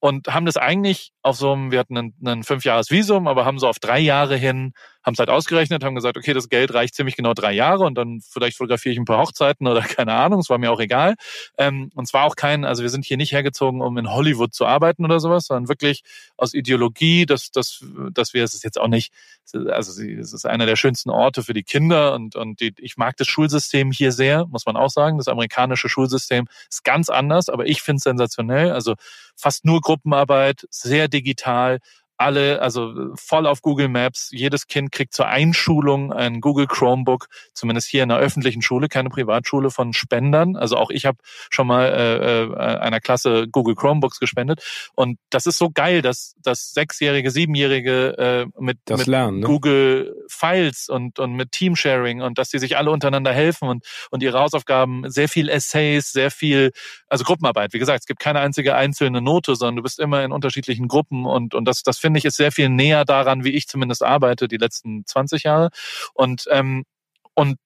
und 0.04 0.28
haben 0.28 0.46
das 0.46 0.58
eigentlich 0.58 1.14
auf 1.22 1.38
so 1.38 1.54
einem, 1.54 1.72
wir 1.72 1.80
hatten 1.80 1.98
ein, 1.98 2.14
ein 2.26 2.44
Fünfjahres-Visum, 2.44 3.26
aber 3.26 3.46
haben 3.46 3.58
so 3.58 3.70
auf 3.70 3.80
drei 3.80 4.00
Jahre 4.00 4.36
hin, 4.36 4.74
haben 5.04 5.14
es 5.14 5.20
halt 5.20 5.30
ausgerechnet, 5.30 5.84
haben 5.84 5.96
gesagt, 5.96 6.18
okay, 6.18 6.34
das 6.34 6.50
Geld 6.50 6.74
reicht 6.74 6.96
ziemlich 6.96 7.16
genau 7.16 7.34
drei 7.34 7.52
Jahre 7.52 7.84
und 7.84 7.96
dann 7.96 8.22
vielleicht 8.22 8.58
fotografiere 8.58 8.94
ich 8.94 9.00
ein 9.00 9.06
paar 9.06 9.20
Hochzeiten 9.20 9.68
oder 9.68 9.82
keine 9.82 10.14
Ahnung, 10.14 10.40
es 10.40 10.50
war 10.50 10.58
mir 10.58 10.72
auch 10.72 10.80
egal. 10.80 11.16
Ähm, 11.58 11.92
und 11.96 12.08
zwar 12.08 12.24
auch 12.24 12.36
kein, 12.36 12.64
also 12.66 12.84
wir 12.84 12.90
sind 12.90 13.06
hier 13.06 13.18
nicht 13.18 13.32
hergezogen, 13.32 13.82
um 13.82 13.98
in 13.98 14.12
Hollywood 14.12 14.54
zu 14.54 14.66
arbeiten 14.66 15.04
oder 15.04 15.20
sowas, 15.20 15.48
sondern 15.48 15.68
wirklich 15.68 16.04
aus 16.38 16.54
Ideologie, 16.54 17.26
dass, 17.26 17.52
dass, 17.52 17.84
dass 18.12 18.34
wir, 18.34 18.44
es 18.44 18.54
ist 18.54 18.64
jetzt 18.64 18.80
auch 18.80 18.88
nicht, 18.88 19.14
also 19.54 20.02
es 20.02 20.34
ist 20.34 20.46
einer 20.46 20.66
der 20.66 20.78
schönsten 20.78 21.10
Orte 21.10 21.44
für 21.44 21.54
die 21.54 21.64
Kinder 21.64 22.14
und, 22.14 22.36
und 22.36 22.62
die, 22.62 22.74
ich 22.78 22.98
mag 22.98 23.18
das 23.18 23.28
Schulsystem 23.28 23.92
hier 23.92 24.12
sehr, 24.12 24.46
muss 24.48 24.66
man 24.66 24.78
auch 24.78 24.90
sagen. 24.90 25.18
Das 25.18 25.28
amerikanische 25.28 25.90
Schulsystem 25.90 26.48
ist 26.70 26.84
ganz 26.84 27.10
anders, 27.10 27.50
aber 27.50 27.66
ich 27.66 27.82
finde 27.82 27.98
es 27.98 28.04
sensationell. 28.04 28.72
Also 28.72 28.96
fast 29.36 29.66
nur 29.66 29.82
Gruppenarbeit, 29.82 30.66
sehr 30.70 31.08
digital, 31.08 31.80
alle, 32.24 32.62
also 32.62 33.14
voll 33.16 33.46
auf 33.46 33.62
Google 33.62 33.90
Maps. 33.90 34.30
Jedes 34.32 34.68
Kind 34.68 34.92
kriegt 34.92 35.14
zur 35.14 35.28
Einschulung 35.28 36.12
ein 36.12 36.42
Google 36.42 36.68
Chromebook, 36.68 37.28
zumindest 37.54 37.88
hier 37.90 38.04
in 38.04 38.12
einer 38.12 38.20
öffentlichen 38.20 38.62
Schule, 38.62 38.88
keine 38.88 39.10
Privatschule 39.10 39.70
von 39.70 39.94
Spendern. 39.94 40.56
Also 40.56 40.78
auch 40.78 40.90
ich 40.90 41.06
habe 41.06 41.18
schon 41.50 41.68
mal 41.68 41.86
äh, 41.86 42.44
äh, 42.44 42.78
einer 42.80 43.00
Klasse 43.00 43.48
Google 43.48 43.76
Chromebooks 43.76 44.20
gespendet. 44.20 44.64
Und 44.96 45.20
das 45.30 45.46
ist 45.46 45.58
so 45.58 45.70
geil, 45.70 46.02
dass, 46.02 46.36
dass 46.42 46.74
Sechsjährige, 46.74 47.30
Siebenjährige 47.30 48.18
äh, 48.18 48.46
mit, 48.60 48.78
mit 48.90 49.08
lernen, 49.08 49.40
ne? 49.40 49.46
Google 49.46 50.16
Files 50.28 50.90
und, 50.90 51.20
und 51.20 51.34
mit 51.34 51.52
Teamsharing 51.52 52.22
und 52.22 52.38
dass 52.38 52.50
sie 52.50 52.60
sich 52.60 52.78
alle 52.78 52.92
untereinander 52.92 53.34
helfen 53.34 53.68
und, 53.68 53.86
und 54.10 54.24
ihre 54.24 54.40
Hausaufgaben, 54.40 55.10
sehr 55.10 55.30
viel 55.30 55.50
Essays, 55.50 56.12
sehr 56.12 56.32
viel, 56.32 56.72
also 57.08 57.24
Gruppenarbeit. 57.24 57.74
Wie 57.74 57.80
gesagt, 57.80 58.02
es 58.02 58.06
gibt 58.06 58.20
keine 58.20 58.40
einzige 58.40 58.76
einzelne 58.76 59.22
Note, 59.22 59.56
sondern 59.56 59.78
du 59.78 59.84
bist 59.84 60.00
immer 60.00 60.24
in 60.24 60.32
unterschiedlichen 60.32 60.88
Gruppen 60.88 61.26
und, 61.26 61.54
und 61.54 61.66
das, 61.66 61.84
das 61.84 61.98
finde 61.98 62.13
ich 62.16 62.26
ist 62.26 62.38
sehr 62.38 62.52
viel 62.52 62.70
näher 62.70 63.06
daran, 63.06 63.44
wie 63.44 63.52
ich 63.52 63.68
zumindest 63.68 64.04
arbeite 64.04 64.48
die 64.48 64.58
letzten 64.58 65.06
20 65.06 65.44
Jahre. 65.44 65.70
Und, 66.14 66.48
ähm, 66.52 66.86
und 67.34 67.58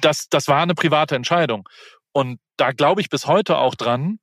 das, 0.00 0.28
das 0.28 0.48
war 0.48 0.62
eine 0.62 0.74
private 0.74 1.16
Entscheidung. 1.16 1.68
Und 2.12 2.38
da 2.56 2.72
glaube 2.72 3.00
ich 3.00 3.08
bis 3.08 3.26
heute 3.26 3.58
auch 3.58 3.74
dran, 3.74 4.18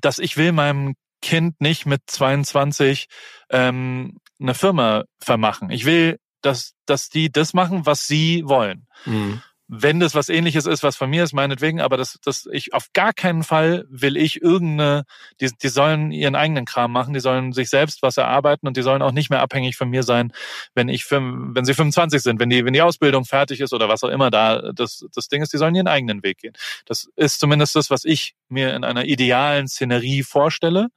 dass 0.00 0.18
ich 0.18 0.36
will 0.36 0.52
meinem 0.52 0.94
Kind 1.20 1.60
nicht 1.60 1.86
mit 1.86 2.02
22 2.06 3.06
ähm, 3.50 4.18
eine 4.40 4.54
Firma 4.54 5.04
vermachen. 5.20 5.70
Ich 5.70 5.84
will, 5.84 6.18
dass, 6.40 6.72
dass 6.86 7.08
die 7.08 7.30
das 7.30 7.54
machen, 7.54 7.86
was 7.86 8.06
sie 8.06 8.42
wollen. 8.46 8.86
Mhm 9.04 9.42
wenn 9.74 10.00
das 10.00 10.14
was 10.14 10.28
ähnliches 10.28 10.66
ist, 10.66 10.82
was 10.82 10.98
von 10.98 11.08
mir 11.08 11.24
ist, 11.24 11.32
meinetwegen, 11.32 11.80
aber 11.80 11.96
das, 11.96 12.18
das 12.22 12.46
ich 12.52 12.74
auf 12.74 12.92
gar 12.92 13.14
keinen 13.14 13.42
Fall 13.42 13.86
will 13.88 14.18
ich 14.18 14.42
irgendeine, 14.42 15.04
die, 15.40 15.50
die 15.62 15.68
sollen 15.68 16.12
ihren 16.12 16.34
eigenen 16.34 16.66
Kram 16.66 16.92
machen, 16.92 17.14
die 17.14 17.20
sollen 17.20 17.54
sich 17.54 17.70
selbst 17.70 18.02
was 18.02 18.18
erarbeiten 18.18 18.66
und 18.66 18.76
die 18.76 18.82
sollen 18.82 19.00
auch 19.00 19.12
nicht 19.12 19.30
mehr 19.30 19.40
abhängig 19.40 19.78
von 19.78 19.88
mir 19.88 20.02
sein, 20.02 20.34
wenn 20.74 20.90
ich 20.90 21.10
wenn 21.10 21.64
sie 21.64 21.72
25 21.72 22.20
sind, 22.20 22.38
wenn 22.38 22.50
die, 22.50 22.66
wenn 22.66 22.74
die 22.74 22.82
Ausbildung 22.82 23.24
fertig 23.24 23.62
ist 23.62 23.72
oder 23.72 23.88
was 23.88 24.04
auch 24.04 24.10
immer 24.10 24.30
da 24.30 24.72
das, 24.74 25.06
das 25.14 25.28
Ding 25.28 25.40
ist, 25.40 25.54
die 25.54 25.58
sollen 25.58 25.74
ihren 25.74 25.88
eigenen 25.88 26.22
Weg 26.22 26.36
gehen. 26.36 26.52
Das 26.84 27.08
ist 27.16 27.40
zumindest 27.40 27.74
das, 27.74 27.88
was 27.88 28.04
ich 28.04 28.34
mir 28.50 28.76
in 28.76 28.84
einer 28.84 29.06
idealen 29.06 29.68
Szenerie 29.68 30.22
vorstelle. 30.22 30.88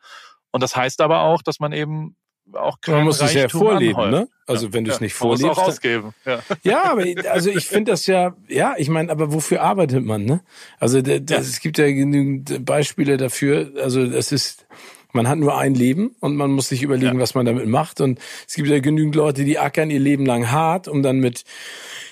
Und 0.51 0.61
das 0.61 0.75
heißt 0.75 0.99
aber 0.99 1.21
auch, 1.21 1.41
dass 1.41 1.61
man 1.61 1.71
eben 1.71 2.17
auch 2.53 2.77
Man 2.87 3.03
muss 3.03 3.21
Reichtum 3.21 3.37
es 3.37 3.53
ja 3.53 3.59
vorleben, 3.59 3.95
anhäufen. 3.95 4.21
ne? 4.21 4.29
Also 4.47 4.67
ja, 4.67 4.73
wenn 4.73 4.83
du 4.83 4.91
es 4.91 4.97
ja, 4.97 5.03
nicht 5.03 5.13
vorlebst. 5.13 5.45
Muss 5.45 5.57
auch 5.57 5.67
ausgeben. 5.67 6.13
Ja, 6.25 6.39
ja 6.63 6.91
aber 6.91 7.05
also 7.31 7.49
ich 7.49 7.65
finde 7.65 7.91
das 7.91 8.05
ja, 8.07 8.35
ja, 8.47 8.75
ich 8.77 8.89
meine, 8.89 9.11
aber 9.11 9.33
wofür 9.33 9.61
arbeitet 9.61 10.05
man, 10.05 10.25
ne? 10.25 10.41
Also 10.79 11.01
das, 11.01 11.21
ja. 11.29 11.37
es 11.37 11.59
gibt 11.59 11.77
ja 11.77 11.87
genügend 11.87 12.65
Beispiele 12.65 13.17
dafür. 13.17 13.71
Also 13.81 14.01
es 14.01 14.31
ist, 14.31 14.67
man 15.11 15.27
hat 15.27 15.39
nur 15.39 15.57
ein 15.57 15.73
Leben 15.73 16.15
und 16.19 16.35
man 16.35 16.51
muss 16.51 16.69
sich 16.69 16.83
überlegen, 16.83 17.19
was 17.19 17.33
man 17.33 17.45
damit 17.45 17.67
macht. 17.67 18.01
Und 18.01 18.19
es 18.47 18.53
gibt 18.53 18.67
ja 18.67 18.79
genügend 18.79 19.15
Leute, 19.15 19.43
die 19.43 19.57
ackern 19.57 19.89
ihr 19.89 19.99
Leben 19.99 20.25
lang 20.25 20.51
hart, 20.51 20.87
um 20.87 21.01
dann 21.01 21.19
mit 21.19 21.43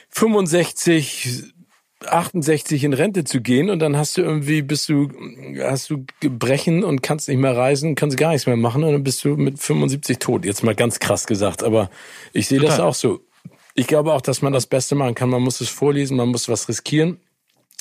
65 0.10 1.53
68 2.08 2.84
in 2.84 2.94
Rente 2.94 3.24
zu 3.24 3.42
gehen 3.42 3.70
und 3.70 3.80
dann 3.80 3.98
hast 3.98 4.18
du 4.18 4.22
irgendwie, 4.22 4.62
bist 4.62 4.90
du, 4.90 5.10
hast 5.60 5.90
du 5.90 6.06
Gebrechen 6.20 6.84
und 6.84 7.02
kannst 7.02 7.28
nicht 7.30 7.38
mehr 7.38 7.56
reisen, 7.56 7.96
kannst 7.96 8.18
gar 8.18 8.32
nichts 8.32 8.48
mehr 8.48 8.58
machen 8.58 8.84
und 8.84 8.92
dann 8.92 9.04
bist 9.04 9.24
du 9.24 9.36
mit 9.36 9.60
75 9.60 10.20
tot. 10.20 10.46
Jetzt 10.46 10.64
mal 10.64 10.76
ganz 10.76 11.00
krass 11.00 11.26
gesagt, 11.26 11.64
aber 11.64 11.90
ich 12.34 12.48
sehe 12.48 12.60
das 12.60 12.80
auch 12.80 12.96
so. 12.96 13.22
Ich 13.76 13.88
glaube 13.88 14.14
auch, 14.14 14.22
dass 14.22 14.42
man 14.42 14.54
das 14.54 14.68
Beste 14.68 14.96
machen 14.96 15.16
kann. 15.16 15.30
Man 15.30 15.42
muss 15.42 15.60
es 15.60 15.70
vorlesen, 15.70 16.18
man 16.18 16.30
muss 16.30 16.48
was 16.48 16.70
riskieren. 16.70 17.18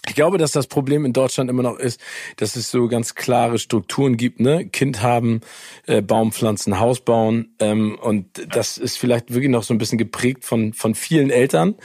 Ich 0.08 0.16
glaube, 0.16 0.36
dass 0.36 0.50
das 0.50 0.66
Problem 0.66 1.04
in 1.04 1.12
Deutschland 1.12 1.48
immer 1.48 1.62
noch 1.62 1.78
ist, 1.78 2.00
dass 2.36 2.56
es 2.56 2.72
so 2.72 2.88
ganz 2.88 3.14
klare 3.14 3.60
Strukturen 3.60 4.16
gibt, 4.16 4.40
ne? 4.40 4.66
Kind 4.66 5.00
haben, 5.00 5.42
äh, 5.86 6.02
Baum 6.02 6.32
pflanzen, 6.32 6.80
Haus 6.80 7.00
bauen. 7.00 7.54
Ähm, 7.60 7.96
und 8.02 8.26
das 8.52 8.78
ist 8.78 8.98
vielleicht 8.98 9.32
wirklich 9.32 9.50
noch 9.50 9.62
so 9.62 9.72
ein 9.72 9.78
bisschen 9.78 9.98
geprägt 9.98 10.44
von, 10.44 10.72
von 10.72 10.96
vielen 10.96 11.30
Eltern. 11.30 11.76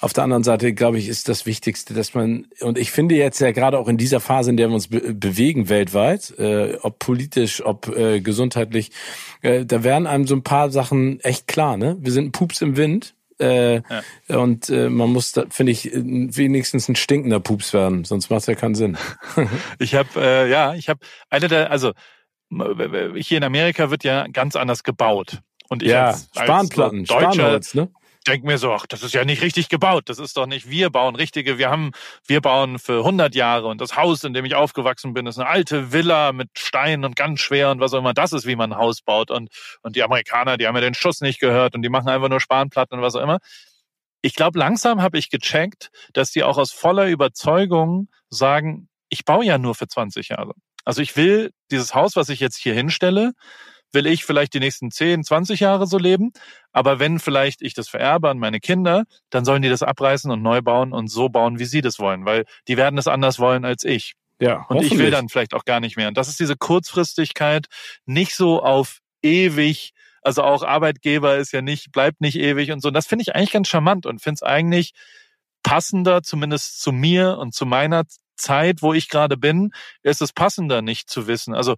Auf 0.00 0.12
der 0.12 0.22
anderen 0.22 0.44
Seite, 0.44 0.74
glaube 0.74 0.98
ich, 0.98 1.08
ist 1.08 1.28
das 1.28 1.44
Wichtigste, 1.44 1.92
dass 1.92 2.14
man, 2.14 2.46
und 2.60 2.78
ich 2.78 2.92
finde 2.92 3.16
jetzt 3.16 3.40
ja 3.40 3.50
gerade 3.50 3.80
auch 3.80 3.88
in 3.88 3.96
dieser 3.96 4.20
Phase, 4.20 4.50
in 4.50 4.56
der 4.56 4.68
wir 4.68 4.74
uns 4.74 4.86
be 4.86 5.12
bewegen 5.12 5.68
weltweit, 5.68 6.38
äh, 6.38 6.78
ob 6.82 7.00
politisch, 7.00 7.64
ob 7.64 7.88
äh, 7.88 8.20
gesundheitlich, 8.20 8.92
äh, 9.42 9.66
da 9.66 9.82
werden 9.82 10.06
einem 10.06 10.28
so 10.28 10.36
ein 10.36 10.44
paar 10.44 10.70
Sachen 10.70 11.18
echt 11.20 11.48
klar, 11.48 11.76
ne? 11.76 11.96
Wir 11.98 12.12
sind 12.12 12.26
ein 12.26 12.32
Pups 12.32 12.62
im 12.62 12.76
Wind 12.76 13.15
äh, 13.40 13.76
ja. 13.76 14.02
Und 14.28 14.70
äh, 14.70 14.88
man 14.88 15.12
muss, 15.12 15.32
da, 15.32 15.44
finde 15.50 15.72
ich, 15.72 15.90
wenigstens 15.92 16.88
ein 16.88 16.96
stinkender 16.96 17.40
Pups 17.40 17.72
werden, 17.72 18.04
sonst 18.04 18.30
macht 18.30 18.40
es 18.40 18.46
ja 18.46 18.54
keinen 18.54 18.74
Sinn. 18.74 18.96
ich 19.78 19.94
habe, 19.94 20.08
äh, 20.16 20.50
ja, 20.50 20.74
ich 20.74 20.88
habe 20.88 21.00
eine 21.30 21.48
der, 21.48 21.70
also 21.70 21.92
hier 23.16 23.38
in 23.38 23.44
Amerika 23.44 23.90
wird 23.90 24.04
ja 24.04 24.26
ganz 24.28 24.56
anders 24.56 24.84
gebaut. 24.84 25.40
Und 25.68 25.82
ich 25.82 25.90
ja, 25.90 26.08
als, 26.08 26.28
Spanplatten, 26.32 27.00
als 27.00 27.08
Deutscher, 27.08 27.32
Spanholz, 27.32 27.74
ne? 27.74 27.90
Denke 28.26 28.46
mir 28.46 28.58
so, 28.58 28.72
ach, 28.72 28.86
das 28.86 29.02
ist 29.02 29.14
ja 29.14 29.24
nicht 29.24 29.42
richtig 29.42 29.68
gebaut. 29.68 30.08
Das 30.08 30.18
ist 30.18 30.36
doch 30.36 30.46
nicht, 30.46 30.68
wir 30.68 30.90
bauen 30.90 31.16
richtige, 31.16 31.58
wir 31.58 31.70
haben, 31.70 31.92
wir 32.26 32.40
bauen 32.40 32.78
für 32.78 32.98
100 32.98 33.34
Jahre 33.34 33.68
und 33.68 33.80
das 33.80 33.96
Haus, 33.96 34.24
in 34.24 34.34
dem 34.34 34.44
ich 34.44 34.54
aufgewachsen 34.54 35.14
bin, 35.14 35.26
ist 35.26 35.38
eine 35.38 35.48
alte 35.48 35.92
Villa 35.92 36.32
mit 36.32 36.50
Steinen 36.58 37.04
und 37.04 37.16
ganz 37.16 37.40
schwer 37.40 37.70
und 37.70 37.80
was 37.80 37.94
auch 37.94 37.98
immer. 37.98 38.14
Das 38.14 38.32
ist, 38.32 38.46
wie 38.46 38.56
man 38.56 38.72
ein 38.72 38.78
Haus 38.78 39.02
baut. 39.02 39.30
Und, 39.30 39.50
und 39.82 39.96
die 39.96 40.02
Amerikaner, 40.02 40.56
die 40.56 40.66
haben 40.66 40.74
ja 40.74 40.80
den 40.80 40.94
Schuss 40.94 41.20
nicht 41.20 41.40
gehört 41.40 41.74
und 41.74 41.82
die 41.82 41.88
machen 41.88 42.08
einfach 42.08 42.28
nur 42.28 42.40
Spanplatten 42.40 42.98
und 42.98 43.02
was 43.02 43.14
auch 43.14 43.22
immer. 43.22 43.38
Ich 44.22 44.34
glaube, 44.34 44.58
langsam 44.58 45.02
habe 45.02 45.18
ich 45.18 45.30
gecheckt, 45.30 45.90
dass 46.12 46.32
die 46.32 46.42
auch 46.42 46.58
aus 46.58 46.72
voller 46.72 47.06
Überzeugung 47.06 48.08
sagen, 48.28 48.88
ich 49.08 49.24
baue 49.24 49.44
ja 49.44 49.58
nur 49.58 49.74
für 49.74 49.86
20 49.86 50.30
Jahre. 50.30 50.54
Also 50.84 51.02
ich 51.02 51.16
will 51.16 51.52
dieses 51.70 51.94
Haus, 51.94 52.16
was 52.16 52.28
ich 52.28 52.40
jetzt 52.40 52.56
hier 52.56 52.74
hinstelle, 52.74 53.32
will 53.92 54.06
ich 54.06 54.24
vielleicht 54.24 54.54
die 54.54 54.60
nächsten 54.60 54.90
10, 54.90 55.24
20 55.24 55.60
Jahre 55.60 55.86
so 55.86 55.98
leben. 55.98 56.32
Aber 56.72 56.98
wenn 56.98 57.18
vielleicht 57.18 57.62
ich 57.62 57.74
das 57.74 57.88
vererbe 57.88 58.28
an 58.28 58.38
meine 58.38 58.60
Kinder, 58.60 59.04
dann 59.30 59.44
sollen 59.44 59.62
die 59.62 59.68
das 59.68 59.82
abreißen 59.82 60.30
und 60.30 60.42
neu 60.42 60.60
bauen 60.62 60.92
und 60.92 61.08
so 61.08 61.28
bauen, 61.28 61.58
wie 61.58 61.64
sie 61.64 61.80
das 61.80 61.98
wollen, 61.98 62.24
weil 62.24 62.44
die 62.68 62.76
werden 62.76 62.98
es 62.98 63.08
anders 63.08 63.38
wollen 63.38 63.64
als 63.64 63.84
ich. 63.84 64.14
Ja, 64.38 64.66
und 64.68 64.82
ich 64.82 64.98
will 64.98 65.10
dann 65.10 65.28
vielleicht 65.28 65.54
auch 65.54 65.64
gar 65.64 65.80
nicht 65.80 65.96
mehr. 65.96 66.08
Und 66.08 66.16
das 66.16 66.28
ist 66.28 66.38
diese 66.38 66.56
Kurzfristigkeit, 66.56 67.66
nicht 68.04 68.34
so 68.34 68.62
auf 68.62 68.98
ewig, 69.22 69.92
also 70.20 70.42
auch 70.42 70.62
Arbeitgeber 70.62 71.36
ist 71.36 71.52
ja 71.52 71.62
nicht, 71.62 71.92
bleibt 71.92 72.20
nicht 72.20 72.36
ewig 72.36 72.70
und 72.70 72.82
so. 72.82 72.88
Und 72.88 72.94
das 72.94 73.06
finde 73.06 73.22
ich 73.22 73.34
eigentlich 73.34 73.52
ganz 73.52 73.68
charmant 73.68 74.04
und 74.04 74.20
finde 74.20 74.34
es 74.34 74.42
eigentlich 74.42 74.92
passender, 75.62 76.22
zumindest 76.22 76.80
zu 76.82 76.92
mir 76.92 77.38
und 77.38 77.54
zu 77.54 77.64
meiner 77.64 78.04
Zeit, 78.36 78.82
wo 78.82 78.92
ich 78.92 79.08
gerade 79.08 79.36
bin, 79.36 79.70
ist 80.02 80.20
es 80.20 80.32
passender, 80.32 80.82
nicht 80.82 81.08
zu 81.08 81.26
wissen. 81.26 81.54
Also 81.54 81.74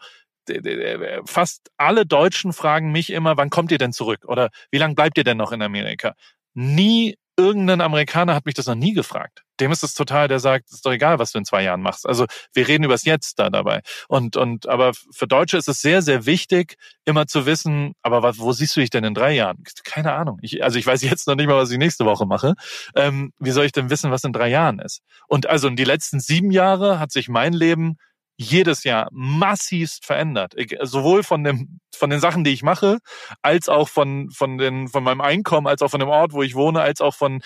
fast 1.24 1.70
alle 1.76 2.07
Deutschen 2.07 2.53
fragen 2.53 2.92
mich 2.92 3.11
immer, 3.11 3.36
wann 3.36 3.51
kommt 3.51 3.72
ihr 3.72 3.78
denn 3.78 3.92
zurück? 3.92 4.24
Oder 4.26 4.51
wie 4.70 4.78
lange 4.78 4.94
bleibt 4.94 5.18
ihr 5.18 5.24
denn 5.24 5.36
noch 5.36 5.53
in 5.53 5.62
Amerika? 5.62 6.14
Nie 6.55 7.16
irgendein 7.38 7.80
Amerikaner 7.80 8.34
hat 8.34 8.46
mich 8.46 8.57
das 8.57 8.66
noch 8.66 8.74
nie 8.74 8.92
gefragt. 8.92 9.44
Dem 9.61 9.70
ist 9.70 9.84
es 9.84 9.94
total, 9.94 10.26
der 10.26 10.40
sagt, 10.40 10.72
ist 10.72 10.84
doch 10.84 10.90
egal, 10.90 11.20
was 11.20 11.30
du 11.30 11.38
in 11.38 11.44
zwei 11.44 11.62
Jahren 11.62 11.80
machst. 11.80 12.05
Also 12.05 12.26
wir 12.53 12.66
reden 12.66 12.82
übers 12.82 13.05
Jetzt 13.05 13.38
da 13.38 13.49
dabei. 13.49 13.80
Und, 14.09 14.36
und 14.36 14.68
aber 14.68 14.92
für 15.12 15.28
Deutsche 15.28 15.57
ist 15.57 15.68
es 15.68 15.80
sehr, 15.80 16.03
sehr 16.03 16.26
wichtig, 16.26 16.74
immer 17.05 17.28
zu 17.28 17.46
wissen, 17.46 17.92
aber 18.03 18.24
was, 18.24 18.40
wo 18.40 18.53
siehst 18.53 18.74
du 18.74 18.80
dich 18.80 18.90
denn 18.90 19.05
in 19.05 19.14
drei 19.14 19.34
Jahren? 19.34 19.62
Keine 19.84 20.14
Ahnung. 20.14 20.38
Ich, 20.42 20.64
also 20.64 20.80
ich 20.80 20.86
weiß 20.86 21.01
jetzt 21.03 21.28
noch 21.28 21.36
nicht 21.36 21.46
mal, 21.46 21.57
was 21.57 21.70
ich 21.70 21.78
nächste 21.78 22.05
Woche 22.05 22.26
mache. 22.26 22.55
Ähm, 22.96 23.32
wie 23.38 23.53
soll 23.53 23.66
ich 23.66 23.72
denn 23.72 23.88
wissen, 23.88 24.11
was 24.11 24.24
in 24.24 24.32
drei 24.32 24.49
Jahren 24.49 24.80
ist? 24.80 25.03
Und 25.28 25.46
also 25.46 25.68
in 25.68 25.76
die 25.76 25.84
letzten 25.84 26.18
sieben 26.18 26.51
Jahre 26.51 26.99
hat 26.99 27.12
sich 27.12 27.28
mein 27.28 27.53
Leben 27.53 27.99
jedes 28.39 28.84
Jahr 28.84 29.09
massivst 29.11 30.07
verändert. 30.07 30.55
Sowohl 30.82 31.24
von 31.24 31.43
dem, 31.43 31.80
von 31.95 32.09
den 32.09 32.20
Sachen, 32.20 32.45
die 32.45 32.53
ich 32.53 32.62
mache, 32.62 32.99
als 33.43 33.68
auch 33.68 33.89
von, 33.89 34.30
von 34.30 34.57
den, 34.57 34.89
von 34.89 35.03
meinem 35.03 35.20
Einkommen, 35.20 35.66
als 35.66 35.82
auch 35.82 35.91
von 35.91 36.01
dem 36.01 36.09
Ort, 36.09 36.32
wo 36.32 36.43
ich 36.43 36.55
wohne, 36.55 36.80
als 36.80 37.01
auch 37.01 37.14
von 37.14 37.41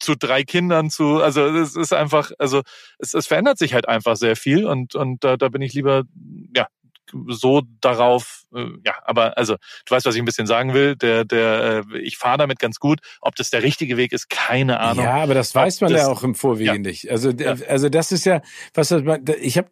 zu 0.00 0.16
drei 0.16 0.42
Kindern 0.42 0.90
zu, 0.90 1.22
also 1.22 1.46
es 1.46 1.76
ist 1.76 1.92
einfach, 1.92 2.32
also 2.38 2.62
es, 2.98 3.14
es 3.14 3.26
verändert 3.26 3.58
sich 3.58 3.74
halt 3.74 3.88
einfach 3.88 4.16
sehr 4.16 4.36
viel 4.36 4.66
und, 4.66 4.94
und 4.94 5.22
da, 5.22 5.36
da 5.36 5.48
bin 5.48 5.62
ich 5.62 5.72
lieber, 5.72 6.04
ja, 6.54 6.66
so 7.28 7.62
darauf, 7.80 8.44
äh, 8.54 8.66
ja, 8.84 8.94
aber 9.04 9.36
also 9.36 9.56
du 9.86 9.94
weißt, 9.94 10.06
was 10.06 10.14
ich 10.14 10.22
ein 10.22 10.24
bisschen 10.24 10.46
sagen 10.46 10.74
will. 10.74 10.96
Der, 10.96 11.24
der, 11.24 11.84
äh, 11.90 11.98
ich 11.98 12.18
fahre 12.18 12.38
damit 12.38 12.58
ganz 12.58 12.78
gut. 12.78 13.00
Ob 13.20 13.36
das 13.36 13.50
der 13.50 13.62
richtige 13.62 13.96
Weg 13.96 14.12
ist, 14.12 14.30
keine 14.30 14.80
Ahnung. 14.80 15.04
Ja, 15.04 15.22
aber 15.22 15.34
das 15.34 15.54
weiß 15.54 15.80
man 15.80 15.92
das, 15.92 16.02
ja 16.02 16.08
auch 16.08 16.22
im 16.22 16.34
Vorwege 16.34 16.72
ja. 16.72 16.78
nicht. 16.78 17.10
Also, 17.10 17.30
ja. 17.30 17.56
also 17.68 17.88
das 17.88 18.12
ist 18.12 18.24
ja, 18.24 18.42
was 18.72 18.94
ich 19.40 19.58
habe 19.58 19.68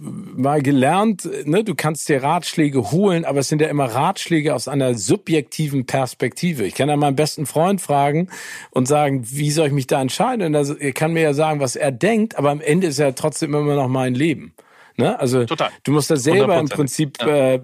mal 0.00 0.62
gelernt, 0.62 1.28
ne, 1.44 1.64
du 1.64 1.74
kannst 1.74 2.08
dir 2.08 2.22
Ratschläge 2.22 2.90
holen, 2.90 3.24
aber 3.24 3.40
es 3.40 3.48
sind 3.48 3.60
ja 3.60 3.68
immer 3.68 3.86
Ratschläge 3.86 4.54
aus 4.54 4.68
einer 4.68 4.94
subjektiven 4.94 5.86
Perspektive. 5.86 6.64
Ich 6.64 6.74
kann 6.74 6.88
ja 6.88 6.96
meinen 6.96 7.16
besten 7.16 7.46
Freund 7.46 7.80
fragen 7.80 8.28
und 8.70 8.86
sagen, 8.86 9.24
wie 9.30 9.50
soll 9.50 9.68
ich 9.68 9.72
mich 9.72 9.86
da 9.86 10.00
entscheiden? 10.00 10.54
Und 10.54 10.80
er 10.80 10.92
kann 10.92 11.12
mir 11.12 11.22
ja 11.22 11.34
sagen, 11.34 11.60
was 11.60 11.76
er 11.76 11.92
denkt, 11.92 12.36
aber 12.36 12.50
am 12.50 12.60
Ende 12.60 12.86
ist 12.88 12.98
ja 12.98 13.12
trotzdem 13.12 13.54
immer 13.54 13.74
noch 13.74 13.88
mein 13.88 14.14
Leben. 14.14 14.54
Ne? 14.96 15.18
Also 15.18 15.44
Total. 15.44 15.70
du 15.82 15.92
musst 15.92 16.10
da 16.10 16.16
selber 16.16 16.56
100%. 16.56 16.60
im 16.60 16.68
Prinzip 16.68 17.18
ja. 17.20 17.54
äh, 17.54 17.60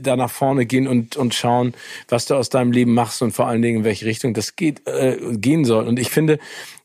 da 0.00 0.16
nach 0.16 0.30
vorne 0.30 0.66
gehen 0.66 0.86
und, 0.86 1.16
und 1.16 1.34
schauen, 1.34 1.74
was 2.08 2.26
du 2.26 2.34
aus 2.34 2.48
deinem 2.50 2.72
Leben 2.72 2.94
machst 2.94 3.20
und 3.22 3.32
vor 3.32 3.48
allen 3.48 3.62
Dingen 3.62 3.78
in 3.78 3.84
welche 3.84 4.06
Richtung 4.06 4.34
das 4.34 4.54
geht, 4.54 4.86
äh, 4.86 5.18
gehen 5.32 5.64
soll. 5.64 5.88
Und 5.88 5.98
ich 5.98 6.10
finde, 6.10 6.38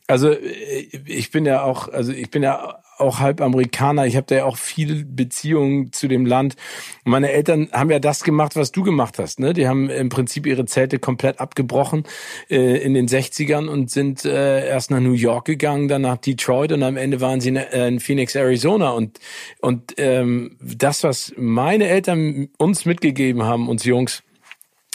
also 0.07 0.31
äh, 0.31 0.87
ich 1.05 1.31
bin 1.31 1.45
ja 1.45 1.63
auch, 1.63 1.87
also 1.89 2.11
ich 2.11 2.29
bin 2.31 2.43
ja 2.43 2.82
auch 2.97 3.19
halb 3.19 3.41
Amerikaner. 3.41 4.05
Ich 4.05 4.15
habe 4.15 4.25
da 4.27 4.35
ja 4.35 4.45
auch 4.45 4.57
viel 4.57 5.05
Beziehungen 5.05 5.91
zu 5.91 6.07
dem 6.07 6.25
Land. 6.25 6.55
Meine 7.03 7.31
Eltern 7.31 7.69
haben 7.71 7.91
ja 7.91 7.99
das 7.99 8.23
gemacht, 8.23 8.55
was 8.55 8.71
du 8.71 8.83
gemacht 8.83 9.19
hast. 9.19 9.39
Ne? 9.39 9.53
Die 9.53 9.67
haben 9.67 9.89
im 9.89 10.09
Prinzip 10.09 10.45
ihre 10.45 10.65
Zelte 10.65 10.99
komplett 10.99 11.39
abgebrochen 11.39 12.03
äh, 12.49 12.77
in 12.77 12.93
den 12.93 13.07
60ern 13.07 13.67
und 13.67 13.91
sind 13.91 14.25
äh, 14.25 14.67
erst 14.67 14.91
nach 14.91 14.99
New 14.99 15.13
York 15.13 15.45
gegangen, 15.45 15.87
dann 15.87 16.03
nach 16.03 16.17
Detroit 16.17 16.71
und 16.71 16.83
am 16.83 16.97
Ende 16.97 17.21
waren 17.21 17.41
sie 17.41 17.49
in, 17.49 17.55
äh, 17.55 17.87
in 17.87 17.99
Phoenix, 17.99 18.35
Arizona. 18.35 18.91
Und, 18.91 19.19
und 19.59 19.93
ähm, 19.97 20.57
das, 20.61 21.03
was 21.03 21.33
meine 21.37 21.87
Eltern 21.87 22.49
uns 22.57 22.85
mitgegeben 22.85 23.43
haben, 23.43 23.69
uns 23.69 23.83
Jungs, 23.83 24.23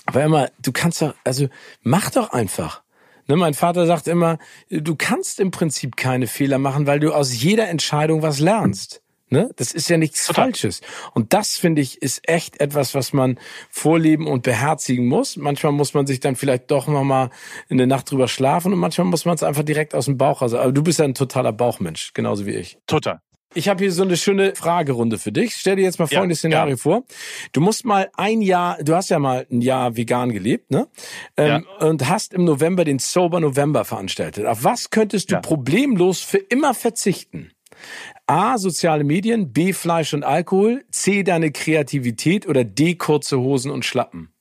war 0.06 0.22
immer, 0.22 0.50
du 0.62 0.72
kannst 0.72 1.02
doch, 1.02 1.14
also 1.24 1.48
mach 1.82 2.10
doch 2.10 2.30
einfach. 2.30 2.82
Ne, 3.28 3.36
mein 3.36 3.54
Vater 3.54 3.86
sagt 3.86 4.08
immer, 4.08 4.38
du 4.70 4.96
kannst 4.96 5.38
im 5.38 5.50
Prinzip 5.50 5.96
keine 5.96 6.26
Fehler 6.26 6.58
machen, 6.58 6.86
weil 6.86 6.98
du 6.98 7.12
aus 7.12 7.40
jeder 7.40 7.68
Entscheidung 7.68 8.22
was 8.22 8.40
lernst. 8.40 9.02
Ne? 9.30 9.50
Das 9.56 9.72
ist 9.72 9.90
ja 9.90 9.98
nichts 9.98 10.26
Total. 10.26 10.46
Falsches. 10.46 10.80
Und 11.12 11.34
das, 11.34 11.56
finde 11.56 11.82
ich, 11.82 12.00
ist 12.00 12.26
echt 12.26 12.60
etwas, 12.60 12.94
was 12.94 13.12
man 13.12 13.38
vorleben 13.68 14.26
und 14.26 14.42
beherzigen 14.42 15.06
muss. 15.06 15.36
Manchmal 15.36 15.72
muss 15.72 15.92
man 15.92 16.06
sich 16.06 16.20
dann 16.20 16.34
vielleicht 16.34 16.70
doch 16.70 16.86
nochmal 16.86 17.28
eine 17.68 17.86
Nacht 17.86 18.10
drüber 18.10 18.28
schlafen 18.28 18.72
und 18.72 18.78
manchmal 18.78 19.06
muss 19.06 19.26
man 19.26 19.34
es 19.34 19.42
einfach 19.42 19.64
direkt 19.64 19.94
aus 19.94 20.06
dem 20.06 20.16
Bauch. 20.16 20.40
Also, 20.40 20.58
aber 20.58 20.72
du 20.72 20.82
bist 20.82 20.98
ja 20.98 21.04
ein 21.04 21.14
totaler 21.14 21.52
Bauchmensch, 21.52 22.14
genauso 22.14 22.46
wie 22.46 22.52
ich. 22.52 22.78
Total. 22.86 23.20
Ich 23.58 23.68
habe 23.68 23.82
hier 23.82 23.90
so 23.90 24.04
eine 24.04 24.16
schöne 24.16 24.54
Fragerunde 24.54 25.18
für 25.18 25.32
dich. 25.32 25.56
Stell 25.56 25.74
dir 25.74 25.82
jetzt 25.82 25.98
mal 25.98 26.06
folgendes 26.06 26.38
ja, 26.42 26.48
Szenario 26.48 26.74
ja. 26.74 26.76
vor. 26.76 27.02
Du 27.50 27.60
musst 27.60 27.84
mal 27.84 28.08
ein 28.16 28.40
Jahr, 28.40 28.78
du 28.80 28.94
hast 28.94 29.10
ja 29.10 29.18
mal 29.18 29.48
ein 29.50 29.62
Jahr 29.62 29.96
vegan 29.96 30.30
gelebt, 30.30 30.70
ne? 30.70 30.86
Ähm, 31.36 31.64
ja. 31.80 31.86
Und 31.88 32.08
hast 32.08 32.34
im 32.34 32.44
November 32.44 32.84
den 32.84 33.00
Sober 33.00 33.40
November 33.40 33.84
veranstaltet. 33.84 34.46
Auf 34.46 34.62
was 34.62 34.90
könntest 34.90 35.32
du 35.32 35.40
problemlos 35.40 36.20
für 36.20 36.38
immer 36.38 36.72
verzichten? 36.72 37.50
A. 38.28 38.58
Soziale 38.58 39.02
Medien, 39.02 39.52
B. 39.52 39.72
Fleisch 39.72 40.14
und 40.14 40.22
Alkohol, 40.22 40.84
C. 40.92 41.24
Deine 41.24 41.50
Kreativität 41.50 42.46
oder 42.46 42.62
D. 42.62 42.94
Kurze 42.94 43.40
Hosen 43.40 43.72
und 43.72 43.84
Schlappen. 43.84 44.32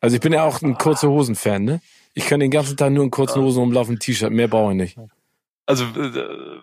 Also 0.00 0.16
ich 0.16 0.20
bin 0.20 0.32
ja 0.32 0.42
auch 0.42 0.62
ein 0.62 0.76
kurze 0.78 1.08
Hosen-Fan, 1.08 1.62
ne? 1.62 1.80
Ich 2.12 2.26
kann 2.26 2.40
den 2.40 2.50
ganzen 2.50 2.76
Tag 2.76 2.90
nur 2.90 3.04
in 3.04 3.12
kurzen 3.12 3.40
Hosen 3.40 3.60
rumlaufen, 3.60 4.00
T-Shirt, 4.00 4.32
mehr 4.32 4.48
brauche 4.48 4.72
ich 4.72 4.78
nicht. 4.78 4.98
Also 5.66 5.84
äh, 5.84 6.60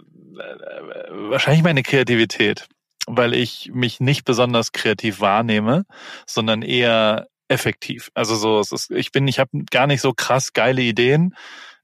wahrscheinlich 1.29 1.63
meine 1.63 1.83
Kreativität, 1.83 2.67
weil 3.07 3.33
ich 3.33 3.71
mich 3.73 3.99
nicht 3.99 4.25
besonders 4.25 4.71
kreativ 4.71 5.19
wahrnehme, 5.19 5.85
sondern 6.25 6.61
eher 6.61 7.27
effektiv. 7.47 8.09
Also 8.13 8.35
so, 8.35 8.59
es 8.59 8.71
ist, 8.71 8.91
ich 8.91 9.11
bin, 9.11 9.27
ich 9.27 9.39
habe 9.39 9.49
gar 9.69 9.87
nicht 9.87 10.01
so 10.01 10.13
krass 10.13 10.53
geile 10.53 10.81
Ideen. 10.81 11.35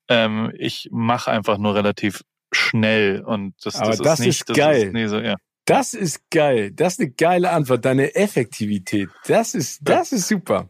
Ähm, 0.08 0.52
ich 0.58 0.90
mache 0.92 1.32
einfach 1.32 1.58
nur 1.58 1.76
relativ 1.76 2.24
schnell 2.52 3.22
und 3.24 3.54
das, 3.64 3.76
Aber 3.76 3.92
das, 3.92 4.00
das 4.00 4.20
ist 4.20 4.26
nicht 4.26 4.50
ist 4.50 4.56
geil. 4.56 4.88
Ist, 4.88 4.94
nee, 4.94 5.08
so, 5.08 5.20
ja. 5.20 5.36
Das 5.70 5.94
ist 5.94 6.32
geil. 6.32 6.72
Das 6.72 6.94
ist 6.94 7.00
eine 7.00 7.12
geile 7.12 7.52
Antwort. 7.52 7.86
Deine 7.86 8.16
Effektivität. 8.16 9.08
Das 9.28 9.54
ist, 9.54 9.82
das 9.84 10.12
ist 10.12 10.28
super. 10.28 10.70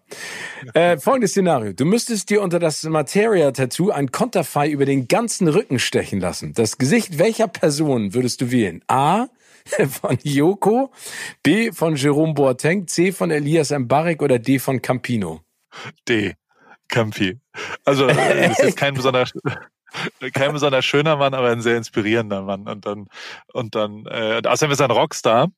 Äh, 0.74 0.98
folgendes 0.98 1.32
Szenario. 1.32 1.72
Du 1.72 1.86
müsstest 1.86 2.30
dir 2.30 2.42
unter 2.42 2.60
das 2.60 2.84
Materia-Tattoo 2.84 3.92
ein 3.92 4.12
Konterfei 4.12 4.70
über 4.70 4.84
den 4.84 5.08
ganzen 5.08 5.48
Rücken 5.48 5.80
stechen 5.80 6.20
lassen. 6.20 6.54
Das 6.54 6.78
Gesicht 6.78 7.18
welcher 7.18 7.48
Person 7.48 8.14
würdest 8.14 8.42
du 8.42 8.52
wählen? 8.52 8.84
A. 8.88 9.28
Von 10.02 10.18
Yoko, 10.24 10.92
B. 11.44 11.72
Von 11.72 11.96
Jerome 11.96 12.34
Boateng, 12.34 12.88
C. 12.88 13.14
Von 13.14 13.32
Elias 13.32 13.72
Mbarek 13.72 14.22
oder 14.22 14.38
D. 14.38 14.60
von 14.60 14.82
Campino? 14.82 15.40
D. 16.10 16.36
Campi. 16.90 17.40
Also, 17.86 18.08
das 18.08 18.60
ist 18.60 18.76
kein 18.76 18.94
besonderer, 18.96 19.28
kein 20.34 20.54
besonders 20.54 20.86
schöner 20.86 21.16
Mann, 21.18 21.34
aber 21.34 21.50
ein 21.50 21.62
sehr 21.62 21.78
inspirierender 21.78 22.42
Mann. 22.42 22.68
Und 22.68 22.86
dann, 22.86 23.08
und 23.54 23.76
dann, 23.76 24.06
äh, 24.06 24.42
außerdem 24.46 24.72
ist 24.72 24.80
er 24.80 24.88
ein 24.88 24.92
Rockstar. 24.92 25.50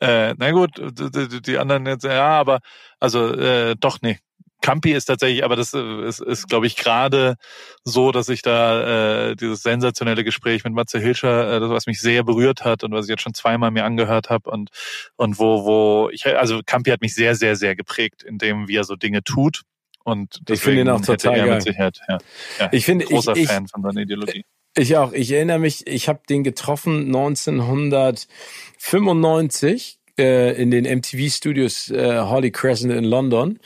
Äh, 0.00 0.34
na 0.36 0.50
gut, 0.50 0.70
die, 0.78 1.42
die 1.42 1.58
anderen 1.58 1.86
jetzt, 1.86 2.04
ja, 2.04 2.38
aber 2.40 2.60
also 2.98 3.32
äh, 3.34 3.76
doch, 3.78 3.98
nee, 4.02 4.18
Campi 4.62 4.92
ist 4.92 5.06
tatsächlich, 5.06 5.44
aber 5.44 5.56
das 5.56 5.74
äh, 5.74 6.06
ist, 6.06 6.20
ist 6.20 6.48
glaube 6.48 6.66
ich, 6.66 6.76
gerade 6.76 7.36
so, 7.84 8.12
dass 8.12 8.28
ich 8.28 8.42
da 8.42 9.30
äh, 9.30 9.36
dieses 9.36 9.62
sensationelle 9.62 10.24
Gespräch 10.24 10.64
mit 10.64 10.72
Matze 10.72 10.98
Hilscher, 10.98 11.56
äh, 11.56 11.60
das, 11.60 11.70
was 11.70 11.86
mich 11.86 12.00
sehr 12.00 12.24
berührt 12.24 12.64
hat 12.64 12.84
und 12.84 12.92
was 12.92 13.06
ich 13.06 13.10
jetzt 13.10 13.22
schon 13.22 13.34
zweimal 13.34 13.70
mir 13.70 13.84
angehört 13.84 14.30
habe 14.30 14.50
und 14.50 14.70
und 15.16 15.38
wo 15.38 15.64
wo 15.64 16.10
ich 16.10 16.26
also 16.26 16.60
Campi 16.64 16.90
hat 16.90 17.02
mich 17.02 17.14
sehr 17.14 17.34
sehr 17.34 17.56
sehr 17.56 17.76
geprägt 17.76 18.22
in 18.22 18.38
dem, 18.38 18.68
wie 18.68 18.76
er 18.76 18.84
so 18.84 18.96
Dinge 18.96 19.22
tut 19.22 19.62
und 20.04 20.42
ich 20.48 20.60
finde 20.60 20.82
ihn 20.82 20.88
auch 20.88 21.00
total 21.00 21.36
geil. 21.36 21.60
Sicherheit, 21.60 22.00
ja, 22.08 22.18
ja, 22.58 22.68
ich 22.72 22.84
finde 22.84 23.04
großer 23.06 23.36
ich, 23.36 23.48
Fan 23.48 23.68
von 23.68 23.82
seiner 23.82 24.00
Ideologie. 24.00 24.44
Ich 24.76 24.96
auch. 24.96 25.12
Ich 25.12 25.30
erinnere 25.32 25.58
mich, 25.58 25.86
ich 25.86 26.08
habe 26.08 26.20
den 26.28 26.44
getroffen 26.44 27.06
1995 27.06 29.98
äh, 30.18 30.60
in 30.60 30.70
den 30.70 30.84
MTV 30.84 31.30
Studios 31.30 31.90
äh, 31.90 32.20
Holly 32.20 32.50
Crescent 32.50 32.92
in 32.92 33.04
London. 33.04 33.58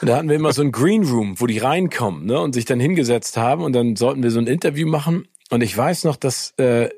Und 0.00 0.08
da 0.08 0.16
hatten 0.16 0.28
wir 0.28 0.36
immer 0.36 0.52
so 0.52 0.62
ein 0.62 0.70
Green 0.70 1.04
Room, 1.04 1.40
wo 1.40 1.46
die 1.46 1.58
reinkommen 1.58 2.26
ne, 2.26 2.40
und 2.40 2.52
sich 2.52 2.64
dann 2.64 2.78
hingesetzt 2.78 3.36
haben 3.36 3.64
und 3.64 3.72
dann 3.72 3.96
sollten 3.96 4.22
wir 4.22 4.30
so 4.30 4.38
ein 4.38 4.46
Interview 4.46 4.86
machen. 4.86 5.26
Und 5.50 5.62
ich 5.62 5.76
weiß 5.76 6.04
noch, 6.04 6.16
dass 6.16 6.52
äh, 6.58 6.90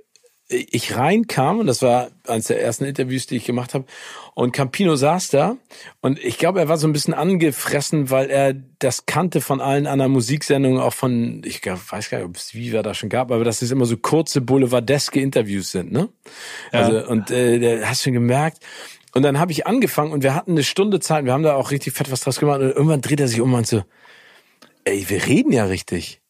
ich 0.51 0.96
reinkam 0.96 1.61
und 1.61 1.66
das 1.66 1.80
war 1.80 2.09
eines 2.26 2.48
der 2.48 2.61
ersten 2.61 2.84
Interviews, 2.84 3.26
die 3.26 3.36
ich 3.36 3.44
gemacht 3.44 3.72
habe. 3.72 3.84
Und 4.34 4.53
Campino 4.53 4.96
saß 4.96 5.30
da 5.30 5.57
und 6.01 6.18
ich 6.18 6.38
glaube, 6.38 6.59
er 6.61 6.68
war 6.68 6.76
so 6.76 6.88
ein 6.88 6.92
bisschen 6.92 7.14
angefressen, 7.14 8.11
weil 8.11 8.30
er 8.30 8.55
das 8.80 9.07
kannte 9.07 9.40
von 9.40 9.61
allen 9.61 9.86
anderen 9.86 10.12
Musiksendungen, 10.12 10.80
auch 10.80 10.92
von, 10.92 11.42
ich 11.44 11.64
weiß 11.64 12.11
gar 12.11 12.18
nicht, 12.18 12.26
ob 12.26 12.36
es 12.36 12.55
Viva 12.55 12.82
da 12.82 12.94
schon 12.94 13.09
gab, 13.09 13.30
aber 13.30 13.44
dass 13.44 13.62
es 13.62 13.70
immer 13.70 13.86
so 13.86 13.96
kurze 13.96 14.40
boulevardeske 14.40 15.20
Interviews 15.20 15.70
sind, 15.70 15.92
ne? 15.92 16.09
Ja. 16.72 16.80
Also 16.80 17.09
und 17.09 17.30
äh, 17.30 17.59
der 17.59 17.88
hast 17.88 18.03
schon 18.03 18.12
gemerkt. 18.12 18.59
Und 19.14 19.22
dann 19.22 19.38
habe 19.38 19.53
ich 19.53 19.66
angefangen 19.66 20.12
und 20.12 20.22
wir 20.22 20.34
hatten 20.34 20.53
eine 20.53 20.62
Stunde 20.62 21.01
Zeit. 21.01 21.24
Wir 21.24 21.32
haben 21.32 21.42
da 21.42 21.55
auch 21.55 21.70
richtig 21.70 21.94
fett 21.94 22.11
was 22.12 22.20
draus 22.20 22.38
gemacht. 22.38 22.61
Und 22.61 22.70
irgendwann 22.70 23.01
dreht 23.01 23.20
er 23.20 23.26
sich 23.26 23.40
um 23.40 23.55
und 23.55 23.66
so, 23.66 23.82
ey, 24.84 25.05
wir 25.09 25.26
reden 25.26 25.53
ja 25.53 25.64
richtig. 25.64 26.20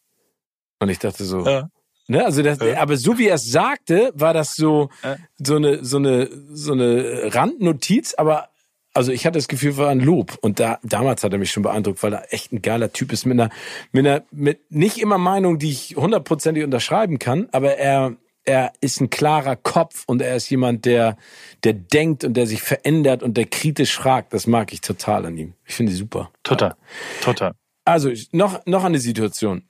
Und 0.78 0.88
ich 0.88 0.98
dachte 0.98 1.24
so, 1.24 1.44
ja. 1.44 1.68
Ne, 2.10 2.24
also 2.24 2.42
das, 2.42 2.58
ja. 2.58 2.80
aber 2.80 2.96
so 2.96 3.18
wie 3.18 3.28
er 3.28 3.36
es 3.36 3.50
sagte, 3.50 4.12
war 4.14 4.34
das 4.34 4.54
so, 4.54 4.90
ja. 5.02 5.16
so 5.38 5.56
eine, 5.56 5.84
so 5.84 5.96
eine, 5.96 6.28
so 6.52 6.72
eine 6.72 7.34
Randnotiz, 7.34 8.14
aber 8.14 8.48
also 8.92 9.12
ich 9.12 9.24
hatte 9.24 9.38
das 9.38 9.48
Gefühl, 9.48 9.76
war 9.76 9.88
ein 9.88 10.00
Lob. 10.00 10.36
Und 10.40 10.58
da, 10.58 10.78
damals 10.82 11.22
hat 11.22 11.32
er 11.32 11.38
mich 11.38 11.52
schon 11.52 11.62
beeindruckt, 11.62 12.02
weil 12.02 12.12
er 12.12 12.32
echt 12.32 12.52
ein 12.52 12.62
geiler 12.62 12.92
Typ 12.92 13.12
ist 13.12 13.24
mit 13.24 13.40
einer, 13.40 13.50
mit 13.92 14.06
einer, 14.06 14.24
mit 14.32 14.70
nicht 14.70 14.98
immer 14.98 15.18
Meinung, 15.18 15.58
die 15.58 15.70
ich 15.70 15.96
hundertprozentig 15.96 16.64
unterschreiben 16.64 17.18
kann, 17.18 17.48
aber 17.52 17.76
er, 17.76 18.16
er 18.44 18.72
ist 18.80 19.00
ein 19.00 19.10
klarer 19.10 19.56
Kopf 19.56 20.04
und 20.06 20.22
er 20.22 20.34
ist 20.36 20.50
jemand, 20.50 20.84
der, 20.86 21.16
der 21.62 21.74
denkt 21.74 22.24
und 22.24 22.34
der 22.34 22.46
sich 22.46 22.62
verändert 22.62 23.22
und 23.22 23.36
der 23.36 23.46
kritisch 23.46 23.94
fragt. 23.94 24.32
Das 24.32 24.46
mag 24.46 24.72
ich 24.72 24.80
total 24.80 25.26
an 25.26 25.36
ihm. 25.36 25.54
Ich 25.64 25.74
finde 25.74 25.92
ihn 25.92 25.98
super. 25.98 26.30
Total. 26.42 26.74
Total. 27.20 27.52
Also, 27.84 28.10
noch, 28.32 28.66
noch 28.66 28.84
eine 28.84 28.98
Situation. 28.98 29.62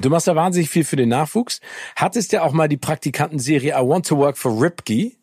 Du 0.00 0.08
machst 0.08 0.26
da 0.26 0.34
wahnsinnig 0.34 0.70
viel 0.70 0.84
für 0.84 0.96
den 0.96 1.10
Nachwuchs. 1.10 1.60
Hattest 1.96 2.32
ja 2.32 2.42
auch 2.42 2.52
mal 2.52 2.68
die 2.68 2.78
Praktikantenserie 2.78 3.72
I 3.72 3.86
Want 3.86 4.06
to 4.06 4.16
Work 4.16 4.38
for 4.38 4.60
Ripkey. 4.60 5.18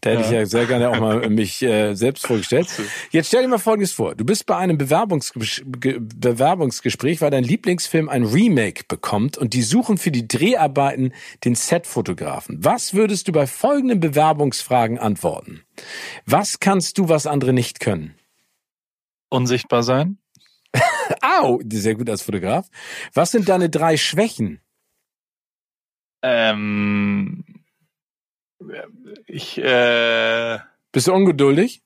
Da 0.00 0.10
hätte 0.10 0.22
ja. 0.22 0.26
ich 0.26 0.32
ja 0.32 0.46
sehr 0.46 0.66
gerne 0.66 0.90
auch 0.90 1.00
mal 1.00 1.28
mich 1.30 1.62
äh, 1.62 1.94
selbst 1.94 2.26
vorgestellt. 2.26 2.68
Jetzt 3.10 3.28
stell 3.28 3.42
dir 3.42 3.48
mal 3.48 3.58
Folgendes 3.58 3.92
vor. 3.92 4.14
Du 4.14 4.24
bist 4.24 4.46
bei 4.46 4.56
einem 4.56 4.78
Bewerbungsges 4.78 5.62
Bewerbungsgespräch, 5.64 7.20
weil 7.20 7.30
dein 7.30 7.44
Lieblingsfilm 7.44 8.08
ein 8.08 8.24
Remake 8.24 8.84
bekommt 8.86 9.38
und 9.38 9.54
die 9.54 9.62
suchen 9.62 9.98
für 9.98 10.10
die 10.10 10.28
Dreharbeiten 10.28 11.12
den 11.44 11.54
Setfotografen. 11.54 12.64
Was 12.64 12.94
würdest 12.94 13.28
du 13.28 13.32
bei 13.32 13.46
folgenden 13.46 14.00
Bewerbungsfragen 14.00 14.98
antworten? 14.98 15.62
Was 16.26 16.60
kannst 16.60 16.98
du, 16.98 17.08
was 17.08 17.26
andere 17.26 17.52
nicht 17.52 17.80
können? 17.80 18.14
Unsichtbar 19.30 19.82
sein. 19.82 20.18
Au, 21.22 21.60
sehr 21.70 21.94
gut 21.94 22.08
als 22.10 22.22
Fotograf. 22.22 22.68
Was 23.14 23.30
sind 23.30 23.48
deine 23.48 23.70
drei 23.70 23.96
Schwächen? 23.96 24.60
Ähm, 26.22 27.44
ich 29.26 29.58
äh, 29.58 30.58
bist 30.92 31.06
du 31.06 31.12
ungeduldig? 31.12 31.82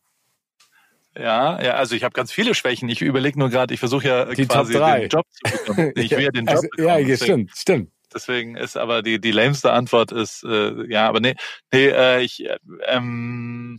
Ja, 1.16 1.62
ja, 1.62 1.74
also 1.74 1.94
ich 1.94 2.04
habe 2.04 2.14
ganz 2.14 2.32
viele 2.32 2.54
Schwächen. 2.54 2.88
Ich 2.88 3.02
überlege 3.02 3.38
nur 3.38 3.50
gerade, 3.50 3.74
ich 3.74 3.80
versuche 3.80 4.08
ja 4.08 4.24
die 4.34 4.46
quasi 4.46 4.72
den 4.72 5.08
Job 5.08 5.26
zu 5.30 5.52
bekommen. 5.52 5.92
Ich 5.96 6.10
will 6.12 6.22
ja 6.22 6.30
den 6.30 6.46
Job 6.46 6.56
also, 6.56 6.68
bekommen. 6.68 6.88
Ja, 6.88 6.96
deswegen, 6.96 7.16
stimmt, 7.16 7.50
stimmt. 7.56 7.92
Deswegen 8.14 8.56
ist 8.56 8.76
aber 8.76 9.02
die 9.02 9.20
die 9.20 9.32
lämste 9.32 9.72
Antwort 9.72 10.12
ist 10.12 10.44
äh, 10.44 10.90
ja, 10.90 11.08
aber 11.08 11.20
nee, 11.20 11.34
nee, 11.72 11.88
äh, 11.88 12.22
ich 12.22 12.46
ähm, 12.86 13.78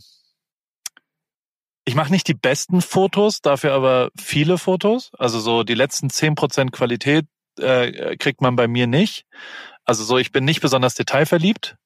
ich 1.84 1.94
mache 1.94 2.10
nicht 2.10 2.28
die 2.28 2.34
besten 2.34 2.80
Fotos, 2.80 3.40
dafür 3.40 3.72
aber 3.72 4.10
viele 4.18 4.58
Fotos. 4.58 5.12
Also 5.18 5.38
so 5.38 5.64
die 5.64 5.74
letzten 5.74 6.10
zehn 6.10 6.34
Prozent 6.34 6.72
Qualität 6.72 7.26
äh, 7.58 8.16
kriegt 8.16 8.40
man 8.40 8.56
bei 8.56 8.68
mir 8.68 8.86
nicht. 8.86 9.26
Also 9.84 10.02
so, 10.04 10.16
ich 10.18 10.32
bin 10.32 10.44
nicht 10.44 10.62
besonders 10.62 10.94
detailverliebt 10.94 11.76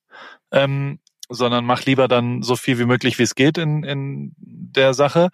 ähm, 0.53 1.01
sondern 1.29 1.65
mach 1.65 1.85
lieber 1.85 2.09
dann 2.09 2.43
so 2.43 2.57
viel 2.57 2.79
wie 2.79 2.87
möglich, 2.87 3.19
wie 3.19 3.25
es 3.25 3.35
geht 3.35 3.59
in, 3.59 3.85
in 3.85 4.35
der 4.39 4.95
Sache. 4.95 5.29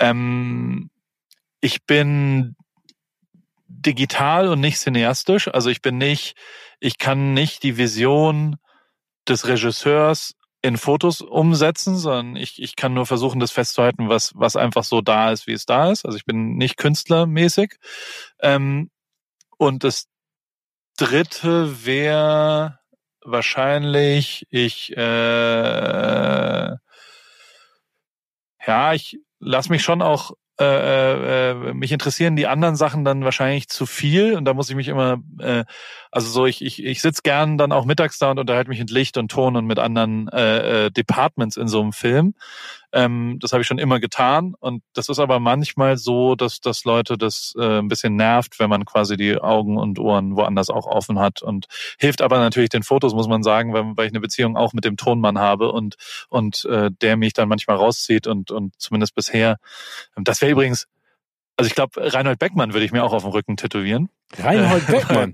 Ähm, 0.00 0.90
ich 1.60 1.84
bin 1.84 2.56
digital 3.68 4.48
und 4.48 4.60
nicht 4.60 4.78
cineastisch. 4.78 5.48
Also 5.48 5.70
ich 5.70 5.80
bin 5.80 5.98
nicht, 5.98 6.34
ich 6.80 6.98
kann 6.98 7.34
nicht 7.34 7.62
die 7.62 7.76
Vision 7.76 8.56
des 9.28 9.46
Regisseurs 9.46 10.34
in 10.62 10.76
Fotos 10.76 11.20
umsetzen, 11.20 11.96
sondern 11.96 12.36
ich, 12.36 12.60
ich 12.60 12.76
kann 12.76 12.94
nur 12.94 13.06
versuchen, 13.06 13.40
das 13.40 13.52
festzuhalten, 13.52 14.08
was, 14.08 14.32
was 14.34 14.56
einfach 14.56 14.84
so 14.84 15.00
da 15.00 15.30
ist, 15.30 15.46
wie 15.46 15.52
es 15.52 15.66
da 15.66 15.90
ist. 15.90 16.04
Also 16.04 16.16
ich 16.16 16.24
bin 16.24 16.56
nicht 16.56 16.76
künstlermäßig. 16.76 17.76
Ähm, 18.40 18.90
und 19.56 19.84
das 19.84 20.08
dritte 20.96 21.84
wäre, 21.86 22.80
wahrscheinlich 23.22 24.46
ich 24.50 24.96
äh, 24.96 26.76
ja, 28.66 28.92
ich 28.92 29.18
lass 29.38 29.68
mich 29.68 29.82
schon 29.82 30.02
auch 30.02 30.32
äh, 30.60 31.50
äh, 31.50 31.54
mich 31.72 31.92
interessieren 31.92 32.34
die 32.34 32.48
anderen 32.48 32.74
Sachen 32.74 33.04
dann 33.04 33.22
wahrscheinlich 33.22 33.68
zu 33.68 33.86
viel 33.86 34.34
und 34.34 34.44
da 34.44 34.54
muss 34.54 34.68
ich 34.68 34.74
mich 34.74 34.88
immer, 34.88 35.22
äh, 35.38 35.64
also 36.10 36.28
so 36.28 36.46
ich 36.46 36.62
ich, 36.62 36.84
ich 36.84 37.02
sitze 37.02 37.22
gern 37.22 37.58
dann 37.58 37.72
auch 37.72 37.84
mittags 37.84 38.18
da 38.18 38.30
und 38.30 38.38
unterhalte 38.38 38.70
mich 38.70 38.78
mit 38.78 38.90
Licht 38.90 39.16
und 39.16 39.30
Ton 39.30 39.56
und 39.56 39.66
mit 39.66 39.78
anderen 39.78 40.28
äh, 40.28 40.86
äh, 40.86 40.90
Departments 40.90 41.56
in 41.56 41.68
so 41.68 41.80
einem 41.80 41.92
Film. 41.92 42.34
Ähm, 42.92 43.38
das 43.40 43.52
habe 43.52 43.60
ich 43.60 43.66
schon 43.66 43.78
immer 43.78 44.00
getan 44.00 44.54
und 44.58 44.82
das 44.94 45.08
ist 45.08 45.18
aber 45.18 45.40
manchmal 45.40 45.98
so, 45.98 46.34
dass 46.34 46.60
dass 46.60 46.84
Leute 46.84 47.18
das 47.18 47.54
äh, 47.58 47.78
ein 47.78 47.88
bisschen 47.88 48.16
nervt, 48.16 48.58
wenn 48.58 48.70
man 48.70 48.84
quasi 48.84 49.16
die 49.16 49.38
Augen 49.38 49.76
und 49.76 49.98
Ohren 49.98 50.36
woanders 50.36 50.70
auch 50.70 50.86
offen 50.86 51.18
hat 51.18 51.42
und 51.42 51.66
hilft 51.98 52.22
aber 52.22 52.38
natürlich 52.38 52.70
den 52.70 52.82
Fotos 52.82 53.14
muss 53.14 53.28
man 53.28 53.42
sagen, 53.42 53.74
weil, 53.74 53.84
weil 53.96 54.06
ich 54.06 54.12
eine 54.12 54.20
Beziehung 54.20 54.56
auch 54.56 54.72
mit 54.72 54.84
dem 54.84 54.96
Tonmann 54.96 55.38
habe 55.38 55.70
und 55.72 55.96
und 56.28 56.64
äh, 56.64 56.90
der 56.90 57.16
mich 57.16 57.34
dann 57.34 57.48
manchmal 57.48 57.76
rauszieht 57.76 58.26
und 58.26 58.50
und 58.50 58.74
zumindest 58.80 59.14
bisher 59.14 59.58
das 60.16 60.40
wäre 60.40 60.52
übrigens, 60.52 60.86
also 61.58 61.66
ich 61.68 61.74
glaube, 61.74 62.14
Reinhold 62.14 62.38
Beckmann 62.38 62.72
würde 62.72 62.86
ich 62.86 62.92
mir 62.92 63.02
auch 63.02 63.12
auf 63.12 63.24
dem 63.24 63.32
Rücken 63.32 63.56
tätowieren. 63.56 64.10
Reinhold 64.38 64.86
Beckmann. 64.86 65.32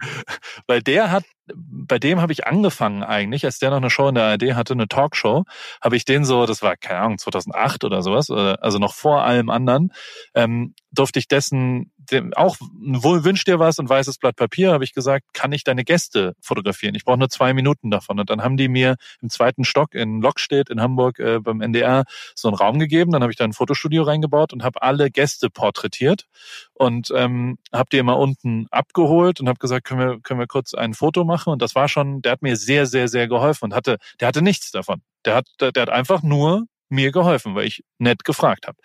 Weil 0.66 0.80
der 0.80 1.10
hat, 1.10 1.24
bei 1.54 1.98
dem 1.98 2.22
habe 2.22 2.32
ich 2.32 2.46
angefangen 2.46 3.02
eigentlich, 3.02 3.44
als 3.44 3.58
der 3.58 3.68
noch 3.68 3.76
eine 3.76 3.90
Show 3.90 4.08
in 4.08 4.14
der 4.14 4.24
ARD 4.24 4.54
hatte, 4.54 4.72
eine 4.72 4.88
Talkshow, 4.88 5.44
habe 5.82 5.96
ich 5.96 6.06
den 6.06 6.24
so, 6.24 6.46
das 6.46 6.62
war 6.62 6.76
keine 6.76 7.00
Ahnung, 7.00 7.18
2008 7.18 7.84
oder 7.84 8.00
sowas, 8.00 8.30
äh, 8.30 8.56
also 8.58 8.78
noch 8.78 8.94
vor 8.94 9.22
allem 9.22 9.50
anderen, 9.50 9.92
ähm, 10.34 10.74
durfte 10.90 11.18
ich 11.18 11.28
dessen 11.28 11.92
dem, 12.10 12.32
auch 12.34 12.56
wünsch 12.60 13.44
dir 13.44 13.58
was 13.58 13.78
und 13.78 13.88
weißes 13.88 14.18
Blatt 14.18 14.36
Papier, 14.36 14.72
habe 14.72 14.84
ich 14.84 14.94
gesagt, 14.94 15.26
kann 15.32 15.52
ich 15.52 15.64
deine 15.64 15.84
Gäste 15.84 16.34
fotografieren? 16.40 16.94
Ich 16.94 17.04
brauche 17.04 17.18
nur 17.18 17.28
zwei 17.28 17.54
Minuten 17.54 17.90
davon. 17.90 18.20
Und 18.20 18.30
dann 18.30 18.42
haben 18.42 18.56
die 18.56 18.68
mir 18.68 18.96
im 19.20 19.30
zweiten 19.30 19.64
Stock 19.64 19.94
in 19.94 20.20
Lockstedt 20.20 20.70
in 20.70 20.80
Hamburg 20.80 21.18
äh, 21.18 21.40
beim 21.40 21.60
NDR 21.60 22.04
so 22.34 22.48
einen 22.48 22.56
Raum 22.56 22.78
gegeben. 22.78 23.12
Dann 23.12 23.22
habe 23.22 23.32
ich 23.32 23.38
da 23.38 23.44
ein 23.44 23.52
Fotostudio 23.52 24.02
reingebaut 24.02 24.52
und 24.52 24.64
habe 24.64 24.82
alle 24.82 25.10
Gäste 25.10 25.50
porträtiert 25.50 26.26
und 26.72 27.10
ähm, 27.14 27.58
habe 27.72 27.88
die 27.90 27.98
immer 27.98 28.18
unten 28.18 28.66
abgeholt 28.70 29.40
und 29.40 29.48
habe 29.48 29.58
gesagt, 29.58 29.86
können 29.86 30.00
wir, 30.00 30.20
können 30.20 30.40
wir 30.40 30.46
kurz 30.46 30.74
ein 30.74 30.94
Foto 30.94 31.24
machen? 31.24 31.52
Und 31.52 31.62
das 31.62 31.74
war 31.74 31.88
schon, 31.88 32.22
der 32.22 32.32
hat 32.32 32.42
mir 32.42 32.56
sehr, 32.56 32.86
sehr, 32.86 33.08
sehr 33.08 33.28
geholfen 33.28 33.66
und 33.66 33.74
hatte, 33.74 33.98
der 34.20 34.28
hatte 34.28 34.42
nichts 34.42 34.70
davon. 34.70 35.02
Der 35.24 35.36
hat, 35.36 35.46
der, 35.60 35.72
der 35.72 35.82
hat 35.82 35.90
einfach 35.90 36.22
nur 36.22 36.66
mir 36.88 37.12
geholfen, 37.12 37.54
weil 37.54 37.66
ich 37.66 37.84
nett 37.98 38.24
gefragt 38.24 38.66
habe. 38.66 38.78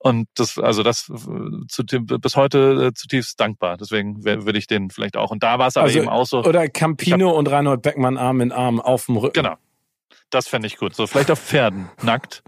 Und 0.00 0.28
das, 0.34 0.58
also 0.58 0.82
das 0.82 1.10
äh, 1.10 1.66
zu, 1.66 1.84
bis 1.84 2.36
heute 2.36 2.88
äh, 2.88 2.94
zutiefst 2.94 3.38
dankbar. 3.40 3.76
Deswegen 3.76 4.24
würde 4.24 4.58
ich 4.58 4.68
den 4.68 4.90
vielleicht 4.90 5.16
auch. 5.16 5.30
Und 5.30 5.42
da 5.42 5.58
war 5.58 5.66
es 5.66 5.76
aber 5.76 5.86
also, 5.86 5.98
eben 5.98 6.08
auch 6.08 6.26
so. 6.26 6.44
Oder 6.44 6.68
Campino 6.68 7.30
hab, 7.30 7.36
und 7.36 7.50
Reinhold 7.50 7.82
Beckmann 7.82 8.16
Arm 8.16 8.40
in 8.40 8.52
Arm 8.52 8.80
auf 8.80 9.06
dem 9.06 9.16
Rücken. 9.16 9.42
Genau. 9.42 9.56
Das 10.30 10.46
fände 10.46 10.66
ich 10.66 10.76
gut. 10.76 10.94
So 10.94 11.06
vielleicht 11.06 11.30
auf 11.30 11.40
Pferden, 11.40 11.88
nackt, 12.02 12.42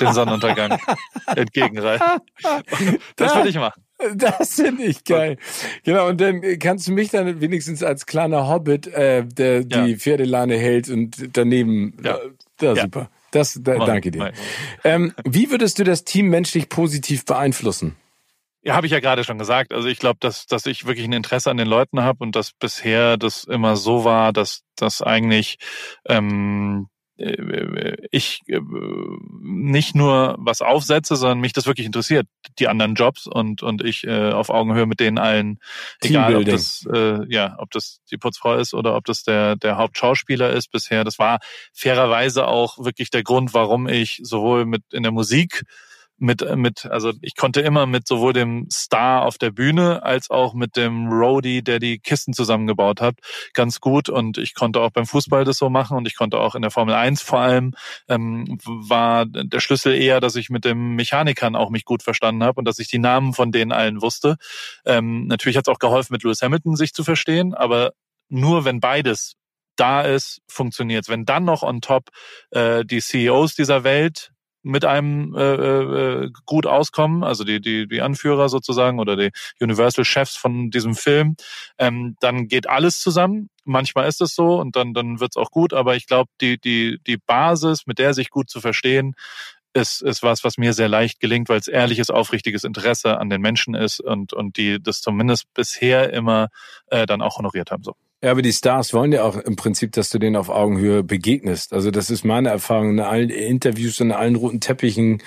den 0.00 0.12
Sonnenuntergang 0.12 0.78
entgegenreichen. 1.26 2.06
Das 3.16 3.34
würde 3.34 3.48
ich 3.48 3.56
machen. 3.56 3.82
Das 4.16 4.54
finde 4.54 4.82
ich 4.82 5.04
geil. 5.04 5.36
Genau, 5.84 6.08
und 6.08 6.20
dann 6.20 6.40
kannst 6.58 6.88
du 6.88 6.92
mich 6.92 7.10
dann 7.10 7.40
wenigstens 7.40 7.82
als 7.84 8.06
kleiner 8.06 8.48
Hobbit, 8.48 8.88
äh, 8.88 9.24
der 9.24 9.60
ja. 9.60 9.84
die 9.84 9.96
Pferdeleine 9.96 10.56
hält 10.56 10.88
und 10.88 11.36
daneben. 11.36 11.96
Ja, 12.02 12.18
ja, 12.60 12.74
ja. 12.74 12.86
Das, 13.32 13.58
da, 13.60 13.84
danke 13.84 14.10
dir. 14.10 14.32
Ähm, 14.84 15.12
wie 15.24 15.50
würdest 15.50 15.78
du 15.78 15.84
das 15.84 16.04
Team 16.04 16.28
menschlich 16.28 16.68
positiv 16.68 17.24
beeinflussen? 17.24 17.96
Ja, 18.64 18.76
habe 18.76 18.86
ich 18.86 18.92
ja 18.92 19.00
gerade 19.00 19.24
schon 19.24 19.38
gesagt. 19.38 19.72
Also 19.72 19.88
ich 19.88 19.98
glaube, 19.98 20.18
dass, 20.20 20.46
dass 20.46 20.66
ich 20.66 20.86
wirklich 20.86 21.06
ein 21.06 21.12
Interesse 21.12 21.50
an 21.50 21.56
den 21.56 21.66
Leuten 21.66 22.00
habe 22.02 22.22
und 22.22 22.36
dass 22.36 22.52
bisher 22.52 23.16
das 23.16 23.42
immer 23.42 23.74
so 23.76 24.04
war, 24.04 24.32
dass 24.32 24.62
das 24.76 25.02
eigentlich 25.02 25.58
ähm, 26.06 26.86
äh, 26.86 26.91
ich 28.10 28.40
äh, 28.48 28.60
nicht 29.40 29.94
nur 29.94 30.36
was 30.38 30.60
aufsetze, 30.62 31.16
sondern 31.16 31.40
mich 31.40 31.52
das 31.52 31.66
wirklich 31.66 31.86
interessiert, 31.86 32.26
die 32.58 32.68
anderen 32.68 32.94
Jobs 32.94 33.26
und 33.26 33.62
und 33.62 33.84
ich 33.84 34.04
äh, 34.04 34.30
auf 34.32 34.50
Augenhöhe 34.50 34.86
mit 34.86 35.00
denen 35.00 35.18
allen, 35.18 35.58
egal 36.02 36.36
ob 36.36 36.44
das 36.44 36.86
äh, 36.92 37.24
ja, 37.32 37.56
ob 37.58 37.70
das 37.70 38.00
die 38.10 38.18
Putzfrau 38.18 38.56
ist 38.56 38.74
oder 38.74 38.96
ob 38.96 39.04
das 39.04 39.22
der 39.22 39.56
der 39.56 39.76
Hauptschauspieler 39.76 40.50
ist 40.50 40.70
bisher. 40.70 41.04
Das 41.04 41.18
war 41.18 41.38
fairerweise 41.72 42.48
auch 42.48 42.78
wirklich 42.78 43.10
der 43.10 43.22
Grund, 43.22 43.54
warum 43.54 43.88
ich 43.88 44.20
sowohl 44.22 44.66
mit 44.66 44.82
in 44.92 45.02
der 45.02 45.12
Musik 45.12 45.64
mit, 46.22 46.56
mit, 46.56 46.86
also 46.86 47.12
ich 47.20 47.34
konnte 47.34 47.60
immer 47.60 47.86
mit 47.86 48.06
sowohl 48.06 48.32
dem 48.32 48.68
Star 48.70 49.22
auf 49.22 49.38
der 49.38 49.50
Bühne 49.50 50.04
als 50.04 50.30
auch 50.30 50.54
mit 50.54 50.76
dem 50.76 51.08
Roadie, 51.08 51.62
der 51.62 51.80
die 51.80 51.98
Kisten 51.98 52.32
zusammengebaut 52.32 53.00
hat, 53.00 53.16
ganz 53.54 53.80
gut. 53.80 54.08
Und 54.08 54.38
ich 54.38 54.54
konnte 54.54 54.80
auch 54.80 54.90
beim 54.90 55.04
Fußball 55.04 55.44
das 55.44 55.58
so 55.58 55.68
machen 55.68 55.96
und 55.96 56.06
ich 56.06 56.16
konnte 56.16 56.38
auch 56.38 56.54
in 56.54 56.62
der 56.62 56.70
Formel 56.70 56.94
1 56.94 57.22
vor 57.22 57.40
allem, 57.40 57.74
ähm, 58.08 58.58
war 58.64 59.26
der 59.26 59.58
Schlüssel 59.58 59.94
eher, 59.94 60.20
dass 60.20 60.36
ich 60.36 60.48
mit 60.48 60.64
dem 60.64 60.94
Mechanikern 60.94 61.56
auch 61.56 61.70
mich 61.70 61.84
gut 61.84 62.04
verstanden 62.04 62.44
habe 62.44 62.60
und 62.60 62.66
dass 62.66 62.78
ich 62.78 62.86
die 62.86 63.00
Namen 63.00 63.32
von 63.32 63.50
denen 63.50 63.72
allen 63.72 64.00
wusste. 64.00 64.36
Ähm, 64.86 65.26
natürlich 65.26 65.56
hat 65.56 65.66
es 65.66 65.74
auch 65.74 65.80
geholfen, 65.80 66.12
mit 66.12 66.22
Lewis 66.22 66.40
Hamilton 66.40 66.76
sich 66.76 66.94
zu 66.94 67.02
verstehen, 67.02 67.52
aber 67.52 67.92
nur 68.28 68.64
wenn 68.64 68.78
beides 68.78 69.34
da 69.74 70.02
ist, 70.02 70.40
funktioniert's. 70.46 71.08
Wenn 71.08 71.24
dann 71.24 71.44
noch 71.44 71.64
on 71.64 71.80
top 71.80 72.10
äh, 72.50 72.84
die 72.84 73.00
CEOs 73.00 73.56
dieser 73.56 73.82
Welt 73.82 74.32
mit 74.62 74.84
einem 74.84 75.34
äh, 75.34 75.54
äh, 75.54 76.30
gut 76.46 76.66
auskommen, 76.66 77.24
also 77.24 77.44
die, 77.44 77.60
die, 77.60 77.88
die 77.88 78.00
Anführer 78.00 78.48
sozusagen 78.48 78.98
oder 78.98 79.16
die 79.16 79.30
Universal-Chefs 79.60 80.36
von 80.36 80.70
diesem 80.70 80.94
Film, 80.94 81.36
ähm, 81.78 82.16
dann 82.20 82.48
geht 82.48 82.68
alles 82.68 83.00
zusammen. 83.00 83.48
Manchmal 83.64 84.08
ist 84.08 84.20
es 84.20 84.34
so 84.34 84.60
und 84.60 84.76
dann, 84.76 84.94
dann 84.94 85.20
wird's 85.20 85.36
auch 85.36 85.50
gut, 85.50 85.72
aber 85.72 85.96
ich 85.96 86.06
glaube, 86.06 86.30
die, 86.40 86.58
die, 86.58 86.98
die 87.06 87.16
Basis, 87.16 87.86
mit 87.86 87.98
der 87.98 88.14
sich 88.14 88.30
gut 88.30 88.50
zu 88.50 88.60
verstehen, 88.60 89.14
ist, 89.74 90.02
ist 90.02 90.22
was, 90.22 90.44
was 90.44 90.58
mir 90.58 90.72
sehr 90.74 90.88
leicht 90.88 91.20
gelingt, 91.20 91.48
weil 91.48 91.58
es 91.58 91.68
ehrliches, 91.68 92.10
aufrichtiges 92.10 92.64
Interesse 92.64 93.18
an 93.18 93.30
den 93.30 93.40
Menschen 93.40 93.74
ist 93.74 94.00
und, 94.00 94.32
und 94.32 94.56
die 94.56 94.82
das 94.82 95.00
zumindest 95.00 95.52
bisher 95.54 96.12
immer 96.12 96.48
äh, 96.88 97.06
dann 97.06 97.22
auch 97.22 97.38
honoriert 97.38 97.70
haben. 97.70 97.82
So. 97.82 97.94
Ja, 98.22 98.30
aber 98.30 98.42
die 98.42 98.52
Stars 98.52 98.94
wollen 98.94 99.10
ja 99.10 99.24
auch 99.24 99.36
im 99.36 99.56
Prinzip, 99.56 99.90
dass 99.92 100.08
du 100.08 100.20
denen 100.20 100.36
auf 100.36 100.48
Augenhöhe 100.48 101.02
begegnest. 101.02 101.72
Also 101.72 101.90
das 101.90 102.08
ist 102.08 102.24
meine 102.24 102.50
Erfahrung 102.50 102.90
in 102.90 103.00
allen 103.00 103.30
Interviews 103.30 104.00
und 104.00 104.12
allen 104.12 104.36
roten 104.36 104.60
Teppichen, 104.60 105.20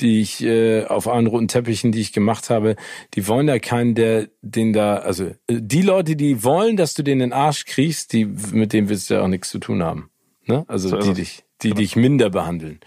die 0.00 0.22
ich 0.22 0.42
äh, 0.42 0.86
auf 0.86 1.08
allen 1.08 1.26
roten 1.26 1.48
Teppichen, 1.48 1.92
die 1.92 2.00
ich 2.00 2.14
gemacht 2.14 2.48
habe. 2.48 2.76
Die 3.14 3.28
wollen 3.28 3.48
ja 3.48 3.58
keinen, 3.58 3.94
der 3.94 4.28
den 4.40 4.72
da, 4.72 4.96
also 4.96 5.26
äh, 5.26 5.34
die 5.48 5.82
Leute, 5.82 6.16
die 6.16 6.42
wollen, 6.42 6.78
dass 6.78 6.94
du 6.94 7.02
den 7.02 7.20
in 7.20 7.30
den 7.30 7.32
Arsch 7.34 7.66
kriegst, 7.66 8.14
die 8.14 8.24
mit 8.24 8.72
dem 8.72 8.88
willst 8.88 9.10
du 9.10 9.14
ja 9.14 9.22
auch 9.22 9.28
nichts 9.28 9.50
zu 9.50 9.58
tun 9.58 9.82
haben. 9.82 10.08
Ne? 10.46 10.64
Also 10.68 10.88
so 10.88 10.96
die 10.96 11.12
dich 11.12 11.44
die 11.62 11.70
genau. 11.70 11.80
dich 11.80 11.96
minder 11.96 12.30
behandeln. 12.30 12.78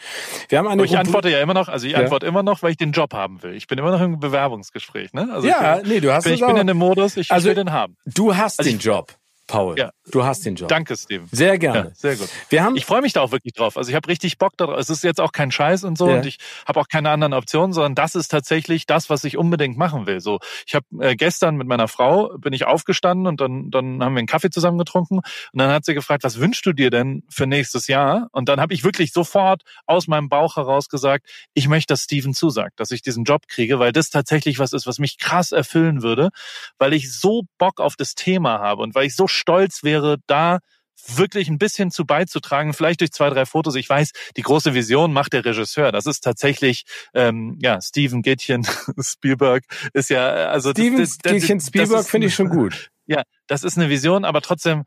Wir 0.48 0.58
haben 0.58 0.68
eine 0.68 0.86
ich 0.86 0.98
antworte 0.98 1.30
ja 1.30 1.42
immer 1.42 1.54
noch, 1.54 1.68
also 1.68 1.86
ich 1.86 1.94
ja. 1.94 2.00
antworte 2.00 2.26
immer 2.26 2.42
noch, 2.42 2.64
weil 2.64 2.72
ich 2.72 2.78
den 2.78 2.94
Job 2.94 3.14
haben 3.14 3.44
will. 3.44 3.54
Ich 3.54 3.68
bin 3.68 3.78
immer 3.78 3.92
noch 3.92 4.00
im 4.00 4.20
Bewerbungsgespräch, 4.20 5.14
ne? 5.14 5.30
Also 5.32 5.48
ja, 5.48 5.78
bin, 5.78 5.90
nee, 5.90 6.00
du 6.00 6.14
hast 6.14 6.24
bin, 6.24 6.34
Ich 6.34 6.40
bin 6.40 6.56
in 6.56 6.68
dem 6.68 6.78
Modus, 6.78 7.18
ich, 7.18 7.32
also, 7.32 7.50
will 7.50 7.56
den 7.56 7.74
haben. 7.74 7.98
Du 8.06 8.36
hast 8.36 8.60
also 8.60 8.72
den 8.72 8.78
ich, 8.78 8.84
Job. 8.86 9.14
Paul. 9.52 9.78
Ja. 9.78 9.92
Du 10.12 10.24
hast 10.24 10.46
den 10.46 10.56
Job. 10.56 10.70
Danke, 10.70 10.96
Steven. 10.96 11.28
Sehr 11.32 11.58
gerne. 11.58 11.90
Ja, 11.90 11.92
sehr 11.94 12.16
gut. 12.16 12.30
Wir 12.50 12.64
haben 12.64 12.76
ich 12.76 12.86
freue 12.86 13.02
mich 13.02 13.14
da 13.14 13.22
auch 13.22 13.32
wirklich 13.32 13.54
drauf. 13.54 13.78
Also 13.78 13.90
ich 13.90 13.96
habe 13.96 14.08
richtig 14.08 14.38
Bock 14.38 14.56
darauf. 14.58 14.78
Es 14.80 14.90
ist 14.90 15.04
jetzt 15.04 15.20
auch 15.20 15.34
kein 15.34 15.52
Scheiß 15.52 15.84
und 15.84 15.98
so 15.98 16.10
ja. 16.10 16.18
und 16.18 16.26
ich 16.26 16.38
habe 16.66 16.80
auch 16.80 16.88
keine 16.88 17.10
anderen 17.10 17.34
Optionen, 17.34 17.74
sondern 17.74 17.96
das 17.96 18.16
ist 18.16 18.30
tatsächlich 18.30 18.86
das, 18.86 19.10
was 19.10 19.24
ich 19.26 19.38
unbedingt 19.38 19.78
machen 19.78 20.08
will. 20.08 20.22
So, 20.22 20.40
ich 20.66 20.74
habe 20.74 20.86
äh, 21.00 21.16
gestern 21.16 21.58
mit 21.58 21.68
meiner 21.68 21.88
Frau 21.88 22.30
bin 22.38 22.54
ich 22.54 22.66
aufgestanden 22.66 23.28
und 23.28 23.42
dann 23.42 23.70
dann 23.72 24.04
haben 24.04 24.14
wir 24.14 24.20
einen 24.20 24.28
Kaffee 24.28 24.50
zusammen 24.50 24.78
getrunken 24.78 25.18
und 25.18 25.26
dann 25.54 25.70
hat 25.70 25.84
sie 25.86 25.94
gefragt, 25.94 26.24
was 26.24 26.40
wünschst 26.40 26.66
du 26.66 26.72
dir 26.72 26.90
denn 26.90 27.24
für 27.30 27.46
nächstes 27.46 27.88
Jahr? 27.88 28.30
Und 28.32 28.48
dann 28.48 28.62
habe 28.62 28.74
ich 28.74 28.84
wirklich 28.86 29.12
sofort 29.12 29.64
aus 29.86 30.08
meinem 30.08 30.30
Bauch 30.30 30.56
heraus 30.56 30.88
gesagt, 30.88 31.28
ich 31.54 31.68
möchte, 31.68 31.94
dass 31.94 32.04
Steven 32.04 32.34
zusagt, 32.34 32.80
dass 32.80 32.92
ich 32.92 33.02
diesen 33.02 33.26
Job 33.26 33.48
kriege, 33.48 33.80
weil 33.80 33.92
das 33.92 34.10
tatsächlich 34.10 34.60
was 34.60 34.72
ist, 34.72 34.88
was 34.88 35.00
mich 35.00 35.18
krass 35.18 35.52
erfüllen 35.52 36.02
würde, 36.04 36.30
weil 36.78 36.94
ich 36.94 37.14
so 37.14 37.44
Bock 37.58 37.82
auf 37.82 37.96
das 37.98 38.16
Thema 38.16 38.60
habe 38.60 38.82
und 38.82 38.96
weil 38.96 39.06
ich 39.06 39.16
so 39.16 39.28
stolz 39.42 39.84
wäre, 39.84 40.18
da 40.28 40.60
wirklich 41.08 41.50
ein 41.50 41.58
bisschen 41.58 41.92
zu 41.92 42.06
beizutragen, 42.06 42.74
vielleicht 42.74 43.02
durch 43.02 43.12
zwei, 43.12 43.30
drei 43.30 43.46
Fotos. 43.46 43.76
Ich 43.76 43.90
weiß, 43.90 44.12
die 44.38 44.42
große 44.42 44.74
Vision 44.74 45.14
macht 45.14 45.34
der 45.34 45.44
Regisseur. 45.44 45.92
Das 45.92 46.06
ist 46.06 46.22
tatsächlich, 46.22 46.84
ähm, 47.14 47.58
ja, 47.62 47.82
Steven 47.82 48.22
Gittchen 48.22 48.66
Spielberg 49.02 49.64
ist 49.94 50.10
ja, 50.10 50.28
also 50.50 50.72
Steven 50.72 50.98
das, 51.00 51.18
das, 51.18 51.34
Gittchen 51.34 51.60
Spielberg 51.60 52.06
finde 52.06 52.28
ich 52.28 52.36
schon 52.36 52.50
gut. 52.50 52.90
Ja, 53.08 53.24
das 53.48 53.66
ist 53.66 53.78
eine 53.78 53.90
Vision, 53.90 54.24
aber 54.24 54.42
trotzdem 54.42 54.86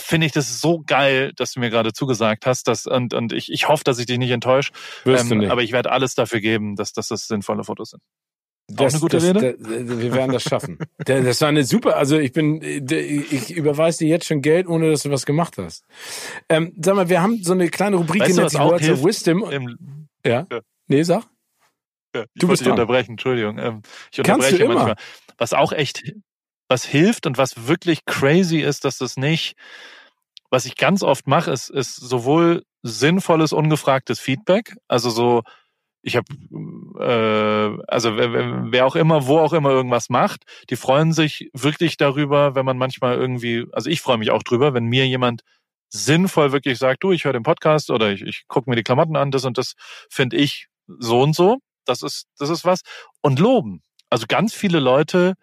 finde 0.00 0.26
ich 0.26 0.32
das 0.32 0.60
so 0.60 0.82
geil, 0.84 1.32
dass 1.36 1.52
du 1.52 1.60
mir 1.60 1.70
gerade 1.70 1.92
zugesagt 1.92 2.44
hast, 2.44 2.66
dass, 2.66 2.86
und, 2.86 3.14
und 3.14 3.32
ich, 3.32 3.52
ich 3.52 3.68
hoffe, 3.68 3.84
dass 3.84 4.00
ich 4.00 4.06
dich 4.06 4.18
nicht 4.18 4.30
enttäusche. 4.30 4.72
Ähm, 5.04 5.48
aber 5.48 5.62
ich 5.62 5.70
werde 5.70 5.92
alles 5.92 6.16
dafür 6.16 6.40
geben, 6.40 6.74
dass, 6.74 6.92
dass 6.92 7.08
das 7.08 7.28
sinnvolle 7.28 7.62
Fotos 7.62 7.90
sind. 7.90 8.02
Das, 8.74 8.94
Auch 8.94 8.96
eine 8.96 9.00
gute 9.00 9.16
das, 9.18 9.24
Rede? 9.24 9.56
Das, 9.58 10.00
wir 10.00 10.14
werden 10.14 10.32
das 10.32 10.42
schaffen. 10.42 10.78
das 10.98 11.40
war 11.40 11.48
eine 11.48 11.64
super, 11.64 11.96
also 11.96 12.18
ich 12.18 12.32
bin, 12.32 12.62
ich 12.62 13.54
überweise 13.54 13.98
dir 13.98 14.08
jetzt 14.08 14.26
schon 14.26 14.40
Geld, 14.40 14.66
ohne 14.66 14.90
dass 14.90 15.02
du 15.02 15.10
was 15.10 15.26
gemacht 15.26 15.58
hast. 15.58 15.84
Ähm, 16.48 16.72
sag 16.80 16.94
mal, 16.94 17.08
wir 17.08 17.20
haben 17.20 17.42
so 17.42 17.52
eine 17.52 17.68
kleine 17.68 17.96
Rubrik, 17.96 18.22
weißt 18.22 18.32
die 18.32 18.36
nennt 18.36 18.50
sich 18.50 18.60
Words 18.60 18.88
of 18.88 19.04
Wisdom. 19.04 19.50
Im, 19.50 20.08
ja? 20.24 20.46
ja? 20.50 20.60
Nee, 20.88 21.02
sag. 21.02 21.24
Ja, 22.14 22.22
ich 22.22 22.40
du 22.40 22.48
bist 22.48 22.62
dich 22.62 22.68
unterbrechen, 22.68 23.12
Entschuldigung. 23.12 23.58
Ähm, 23.58 23.82
ich 24.10 24.18
unterbreche 24.18 24.58
Kannst 24.58 24.60
du 24.60 24.68
manchmal. 24.68 24.96
Was 25.38 25.52
auch 25.54 25.72
echt, 25.72 26.14
was 26.68 26.84
hilft 26.84 27.26
und 27.26 27.38
was 27.38 27.66
wirklich 27.66 28.04
crazy 28.04 28.58
ist, 28.58 28.84
dass 28.84 28.98
das 28.98 29.16
nicht, 29.16 29.56
was 30.50 30.66
ich 30.66 30.76
ganz 30.76 31.02
oft 31.02 31.26
mache, 31.26 31.50
ist, 31.50 31.70
ist 31.70 31.96
sowohl 31.96 32.64
sinnvolles, 32.82 33.52
ungefragtes 33.52 34.20
Feedback, 34.20 34.74
also 34.88 35.08
so, 35.10 35.42
ich 36.02 36.16
habe, 36.16 36.26
äh, 36.98 37.82
also 37.86 38.16
wer, 38.16 38.72
wer 38.72 38.86
auch 38.86 38.96
immer, 38.96 39.26
wo 39.26 39.38
auch 39.38 39.52
immer 39.52 39.70
irgendwas 39.70 40.10
macht, 40.10 40.44
die 40.68 40.76
freuen 40.76 41.12
sich 41.12 41.50
wirklich 41.54 41.96
darüber, 41.96 42.54
wenn 42.54 42.66
man 42.66 42.76
manchmal 42.76 43.16
irgendwie, 43.16 43.66
also 43.72 43.88
ich 43.88 44.00
freue 44.00 44.18
mich 44.18 44.30
auch 44.30 44.42
drüber, 44.42 44.74
wenn 44.74 44.86
mir 44.86 45.06
jemand 45.06 45.42
sinnvoll 45.88 46.52
wirklich 46.52 46.78
sagt, 46.78 47.04
du, 47.04 47.12
ich 47.12 47.24
höre 47.24 47.34
den 47.34 47.42
Podcast 47.42 47.90
oder 47.90 48.10
ich, 48.10 48.22
ich 48.22 48.48
gucke 48.48 48.68
mir 48.68 48.76
die 48.76 48.82
Klamotten 48.82 49.16
an, 49.16 49.30
das 49.30 49.44
und 49.44 49.58
das 49.58 49.74
finde 50.10 50.36
ich 50.36 50.68
so 50.86 51.20
und 51.22 51.34
so. 51.36 51.58
Das 51.84 52.02
ist, 52.02 52.26
das 52.38 52.48
ist 52.48 52.64
was. 52.64 52.82
Und 53.20 53.38
loben. 53.38 53.82
Also 54.10 54.26
ganz 54.28 54.54
viele 54.54 54.80
Leute 54.80 55.34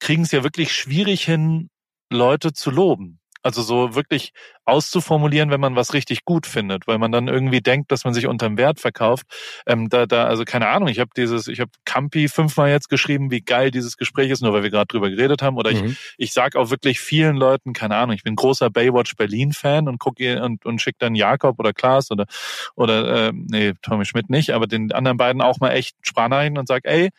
kriegen 0.00 0.22
es 0.22 0.32
ja 0.32 0.44
wirklich 0.44 0.72
schwierig 0.72 1.24
hin, 1.24 1.70
Leute 2.10 2.52
zu 2.52 2.70
loben. 2.70 3.17
Also 3.42 3.62
so 3.62 3.94
wirklich 3.94 4.32
auszuformulieren, 4.64 5.50
wenn 5.50 5.60
man 5.60 5.76
was 5.76 5.94
richtig 5.94 6.24
gut 6.24 6.46
findet, 6.46 6.86
weil 6.86 6.98
man 6.98 7.12
dann 7.12 7.28
irgendwie 7.28 7.60
denkt, 7.60 7.90
dass 7.92 8.04
man 8.04 8.12
sich 8.12 8.26
unterm 8.26 8.58
Wert 8.58 8.80
verkauft. 8.80 9.26
Ähm, 9.66 9.88
da, 9.88 10.06
da, 10.06 10.24
also 10.24 10.44
keine 10.44 10.68
Ahnung, 10.68 10.88
ich 10.88 10.98
habe 10.98 11.10
dieses, 11.16 11.48
ich 11.48 11.60
habe 11.60 11.70
Campi 11.84 12.28
fünfmal 12.28 12.70
jetzt 12.70 12.88
geschrieben, 12.88 13.30
wie 13.30 13.40
geil 13.40 13.70
dieses 13.70 13.96
Gespräch 13.96 14.30
ist, 14.30 14.42
nur 14.42 14.52
weil 14.52 14.62
wir 14.62 14.70
gerade 14.70 14.88
drüber 14.88 15.08
geredet 15.08 15.40
haben. 15.40 15.56
Oder 15.56 15.72
mhm. 15.72 15.86
ich, 15.86 16.14
ich 16.18 16.32
sag 16.32 16.56
auch 16.56 16.70
wirklich 16.70 17.00
vielen 17.00 17.36
Leuten, 17.36 17.72
keine 17.72 17.96
Ahnung, 17.96 18.14
ich 18.14 18.24
bin 18.24 18.36
großer 18.36 18.70
Baywatch 18.70 19.16
Berlin-Fan 19.16 19.88
und 19.88 19.98
gucke 19.98 20.42
und, 20.42 20.66
und 20.66 20.82
schick 20.82 20.98
dann 20.98 21.14
Jakob 21.14 21.58
oder 21.58 21.72
Klaas 21.72 22.10
oder 22.10 22.26
oder 22.74 23.28
äh, 23.28 23.32
nee, 23.34 23.72
Tommy 23.82 24.04
Schmidt 24.04 24.30
nicht, 24.30 24.50
aber 24.50 24.66
den 24.66 24.92
anderen 24.92 25.16
beiden 25.16 25.42
auch 25.42 25.60
mal 25.60 25.70
echt 25.70 25.96
Sprachnachrichten 26.02 26.58
und 26.58 26.68
sag, 26.68 26.84
ey, 26.84 27.10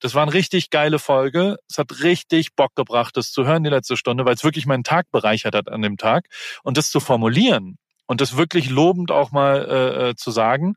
das 0.00 0.14
war 0.14 0.22
eine 0.22 0.32
richtig 0.32 0.70
geile 0.70 0.98
Folge. 0.98 1.56
Es 1.68 1.78
hat 1.78 2.02
richtig 2.02 2.54
Bock 2.54 2.74
gebracht, 2.74 3.16
das 3.16 3.32
zu 3.32 3.46
hören 3.46 3.64
die 3.64 3.70
letzte 3.70 3.96
Stunde, 3.96 4.24
weil 4.24 4.34
es 4.34 4.44
wirklich 4.44 4.66
meinen 4.66 4.84
Tag 4.84 5.10
bereichert 5.10 5.54
hat 5.54 5.68
an 5.68 5.82
dem 5.82 5.96
Tag. 5.96 6.26
Und 6.62 6.76
das 6.76 6.90
zu 6.90 7.00
formulieren 7.00 7.78
und 8.06 8.20
das 8.20 8.36
wirklich 8.36 8.70
lobend 8.70 9.10
auch 9.10 9.32
mal 9.32 9.66
äh, 9.68 10.10
äh 10.10 10.14
zu 10.14 10.30
sagen, 10.30 10.76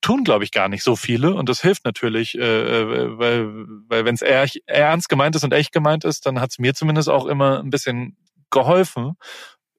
tun, 0.00 0.24
glaube 0.24 0.44
ich, 0.44 0.50
gar 0.50 0.68
nicht 0.68 0.82
so 0.82 0.96
viele. 0.96 1.34
Und 1.34 1.48
das 1.48 1.62
hilft 1.62 1.84
natürlich, 1.84 2.36
äh, 2.36 2.40
äh 2.40 3.18
weil, 3.18 3.48
weil 3.88 4.04
wenn 4.04 4.14
es 4.14 4.22
ernst 4.22 5.08
gemeint 5.08 5.36
ist 5.36 5.44
und 5.44 5.52
echt 5.52 5.72
gemeint 5.72 6.04
ist, 6.04 6.26
dann 6.26 6.40
hat 6.40 6.50
es 6.50 6.58
mir 6.58 6.74
zumindest 6.74 7.08
auch 7.08 7.26
immer 7.26 7.60
ein 7.60 7.70
bisschen 7.70 8.16
geholfen. 8.50 9.14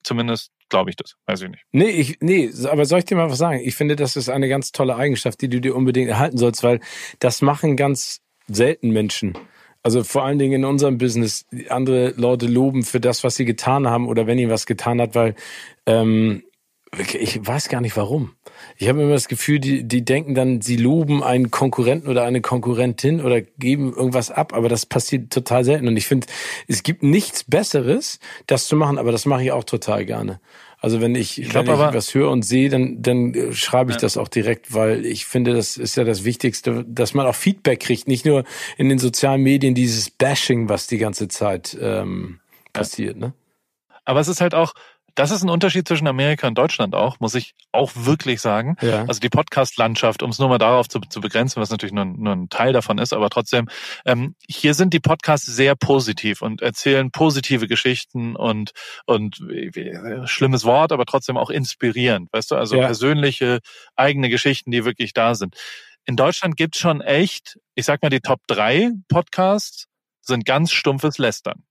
Zumindest 0.03 0.51
glaube 0.69 0.89
ich 0.89 0.95
das. 0.95 1.15
Weiß 1.25 1.41
ich 1.41 1.49
nicht. 1.49 1.63
Nee, 1.71 1.89
ich, 1.89 2.17
nee, 2.19 2.51
aber 2.69 2.85
soll 2.85 2.99
ich 2.99 3.05
dir 3.05 3.15
mal 3.15 3.29
was 3.29 3.37
sagen? 3.37 3.59
Ich 3.63 3.75
finde, 3.75 3.95
das 3.95 4.15
ist 4.15 4.29
eine 4.29 4.49
ganz 4.49 4.71
tolle 4.71 4.95
Eigenschaft, 4.95 5.41
die 5.41 5.49
du 5.49 5.61
dir 5.61 5.75
unbedingt 5.75 6.09
erhalten 6.09 6.37
sollst, 6.37 6.63
weil 6.63 6.79
das 7.19 7.41
machen 7.41 7.77
ganz 7.77 8.21
selten 8.47 8.89
Menschen. 8.91 9.33
Also 9.83 10.03
vor 10.03 10.23
allen 10.23 10.39
Dingen 10.39 10.53
in 10.53 10.65
unserem 10.65 10.97
Business, 10.97 11.45
andere 11.69 12.13
Leute 12.17 12.47
loben 12.47 12.83
für 12.83 12.99
das, 12.99 13.23
was 13.23 13.35
sie 13.35 13.45
getan 13.45 13.87
haben 13.87 14.07
oder 14.07 14.27
wenn 14.27 14.39
ihr 14.39 14.49
was 14.49 14.65
getan 14.65 14.99
hat, 14.99 15.15
weil 15.15 15.35
ähm, 15.85 16.43
Ich 17.13 17.45
weiß 17.45 17.69
gar 17.69 17.81
nicht 17.81 17.97
warum. 17.97 18.31
Ich 18.77 18.87
habe 18.87 19.01
immer 19.01 19.11
das 19.11 19.27
Gefühl, 19.27 19.59
die, 19.59 19.83
die 19.83 20.03
denken 20.03 20.33
dann, 20.35 20.61
sie 20.61 20.77
loben 20.77 21.21
einen 21.21 21.51
Konkurrenten 21.51 22.09
oder 22.09 22.23
eine 22.23 22.41
Konkurrentin 22.41 23.21
oder 23.21 23.41
geben 23.41 23.93
irgendwas 23.93 24.31
ab, 24.31 24.53
aber 24.53 24.69
das 24.69 24.85
passiert 24.85 25.31
total 25.31 25.63
selten. 25.63 25.87
Und 25.87 25.97
ich 25.97 26.07
finde, 26.07 26.27
es 26.67 26.83
gibt 26.83 27.03
nichts 27.03 27.43
Besseres, 27.43 28.19
das 28.47 28.67
zu 28.67 28.75
machen, 28.75 28.97
aber 28.97 29.11
das 29.11 29.25
mache 29.25 29.43
ich 29.43 29.51
auch 29.51 29.65
total 29.65 30.05
gerne. 30.05 30.39
Also 30.79 31.01
wenn 31.01 31.15
ich, 31.15 31.41
ich, 31.41 31.49
glaub, 31.49 31.65
wenn 31.65 31.73
ich 31.73 31.95
was 31.95 32.13
höre 32.13 32.29
und 32.29 32.43
sehe, 32.43 32.69
dann, 32.69 33.01
dann 33.01 33.33
äh, 33.33 33.51
schreibe 33.51 33.91
ich 33.91 33.97
ja. 33.97 34.01
das 34.01 34.17
auch 34.17 34.27
direkt, 34.27 34.73
weil 34.73 35.05
ich 35.05 35.25
finde, 35.25 35.53
das 35.53 35.77
ist 35.77 35.95
ja 35.97 36.03
das 36.03 36.23
Wichtigste, 36.23 36.85
dass 36.87 37.13
man 37.13 37.25
auch 37.25 37.35
Feedback 37.35 37.79
kriegt, 37.79 38.07
nicht 38.07 38.25
nur 38.25 38.43
in 38.77 38.89
den 38.89 38.99
sozialen 38.99 39.41
Medien 39.41 39.73
dieses 39.73 40.11
Bashing, 40.11 40.69
was 40.69 40.85
die 40.85 40.99
ganze 40.99 41.27
Zeit 41.27 41.75
ähm, 41.81 42.39
passiert. 42.73 43.17
Ne? 43.17 43.33
Aber 44.05 44.19
es 44.19 44.27
ist 44.27 44.39
halt 44.39 44.53
auch, 44.53 44.73
das 45.17 45.31
ist 45.31 45.41
ein 45.41 45.49
Unterschied 45.49 45.87
zwischen 45.87 46.07
Amerika 46.07 46.47
und 46.47 46.55
Deutschland 46.55 46.93
auch, 46.93 47.19
muss 47.19 47.33
ich 47.33 47.55
auch 47.71 47.91
wirklich 47.95 48.39
sagen. 48.39 48.75
Ja. 48.81 49.03
Also 49.05 49.19
die 49.19 49.29
Podcast-Landschaft, 49.29 50.21
um 50.21 50.29
es 50.29 50.37
nur 50.37 50.47
mal 50.47 50.59
darauf 50.59 50.87
zu, 50.87 50.99
zu 50.99 51.21
begrenzen, 51.21 51.59
was 51.59 51.71
natürlich 51.71 51.93
nur, 51.93 52.05
nur, 52.05 52.33
ein 52.33 52.49
Teil 52.49 52.71
davon 52.71 52.99
ist, 52.99 53.13
aber 53.13 53.31
trotzdem, 53.31 53.67
ähm, 54.05 54.35
hier 54.47 54.75
sind 54.75 54.93
die 54.93 54.99
Podcasts 54.99 55.47
sehr 55.47 55.75
positiv 55.75 56.43
und 56.43 56.61
erzählen 56.61 57.09
positive 57.09 57.67
Geschichten 57.67 58.35
und, 58.35 58.73
und 59.07 59.41
schlimmes 60.25 60.65
Wort, 60.65 60.91
aber 60.91 61.05
trotzdem 61.05 61.35
auch 61.35 61.49
inspirierend, 61.49 62.31
weißt 62.31 62.51
du? 62.51 62.55
Also 62.55 62.75
ja. 62.75 62.85
persönliche, 62.85 63.59
eigene 63.95 64.29
Geschichten, 64.29 64.69
die 64.69 64.85
wirklich 64.85 65.13
da 65.13 65.33
sind. 65.33 65.55
In 66.05 66.15
Deutschland 66.15 66.57
gibt's 66.57 66.77
schon 66.77 67.01
echt, 67.01 67.57
ich 67.73 67.85
sag 67.85 68.03
mal, 68.03 68.09
die 68.09 68.21
Top 68.21 68.41
drei 68.45 68.91
Podcasts 69.07 69.87
sind 70.21 70.45
ganz 70.45 70.71
stumpfes 70.71 71.17
Lästern 71.17 71.63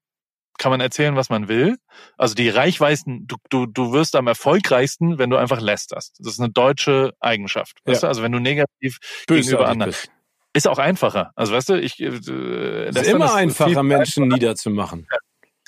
kann 0.59 0.71
man 0.71 0.81
erzählen, 0.81 1.17
was 1.17 1.31
man 1.31 1.49
will. 1.49 1.77
Also 2.17 2.35
die 2.35 2.49
Reichweiten, 2.49 3.27
du, 3.27 3.37
du, 3.51 3.67
du 3.67 3.93
wirst 3.93 4.17
am 4.17 4.27
erfolgreichsten, 4.27 5.19
wenn 5.19 5.31
du 5.31 5.37
einfach 5.37 5.61
lästerst. 5.61 6.17
Das 6.19 6.35
ist 6.35 6.41
eine 6.41 6.51
deutsche 6.51 7.15
Eigenschaft. 7.21 7.79
Weißt 7.85 8.03
ja. 8.03 8.07
du? 8.07 8.09
Also 8.09 8.23
wenn 8.23 8.33
du 8.33 8.39
negativ 8.39 8.99
Bösartig 9.27 9.47
gegenüber 9.47 9.69
anderen. 9.69 9.91
Bist. 9.93 10.11
Ist 10.53 10.69
auch 10.69 10.79
einfacher. 10.79 11.33
Also 11.37 11.53
weißt 11.53 11.69
du, 11.69 11.81
ich. 11.81 12.01
Äh, 12.01 12.07
es 12.07 12.97
ist 12.97 13.09
immer 13.09 13.35
einfacher, 13.35 13.83
Menschen 13.83 14.25
einfacher. 14.25 14.39
niederzumachen. 14.39 15.07
Ja, 15.11 15.19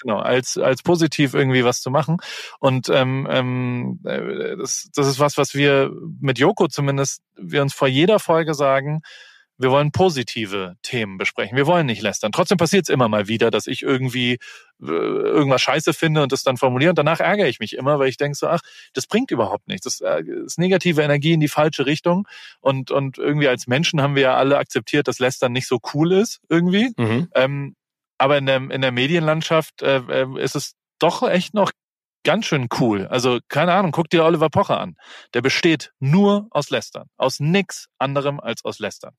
genau, 0.00 0.18
als, 0.18 0.56
als 0.56 0.82
positiv 0.82 1.34
irgendwie 1.34 1.64
was 1.64 1.82
zu 1.82 1.90
machen. 1.90 2.18
Und 2.58 2.88
ähm, 2.88 3.28
ähm, 3.30 4.00
äh, 4.04 4.56
das, 4.56 4.88
das 4.94 5.06
ist 5.06 5.18
was, 5.18 5.36
was 5.36 5.54
wir 5.54 5.90
mit 6.20 6.38
Joko 6.38 6.68
zumindest, 6.68 7.20
wir 7.36 7.60
uns 7.60 7.74
vor 7.74 7.88
jeder 7.88 8.18
Folge 8.18 8.54
sagen, 8.54 9.02
wir 9.58 9.70
wollen 9.70 9.90
positive 9.90 10.76
Themen 10.82 11.18
besprechen. 11.18 11.56
Wir 11.56 11.66
wollen 11.66 11.86
nicht 11.86 12.00
lästern. 12.00 12.32
Trotzdem 12.32 12.58
passiert 12.58 12.84
es 12.84 12.88
immer 12.88 13.08
mal 13.08 13.26
wieder, 13.26 13.50
dass 13.50 13.66
ich 13.66 13.82
irgendwie 13.82 14.34
äh, 14.80 14.86
irgendwas 14.86 15.60
scheiße 15.62 15.92
finde 15.92 16.22
und 16.22 16.30
das 16.30 16.44
dann 16.44 16.56
formuliere. 16.56 16.90
Und 16.90 16.98
danach 16.98 17.18
ärgere 17.18 17.48
ich 17.48 17.58
mich 17.58 17.74
immer, 17.74 17.98
weil 17.98 18.08
ich 18.08 18.16
denke 18.16 18.38
so, 18.38 18.46
ach, 18.46 18.60
das 18.94 19.06
bringt 19.06 19.32
überhaupt 19.32 19.66
nichts. 19.66 19.84
Das 19.84 20.00
äh, 20.00 20.22
ist 20.22 20.58
negative 20.58 21.02
Energie 21.02 21.32
in 21.32 21.40
die 21.40 21.48
falsche 21.48 21.86
Richtung. 21.86 22.28
Und, 22.60 22.92
und 22.92 23.18
irgendwie 23.18 23.48
als 23.48 23.66
Menschen 23.66 24.00
haben 24.00 24.14
wir 24.14 24.22
ja 24.22 24.36
alle 24.36 24.58
akzeptiert, 24.58 25.08
dass 25.08 25.18
Lästern 25.18 25.52
nicht 25.52 25.66
so 25.66 25.80
cool 25.92 26.12
ist 26.12 26.40
irgendwie. 26.48 26.92
Mhm. 26.96 27.28
Ähm, 27.34 27.76
aber 28.16 28.38
in 28.38 28.46
der, 28.46 28.56
in 28.70 28.80
der 28.80 28.92
Medienlandschaft 28.92 29.82
äh, 29.82 29.98
äh 30.08 30.42
ist 30.42 30.56
es 30.56 30.74
doch 30.98 31.28
echt 31.28 31.54
noch 31.54 31.70
ganz 32.24 32.46
schön 32.46 32.68
cool. 32.80 33.06
Also 33.06 33.38
keine 33.48 33.72
Ahnung, 33.72 33.92
guck 33.92 34.10
dir 34.10 34.24
Oliver 34.24 34.50
Pocher 34.50 34.80
an. 34.80 34.96
Der 35.34 35.42
besteht 35.42 35.92
nur 35.98 36.46
aus 36.50 36.70
Lästern, 36.70 37.08
aus 37.16 37.40
nix 37.40 37.88
anderem 37.98 38.40
als 38.40 38.64
aus 38.64 38.78
Lästern. 38.78 39.14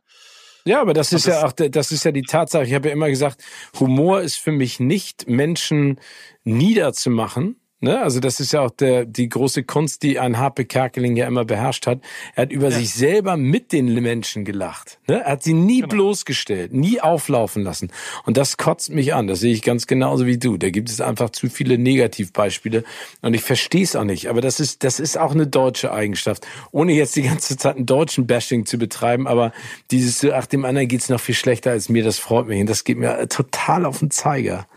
Ja, 0.66 0.82
aber 0.82 0.94
das 0.94 1.14
ist 1.14 1.26
das 1.26 1.36
ja 1.36 1.48
auch, 1.48 1.54
das 1.54 1.92
ist 1.92 2.04
ja 2.04 2.12
die 2.12 2.22
Tatsache. 2.22 2.66
Ich 2.66 2.74
habe 2.74 2.90
ja 2.90 2.94
immer 2.94 3.10
gesagt, 3.10 3.44
Humor 3.80 4.22
ist 4.22 4.36
für 4.36 4.52
mich 4.52 4.80
nicht 4.80 5.28
Menschen 5.28 6.00
niederzumachen, 6.44 7.60
Ne? 7.81 8.01
Also 8.01 8.19
das 8.19 8.41
ist 8.41 8.51
ja 8.51 8.61
auch 8.61 8.72
der, 8.72 9.06
die 9.06 9.30
große 9.30 9.64
Kunst, 9.64 10.03
die 10.03 10.19
ein 10.19 10.38
Harpe 10.38 10.65
Kerkeling 10.65 11.15
ja 11.15 11.27
immer 11.27 11.45
beherrscht 11.45 11.88
hat. 11.88 12.01
Er 12.35 12.43
hat 12.43 12.51
über 12.51 12.69
ja. 12.69 12.77
sich 12.77 12.93
selber 12.93 13.38
mit 13.38 13.72
den 13.72 13.93
Menschen 13.93 14.43
gelacht. 14.43 14.99
Ne? 15.07 15.22
Er 15.23 15.31
hat 15.31 15.43
sie 15.43 15.53
nie 15.53 15.81
genau. 15.81 15.93
bloßgestellt, 15.93 16.73
nie 16.73 16.99
auflaufen 16.99 17.64
lassen. 17.64 17.91
Und 18.26 18.35
das 18.35 18.57
kotzt 18.57 18.89
mich 18.89 19.14
an. 19.14 19.27
Das 19.27 19.39
sehe 19.39 19.53
ich 19.53 19.61
ganz 19.61 19.88
genauso 19.88 20.26
wie 20.26 20.38
du. 20.38 20.57
Da 20.57 20.72
gibt 20.72 20.89
es 20.89 20.99
einfach 20.99 21.30
zu 21.30 21.49
viele 21.49 21.77
Negativbeispiele. 21.77 22.84
Und 23.22 23.34
ich 23.34 23.41
verstehe 23.41 23.84
es 23.84 23.95
auch 23.95 24.03
nicht. 24.03 24.27
Aber 24.27 24.41
das 24.41 24.60
ist, 24.60 24.84
das 24.84 24.99
ist 24.99 25.18
auch 25.18 25.31
eine 25.31 25.47
deutsche 25.47 25.93
Eigenschaft. 25.93 26.45
Ohne 26.72 26.91
jetzt 26.91 27.15
die 27.15 27.22
ganze 27.23 27.56
Zeit 27.56 27.77
einen 27.77 27.85
deutschen 27.85 28.27
Bashing 28.27 28.65
zu 28.65 28.77
betreiben. 28.77 29.26
Aber 29.26 29.53
dieses, 29.89 30.26
ach, 30.26 30.47
dem 30.47 30.65
anderen 30.65 30.89
geht's 30.89 31.07
noch 31.07 31.22
viel 31.22 31.35
schlechter 31.35 31.72
als 31.72 31.88
mir, 31.88 32.03
das 32.03 32.19
freut 32.19 32.47
mich. 32.47 32.60
Und 32.60 32.69
das 32.69 32.84
geht 32.84 32.97
mir 32.97 33.30
total 33.30 33.85
auf 33.85 33.99
den 33.99 34.11
Zeiger. 34.11 34.68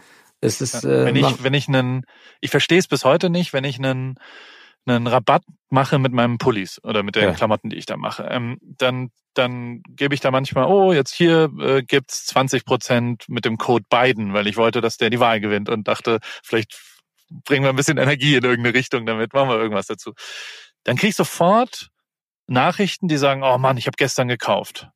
Es 0.42 0.60
ist, 0.60 0.84
äh, 0.84 1.06
wenn 1.06 1.16
ich, 1.16 1.42
wenn 1.42 1.54
ich 1.54 1.68
einen, 1.68 2.04
ich 2.40 2.50
verstehe 2.50 2.78
es 2.78 2.88
bis 2.88 3.04
heute 3.04 3.30
nicht, 3.30 3.52
wenn 3.52 3.64
ich 3.64 3.78
einen, 3.78 4.16
einen 4.84 5.06
Rabatt 5.06 5.44
mache 5.70 5.98
mit 5.98 6.12
meinem 6.12 6.38
Pullis 6.38 6.82
oder 6.82 7.02
mit 7.02 7.16
den 7.16 7.24
ja. 7.24 7.32
Klamotten, 7.32 7.70
die 7.70 7.76
ich 7.76 7.86
da 7.86 7.96
mache, 7.96 8.24
ähm, 8.24 8.58
dann 8.60 9.10
dann 9.34 9.82
gebe 9.88 10.14
ich 10.14 10.20
da 10.20 10.30
manchmal, 10.30 10.66
oh, 10.66 10.92
jetzt 10.92 11.14
hier 11.14 11.50
äh, 11.58 11.82
gibt's 11.82 12.26
20 12.26 12.64
Prozent 12.64 13.24
mit 13.28 13.44
dem 13.44 13.56
Code 13.56 13.86
Biden, 13.88 14.34
weil 14.34 14.46
ich 14.46 14.56
wollte, 14.56 14.80
dass 14.80 14.98
der 14.98 15.08
die 15.08 15.20
Wahl 15.20 15.40
gewinnt 15.40 15.70
und 15.70 15.88
dachte, 15.88 16.18
vielleicht 16.42 16.78
bringen 17.44 17.64
wir 17.64 17.70
ein 17.70 17.76
bisschen 17.76 17.96
Energie 17.96 18.34
in 18.34 18.44
irgendeine 18.44 18.76
Richtung 18.76 19.06
damit, 19.06 19.32
machen 19.32 19.48
wir 19.48 19.56
irgendwas 19.56 19.86
dazu. 19.86 20.12
Dann 20.84 20.96
kriege 20.96 21.10
ich 21.10 21.16
sofort 21.16 21.88
Nachrichten, 22.46 23.08
die 23.08 23.16
sagen, 23.16 23.42
oh 23.42 23.56
Mann, 23.56 23.78
ich 23.78 23.86
habe 23.86 23.96
gestern 23.96 24.28
gekauft. 24.28 24.88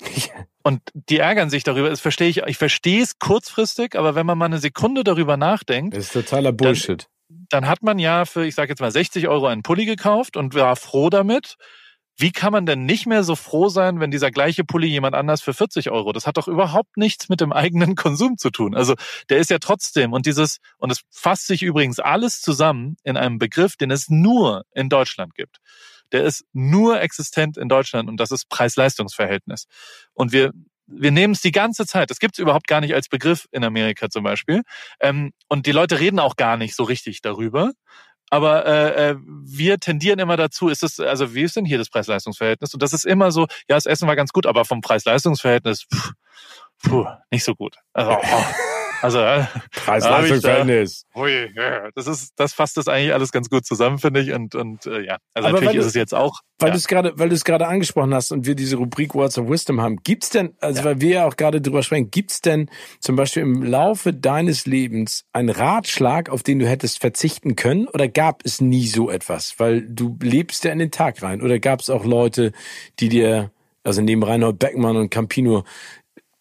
Und 0.66 0.82
die 0.94 1.18
ärgern 1.18 1.48
sich 1.48 1.62
darüber. 1.62 1.90
Das 1.90 2.00
verstehe 2.00 2.28
ich. 2.28 2.38
Ich 2.38 2.58
verstehe 2.58 3.00
es 3.00 3.20
kurzfristig, 3.20 3.94
aber 3.96 4.16
wenn 4.16 4.26
man 4.26 4.36
mal 4.36 4.46
eine 4.46 4.58
Sekunde 4.58 5.04
darüber 5.04 5.36
nachdenkt, 5.36 5.96
das 5.96 6.06
ist 6.06 6.12
totaler 6.12 6.50
Bullshit. 6.50 7.06
Dann, 7.28 7.46
dann 7.50 7.68
hat 7.68 7.84
man 7.84 8.00
ja 8.00 8.24
für, 8.24 8.44
ich 8.44 8.56
sage 8.56 8.70
jetzt 8.70 8.80
mal, 8.80 8.90
60 8.90 9.28
Euro 9.28 9.46
einen 9.46 9.62
Pulli 9.62 9.84
gekauft 9.84 10.36
und 10.36 10.56
war 10.56 10.74
froh 10.74 11.08
damit. 11.08 11.54
Wie 12.16 12.32
kann 12.32 12.50
man 12.50 12.66
denn 12.66 12.84
nicht 12.84 13.06
mehr 13.06 13.22
so 13.22 13.36
froh 13.36 13.68
sein, 13.68 14.00
wenn 14.00 14.10
dieser 14.10 14.32
gleiche 14.32 14.64
Pulli 14.64 14.88
jemand 14.88 15.14
anders 15.14 15.40
für 15.40 15.54
40 15.54 15.92
Euro? 15.92 16.12
Das 16.12 16.26
hat 16.26 16.36
doch 16.36 16.48
überhaupt 16.48 16.96
nichts 16.96 17.28
mit 17.28 17.40
dem 17.40 17.52
eigenen 17.52 17.94
Konsum 17.94 18.36
zu 18.36 18.50
tun. 18.50 18.74
Also 18.74 18.96
der 19.28 19.38
ist 19.38 19.50
ja 19.50 19.60
trotzdem 19.60 20.12
und 20.12 20.26
dieses, 20.26 20.58
und 20.78 20.90
es 20.90 21.02
fasst 21.12 21.46
sich 21.46 21.62
übrigens 21.62 22.00
alles 22.00 22.40
zusammen 22.40 22.96
in 23.04 23.16
einem 23.16 23.38
Begriff, 23.38 23.76
den 23.76 23.92
es 23.92 24.08
nur 24.08 24.64
in 24.74 24.88
Deutschland 24.88 25.36
gibt 25.36 25.58
der 26.12 26.24
ist 26.24 26.44
nur 26.52 27.00
existent 27.00 27.56
in 27.56 27.68
Deutschland 27.68 28.08
und 28.08 28.18
das 28.18 28.30
ist 28.30 28.48
Preis-Leistungs-Verhältnis. 28.48 29.66
Und 30.14 30.32
wir 30.32 30.52
wir 30.88 31.10
nehmen 31.10 31.34
es 31.34 31.40
die 31.40 31.52
ganze 31.52 31.84
Zeit. 31.84 32.10
Das 32.10 32.20
gibt 32.20 32.36
es 32.36 32.38
überhaupt 32.38 32.68
gar 32.68 32.80
nicht 32.80 32.94
als 32.94 33.08
Begriff 33.08 33.46
in 33.50 33.64
Amerika 33.64 34.08
zum 34.08 34.22
Beispiel. 34.22 34.62
Ähm, 35.00 35.32
und 35.48 35.66
die 35.66 35.72
Leute 35.72 35.98
reden 35.98 36.20
auch 36.20 36.36
gar 36.36 36.56
nicht 36.56 36.76
so 36.76 36.84
richtig 36.84 37.22
darüber. 37.22 37.72
Aber 38.30 38.66
äh, 38.66 39.10
äh, 39.10 39.16
wir 39.18 39.78
tendieren 39.78 40.18
immer 40.18 40.36
dazu, 40.36 40.68
ist 40.68 40.82
es, 40.82 40.98
also 40.98 41.34
wie 41.34 41.42
ist 41.42 41.54
denn 41.54 41.64
hier 41.64 41.78
das 41.78 41.90
Preis-Leistungs-Verhältnis? 41.90 42.74
Und 42.74 42.82
das 42.82 42.92
ist 42.92 43.04
immer 43.04 43.30
so, 43.30 43.42
ja, 43.68 43.76
das 43.76 43.86
Essen 43.86 44.08
war 44.08 44.16
ganz 44.16 44.32
gut, 44.32 44.46
aber 44.46 44.64
vom 44.64 44.80
Preis-Leistungs-Verhältnis, 44.80 45.86
puh, 46.82 47.06
nicht 47.30 47.44
so 47.44 47.54
gut. 47.54 47.76
Also, 47.92 48.18
oh. 48.20 48.44
Also 49.02 49.18
äh, 49.18 49.44
Preis-Leistungs-Verhältnis. 49.72 51.06
Da, 51.14 51.90
das 51.94 52.06
ist, 52.06 52.32
das 52.36 52.52
fasst 52.54 52.76
das 52.76 52.88
eigentlich 52.88 53.12
alles 53.12 53.32
ganz 53.32 53.50
gut 53.50 53.64
zusammen, 53.64 53.98
finde 53.98 54.20
ich. 54.20 54.32
Und 54.32 54.54
und 54.54 54.86
äh, 54.86 55.04
ja, 55.04 55.18
also 55.34 55.48
Aber 55.48 55.60
natürlich 55.60 55.80
ist 55.80 55.86
es 55.86 55.94
jetzt 55.94 56.14
auch. 56.14 56.40
Weil 56.58 56.68
ja. 56.68 56.72
du 56.72 56.78
es 56.78 56.88
gerade, 56.88 57.12
weil 57.16 57.28
du 57.28 57.34
es 57.34 57.44
gerade 57.44 57.66
angesprochen 57.66 58.14
hast 58.14 58.32
und 58.32 58.46
wir 58.46 58.54
diese 58.54 58.76
Rubrik 58.76 59.14
Words 59.14 59.38
of 59.38 59.48
Wisdom 59.48 59.80
haben, 59.80 59.98
gibt's 60.02 60.30
denn, 60.30 60.54
also 60.60 60.80
ja. 60.80 60.84
weil 60.86 61.00
wir 61.00 61.10
ja 61.10 61.26
auch 61.26 61.36
gerade 61.36 61.60
drüber 61.60 61.82
sprechen, 61.82 62.10
gibt's 62.10 62.40
denn 62.40 62.70
zum 63.00 63.16
Beispiel 63.16 63.42
im 63.42 63.62
Laufe 63.62 64.14
deines 64.14 64.66
Lebens 64.66 65.24
einen 65.32 65.50
Ratschlag, 65.50 66.30
auf 66.30 66.42
den 66.42 66.58
du 66.58 66.68
hättest 66.68 67.00
verzichten 67.00 67.56
können, 67.56 67.88
oder 67.88 68.08
gab 68.08 68.42
es 68.44 68.60
nie 68.60 68.86
so 68.86 69.10
etwas? 69.10 69.54
Weil 69.58 69.82
du 69.82 70.16
lebst 70.22 70.64
ja 70.64 70.72
in 70.72 70.78
den 70.78 70.90
Tag 70.90 71.22
rein. 71.22 71.42
Oder 71.42 71.58
gab 71.58 71.80
es 71.80 71.90
auch 71.90 72.04
Leute, 72.04 72.52
die 73.00 73.08
dir, 73.08 73.50
also 73.84 74.00
neben 74.00 74.22
Reinhold 74.22 74.58
Beckmann 74.58 74.96
und 74.96 75.10
Campino, 75.10 75.64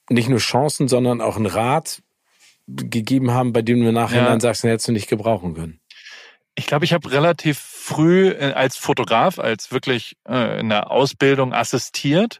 nicht 0.09 0.29
nur 0.29 0.39
Chancen, 0.39 0.87
sondern 0.87 1.19
auch 1.19 1.35
einen 1.35 1.47
Rat 1.47 2.01
gegeben 2.67 3.31
haben, 3.31 3.53
bei 3.53 3.61
dem 3.61 3.83
du 3.83 3.91
nachher 3.91 4.23
ja. 4.23 4.29
dann 4.29 4.39
sagst, 4.39 4.63
den 4.63 4.71
hättest 4.71 4.87
du 4.87 4.91
nicht 4.91 5.07
gebrauchen 5.07 5.53
können? 5.53 5.79
Ich 6.55 6.67
glaube, 6.67 6.85
ich 6.85 6.93
habe 6.93 7.11
relativ 7.11 7.59
früh 7.59 8.29
äh, 8.29 8.53
als 8.53 8.77
Fotograf, 8.77 9.39
als 9.39 9.71
wirklich 9.71 10.15
äh, 10.27 10.59
in 10.59 10.69
der 10.69 10.89
Ausbildung 10.89 11.53
assistiert. 11.53 12.39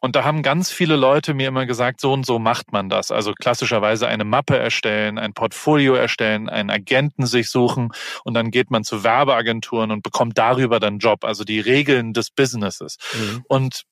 Und 0.00 0.14
da 0.14 0.24
haben 0.24 0.42
ganz 0.42 0.70
viele 0.70 0.96
Leute 0.96 1.34
mir 1.34 1.48
immer 1.48 1.66
gesagt, 1.66 2.00
so 2.00 2.12
und 2.12 2.24
so 2.24 2.38
macht 2.38 2.72
man 2.72 2.88
das. 2.88 3.10
Also 3.10 3.32
klassischerweise 3.32 4.06
eine 4.06 4.24
Mappe 4.24 4.56
erstellen, 4.56 5.18
ein 5.18 5.34
Portfolio 5.34 5.94
erstellen, 5.94 6.48
einen 6.48 6.70
Agenten 6.70 7.26
sich 7.26 7.50
suchen 7.50 7.90
und 8.24 8.34
dann 8.34 8.50
geht 8.50 8.70
man 8.70 8.84
zu 8.84 9.02
Werbeagenturen 9.02 9.90
und 9.90 10.02
bekommt 10.02 10.38
darüber 10.38 10.78
dann 10.78 10.98
Job. 10.98 11.24
Also 11.24 11.44
die 11.44 11.60
Regeln 11.60 12.12
des 12.12 12.30
Businesses. 12.30 12.96
Mhm. 13.14 13.44
Und 13.48 13.82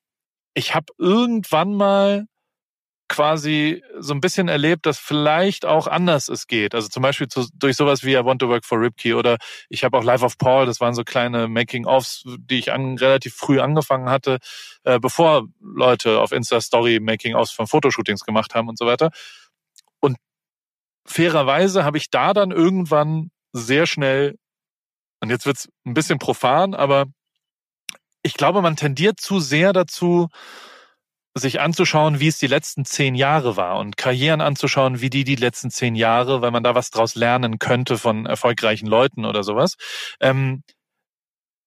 ich 0.55 0.75
habe 0.75 0.87
irgendwann 0.97 1.75
mal 1.75 2.27
quasi 3.09 3.83
so 3.99 4.15
ein 4.15 4.21
bisschen 4.21 4.49
erlebt, 4.49 4.87
dass 4.87 4.99
vielleicht 4.99 5.65
auch 5.65 5.87
anders 5.87 6.29
es 6.29 6.47
geht. 6.47 6.75
Also 6.75 6.89
zum 6.89 7.03
Beispiel 7.03 7.29
zu, 7.29 7.47
durch 7.55 7.77
sowas 7.77 8.05
wie 8.05 8.15
I 8.15 8.25
Want 8.25 8.41
to 8.41 8.49
Work 8.49 8.65
for 8.65 8.81
Ripkey 8.81 9.15
oder 9.15 9.37
ich 9.69 9.85
habe 9.85 9.97
auch 9.97 10.05
Life 10.05 10.25
of 10.25 10.39
Paul, 10.39 10.67
das 10.67 10.81
waren 10.81 10.95
so 10.95 11.05
kleine 11.05 11.49
Making-ofs, 11.49 12.25
die 12.39 12.59
ich 12.59 12.73
an, 12.73 12.99
relativ 12.99 13.35
früh 13.35 13.61
angefangen 13.61 14.11
hatte, 14.11 14.39
äh, 14.85 14.99
bevor 14.99 15.47
Leute 15.61 16.21
auf 16.21 16.33
Insta-Story 16.33 16.99
Making-ofs 17.01 17.53
von 17.53 17.67
Fotoshootings 17.67 18.25
gemacht 18.25 18.55
haben 18.55 18.69
und 18.69 18.79
so 18.79 18.87
weiter. 18.87 19.11
Und 20.01 20.17
fairerweise 21.07 21.85
habe 21.85 21.99
ich 21.99 22.11
da 22.11 22.33
dann 22.33 22.51
irgendwann 22.51 23.31
sehr 23.53 23.87
schnell 23.87 24.37
und 25.21 25.31
jetzt 25.31 25.47
wird's 25.47 25.69
ein 25.85 25.95
bisschen 25.95 26.19
profan, 26.19 26.75
aber 26.75 27.07
ich 28.23 28.35
glaube, 28.35 28.61
man 28.61 28.77
tendiert 28.77 29.21
zu 29.21 29.39
sehr 29.39 29.73
dazu, 29.73 30.29
sich 31.39 31.61
anzuschauen, 31.61 32.19
wie 32.19 32.29
es 32.29 32.39
die 32.39 32.47
letzten 32.47 32.85
zehn 32.85 33.15
Jahre 33.15 33.57
war 33.57 33.79
und 33.79 33.97
Karrieren 33.97 34.41
anzuschauen, 34.41 35.01
wie 35.01 35.11
die 35.11 35.25
die 35.25 35.37
letzten 35.37 35.71
zehn 35.71 35.95
Jahre, 35.95 36.41
weil 36.41 36.51
man 36.51 36.63
da 36.63 36.75
was 36.75 36.91
draus 36.91 37.15
lernen 37.15 37.59
könnte 37.59 37.99
von 37.99 38.27
erfolgreichen 38.27 38.87
Leuten 38.87 39.25
oder 39.25 39.43
sowas. 39.43 39.77
Ähm, 40.21 40.63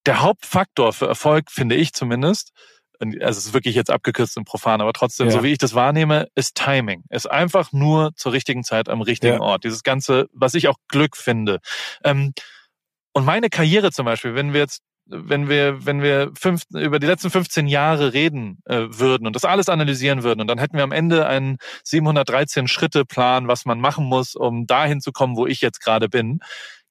der 0.05 0.21
Hauptfaktor 0.21 0.91
für 0.93 1.07
Erfolg, 1.07 1.51
finde 1.51 1.75
ich 1.75 1.93
zumindest, 1.93 2.51
also 2.99 3.15
es 3.21 3.45
ist 3.45 3.53
wirklich 3.53 3.75
jetzt 3.75 3.91
abgekürzt 3.91 4.37
und 4.37 4.45
profan, 4.45 4.81
aber 4.81 4.91
trotzdem, 4.91 5.27
ja. 5.27 5.33
so 5.33 5.43
wie 5.43 5.51
ich 5.51 5.57
das 5.57 5.73
wahrnehme, 5.75 6.27
ist 6.35 6.55
Timing. 6.55 7.03
Ist 7.09 7.29
einfach 7.29 7.71
nur 7.71 8.11
zur 8.15 8.33
richtigen 8.33 8.63
Zeit 8.63 8.89
am 8.89 9.01
richtigen 9.01 9.35
ja. 9.35 9.39
Ort. 9.39 9.63
Dieses 9.63 9.83
Ganze, 9.83 10.27
was 10.33 10.53
ich 10.53 10.67
auch 10.67 10.77
Glück 10.87 11.15
finde. 11.15 11.59
Ähm, 12.03 12.33
und 13.13 13.25
meine 13.25 13.49
Karriere 13.49 13.91
zum 13.91 14.05
Beispiel, 14.05 14.35
wenn 14.35 14.53
wir 14.53 14.61
jetzt 14.61 14.81
wenn 15.10 15.49
wir, 15.49 15.86
wenn 15.86 16.02
wir 16.02 16.31
fünf, 16.38 16.64
über 16.72 16.99
die 16.99 17.07
letzten 17.07 17.30
15 17.30 17.68
Jahre 17.68 18.14
reden 18.14 18.60
äh, 18.65 18.86
würden 18.90 19.27
und 19.27 19.36
das 19.36 19.45
alles 19.45 19.69
analysieren 19.69 20.23
würden 20.23 20.41
und 20.41 20.48
dann 20.48 20.60
hätten 20.60 20.77
wir 20.77 20.84
am 20.84 20.91
Ende 20.91 21.26
einen 21.26 21.57
713 21.84 22.68
Schritte 22.68 23.06
Plan, 23.06 23.48
was 23.48 23.65
man 23.65 23.80
machen 23.80 24.06
muss, 24.06 24.36
um 24.36 24.68
dahin 24.68 25.02
zu 25.02 25.11
kommen, 25.11 25.36
wo 25.36 25.48
ich 25.48 25.61
jetzt 25.61 25.81
gerade 25.81 26.10
bin. 26.10 26.40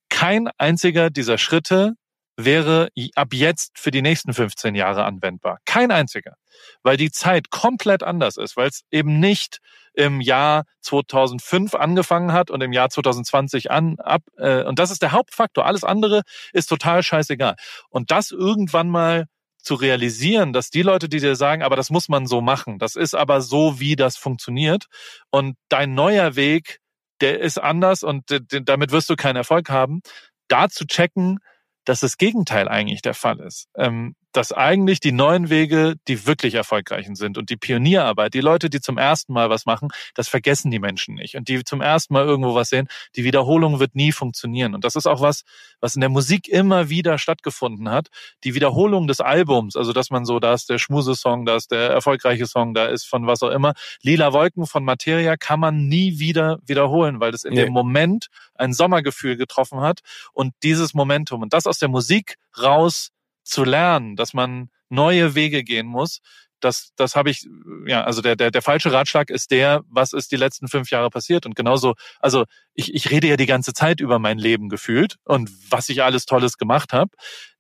Kein 0.09 0.49
einziger 0.59 1.11
dieser 1.11 1.39
Schritte 1.39 1.95
wäre 2.37 2.89
ab 3.15 3.29
jetzt 3.33 3.79
für 3.79 3.91
die 3.91 4.03
nächsten 4.03 4.33
15 4.33 4.75
Jahre 4.75 5.05
anwendbar. 5.05 5.59
Kein 5.65 5.91
einziger. 5.91 6.35
Weil 6.83 6.97
die 6.97 7.11
Zeit 7.11 7.51
komplett 7.51 8.03
anders 8.03 8.37
ist, 8.37 8.57
weil 8.57 8.69
es 8.69 8.85
eben 8.91 9.19
nicht 9.19 9.59
im 9.99 10.21
Jahr 10.21 10.63
2005 10.83 11.75
angefangen 11.75 12.33
hat 12.33 12.53
und 12.53 12.63
im 12.63 12.73
Jahr 12.73 12.89
2020 12.89 13.73
an 13.73 13.99
ab 13.99 14.23
äh, 14.37 14.63
und 14.63 14.79
das 14.79 14.93
ist 14.93 15.03
der 15.03 15.11
Hauptfaktor. 15.11 15.67
Alles 15.67 15.83
andere 15.83 16.23
ist 16.53 16.69
total 16.69 17.03
scheißegal. 17.03 17.57
Und 17.91 18.13
das 18.13 18.31
irgendwann 18.31 18.89
mal 18.89 19.27
zu 19.61 19.75
realisieren, 19.75 20.53
dass 20.53 20.71
die 20.71 20.83
Leute, 20.83 21.09
die 21.09 21.19
dir 21.19 21.35
sagen, 21.35 21.65
aber 21.65 21.75
das 21.75 21.91
muss 21.91 22.09
man 22.09 22.29
so 22.29 22.41
machen, 22.41 22.79
das 22.79 22.95
ist 22.95 23.15
aber 23.15 23.41
so, 23.41 23.81
wie 23.81 23.97
das 23.97 24.17
funktioniert 24.17 24.87
und 25.31 25.57
dein 25.69 25.95
neuer 25.95 26.37
Weg, 26.37 26.79
der 27.21 27.41
ist 27.41 27.59
anders 27.59 28.05
und 28.05 28.23
damit 28.51 28.93
wirst 28.93 29.11
du 29.11 29.17
keinen 29.17 29.35
Erfolg 29.35 29.69
haben, 29.69 30.01
da 30.47 30.69
zu 30.69 30.87
checken, 30.87 31.41
dass 31.85 32.01
das 32.01 32.19
Gegenteil 32.19 32.69
eigentlich 32.69 33.03
der 33.03 33.15
Fall 33.15 33.41
ist. 33.41 33.67
Ähm, 33.77 34.15
dass 34.33 34.53
eigentlich 34.53 35.01
die 35.01 35.13
neuen 35.13 35.51
Wege 35.51 35.95
die 36.07 36.27
wirklich 36.27 36.55
erfolgreichen 36.55 37.17
sind 37.17 37.39
und 37.39 37.51
die 37.51 37.57
Pionierarbeit, 37.57 38.35
die 38.35 38.41
Leute, 38.41 38.71
die 38.71 38.81
zum 38.81 38.99
ersten 38.99 39.33
Mal 39.33 39.51
was 39.51 39.67
machen, 39.67 39.89
das 40.15 40.29
vergessen 40.29 40.71
die 40.71 40.79
Menschen 40.79 41.15
nicht. 41.15 41.37
Und 41.37 41.49
die 41.49 41.65
zum 41.65 41.81
ersten 41.81 42.15
Mal 42.15 42.25
irgendwo 42.25 42.55
was 42.55 42.69
sehen, 42.69 42.89
die 43.17 43.25
Wiederholung 43.25 43.81
wird 43.81 43.95
nie 43.95 44.13
funktionieren. 44.13 44.75
Und 44.75 44.85
das 44.85 44.97
ist 44.97 45.07
auch 45.07 45.21
was, 45.21 45.43
was 45.81 45.95
in 45.95 46.01
der 46.01 46.11
Musik 46.11 46.49
immer 46.49 46.89
wieder 46.89 47.19
stattgefunden 47.19 47.91
hat. 47.91 48.09
Die 48.45 48.55
Wiederholung 48.55 49.07
des 49.07 49.21
Albums, 49.21 49.77
also 49.77 49.93
dass 49.93 50.11
man 50.11 50.25
so, 50.25 50.39
da 50.41 50.55
ist 50.55 50.69
der 50.69 50.79
Schmuse-Song, 50.79 51.47
da 51.47 51.57
ist 51.57 51.71
der 51.71 51.91
erfolgreiche 51.91 52.47
Song, 52.47 52.75
da 52.75 52.87
ist 52.87 53.05
von 53.05 53.27
was 53.27 53.43
auch 53.43 53.51
immer. 53.51 53.73
Lila 54.03 54.33
Wolken 54.33 54.67
von 54.67 54.85
Materia 54.85 55.37
kann 55.37 55.61
man 55.61 55.89
nie 55.89 56.19
wieder 56.19 56.59
wiederholen, 56.65 57.21
weil 57.21 57.33
das 57.33 57.45
in 57.45 57.55
nee. 57.55 57.65
dem 57.65 57.73
Moment 57.73 58.27
ein 58.55 58.73
Sommergefühl 58.73 59.37
getroffen 59.37 59.81
hat 59.81 60.01
und 60.33 60.53
dieses 60.63 60.95
Momentum 60.95 61.43
und 61.43 61.53
das 61.53 61.67
aus 61.67 61.79
der 61.79 61.89
Musik 61.89 62.37
raus 62.61 63.11
zu 63.49 63.65
lernen, 63.65 64.17
dass 64.17 64.35
man 64.35 64.71
neue 64.91 65.35
Wege 65.35 65.65
gehen 65.65 65.87
muss. 65.87 66.21
Das, 66.61 66.93
das 66.97 67.17
habe 67.17 67.31
ich, 67.31 67.49
ja, 67.87 68.05
also 68.05 68.23
der, 68.23 68.37
der, 68.37 68.51
der 68.51 68.63
falsche 68.63 68.93
Ratschlag 68.93 69.31
ist 69.31 69.51
der, 69.51 69.83
was 69.89 70.13
ist 70.13 70.33
die 70.33 70.37
letzten 70.37 70.69
fünf 70.69 70.91
Jahre 70.91 71.11
passiert? 71.11 71.47
Und 71.47 71.55
genauso, 71.55 71.95
also 72.21 72.45
ich, 72.75 72.95
ich 72.95 73.11
rede 73.11 73.27
ja 73.27 73.37
die 73.37 73.47
ganze 73.47 73.73
Zeit 73.73 74.01
über 74.01 74.19
mein 74.19 74.39
Leben 74.39 74.69
gefühlt 74.69 75.17
und 75.25 75.51
was 75.71 75.89
ich 75.89 76.03
alles 76.03 76.27
Tolles 76.27 76.59
gemacht 76.59 76.93
habe. 76.93 77.11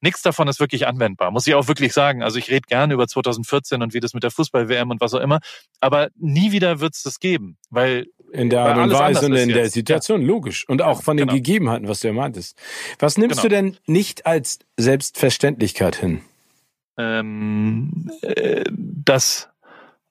Nichts 0.00 0.22
davon 0.22 0.46
ist 0.46 0.60
wirklich 0.60 0.86
anwendbar, 0.86 1.30
muss 1.30 1.46
ich 1.46 1.54
auch 1.54 1.66
wirklich 1.66 1.92
sagen. 1.92 2.22
Also 2.22 2.38
ich 2.38 2.50
rede 2.50 2.66
gerne 2.68 2.94
über 2.94 3.08
2014 3.08 3.82
und 3.82 3.94
wie 3.94 4.00
das 4.00 4.14
mit 4.14 4.22
der 4.22 4.30
Fußball-WM 4.30 4.90
und 4.90 5.00
was 5.00 5.14
auch 5.14 5.20
immer, 5.20 5.40
aber 5.80 6.08
nie 6.16 6.52
wieder 6.52 6.80
wird 6.80 6.94
es 6.94 7.02
das 7.02 7.18
geben, 7.18 7.58
weil 7.70 8.06
in 8.32 8.50
der 8.50 8.60
Art 8.60 8.78
und 8.78 8.92
Weise 8.92 9.26
und 9.26 9.34
in 9.34 9.48
der 9.48 9.70
Situation, 9.70 10.20
ja. 10.20 10.26
logisch. 10.26 10.68
Und 10.68 10.82
auch 10.82 11.02
von 11.02 11.16
den 11.16 11.28
genau. 11.28 11.36
Gegebenheiten, 11.36 11.88
was 11.88 12.00
du 12.00 12.08
ja 12.08 12.14
meintest. 12.14 12.58
Was 12.98 13.16
nimmst 13.16 13.42
genau. 13.42 13.42
du 13.42 13.48
denn 13.48 13.76
nicht 13.86 14.26
als 14.26 14.58
Selbstverständlichkeit 14.76 15.96
hin? 15.96 16.20
Ähm, 16.98 18.10
äh, 18.22 18.64
dass 18.70 19.48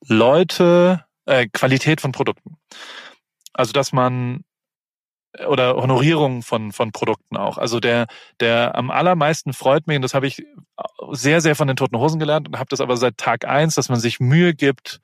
Leute, 0.07 1.05
äh, 1.25 1.47
Qualität 1.51 2.01
von 2.01 2.11
Produkten. 2.11 2.57
Also, 3.53 3.73
dass 3.73 3.91
man 3.91 4.43
oder 5.45 5.75
Honorierung 5.75 6.41
von, 6.41 6.71
von 6.71 6.91
Produkten 6.91 7.37
auch. 7.37 7.57
Also 7.57 7.79
der, 7.79 8.07
der 8.39 8.75
am 8.75 8.89
allermeisten 8.89 9.53
freut 9.53 9.87
mich, 9.87 9.97
und 9.97 10.01
das 10.01 10.13
habe 10.13 10.27
ich 10.27 10.43
sehr, 11.11 11.41
sehr 11.41 11.55
von 11.55 11.67
den 11.67 11.77
Toten 11.77 11.97
Hosen 11.97 12.19
gelernt 12.19 12.47
und 12.47 12.57
habe 12.57 12.69
das 12.69 12.81
aber 12.81 12.97
seit 12.97 13.17
Tag 13.17 13.45
eins, 13.45 13.75
dass 13.75 13.89
man 13.89 13.99
sich 13.99 14.19
Mühe 14.19 14.53
gibt, 14.53 14.99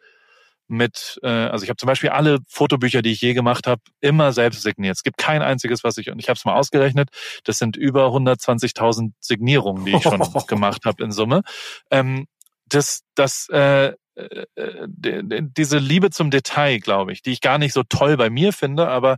mit, 0.74 1.20
äh, 1.24 1.28
also 1.28 1.64
ich 1.64 1.70
habe 1.70 1.78
zum 1.78 1.88
Beispiel 1.88 2.10
alle 2.10 2.40
Fotobücher, 2.48 3.02
die 3.02 3.12
ich 3.12 3.22
je 3.22 3.34
gemacht 3.34 3.68
habe, 3.68 3.82
immer 4.02 4.34
selbst 4.34 4.62
signiert. 4.62 4.96
Es 4.96 5.04
gibt 5.04 5.18
kein 5.18 5.42
einziges, 5.42 5.84
was 5.84 5.98
ich, 5.98 6.10
und 6.12 6.20
ich 6.20 6.30
habe 6.30 6.38
es 6.38 6.46
mal 6.46 6.56
ausgerechnet, 6.56 7.10
das 7.44 7.58
sind 7.58 7.78
über 7.78 8.08
120.000 8.08 9.14
Signierungen, 9.20 9.86
die 9.86 9.96
ich 9.96 10.04
schon 10.04 10.20
gemacht 10.48 10.86
habe 10.86 11.04
in 11.04 11.12
Summe. 11.12 11.44
Ähm, 11.92 12.28
das, 12.68 13.04
das, 13.16 13.48
äh, 13.50 13.94
äh, 14.16 14.46
diese 14.56 15.78
Liebe 15.78 16.12
zum 16.12 16.30
Detail, 16.30 16.80
glaube 16.80 17.14
ich, 17.14 17.22
die 17.22 17.32
ich 17.32 17.42
gar 17.42 17.58
nicht 17.58 17.74
so 17.74 17.84
toll 17.84 18.18
bei 18.18 18.30
mir 18.30 18.54
finde, 18.54 18.88
aber 18.88 19.18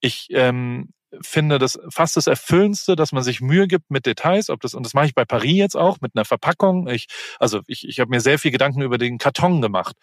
ich 0.00 0.28
ähm, 0.30 0.90
finde 1.20 1.58
das 1.58 1.78
fast 1.90 2.16
das 2.16 2.26
Erfüllendste, 2.26 2.96
dass 2.96 3.12
man 3.12 3.22
sich 3.22 3.40
Mühe 3.40 3.66
gibt 3.66 3.90
mit 3.90 4.06
Details, 4.06 4.50
ob 4.50 4.60
das, 4.60 4.74
und 4.74 4.84
das 4.84 4.94
mache 4.94 5.06
ich 5.06 5.14
bei 5.14 5.24
Paris 5.24 5.56
jetzt 5.56 5.76
auch, 5.76 6.00
mit 6.00 6.12
einer 6.14 6.24
Verpackung. 6.24 6.88
Ich, 6.88 7.06
also 7.38 7.60
ich, 7.66 7.86
ich 7.88 8.00
habe 8.00 8.10
mir 8.10 8.20
sehr 8.20 8.38
viel 8.38 8.50
Gedanken 8.50 8.82
über 8.82 8.98
den 8.98 9.18
Karton 9.18 9.60
gemacht. 9.60 9.96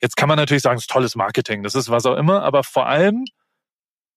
Jetzt 0.00 0.16
kann 0.16 0.28
man 0.28 0.36
natürlich 0.36 0.62
sagen, 0.62 0.76
es 0.76 0.84
ist 0.84 0.90
tolles 0.90 1.16
Marketing, 1.16 1.62
das 1.62 1.74
ist 1.74 1.90
was 1.90 2.06
auch 2.06 2.16
immer, 2.16 2.42
aber 2.42 2.64
vor 2.64 2.86
allem 2.86 3.24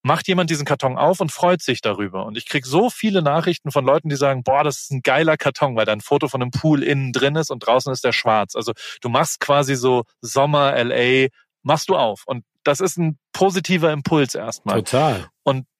macht 0.04 0.28
jemand 0.28 0.52
diesen 0.52 0.66
Karton 0.66 1.00
auf 1.00 1.20
und 1.20 1.32
freut 1.32 1.64
sich 1.64 1.82
darüber. 1.82 2.28
Und 2.28 2.38
ich 2.38 2.46
krieg 2.46 2.68
so 2.68 2.92
viele 2.92 3.24
Nachrichten 3.24 3.72
von 3.72 3.84
Leuten, 3.84 4.08
die 4.08 4.16
sagen, 4.16 4.44
boah, 4.44 4.64
das 4.64 4.82
ist 4.82 4.92
ein 4.92 5.02
geiler 5.02 5.36
Karton, 5.36 5.76
weil 5.76 5.86
da 5.86 5.94
ein 5.94 6.02
Foto 6.02 6.28
von 6.28 6.44
einem 6.44 6.52
Pool 6.52 6.84
innen 6.84 7.12
drin 7.12 7.36
ist 7.36 7.50
und 7.50 7.66
draußen 7.66 7.92
ist 7.92 8.04
der 8.04 8.12
schwarz. 8.12 8.56
Also 8.56 8.74
du 9.02 9.10
machst 9.10 9.40
quasi 9.40 9.76
so 9.76 10.04
Sommer, 10.22 10.76
LA, 10.84 11.30
machst 11.64 11.90
du 11.90 11.96
auf. 11.96 12.22
Und 12.28 12.46
das 12.64 12.82
ist 12.82 12.98
ein 12.98 13.18
positiver 13.34 13.92
Impuls 13.92 14.36
erstmal. 14.36 14.84
Total. 14.84 15.26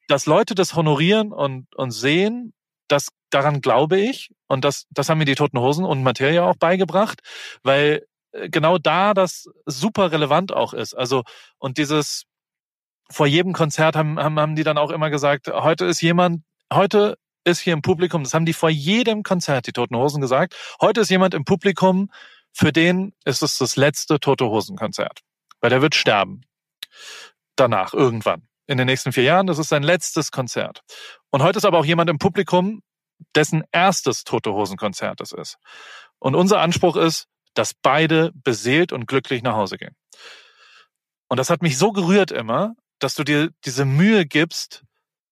Dass 0.08 0.26
Leute 0.26 0.56
das 0.56 0.76
honorieren 0.76 1.32
und, 1.32 1.74
und 1.76 1.92
sehen, 1.92 2.54
das, 2.88 3.10
daran 3.30 3.62
glaube 3.62 4.00
ich. 4.00 4.32
Und 4.48 4.66
das, 4.66 4.86
das 4.90 5.10
haben 5.10 5.18
mir 5.18 5.26
die 5.26 5.36
Toten 5.36 5.60
Hosen 5.60 5.86
und 5.86 6.04
Materia 6.04 6.44
auch 6.44 6.56
beigebracht, 6.56 7.22
weil 7.64 8.06
äh, 8.32 8.50
genau 8.50 8.78
da 8.78 9.14
das 9.14 9.50
super 9.66 10.12
relevant 10.12 10.54
auch 10.54 10.74
ist. 10.74 10.94
Also, 10.94 11.24
und 11.58 11.78
dieses, 11.78 12.24
vor 13.10 13.28
jedem 13.28 13.54
Konzert 13.54 13.96
haben, 13.96 14.20
haben, 14.20 14.40
haben 14.40 14.56
die 14.56 14.64
dann 14.64 14.78
auch 14.78 14.92
immer 14.92 15.10
gesagt, 15.10 15.48
heute 15.48 15.86
ist 15.86 16.02
jemand, 16.02 16.44
heute 16.74 17.18
ist 17.44 17.60
hier 17.60 17.74
im 17.74 17.82
Publikum, 17.82 18.24
das 18.24 18.34
haben 18.34 18.46
die 18.46 18.54
vor 18.54 18.70
jedem 18.70 19.22
Konzert, 19.22 19.68
die 19.68 19.72
Toten 19.74 19.96
Hosen 19.96 20.22
gesagt, 20.22 20.56
heute 20.82 21.02
ist 21.02 21.10
jemand 21.10 21.34
im 21.36 21.46
Publikum, 21.46 22.10
für 22.52 22.72
den 22.72 23.14
ist 23.26 23.44
es 23.44 23.58
das 23.58 23.76
letzte 23.76 24.20
Tote 24.20 24.46
Hosen 24.46 24.78
Konzert. 24.78 25.20
Weil 25.60 25.70
der 25.70 25.82
wird 25.82 25.94
sterben. 25.94 26.42
Danach, 27.56 27.94
irgendwann 27.94 28.48
in 28.68 28.78
den 28.78 28.88
nächsten 28.88 29.12
vier 29.12 29.24
Jahren. 29.24 29.48
Das 29.48 29.60
ist 29.60 29.70
sein 29.70 29.84
letztes 29.84 30.32
Konzert. 30.32 30.82
Und 31.32 31.44
heute 31.44 31.58
ist 31.58 31.66
aber 31.66 31.80
auch 31.80 31.86
jemand 31.86 32.10
im 32.10 32.18
Publikum, 32.18 32.82
dessen 33.36 33.64
erstes 33.72 34.24
Tote 34.24 34.54
Hosen 34.54 34.78
Konzert 34.78 35.22
es 35.22 35.32
ist. 35.32 35.58
Und 36.20 36.36
unser 36.36 36.60
Anspruch 36.60 36.96
ist, 36.96 37.28
dass 37.54 37.74
beide 37.74 38.32
beseelt 38.34 38.92
und 38.92 39.08
glücklich 39.08 39.42
nach 39.44 39.56
Hause 39.56 39.78
gehen. 39.78 39.96
Und 41.28 41.38
das 41.38 41.50
hat 41.50 41.62
mich 41.62 41.78
so 41.78 41.92
gerührt 41.92 42.32
immer, 42.32 42.74
dass 43.00 43.16
du 43.16 43.24
dir 43.24 43.50
diese 43.66 43.86
Mühe 43.86 44.26
gibst, 44.26 44.84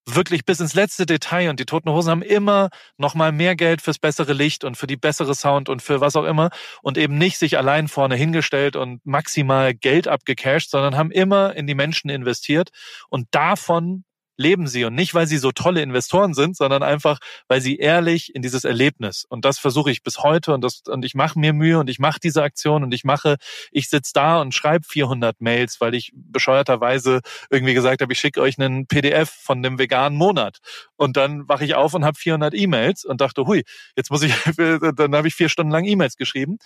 wirklich 0.05 0.45
bis 0.45 0.59
ins 0.59 0.73
letzte 0.73 1.05
Detail 1.05 1.49
und 1.49 1.59
die 1.59 1.65
Toten 1.65 1.89
Hosen 1.89 2.11
haben 2.11 2.21
immer 2.21 2.69
noch 2.97 3.15
mal 3.15 3.31
mehr 3.31 3.55
Geld 3.55 3.81
fürs 3.81 3.99
bessere 3.99 4.33
Licht 4.33 4.63
und 4.63 4.75
für 4.75 4.87
die 4.87 4.97
bessere 4.97 5.35
Sound 5.35 5.69
und 5.69 5.81
für 5.81 6.01
was 6.01 6.15
auch 6.15 6.25
immer 6.25 6.49
und 6.81 6.97
eben 6.97 7.17
nicht 7.17 7.37
sich 7.37 7.57
allein 7.57 7.87
vorne 7.87 8.15
hingestellt 8.15 8.75
und 8.75 9.05
maximal 9.05 9.73
Geld 9.73 10.07
abgecasht, 10.07 10.69
sondern 10.69 10.97
haben 10.97 11.11
immer 11.11 11.55
in 11.55 11.67
die 11.67 11.75
Menschen 11.75 12.09
investiert 12.09 12.69
und 13.09 13.27
davon 13.31 14.03
leben 14.37 14.67
sie 14.67 14.85
und 14.85 14.95
nicht, 14.95 15.13
weil 15.13 15.27
sie 15.27 15.37
so 15.37 15.51
tolle 15.51 15.81
Investoren 15.81 16.33
sind, 16.33 16.57
sondern 16.57 16.83
einfach, 16.83 17.19
weil 17.47 17.61
sie 17.61 17.77
ehrlich 17.77 18.33
in 18.35 18.41
dieses 18.41 18.63
Erlebnis. 18.63 19.25
Und 19.27 19.45
das 19.45 19.59
versuche 19.59 19.91
ich 19.91 20.03
bis 20.03 20.19
heute 20.19 20.53
und 20.53 20.61
das 20.61 20.81
und 20.87 21.05
ich 21.05 21.15
mache 21.15 21.39
mir 21.39 21.53
Mühe 21.53 21.79
und 21.79 21.89
ich 21.89 21.99
mache 21.99 22.19
diese 22.21 22.43
Aktion 22.43 22.83
und 22.83 22.93
ich 22.93 23.03
mache, 23.03 23.37
ich 23.71 23.89
sitze 23.89 24.11
da 24.13 24.41
und 24.41 24.53
schreibe 24.53 24.85
400 24.87 25.41
Mails, 25.41 25.79
weil 25.81 25.93
ich 25.95 26.11
bescheuerterweise 26.13 27.21
irgendwie 27.49 27.73
gesagt 27.73 28.01
habe, 28.01 28.13
ich 28.13 28.19
schicke 28.19 28.41
euch 28.41 28.59
einen 28.59 28.87
PDF 28.87 29.29
von 29.29 29.61
dem 29.61 29.79
veganen 29.79 30.17
Monat. 30.17 30.59
Und 30.95 31.17
dann 31.17 31.47
wache 31.47 31.65
ich 31.65 31.75
auf 31.75 31.93
und 31.93 32.05
habe 32.05 32.17
400 32.17 32.53
E-Mails 32.53 33.05
und 33.05 33.21
dachte, 33.21 33.45
hui, 33.45 33.63
jetzt 33.95 34.11
muss 34.11 34.23
ich, 34.23 34.33
dann 34.95 35.15
habe 35.15 35.27
ich 35.27 35.35
vier 35.35 35.49
Stunden 35.49 35.71
lang 35.71 35.85
E-Mails 35.85 36.17
geschrieben. 36.17 36.57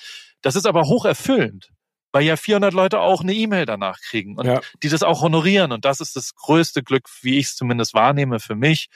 Das 0.42 0.56
ist 0.56 0.66
aber 0.66 0.84
hoch 0.84 1.06
erfüllend 1.06 1.70
weil 2.18 2.26
ja 2.26 2.36
400 2.36 2.74
Leute 2.74 3.00
auch 3.00 3.22
eine 3.22 3.36
E-Mail 3.36 3.68
danach 3.68 4.00
kriegen 4.02 4.38
und 4.38 4.48
ja. 4.48 4.60
die 4.82 4.90
das 4.90 5.04
auch 5.04 5.22
honorieren. 5.22 5.72
Und 5.72 5.86
das 5.86 6.02
ist 6.02 6.16
das 6.16 6.34
größte 6.34 6.82
Glück, 6.82 7.08
wie 7.22 7.38
ich 7.38 7.46
es 7.46 7.56
zumindest 7.56 7.94
wahrnehme 7.94 8.40
für 8.40 8.56
mich, 8.56 8.90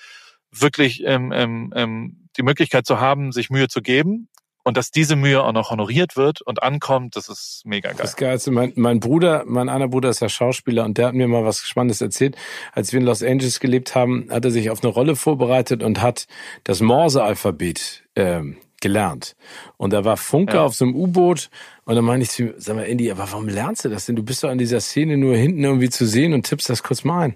wirklich 0.50 1.04
ähm, 1.06 1.32
ähm, 1.32 1.72
ähm, 1.76 2.28
die 2.36 2.42
Möglichkeit 2.42 2.88
zu 2.88 3.00
haben, 3.00 3.32
sich 3.32 3.52
Mühe 3.52 3.68
zu 3.68 3.84
geben 3.84 4.28
und 4.64 4.76
dass 4.76 4.90
diese 4.90 5.16
Mühe 5.16 5.44
auch 5.44 5.54
noch 5.54 5.70
honoriert 5.70 6.18
wird 6.18 6.42
und 6.42 6.64
ankommt, 6.64 7.16
das 7.16 7.30
ist 7.30 7.62
mega 7.64 7.90
geil. 7.90 7.98
Das 8.00 8.12
ist 8.12 8.16
geil. 8.16 8.32
Also 8.32 8.52
mein, 8.52 8.74
mein 8.76 9.00
Bruder, 9.00 9.44
mein 9.46 9.70
einer 9.70 9.88
Bruder 9.88 10.10
ist 10.10 10.20
ja 10.20 10.28
Schauspieler 10.28 10.84
und 10.84 10.98
der 10.98 11.06
hat 11.08 11.14
mir 11.14 11.28
mal 11.28 11.46
was 11.46 11.60
Spannendes 11.60 12.02
erzählt. 12.02 12.36
Als 12.72 12.92
wir 12.92 13.02
in 13.02 13.06
Los 13.06 13.22
Angeles 13.22 13.60
gelebt 13.60 13.94
haben, 13.94 14.30
hat 14.32 14.46
er 14.46 14.52
sich 14.52 14.72
auf 14.72 14.84
eine 14.84 14.92
Rolle 14.92 15.16
vorbereitet 15.16 15.84
und 15.84 16.02
hat 16.02 16.26
das 16.64 16.82
Morse-Alphabet 16.82 18.04
ähm, 18.16 18.58
gelernt. 18.82 19.36
Und 19.78 19.94
da 19.94 20.04
war 20.04 20.18
Funke 20.18 20.56
ja. 20.56 20.66
auf 20.66 20.76
so 20.76 20.86
einem 20.86 20.96
U-Boot 20.96 21.50
und 21.86 21.96
dann 21.96 22.04
meine 22.04 22.24
ich 22.24 22.32
zu 22.32 22.44
ihm, 22.44 22.54
sag 22.58 22.76
mal, 22.76 22.84
Andy, 22.84 23.10
aber 23.12 23.32
warum 23.32 23.48
lernst 23.48 23.86
du 23.86 23.90
das 23.90 24.06
denn? 24.06 24.16
Du 24.16 24.24
bist 24.24 24.44
doch 24.44 24.50
an 24.50 24.58
dieser 24.58 24.82
Szene 24.82 25.18
nur 25.18 25.36
hinten 25.36 25.64
irgendwie 25.64 25.90
zu 25.90 26.06
sehen 26.06 26.34
und 26.34 26.46
tippst 26.46 26.70
das 26.70 26.84
kurz 26.84 27.04
mal 27.04 27.22
ein. 27.22 27.36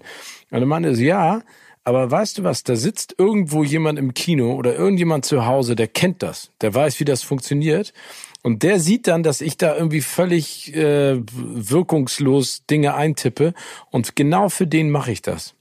Und 0.51 0.59
dann 0.59 0.67
meinte 0.67 0.89
er 0.89 0.95
so, 0.95 1.01
ja, 1.01 1.41
aber 1.83 2.09
weißt 2.09 2.39
du 2.39 2.43
was, 2.43 2.63
da 2.63 2.75
sitzt 2.75 3.15
irgendwo 3.17 3.63
jemand 3.63 3.99
im 3.99 4.13
Kino 4.13 4.55
oder 4.55 4.75
irgendjemand 4.75 5.23
zu 5.23 5.45
Hause, 5.45 5.75
der 5.75 5.87
kennt 5.87 6.23
das, 6.23 6.51
der 6.61 6.73
weiß, 6.73 6.99
wie 6.99 7.05
das 7.05 7.21
funktioniert. 7.21 7.93
Und 8.41 8.61
der 8.61 8.79
sieht 8.79 9.07
dann, 9.07 9.23
dass 9.23 9.41
ich 9.41 9.57
da 9.57 9.75
irgendwie 9.75 10.01
völlig 10.01 10.75
äh, 10.75 11.19
wirkungslos 11.33 12.63
Dinge 12.69 12.93
eintippe. 12.93 13.53
Und 13.89 14.15
genau 14.15 14.49
für 14.49 14.67
den 14.67 14.91
mache 14.91 15.11
ich 15.11 15.23
das. 15.23 15.55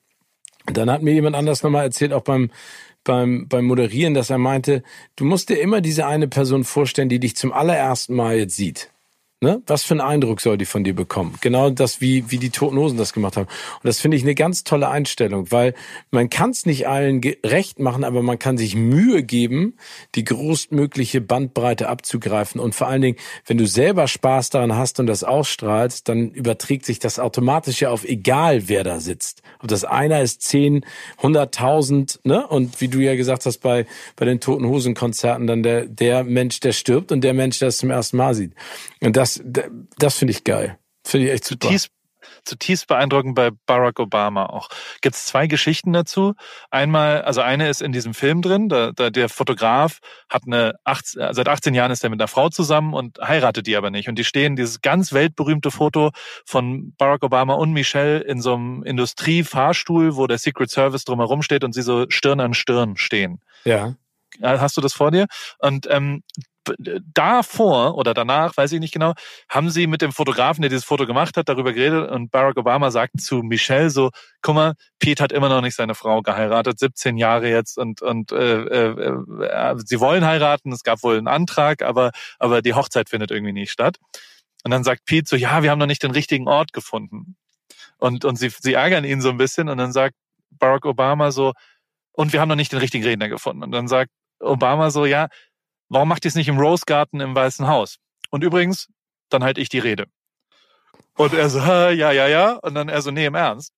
Und 0.67 0.77
dann 0.77 0.91
hat 0.91 1.03
mir 1.03 1.13
jemand 1.13 1.37
anders 1.37 1.63
nochmal 1.63 1.85
erzählt, 1.85 2.13
auch 2.13 2.23
beim, 2.23 2.51
beim, 3.05 3.47
beim 3.49 3.67
Moderieren, 3.67 4.15
dass 4.15 4.31
er 4.31 4.39
meinte, 4.39 4.83
du 5.17 5.25
musst 5.25 5.51
dir 5.51 5.61
immer 5.61 5.81
diese 5.81 6.07
eine 6.07 6.29
Person 6.29 6.65
vorstellen, 6.65 7.09
die 7.09 7.21
dich 7.21 7.37
zum 7.37 7.53
allerersten 7.53 8.15
Mal 8.15 8.39
jetzt 8.39 8.57
sieht. 8.57 8.94
Ne? 9.45 9.61
Was 9.67 9.83
für 9.83 9.93
einen 9.93 10.01
Eindruck 10.01 10.41
soll 10.41 10.57
die 10.57 10.65
von 10.65 10.85
dir 10.85 10.95
bekommen? 10.95 11.35
Genau 11.43 11.69
das, 11.69 12.01
wie, 12.01 12.31
wie 12.31 12.39
die 12.39 12.49
Toten 12.49 12.79
Hosen 12.79 12.97
das 12.97 13.13
gemacht 13.13 13.37
haben. 13.37 13.47
Und 13.47 13.85
das 13.85 14.01
finde 14.01 14.17
ich 14.17 14.23
eine 14.23 14.35
ganz 14.35 14.65
tolle 14.65 14.89
Einstellung, 14.89 15.53
weil 15.53 15.75
man 16.11 16.31
kann 16.31 16.49
es 16.49 16.65
nicht 16.65 16.89
allen 16.89 17.21
recht 17.45 17.79
machen, 17.79 18.05
aber 18.05 18.23
man 18.23 18.39
kann 18.39 18.57
sich 18.57 18.75
Mühe 18.75 19.23
geben, 19.23 19.77
die 20.15 20.25
größtmögliche 20.25 21.21
Bandbreite 21.21 21.91
abzugreifen. 21.91 22.59
Und 22.59 22.75
vor 22.75 22.87
allen 22.87 23.03
Dingen, 23.03 23.19
wenn 23.45 23.59
du 23.59 23.67
selber 23.67 24.09
Spaß 24.09 24.49
daran 24.49 24.77
hast 24.77 24.99
und 24.99 25.09
das 25.09 25.25
ausstrahlst, 25.25 26.09
dann 26.09 26.31
überträgt 26.31 26.87
sich 26.87 26.99
das 26.99 27.19
automatisch 27.19 27.83
ja 27.83 27.91
auf 27.91 28.05
egal, 28.05 28.67
wer 28.71 28.83
da 28.83 28.99
sitzt. 28.99 29.43
Ob 29.61 29.69
das 29.69 29.85
einer 29.85 30.23
ist, 30.23 30.41
zehn, 30.41 30.87
hunderttausend, 31.23 32.19
ne? 32.25 32.47
Und 32.47 32.81
wie 32.81 32.89
du 32.89 33.01
ja 33.01 33.15
gesagt 33.15 33.45
hast, 33.45 33.59
bei, 33.59 33.85
bei 34.17 34.25
den 34.25 34.41
Toten 34.41 34.67
Hosen 34.67 34.95
Konzerten 34.95 35.47
dann 35.47 35.63
der, 35.63 35.85
der 35.85 36.25
Mensch, 36.25 36.61
der 36.61 36.73
stirbt 36.73 37.13
und 37.13 37.23
der 37.23 37.35
Mensch, 37.35 37.59
der 37.59 37.69
es 37.69 37.77
zum 37.77 37.91
ersten 37.91 38.17
Mal 38.17 38.35
sieht. 38.35 38.53
Und 39.03 39.17
das 39.19 39.34
das, 39.45 39.65
das 39.99 40.19
finde 40.19 40.33
ich 40.33 40.45
geil. 40.45 40.79
Finde 41.05 41.27
ich 41.27 41.33
echt 41.33 41.45
super. 41.45 41.67
Zutiefst, 41.67 41.91
zutiefst 42.45 42.87
beeindruckend 42.87 43.35
bei 43.35 43.51
Barack 43.67 43.99
Obama 44.01 44.47
auch. 44.47 44.69
Gibt 45.01 45.17
es 45.17 45.27
zwei 45.27 45.47
Geschichten 45.47 45.93
dazu. 45.93 46.35
Einmal, 46.71 47.23
also 47.23 47.41
eine 47.41 47.69
ist 47.69 47.83
in 47.83 47.93
diesem 47.93 48.15
Film 48.15 48.43
drin, 48.43 48.69
da, 48.69 48.93
da 48.93 49.11
der 49.11 49.29
Fotograf 49.29 49.99
hat 50.29 50.43
eine 50.47 50.75
18, 50.85 51.35
seit 51.35 51.49
18 51.49 51.75
Jahren 51.75 51.91
ist 51.91 52.05
er 52.05 52.11
mit 52.11 52.21
einer 52.21 52.29
Frau 52.29 52.49
zusammen 52.49 52.95
und 52.95 53.19
heiratet 53.19 53.67
die 53.67 53.77
aber 53.77 53.91
nicht. 53.91 54.09
Und 54.09 54.19
die 54.19 54.25
stehen 54.25 54.57
dieses 54.57 54.81
ganz 54.81 55.13
weltberühmte 55.13 55.71
Foto 55.71 56.11
von 56.47 56.95
Barack 56.97 57.23
Obama 57.23 57.55
und 57.55 57.73
Michelle 57.73 58.21
in 58.21 58.41
so 58.41 58.55
einem 58.55 58.83
Industriefahrstuhl, 58.83 60.17
wo 60.17 60.27
der 60.27 60.39
Secret 60.39 60.71
Service 60.71 61.05
drumherum 61.05 61.43
steht 61.43 61.65
und 61.65 61.73
sie 61.73 61.83
so 61.83 62.07
Stirn 62.09 62.41
an 62.41 62.55
Stirn 62.55 62.97
stehen. 62.97 63.41
Ja. 63.65 63.95
Hast 64.43 64.77
du 64.77 64.81
das 64.81 64.93
vor 64.93 65.13
dir? 65.13 65.27
Und 65.59 65.87
ähm, 65.89 66.25
davor 67.13 67.97
oder 67.97 68.15
danach, 68.15 68.57
weiß 68.57 68.73
ich 68.73 68.81
nicht 68.81 68.93
genau, 68.93 69.15
haben 69.49 69.71
sie 69.71 69.87
mit 69.87 70.03
dem 70.03 70.13
Fotografen, 70.13 70.63
der 70.63 70.69
dieses 70.69 70.85
Foto 70.85 71.07
gemacht 71.07 71.37
hat, 71.37 71.49
darüber 71.49 71.73
geredet 71.73 72.11
und 72.11 72.31
Barack 72.31 72.57
Obama 72.57 72.91
sagt 72.91 73.21
zu 73.21 73.43
Michelle 73.43 73.91
so, 73.91 74.11
guck 74.43 74.55
mal, 74.55 74.75
Pete 74.99 75.23
hat 75.23 75.33
immer 75.33 75.49
noch 75.49 75.61
nicht 75.61 75.77
seine 75.77 75.95
Frau 75.95 76.23
geheiratet, 76.23 76.79
17 76.79 77.17
Jahre 77.17 77.49
jetzt 77.49 77.79
und 77.79 78.03
und 78.03 78.33
äh, 78.33 78.63
äh, 78.63 79.45
äh, 79.45 79.75
sie 79.85 80.01
wollen 80.01 80.25
heiraten, 80.25 80.73
es 80.73 80.83
gab 80.83 81.03
wohl 81.03 81.19
einen 81.19 81.29
Antrag, 81.29 81.83
aber 81.83 82.13
aber 82.39 82.63
die 82.63 82.75
Hochzeit 82.75 83.09
findet 83.09 83.31
irgendwie 83.31 83.53
nicht 83.53 83.71
statt. 83.71 83.99
Und 84.65 84.71
dann 84.71 84.85
sagt 84.85 85.05
Pete 85.05 85.29
so, 85.29 85.37
ja, 85.37 85.63
wir 85.63 85.71
haben 85.71 85.79
noch 85.79 85.87
nicht 85.87 86.03
den 86.03 86.11
richtigen 86.11 86.49
Ort 86.49 86.73
gefunden. 86.73 87.37
Und 87.99 88.25
und 88.25 88.37
sie 88.37 88.51
sie 88.51 88.75
ärgern 88.75 89.05
ihn 89.05 89.21
so 89.21 89.31
ein 89.31 89.37
bisschen 89.39 89.69
und 89.69 89.79
dann 89.79 89.93
sagt 89.93 90.15
Barack 90.51 90.87
Obama 90.87 91.31
so, 91.33 91.53
und 92.13 92.33
wir 92.33 92.41
haben 92.41 92.49
noch 92.49 92.57
nicht 92.57 92.73
den 92.73 92.79
richtigen 92.79 93.05
Redner 93.05 93.29
gefunden. 93.29 93.63
Und 93.63 93.73
dann 93.73 93.89
sagt 93.89 94.11
Obama 94.41 94.91
so, 94.91 95.07
ja, 95.07 95.29
Warum 95.89 96.09
macht 96.09 96.25
ihr 96.25 96.29
es 96.29 96.35
nicht 96.35 96.49
im 96.49 96.59
Rose 96.59 96.85
Garden 96.87 97.21
im 97.21 97.35
Weißen 97.35 97.67
Haus? 97.67 97.99
Und 98.31 98.43
übrigens, 98.43 98.89
dann 99.29 99.45
halt 99.45 99.59
ich 99.59 99.69
die 99.69 99.79
Rede. 99.79 100.07
Und 101.17 101.33
er 101.35 101.51
so, 101.51 101.59
ja, 101.65 101.91
ja, 101.91 102.27
ja. 102.27 102.53
Und 102.63 102.75
dann 102.75 102.89
er 102.89 103.03
so, 103.03 103.11
nee, 103.11 103.27
im 103.27 103.35
Ernst. 103.35 103.73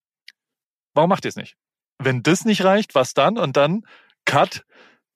Warum 0.94 1.10
macht 1.10 1.24
ihr 1.24 1.28
es 1.28 1.36
nicht? 1.36 1.56
Wenn 1.98 2.22
das 2.22 2.44
nicht 2.44 2.64
reicht, 2.64 2.94
was 2.94 3.14
dann? 3.14 3.38
Und 3.38 3.56
dann, 3.56 3.82
cut, 4.24 4.64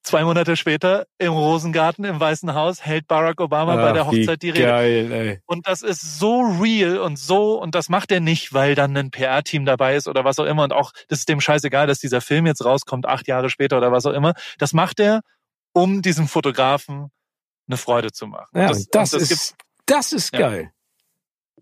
zwei 0.03 0.25
Monate 0.25 0.57
später 0.57 1.07
im 1.19 1.33
Rosengarten 1.33 2.05
im 2.05 2.19
Weißen 2.19 2.55
Haus 2.55 2.85
hält 2.85 3.07
Barack 3.07 3.41
Obama 3.41 3.75
Ach, 3.75 3.83
bei 3.83 3.93
der 3.93 4.07
Hochzeit 4.07 4.43
die 4.43 4.51
Rede. 4.51 4.67
Geil, 4.67 5.13
ey. 5.13 5.41
Und 5.47 5.67
das 5.67 5.83
ist 5.83 6.19
so 6.19 6.41
real 6.41 6.99
und 6.99 7.19
so, 7.19 7.61
und 7.61 7.75
das 7.75 7.89
macht 7.89 8.11
er 8.13 8.21
nicht, 8.21 8.53
weil 8.53 8.75
dann 8.75 8.97
ein 8.97 9.11
PR-Team 9.11 9.65
dabei 9.65 9.97
ist 9.97 10.09
oder 10.09 10.25
was 10.25 10.39
auch 10.39 10.45
immer. 10.45 10.65
Und 10.65 10.73
auch, 10.73 10.93
das 11.09 11.21
ist 11.21 11.29
dem 11.29 11.41
scheißegal, 11.41 11.87
dass 11.87 11.99
dieser 11.99 12.21
Film 12.21 12.47
jetzt 12.47 12.65
rauskommt, 12.65 13.07
acht 13.07 13.27
Jahre 13.29 13.51
später 13.51 13.79
oder 13.79 13.93
was 13.93 14.07
auch 14.07 14.13
immer. 14.13 14.35
Das 14.59 14.73
macht 14.73 15.01
er, 15.01 15.21
um 15.73 16.03
diesem 16.03 16.29
Fotografen 16.29 17.11
eine 17.69 17.77
Freude 17.77 18.13
zu 18.13 18.27
machen. 18.27 18.49
Ja, 18.55 18.69
das, 18.69 18.89
das, 18.89 19.11
das, 19.11 19.31
ist, 19.31 19.55
das 19.87 20.13
ist 20.13 20.33
geil. 20.33 20.73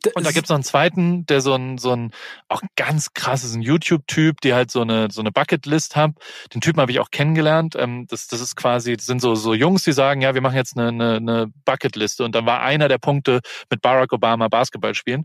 Das 0.03 0.13
und 0.15 0.25
da 0.25 0.31
gibt's 0.31 0.49
noch 0.49 0.57
einen 0.57 0.65
zweiten, 0.65 1.27
der 1.27 1.41
so 1.41 1.55
ein, 1.55 1.77
so 1.79 1.93
ein 1.93 2.13
auch 2.49 2.63
ganz 2.77 3.15
krasses 3.15 3.55
ein 3.55 3.63
YouTube-Typ, 3.63 4.41
die 4.41 4.55
halt 4.55 4.71
so 4.71 4.81
eine 4.81 5.09
so 5.11 5.21
eine 5.21 5.33
Bucketlist 5.33 5.97
hat. 5.97 6.13
Den 6.55 6.61
Typen 6.61 6.81
habe 6.81 6.93
ich 6.93 7.01
auch 7.01 7.11
kennengelernt. 7.11 7.75
Ähm, 7.77 8.07
das, 8.09 8.29
das 8.29 8.41
ist 8.41 8.55
quasi, 8.55 8.97
das 8.97 9.07
sind 9.07 9.21
so 9.21 9.35
so 9.35 9.55
Jungs, 9.55 9.83
die 9.83 9.93
sagen, 9.93 10.21
ja, 10.21 10.35
wir 10.35 10.41
machen 10.41 10.57
jetzt 10.57 10.79
eine, 10.79 10.89
eine, 10.89 11.17
eine 11.17 11.47
Bucketliste. 11.65 12.25
Und 12.25 12.35
dann 12.35 12.47
war 12.47 12.61
einer 12.63 12.89
der 12.89 12.99
Punkte 12.99 13.41
mit 13.71 13.83
Barack 13.83 14.13
Obama 14.13 14.49
Basketball 14.49 14.95
spielen. 14.95 15.25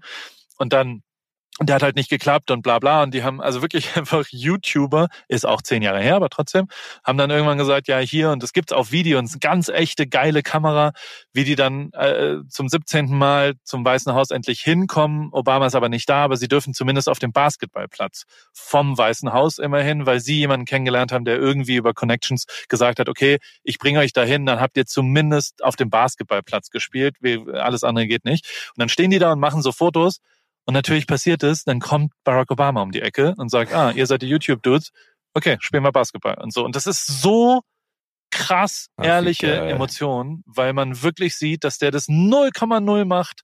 Und 0.58 0.74
dann 0.74 1.04
und 1.60 1.70
der 1.70 1.76
hat 1.76 1.84
halt 1.84 1.96
nicht 1.96 2.10
geklappt 2.10 2.50
und 2.50 2.64
bla 2.64 2.80
bla. 2.80 3.04
Und 3.04 3.14
die 3.14 3.24
haben 3.24 3.40
also 3.40 3.62
wirklich 3.62 3.96
einfach 3.96 4.26
YouTuber, 4.30 5.08
ist 5.28 5.46
auch 5.46 5.62
zehn 5.62 5.84
Jahre 5.84 6.02
her, 6.02 6.16
aber 6.16 6.30
trotzdem, 6.30 6.68
haben 7.04 7.18
dann 7.18 7.30
irgendwann 7.30 7.58
gesagt, 7.58 7.88
ja 7.88 8.00
hier, 8.00 8.32
und 8.32 8.42
das 8.42 8.54
gibt's 8.54 8.74
auf 8.74 8.92
Video, 8.92 9.20
und 9.20 9.26
es 9.26 9.32
ist 9.32 9.44
eine 9.44 9.52
ganz 9.52 9.70
echte, 9.70 10.08
geile 10.08 10.42
Kamera, 10.42 10.94
wie 11.32 11.44
die 11.44 11.56
dann 11.56 11.92
äh, 11.94 12.38
zum 12.50 12.70
17. 12.70 13.16
Mal 13.16 13.54
zum 13.64 13.86
Weißen 13.86 14.14
Haus 14.14 14.32
endlich 14.32 14.62
hinkommen. 14.62 15.30
Obama 15.32 15.68
ist 15.68 15.76
aber 15.76 15.90
nicht 15.90 16.10
da, 16.10 16.24
aber 16.24 16.38
sie 16.38 16.48
dürfen 16.48 16.74
zumindest 16.74 17.08
auf 17.08 17.20
dem 17.20 17.32
Basketballplatz 17.32 18.24
vom 18.52 18.98
Weißen 18.98 19.32
Haus 19.32 19.60
immerhin, 19.60 20.06
weil 20.08 20.20
sie 20.20 20.40
jemanden 20.40 20.66
kennengelernt 20.66 21.12
haben, 21.12 21.26
der 21.26 21.38
irgendwie 21.38 21.76
über 21.76 21.94
Connections 21.94 22.46
gesagt 22.68 23.00
hat, 23.00 23.10
okay, 23.10 23.38
ich 23.64 23.78
bringe 23.78 24.00
euch 24.00 24.14
dahin, 24.14 24.46
dann 24.48 24.60
habt 24.60 24.76
ihr 24.76 24.86
zumindest 24.86 25.64
auf 25.64 25.76
dem 25.76 25.92
Basketballplatz 25.92 26.72
gespielt, 26.72 27.18
alles 27.54 27.84
andere 27.84 28.08
geht 28.08 28.26
nicht. 28.26 28.46
Und 28.76 28.80
dann 28.80 28.90
stehen 28.90 29.12
die 29.12 29.20
da 29.20 29.34
und 29.34 29.40
machen 29.40 29.62
so 29.62 29.72
Fotos 29.72 30.20
und 30.66 30.74
natürlich 30.74 31.08
passiert 31.08 31.44
es, 31.44 31.64
dann 31.64 31.80
kommt 31.80 32.14
Barack 32.24 32.52
Obama 32.52 32.82
um 32.82 32.92
die 32.92 33.02
Ecke 33.02 33.34
und 33.38 33.50
sagt, 33.50 33.74
ah, 33.74 33.92
ihr 33.92 34.08
seid 34.08 34.22
die 34.22 34.30
YouTube-Dudes, 34.30 34.92
okay, 35.34 35.58
spielen 35.60 35.84
wir 35.84 35.92
Basketball 35.92 36.38
und 36.42 36.54
so. 36.54 36.64
Und 36.64 36.76
das 36.76 36.88
ist 36.88 37.06
so 37.06 37.62
krass 38.32 38.88
ehrliche 39.02 39.54
Emotion, 39.54 40.44
weil 40.46 40.74
man 40.74 41.04
wirklich 41.04 41.36
sieht, 41.36 41.64
dass 41.64 41.78
der 41.78 41.92
das 41.92 42.08
0,0 42.08 43.06
macht, 43.06 43.42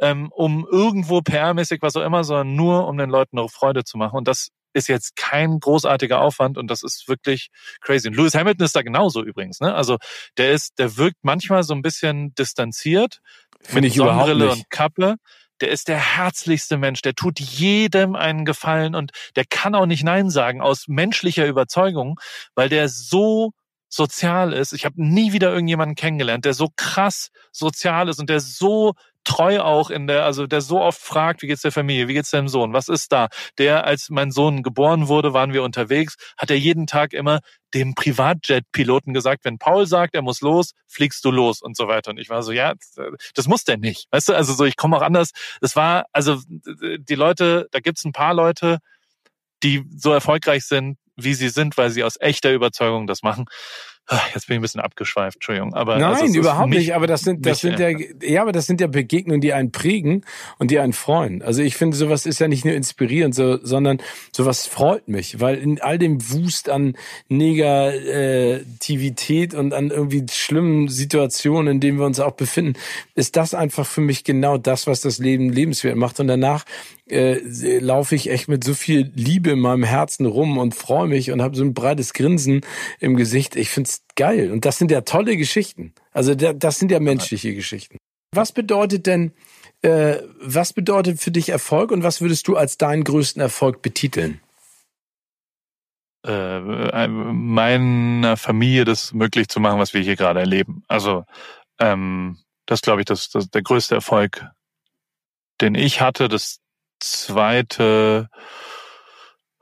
ähm, 0.00 0.30
um 0.32 0.66
irgendwo 0.70 1.18
PR-mäßig 1.18 1.78
was 1.80 1.96
auch 1.96 2.02
immer, 2.02 2.24
sondern 2.24 2.56
nur 2.56 2.88
um 2.88 2.98
den 2.98 3.10
Leuten 3.10 3.36
noch 3.36 3.50
Freude 3.50 3.84
zu 3.84 3.98
machen. 3.98 4.16
Und 4.16 4.28
das 4.28 4.50
ist 4.72 4.88
jetzt 4.88 5.16
kein 5.16 5.58
großartiger 5.58 6.20
Aufwand 6.20 6.58
und 6.58 6.70
das 6.70 6.82
ist 6.82 7.08
wirklich 7.08 7.48
crazy. 7.80 8.08
Und 8.08 8.16
Lewis 8.16 8.34
Hamilton 8.34 8.64
ist 8.64 8.76
da 8.76 8.82
genauso 8.82 9.24
übrigens. 9.24 9.60
Ne? 9.60 9.74
Also 9.74 9.96
der 10.36 10.52
ist, 10.52 10.78
der 10.78 10.96
wirkt 10.96 11.18
manchmal 11.22 11.62
so 11.62 11.74
ein 11.74 11.80
bisschen 11.80 12.34
distanziert 12.34 13.20
Finde 13.62 13.88
ich 13.88 13.94
Sonnenbrille 13.94 14.50
und 14.50 14.70
Kappe 14.70 15.16
der 15.60 15.70
ist 15.70 15.88
der 15.88 15.98
herzlichste 15.98 16.76
Mensch, 16.76 17.02
der 17.02 17.14
tut 17.14 17.40
jedem 17.40 18.14
einen 18.14 18.44
Gefallen 18.44 18.94
und 18.94 19.12
der 19.36 19.44
kann 19.44 19.74
auch 19.74 19.86
nicht 19.86 20.04
Nein 20.04 20.30
sagen 20.30 20.60
aus 20.60 20.88
menschlicher 20.88 21.46
Überzeugung, 21.46 22.20
weil 22.54 22.68
der 22.68 22.88
so 22.88 23.52
sozial 23.88 24.52
ist. 24.52 24.72
Ich 24.72 24.84
habe 24.84 25.02
nie 25.02 25.32
wieder 25.32 25.52
irgendjemanden 25.52 25.94
kennengelernt, 25.94 26.44
der 26.44 26.54
so 26.54 26.68
krass 26.76 27.30
sozial 27.52 28.08
ist 28.08 28.18
und 28.18 28.28
der 28.28 28.40
so 28.40 28.94
treu 29.26 29.60
auch 29.60 29.90
in 29.90 30.06
der, 30.06 30.24
also 30.24 30.46
der 30.46 30.60
so 30.60 30.80
oft 30.80 31.00
fragt, 31.00 31.42
wie 31.42 31.48
geht's 31.48 31.62
der 31.62 31.72
Familie, 31.72 32.08
wie 32.08 32.14
geht's 32.14 32.30
deinem 32.30 32.48
Sohn, 32.48 32.72
was 32.72 32.88
ist 32.88 33.12
da? 33.12 33.28
Der, 33.58 33.84
als 33.84 34.08
mein 34.08 34.30
Sohn 34.30 34.62
geboren 34.62 35.08
wurde, 35.08 35.34
waren 35.34 35.52
wir 35.52 35.62
unterwegs, 35.62 36.16
hat 36.38 36.50
er 36.50 36.56
jeden 36.56 36.86
Tag 36.86 37.12
immer 37.12 37.40
dem 37.74 37.94
Privatjet-Piloten 37.94 39.12
gesagt, 39.12 39.44
wenn 39.44 39.58
Paul 39.58 39.86
sagt, 39.86 40.14
er 40.14 40.22
muss 40.22 40.40
los, 40.40 40.72
fliegst 40.86 41.24
du 41.24 41.30
los 41.30 41.60
und 41.60 41.76
so 41.76 41.88
weiter. 41.88 42.12
Und 42.12 42.18
ich 42.18 42.30
war 42.30 42.42
so, 42.42 42.52
ja, 42.52 42.74
das 43.34 43.48
muss 43.48 43.64
der 43.64 43.76
nicht. 43.76 44.06
Weißt 44.12 44.28
du, 44.28 44.34
also 44.34 44.54
so, 44.54 44.64
ich 44.64 44.76
komme 44.76 44.96
auch 44.96 45.02
anders. 45.02 45.32
Es 45.60 45.76
war, 45.76 46.06
also 46.12 46.40
die 46.48 47.14
Leute, 47.14 47.68
da 47.72 47.80
gibt's 47.80 48.04
ein 48.04 48.12
paar 48.12 48.32
Leute, 48.32 48.78
die 49.62 49.84
so 49.94 50.12
erfolgreich 50.12 50.64
sind, 50.64 50.98
wie 51.16 51.34
sie 51.34 51.48
sind, 51.48 51.76
weil 51.76 51.90
sie 51.90 52.04
aus 52.04 52.16
echter 52.20 52.52
Überzeugung 52.52 53.06
das 53.06 53.22
machen. 53.22 53.46
Jetzt 54.34 54.46
bin 54.46 54.54
ich 54.54 54.60
ein 54.60 54.62
bisschen 54.62 54.80
abgeschweift, 54.80 55.38
Entschuldigung. 55.38 55.74
Aber 55.74 55.98
Nein, 55.98 56.14
also 56.14 56.38
überhaupt 56.38 56.70
nicht. 56.70 56.94
Aber 56.94 57.08
das 57.08 57.22
sind, 57.22 57.44
das 57.44 57.58
sind 57.60 57.80
ja, 57.80 57.88
ja, 58.22 58.42
aber 58.42 58.52
das 58.52 58.66
sind 58.66 58.80
ja 58.80 58.86
Begegnungen, 58.86 59.40
die 59.40 59.52
einen 59.52 59.72
prägen 59.72 60.24
und 60.58 60.70
die 60.70 60.78
einen 60.78 60.92
freuen. 60.92 61.42
Also 61.42 61.60
ich 61.62 61.74
finde, 61.74 61.96
sowas 61.96 62.24
ist 62.24 62.38
ja 62.38 62.46
nicht 62.46 62.64
nur 62.64 62.74
inspirierend, 62.74 63.34
so, 63.34 63.58
sondern 63.64 63.98
sowas 64.30 64.68
freut 64.68 65.08
mich, 65.08 65.40
weil 65.40 65.56
in 65.56 65.80
all 65.80 65.98
dem 65.98 66.30
Wust 66.30 66.68
an 66.68 66.96
Negativität 67.28 69.54
und 69.54 69.74
an 69.74 69.90
irgendwie 69.90 70.24
schlimmen 70.30 70.86
Situationen, 70.88 71.74
in 71.74 71.80
denen 71.80 71.98
wir 71.98 72.06
uns 72.06 72.20
auch 72.20 72.34
befinden, 72.34 72.74
ist 73.16 73.34
das 73.36 73.54
einfach 73.54 73.86
für 73.86 74.02
mich 74.02 74.22
genau 74.22 74.56
das, 74.56 74.86
was 74.86 75.00
das 75.00 75.18
Leben 75.18 75.50
lebenswert 75.50 75.96
macht. 75.96 76.20
Und 76.20 76.28
danach 76.28 76.64
äh, 77.08 77.78
laufe 77.78 78.14
ich 78.14 78.30
echt 78.30 78.48
mit 78.48 78.64
so 78.64 78.74
viel 78.74 79.12
Liebe 79.14 79.50
in 79.50 79.60
meinem 79.60 79.84
Herzen 79.84 80.26
rum 80.26 80.58
und 80.58 80.74
freue 80.74 81.06
mich 81.06 81.30
und 81.30 81.40
habe 81.40 81.56
so 81.56 81.62
ein 81.62 81.74
breites 81.74 82.12
Grinsen 82.12 82.62
im 82.98 83.16
Gesicht. 83.16 83.56
Ich 83.56 83.70
find's 83.70 84.02
geil. 84.16 84.50
Und 84.50 84.64
das 84.64 84.78
sind 84.78 84.90
ja 84.90 85.02
tolle 85.02 85.36
Geschichten. 85.36 85.94
Also 86.12 86.34
das 86.34 86.78
sind 86.78 86.90
ja 86.90 87.00
menschliche 87.00 87.54
Geschichten. 87.54 87.96
Was 88.34 88.52
bedeutet 88.52 89.06
denn, 89.06 89.32
äh, 89.82 90.16
was 90.40 90.72
bedeutet 90.72 91.20
für 91.20 91.30
dich 91.30 91.50
Erfolg 91.50 91.92
und 91.92 92.02
was 92.02 92.20
würdest 92.20 92.48
du 92.48 92.56
als 92.56 92.76
deinen 92.76 93.04
größten 93.04 93.40
Erfolg 93.40 93.82
betiteln? 93.82 94.40
Äh, 96.26 97.06
meiner 97.08 98.36
Familie 98.36 98.84
das 98.84 99.12
möglich 99.12 99.46
zu 99.46 99.60
machen, 99.60 99.78
was 99.78 99.94
wir 99.94 100.00
hier 100.00 100.16
gerade 100.16 100.40
erleben. 100.40 100.82
Also 100.88 101.24
ähm, 101.78 102.38
das 102.66 102.82
glaube 102.82 103.02
ich, 103.02 103.04
das, 103.04 103.28
das 103.30 103.48
der 103.48 103.62
größte 103.62 103.94
Erfolg, 103.94 104.44
den 105.60 105.76
ich 105.76 106.00
hatte. 106.00 106.28
Das 106.28 106.58
zweite, 107.00 108.28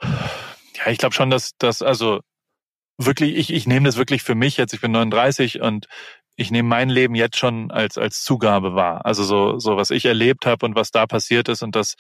ja, 0.02 0.90
ich 0.90 0.98
glaube 0.98 1.14
schon, 1.14 1.30
dass 1.30 1.52
das 1.58 1.82
also 1.82 2.20
wirklich, 2.98 3.36
ich, 3.36 3.52
ich 3.52 3.66
nehme 3.66 3.86
das 3.86 3.96
wirklich 3.96 4.22
für 4.22 4.34
mich 4.34 4.56
jetzt, 4.56 4.74
ich 4.74 4.80
bin 4.80 4.92
39 4.92 5.60
und 5.60 5.86
ich 6.36 6.50
nehme 6.50 6.68
mein 6.68 6.88
Leben 6.90 7.14
jetzt 7.14 7.38
schon 7.38 7.70
als 7.70 7.96
als 7.98 8.24
Zugabe 8.24 8.74
wahr. 8.74 9.06
Also 9.06 9.22
so 9.24 9.58
so 9.58 9.76
was 9.76 9.90
ich 9.90 10.04
erlebt 10.04 10.46
habe 10.46 10.66
und 10.66 10.74
was 10.74 10.90
da 10.90 11.06
passiert 11.06 11.48
ist 11.48 11.62
und 11.62 11.76
das 11.76 11.94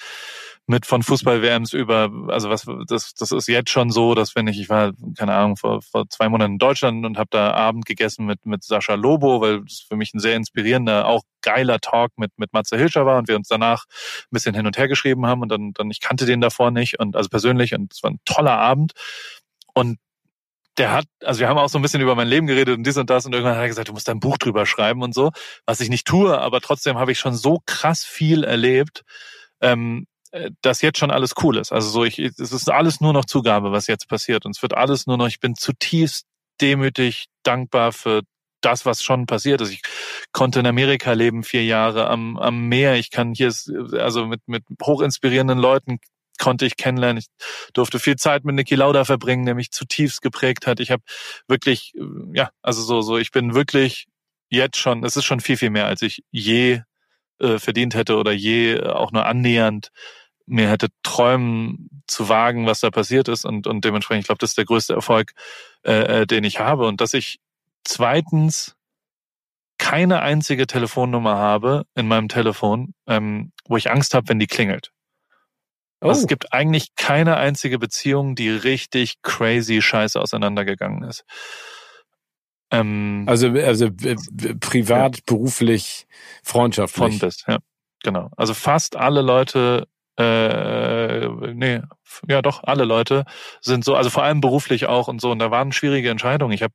mit 0.66 0.86
von 0.86 1.02
Fußball-WMs 1.02 1.74
über, 1.74 2.10
also 2.28 2.48
was 2.48 2.66
das 2.86 3.12
das 3.14 3.32
ist 3.32 3.48
jetzt 3.48 3.70
schon 3.70 3.90
so, 3.90 4.14
dass 4.14 4.34
wenn 4.34 4.46
ich 4.46 4.58
ich 4.58 4.70
war 4.70 4.92
keine 5.18 5.34
Ahnung 5.34 5.56
vor 5.56 5.82
vor 5.82 6.08
zwei 6.08 6.28
Monaten 6.28 6.52
in 6.52 6.58
Deutschland 6.58 7.04
und 7.04 7.18
habe 7.18 7.28
da 7.30 7.52
Abend 7.52 7.84
gegessen 7.84 8.24
mit 8.24 8.46
mit 8.46 8.64
Sascha 8.64 8.94
Lobo, 8.94 9.42
weil 9.42 9.62
das 9.62 9.84
für 9.86 9.96
mich 9.96 10.14
ein 10.14 10.20
sehr 10.20 10.36
inspirierender, 10.36 11.06
auch 11.06 11.22
geiler 11.42 11.80
Talk 11.80 12.12
mit 12.16 12.32
mit 12.38 12.52
Matze 12.54 12.78
Hilscher 12.78 13.04
war 13.04 13.18
und 13.18 13.28
wir 13.28 13.36
uns 13.36 13.48
danach 13.48 13.84
ein 14.22 14.28
bisschen 14.30 14.54
hin 14.54 14.66
und 14.66 14.78
her 14.78 14.88
geschrieben 14.88 15.26
haben 15.26 15.42
und 15.42 15.50
dann 15.50 15.72
dann 15.74 15.90
ich 15.90 16.00
kannte 16.00 16.24
den 16.24 16.40
davor 16.40 16.70
nicht 16.70 16.98
und 16.98 17.14
also 17.14 17.28
persönlich 17.28 17.74
und 17.74 17.92
es 17.92 18.02
war 18.02 18.10
ein 18.10 18.20
toller 18.24 18.58
Abend. 18.58 18.92
Und 19.74 19.98
der 20.78 20.92
hat, 20.92 21.06
also 21.22 21.40
wir 21.40 21.48
haben 21.48 21.58
auch 21.58 21.68
so 21.68 21.78
ein 21.78 21.82
bisschen 21.82 22.00
über 22.00 22.14
mein 22.14 22.28
Leben 22.28 22.46
geredet 22.46 22.76
und 22.76 22.84
dies 22.84 22.96
und 22.96 23.10
das 23.10 23.26
und 23.26 23.32
irgendwann 23.32 23.54
hat 23.56 23.62
er 23.62 23.68
gesagt, 23.68 23.88
du 23.88 23.92
musst 23.92 24.08
ein 24.08 24.20
Buch 24.20 24.38
drüber 24.38 24.66
schreiben 24.66 25.02
und 25.02 25.14
so, 25.14 25.30
was 25.66 25.80
ich 25.80 25.88
nicht 25.88 26.06
tue, 26.06 26.36
aber 26.38 26.60
trotzdem 26.60 26.98
habe 26.98 27.12
ich 27.12 27.18
schon 27.18 27.34
so 27.34 27.60
krass 27.66 28.04
viel 28.04 28.44
erlebt, 28.44 29.04
ähm, 29.60 30.06
äh, 30.06 30.13
dass 30.62 30.82
jetzt 30.82 30.98
schon 30.98 31.10
alles 31.10 31.34
cool 31.42 31.56
ist. 31.56 31.72
Also 31.72 31.88
so, 31.88 32.04
ich, 32.04 32.18
es 32.18 32.38
ist 32.38 32.70
alles 32.70 33.00
nur 33.00 33.12
noch 33.12 33.24
Zugabe, 33.24 33.72
was 33.72 33.86
jetzt 33.86 34.08
passiert 34.08 34.44
und 34.46 34.56
es 34.56 34.62
wird 34.62 34.74
alles 34.74 35.06
nur 35.06 35.16
noch, 35.16 35.28
ich 35.28 35.40
bin 35.40 35.54
zutiefst 35.54 36.26
demütig, 36.60 37.26
dankbar 37.42 37.92
für 37.92 38.22
das, 38.60 38.86
was 38.86 39.02
schon 39.02 39.26
passiert 39.26 39.60
ist. 39.60 39.70
Ich 39.70 39.82
konnte 40.32 40.60
in 40.60 40.66
Amerika 40.66 41.12
leben, 41.12 41.42
vier 41.42 41.64
Jahre 41.64 42.08
am, 42.08 42.38
am 42.38 42.68
Meer. 42.68 42.94
Ich 42.94 43.10
kann 43.10 43.34
hier, 43.34 43.52
also 43.92 44.26
mit, 44.26 44.40
mit 44.46 44.64
hochinspirierenden 44.82 45.58
Leuten 45.58 45.98
konnte 46.38 46.66
ich 46.66 46.76
kennenlernen. 46.76 47.18
Ich 47.18 47.26
durfte 47.74 47.98
viel 47.98 48.16
Zeit 48.16 48.44
mit 48.44 48.54
Niki 48.54 48.74
Lauda 48.74 49.04
verbringen, 49.04 49.44
der 49.44 49.54
mich 49.54 49.70
zutiefst 49.70 50.22
geprägt 50.22 50.66
hat. 50.66 50.80
Ich 50.80 50.90
habe 50.90 51.02
wirklich, 51.46 51.94
äh, 51.94 52.02
ja, 52.32 52.50
also 52.62 52.82
so, 52.82 53.02
so, 53.02 53.18
ich 53.18 53.30
bin 53.30 53.54
wirklich 53.54 54.06
jetzt 54.48 54.78
schon, 54.78 55.04
es 55.04 55.16
ist 55.16 55.24
schon 55.24 55.40
viel, 55.40 55.56
viel 55.56 55.70
mehr, 55.70 55.86
als 55.86 56.02
ich 56.02 56.24
je 56.30 56.80
äh, 57.38 57.58
verdient 57.58 57.94
hätte 57.94 58.16
oder 58.16 58.32
je 58.32 58.80
auch 58.82 59.12
nur 59.12 59.26
annähernd 59.26 59.90
mir 60.46 60.68
hätte 60.68 60.88
träumen 61.02 62.02
zu 62.06 62.28
wagen, 62.28 62.66
was 62.66 62.80
da 62.80 62.90
passiert 62.90 63.28
ist. 63.28 63.44
Und, 63.44 63.66
und 63.66 63.84
dementsprechend, 63.84 64.22
ich 64.22 64.26
glaube, 64.26 64.40
das 64.40 64.50
ist 64.50 64.58
der 64.58 64.64
größte 64.64 64.94
Erfolg, 64.94 65.32
äh, 65.84 66.22
äh, 66.22 66.26
den 66.26 66.44
ich 66.44 66.60
habe. 66.60 66.86
Und 66.86 67.00
dass 67.00 67.14
ich 67.14 67.40
zweitens 67.84 68.76
keine 69.78 70.22
einzige 70.22 70.66
Telefonnummer 70.66 71.36
habe 71.36 71.84
in 71.94 72.06
meinem 72.06 72.28
Telefon, 72.28 72.94
ähm, 73.06 73.52
wo 73.66 73.76
ich 73.76 73.90
Angst 73.90 74.14
habe, 74.14 74.28
wenn 74.28 74.38
die 74.38 74.46
klingelt. 74.46 74.92
Oh. 76.00 76.08
Also 76.08 76.22
es 76.22 76.26
gibt 76.26 76.52
eigentlich 76.52 76.94
keine 76.96 77.36
einzige 77.36 77.78
Beziehung, 77.78 78.34
die 78.34 78.50
richtig 78.50 79.22
crazy 79.22 79.82
scheiße 79.82 80.20
auseinandergegangen 80.20 81.02
ist. 81.02 81.24
Ähm, 82.70 83.24
also, 83.26 83.48
also 83.48 83.90
privat, 84.60 85.16
ja. 85.16 85.22
beruflich, 85.26 86.06
freundschaftlich. 86.42 87.18
Von 87.18 87.18
bis, 87.18 87.44
ja. 87.46 87.58
Genau. 88.02 88.30
Also 88.36 88.52
fast 88.54 88.96
alle 88.96 89.22
Leute, 89.22 89.88
äh, 90.16 91.28
nee, 91.54 91.80
ja 92.28 92.42
doch, 92.42 92.62
alle 92.64 92.84
Leute 92.84 93.24
sind 93.60 93.84
so, 93.84 93.94
also 93.96 94.10
vor 94.10 94.22
allem 94.22 94.40
beruflich 94.40 94.86
auch 94.86 95.08
und 95.08 95.20
so. 95.20 95.30
Und 95.30 95.38
da 95.38 95.50
waren 95.50 95.72
schwierige 95.72 96.10
Entscheidungen. 96.10 96.52
Ich 96.52 96.62
habe 96.62 96.74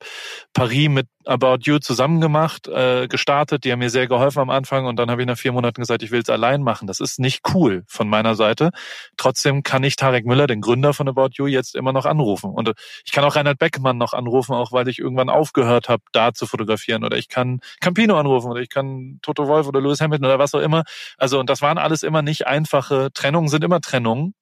Paris 0.54 0.90
mit 0.90 1.08
About 1.26 1.60
You 1.62 1.78
zusammen 1.78 2.22
gemacht, 2.22 2.68
äh, 2.68 3.08
gestartet. 3.08 3.64
Die 3.64 3.72
haben 3.72 3.80
mir 3.80 3.90
sehr 3.90 4.08
geholfen 4.08 4.40
am 4.40 4.50
Anfang 4.50 4.86
und 4.86 4.98
dann 4.98 5.12
habe 5.12 5.22
ich 5.22 5.28
nach 5.28 5.38
vier 5.38 5.52
Monaten 5.52 5.80
gesagt, 5.80 6.02
ich 6.02 6.12
will 6.12 6.22
es 6.22 6.30
allein 6.30 6.64
machen. 6.64 6.88
Das 6.88 7.00
ist 7.00 7.20
nicht 7.20 7.42
cool 7.54 7.84
von 7.88 8.10
meiner 8.10 8.36
Seite. 8.36 8.72
Trotzdem 9.16 9.62
kann 9.64 9.84
ich 9.84 9.96
Tarek 9.96 10.26
Müller, 10.26 10.48
den 10.48 10.60
Gründer 10.60 10.94
von 10.94 11.08
About 11.08 11.30
You, 11.34 11.46
jetzt 11.46 11.76
immer 11.76 11.94
noch 11.94 12.06
anrufen. 12.06 12.52
Und 12.52 12.72
ich 13.06 13.12
kann 13.12 13.24
auch 13.24 13.36
Reinhard 13.36 13.60
Beckmann 13.60 13.98
noch 13.98 14.14
anrufen, 14.14 14.54
auch 14.54 14.72
weil 14.72 14.88
ich 14.88 15.00
irgendwann 15.00 15.30
aufgehört 15.30 15.88
habe, 15.88 16.04
da 16.12 16.34
zu 16.34 16.48
fotografieren. 16.48 17.04
Oder 17.04 17.18
ich 17.18 17.30
kann 17.30 17.60
Campino 17.80 18.18
anrufen 18.18 18.50
oder 18.50 18.62
ich 18.62 18.70
kann 18.70 19.20
Toto 19.22 19.48
Wolf 19.48 19.68
oder 19.68 19.82
Lewis 19.82 20.02
Hamilton 20.02 20.26
oder 20.26 20.40
was 20.40 20.56
auch 20.56 20.62
immer. 20.62 20.84
Also 21.18 21.40
und 21.40 21.50
das 21.50 21.62
waren 21.62 21.78
alles 21.78 22.02
immer 22.02 22.24
nicht 22.24 22.48
einfache 22.48 23.10
Trennungen, 23.30 23.50
sind 23.50 23.64
immer 23.64 23.82
Trennungen 23.82 24.34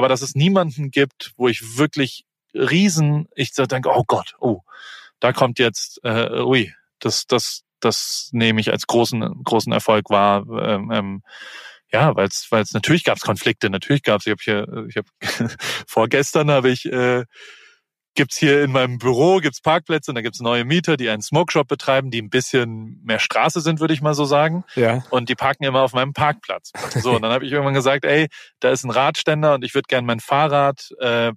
aber 0.00 0.08
dass 0.08 0.22
es 0.22 0.34
niemanden 0.34 0.90
gibt, 0.90 1.32
wo 1.36 1.48
ich 1.48 1.76
wirklich 1.76 2.24
riesen, 2.54 3.28
ich 3.34 3.52
denke, 3.52 3.90
oh 3.94 4.04
Gott, 4.06 4.34
oh, 4.40 4.62
da 5.20 5.32
kommt 5.32 5.58
jetzt, 5.58 6.00
äh, 6.04 6.40
ui, 6.40 6.72
das, 7.00 7.26
das, 7.26 7.64
das 7.80 8.30
nehme 8.32 8.60
ich 8.60 8.70
als 8.72 8.86
großen, 8.86 9.42
großen 9.44 9.72
Erfolg 9.72 10.08
wahr. 10.08 10.46
Ähm, 10.48 10.90
ähm, 10.90 11.22
ja, 11.92 12.14
weil 12.16 12.28
es, 12.28 12.50
weil 12.50 12.62
es 12.62 12.72
natürlich 12.72 13.04
gab 13.04 13.18
es 13.18 13.22
Konflikte, 13.22 13.68
natürlich 13.68 14.02
gab 14.02 14.20
es. 14.20 14.26
Ich 14.26 14.30
habe 14.30 14.42
hier, 14.42 14.86
ich 14.88 14.96
habe 14.96 15.08
vorgestern 15.86 16.50
habe 16.50 16.70
ich 16.70 16.86
äh, 16.86 17.24
gibt's 18.14 18.36
hier 18.36 18.62
in 18.62 18.72
meinem 18.72 18.98
Büro 18.98 19.38
gibt's 19.38 19.60
Parkplätze 19.60 20.10
und 20.10 20.16
da 20.16 20.22
gibt's 20.22 20.40
neue 20.40 20.64
Mieter, 20.64 20.96
die 20.96 21.08
einen 21.08 21.22
Smokeshop 21.22 21.68
betreiben, 21.68 22.10
die 22.10 22.20
ein 22.20 22.30
bisschen 22.30 23.00
mehr 23.02 23.18
Straße 23.18 23.60
sind, 23.60 23.80
würde 23.80 23.94
ich 23.94 24.02
mal 24.02 24.14
so 24.14 24.24
sagen. 24.24 24.64
Ja. 24.74 25.04
Und 25.10 25.28
die 25.28 25.34
parken 25.34 25.64
immer 25.64 25.82
auf 25.82 25.92
meinem 25.92 26.12
Parkplatz. 26.12 26.72
So, 26.94 27.12
und 27.12 27.22
dann 27.22 27.32
habe 27.32 27.44
ich 27.44 27.52
irgendwann 27.52 27.74
gesagt, 27.74 28.04
ey, 28.04 28.28
da 28.60 28.70
ist 28.70 28.84
ein 28.84 28.90
Radständer 28.90 29.54
und 29.54 29.64
ich 29.64 29.74
würde 29.74 29.86
gern 29.88 30.04
mein 30.04 30.20
Fahrrad 30.20 30.90
äh, 31.00 31.32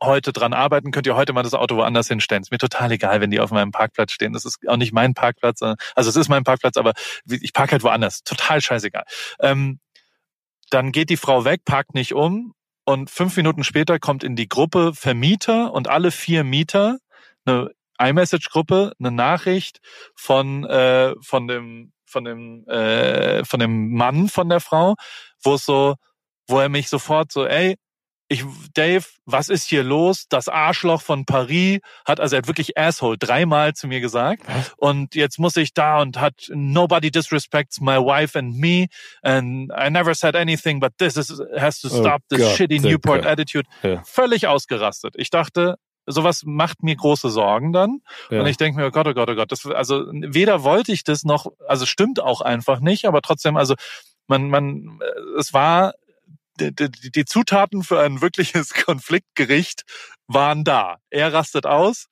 heute 0.00 0.32
dran 0.32 0.52
arbeiten, 0.52 0.90
könnt 0.90 1.06
ihr 1.06 1.14
heute 1.14 1.32
mal 1.32 1.42
das 1.42 1.54
Auto 1.54 1.76
woanders 1.76 2.08
hinstellen. 2.08 2.42
Ist 2.42 2.50
mir 2.50 2.58
total 2.58 2.90
egal, 2.92 3.20
wenn 3.20 3.30
die 3.30 3.40
auf 3.40 3.50
meinem 3.50 3.70
Parkplatz 3.70 4.12
stehen. 4.12 4.32
Das 4.32 4.44
ist 4.44 4.58
auch 4.66 4.76
nicht 4.76 4.92
mein 4.92 5.14
Parkplatz. 5.14 5.62
Also 5.62 6.10
es 6.10 6.16
ist 6.16 6.28
mein 6.28 6.44
Parkplatz, 6.44 6.76
aber 6.76 6.92
ich 7.28 7.52
parke 7.52 7.72
halt 7.72 7.84
woanders. 7.84 8.22
Total 8.24 8.60
scheißegal. 8.60 9.04
Ähm, 9.40 9.78
dann 10.70 10.90
geht 10.90 11.10
die 11.10 11.16
Frau 11.16 11.44
weg, 11.44 11.64
parkt 11.64 11.94
nicht 11.94 12.14
um 12.14 12.54
und 12.84 13.10
fünf 13.10 13.36
Minuten 13.36 13.64
später 13.64 13.98
kommt 13.98 14.24
in 14.24 14.36
die 14.36 14.48
Gruppe 14.48 14.92
Vermieter 14.94 15.72
und 15.72 15.88
alle 15.88 16.10
vier 16.10 16.44
Mieter 16.44 16.98
eine 17.44 17.70
iMessage-Gruppe, 17.98 18.92
eine 18.98 19.10
Nachricht 19.10 19.80
von 20.14 20.64
äh, 20.64 21.14
von 21.20 21.48
dem 21.48 21.92
von 22.04 22.24
dem 22.24 22.66
äh, 22.66 23.44
von 23.44 23.60
dem 23.60 23.92
Mann 23.92 24.28
von 24.28 24.48
der 24.48 24.60
Frau, 24.60 24.94
wo 25.42 25.54
es 25.54 25.64
so, 25.64 25.96
wo 26.48 26.60
er 26.60 26.68
mich 26.68 26.88
sofort 26.88 27.32
so, 27.32 27.46
ey, 27.46 27.76
ich, 28.32 28.44
Dave, 28.74 29.04
was 29.26 29.48
ist 29.48 29.68
hier 29.68 29.84
los? 29.84 30.26
Das 30.28 30.48
Arschloch 30.48 31.02
von 31.02 31.26
Paris 31.26 31.80
hat, 32.06 32.18
also 32.18 32.34
er 32.36 32.38
hat 32.38 32.46
wirklich 32.46 32.78
Asshole 32.78 33.18
dreimal 33.18 33.74
zu 33.74 33.86
mir 33.86 34.00
gesagt. 34.00 34.42
Und 34.76 35.14
jetzt 35.14 35.38
muss 35.38 35.56
ich 35.56 35.74
da 35.74 36.00
und 36.00 36.18
hat, 36.18 36.48
nobody 36.48 37.10
disrespects 37.10 37.80
my 37.80 37.96
wife 37.96 38.38
and 38.38 38.56
me. 38.56 38.86
And 39.22 39.70
I 39.70 39.90
never 39.90 40.14
said 40.14 40.34
anything, 40.34 40.80
but 40.80 40.92
this 40.98 41.16
is, 41.16 41.40
has 41.56 41.80
to 41.80 41.88
oh 41.88 42.00
stop 42.00 42.22
oh 42.22 42.36
this 42.36 42.40
Gott, 42.40 42.56
shitty 42.56 42.80
Newport 42.80 43.26
attitude. 43.26 43.68
Ja. 43.82 44.02
Völlig 44.04 44.46
ausgerastet. 44.46 45.14
Ich 45.16 45.30
dachte, 45.30 45.76
sowas 46.06 46.42
macht 46.44 46.82
mir 46.82 46.96
große 46.96 47.30
Sorgen 47.30 47.72
dann. 47.72 48.00
Ja. 48.30 48.40
Und 48.40 48.46
ich 48.46 48.56
denke 48.56 48.80
mir, 48.80 48.86
oh 48.86 48.90
Gott, 48.90 49.06
oh 49.06 49.14
Gott, 49.14 49.28
oh 49.30 49.34
Gott, 49.34 49.52
das, 49.52 49.66
also 49.66 50.04
weder 50.10 50.64
wollte 50.64 50.92
ich 50.92 51.04
das 51.04 51.24
noch, 51.24 51.46
also 51.68 51.86
stimmt 51.86 52.20
auch 52.20 52.40
einfach 52.40 52.80
nicht, 52.80 53.04
aber 53.04 53.22
trotzdem, 53.22 53.56
also 53.56 53.74
man, 54.26 54.48
man, 54.48 55.00
es 55.38 55.52
war 55.52 55.94
die, 56.70 57.10
die, 57.10 57.24
Zutaten 57.24 57.82
für 57.82 58.00
ein 58.00 58.20
wirkliches 58.20 58.74
Konfliktgericht 58.84 59.82
waren 60.26 60.64
da. 60.64 60.98
Er 61.10 61.32
rastet 61.32 61.66
aus 61.66 62.06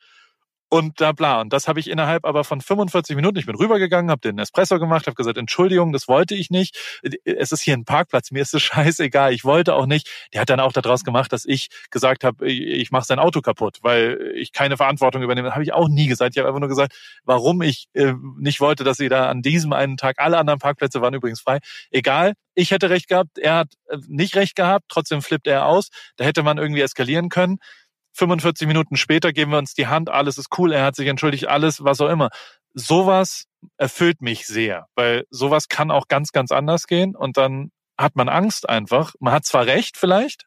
und 0.71 1.01
da 1.01 1.13
bla. 1.13 1.41
Und 1.41 1.53
das 1.53 1.69
habe 1.69 1.81
ich 1.81 1.91
innerhalb 1.91 2.25
aber 2.25 2.45
von 2.45 2.61
45 2.61 3.17
Minuten, 3.17 3.37
ich 3.39 3.47
bin 3.47 3.57
rübergegangen, 3.57 4.11
habe 4.11 4.21
den 4.21 4.39
Espresso 4.39 4.79
gemacht, 4.79 5.07
habe 5.07 5.17
gesagt, 5.17 5.37
Entschuldigung, 5.37 5.93
das 5.93 6.07
wollte 6.07 6.37
ich 6.37 6.49
nicht. 6.51 6.79
Es 7.25 7.51
ist 7.53 7.61
hier 7.61 7.75
ein 7.75 7.85
Parkplatz, 7.85 8.31
mir 8.31 8.41
ist 8.41 8.55
es 8.55 8.63
scheißegal, 8.63 9.33
ich 9.33 9.45
wollte 9.45 9.75
auch 9.75 9.87
nicht. 9.87 10.09
Der 10.33 10.41
hat 10.41 10.49
dann 10.49 10.61
auch 10.61 10.73
daraus 10.73 11.03
gemacht, 11.05 11.33
dass 11.33 11.45
ich 11.45 11.69
gesagt 11.91 12.25
habe, 12.25 12.49
ich, 12.49 12.91
mache 12.93 13.05
sein 13.05 13.19
Auto 13.19 13.41
kaputt, 13.41 13.79
weil 13.83 14.33
ich 14.37 14.53
keine 14.53 14.77
Verantwortung 14.77 15.23
übernehme. 15.23 15.53
Habe 15.53 15.65
ich 15.65 15.73
auch 15.73 15.89
nie 15.89 16.07
gesagt. 16.07 16.35
Ich 16.35 16.39
habe 16.39 16.49
einfach 16.49 16.61
nur 16.61 16.69
gesagt, 16.69 16.95
warum 17.25 17.63
ich 17.63 17.89
äh, 17.95 18.15
nicht 18.39 18.61
wollte, 18.61 18.85
dass 18.85 18.97
sie 18.97 19.09
da 19.09 19.29
an 19.29 19.43
diesem 19.43 19.73
einen 19.73 19.97
Tag, 19.97 20.19
alle 20.19 20.39
anderen 20.39 20.61
Parkplätze 20.61 21.01
waren 21.01 21.15
übrigens 21.15 21.41
frei. 21.41 21.59
Egal, 21.91 22.35
ich 22.55 22.71
hätte 22.71 22.91
recht 22.91 23.09
gehabt, 23.09 23.39
er 23.39 23.57
hat 23.57 23.73
äh, 23.89 23.99
nicht 24.07 24.37
recht 24.37 24.55
gehabt, 24.55 24.87
trotzdem 24.89 25.21
flippt 25.21 25.49
er 25.49 25.67
aus. 25.67 25.89
Da 26.17 26.25
hätte 26.25 26.43
man 26.43 26.59
irgendwie 26.59 26.81
eskalieren 26.81 27.29
können. 27.29 27.59
45 28.13 28.67
Minuten 28.67 28.97
später 28.97 29.33
geben 29.33 29.53
wir 29.53 29.59
uns 29.59 29.75
die 29.75 29.87
Hand, 29.87 30.11
alles 30.11 30.39
ist 30.39 30.49
cool, 30.59 30.73
er 30.73 30.85
hat 30.85 30.97
sich 30.97 31.09
entschuldigt, 31.09 31.49
alles, 31.49 31.85
was 31.85 32.01
auch 32.01 32.09
immer. 32.09 32.31
Sowas 32.75 33.47
erfüllt 33.77 34.23
mich 34.23 34.47
sehr, 34.47 34.87
weil 34.95 35.25
sowas 35.31 35.69
kann 35.69 35.91
auch 35.91 36.09
ganz, 36.09 36.33
ganz 36.33 36.53
anders 36.53 36.87
gehen 36.87 37.17
und 37.17 37.37
dann 37.37 37.71
hat 37.99 38.17
man 38.17 38.29
Angst 38.29 38.69
einfach. 38.69 39.15
Man 39.21 39.33
hat 39.33 39.45
zwar 39.45 39.67
recht 39.67 39.97
vielleicht, 39.97 40.47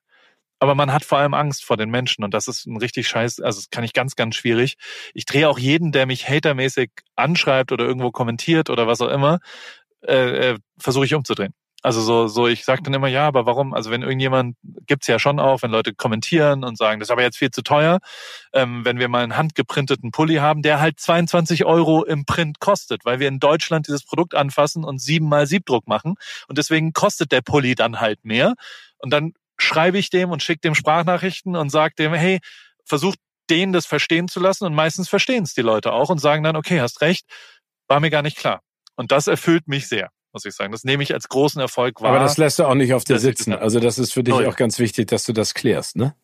aber 0.60 0.76
man 0.76 0.92
hat 0.92 1.04
vor 1.04 1.18
allem 1.18 1.34
Angst 1.34 1.66
vor 1.66 1.78
den 1.78 1.90
Menschen 1.90 2.24
und 2.24 2.34
das 2.34 2.48
ist 2.48 2.66
ein 2.66 2.78
richtig 2.78 3.08
scheiß, 3.08 3.40
also 3.42 3.60
das 3.60 3.70
kann 3.70 3.84
ich 3.84 3.94
ganz, 3.94 4.16
ganz 4.16 4.36
schwierig. 4.36 4.76
Ich 5.14 5.26
drehe 5.26 5.50
auch 5.50 5.60
jeden, 5.60 5.92
der 5.92 6.06
mich 6.06 6.28
hatermäßig 6.28 6.92
anschreibt 7.16 7.72
oder 7.72 7.86
irgendwo 7.86 8.12
kommentiert 8.12 8.70
oder 8.70 8.88
was 8.88 9.02
auch 9.02 9.10
immer, 9.10 9.40
äh, 10.02 10.52
äh, 10.52 10.58
versuche 10.80 11.06
ich 11.06 11.14
umzudrehen. 11.14 11.54
Also 11.84 12.00
so, 12.00 12.28
so, 12.28 12.48
ich 12.48 12.64
sage 12.64 12.82
dann 12.82 12.94
immer, 12.94 13.10
ja, 13.10 13.28
aber 13.28 13.46
warum? 13.46 13.74
Also 13.74 13.92
wenn 13.92 14.04
irgendjemand, 14.04 14.56
gibt's 14.88 15.08
ja 15.08 15.20
schon 15.20 15.38
auch, 15.38 15.64
wenn 15.64 15.70
Leute 15.70 15.94
kommentieren 15.94 16.64
und 16.64 16.78
sagen, 16.78 17.02
das 17.02 17.08
ist 17.10 17.12
aber 17.12 17.24
jetzt 17.24 17.38
viel 17.38 17.52
zu 17.52 17.62
teuer, 17.62 18.00
ähm, 18.54 18.86
wenn 18.86 19.00
wir 19.00 19.10
mal 19.10 19.22
einen 19.22 19.36
handgeprinteten 19.36 20.12
Pulli 20.12 20.36
haben, 20.36 20.62
der 20.62 20.80
halt 20.80 21.02
22 21.02 21.66
Euro 21.66 22.06
im 22.06 22.24
Print 22.24 22.62
kostet, 22.62 23.04
weil 23.04 23.20
wir 23.20 23.28
in 23.28 23.40
Deutschland 23.40 23.88
dieses 23.88 24.06
Produkt 24.06 24.34
anfassen 24.34 24.86
und 24.86 25.00
siebenmal 25.02 25.46
Siebdruck 25.46 25.86
machen. 25.86 26.16
Und 26.48 26.58
deswegen 26.58 26.94
kostet 26.94 27.34
der 27.34 27.42
Pulli 27.42 27.76
dann 27.76 28.00
halt 28.00 28.24
mehr. 28.24 28.54
Und 29.00 29.12
dann 29.12 29.34
schreibe 29.58 29.98
ich 29.98 30.10
dem 30.10 30.32
und 30.32 30.42
schicke 30.42 30.62
dem 30.62 30.76
Sprachnachrichten 30.76 31.58
und 31.58 31.70
sage 31.70 31.96
dem, 32.00 32.14
hey, 32.14 32.40
versucht 32.86 33.20
denen 33.50 33.74
das 33.74 33.86
verstehen 33.86 34.30
zu 34.30 34.40
lassen. 34.40 34.64
Und 34.64 34.74
meistens 34.74 35.10
verstehen 35.10 35.44
es 35.44 35.54
die 35.54 35.62
Leute 35.62 35.92
auch 35.92 36.10
und 36.10 36.20
sagen 36.20 36.44
dann, 36.44 36.56
okay, 36.56 36.80
hast 36.80 37.02
recht, 37.02 37.26
war 37.90 38.00
mir 38.00 38.10
gar 38.10 38.22
nicht 38.22 38.38
klar. 38.38 38.62
Und 38.96 39.12
das 39.12 39.28
erfüllt 39.28 39.68
mich 39.68 39.90
sehr 39.90 40.12
muss 40.34 40.46
ich 40.46 40.54
sagen. 40.54 40.72
Das 40.72 40.84
nehme 40.84 41.04
ich 41.04 41.14
als 41.14 41.30
großen 41.30 41.62
Erfolg 41.62 42.02
wahr. 42.02 42.10
Aber 42.10 42.20
das 42.20 42.38
lässt 42.38 42.60
du 42.60 42.66
auch 42.66 42.76
nicht 42.76 42.94
auf 42.94 43.04
dir 43.04 43.20
sitzen. 43.20 43.54
Also 43.54 43.80
das 43.80 44.00
ist 44.00 44.14
für 44.14 44.24
dich 44.24 44.34
Null. 44.34 44.48
auch 44.48 44.56
ganz 44.56 44.80
wichtig, 44.80 45.08
dass 45.08 45.24
du 45.26 45.34
das 45.34 45.54
klärst, 45.54 45.96
ne? 45.96 46.16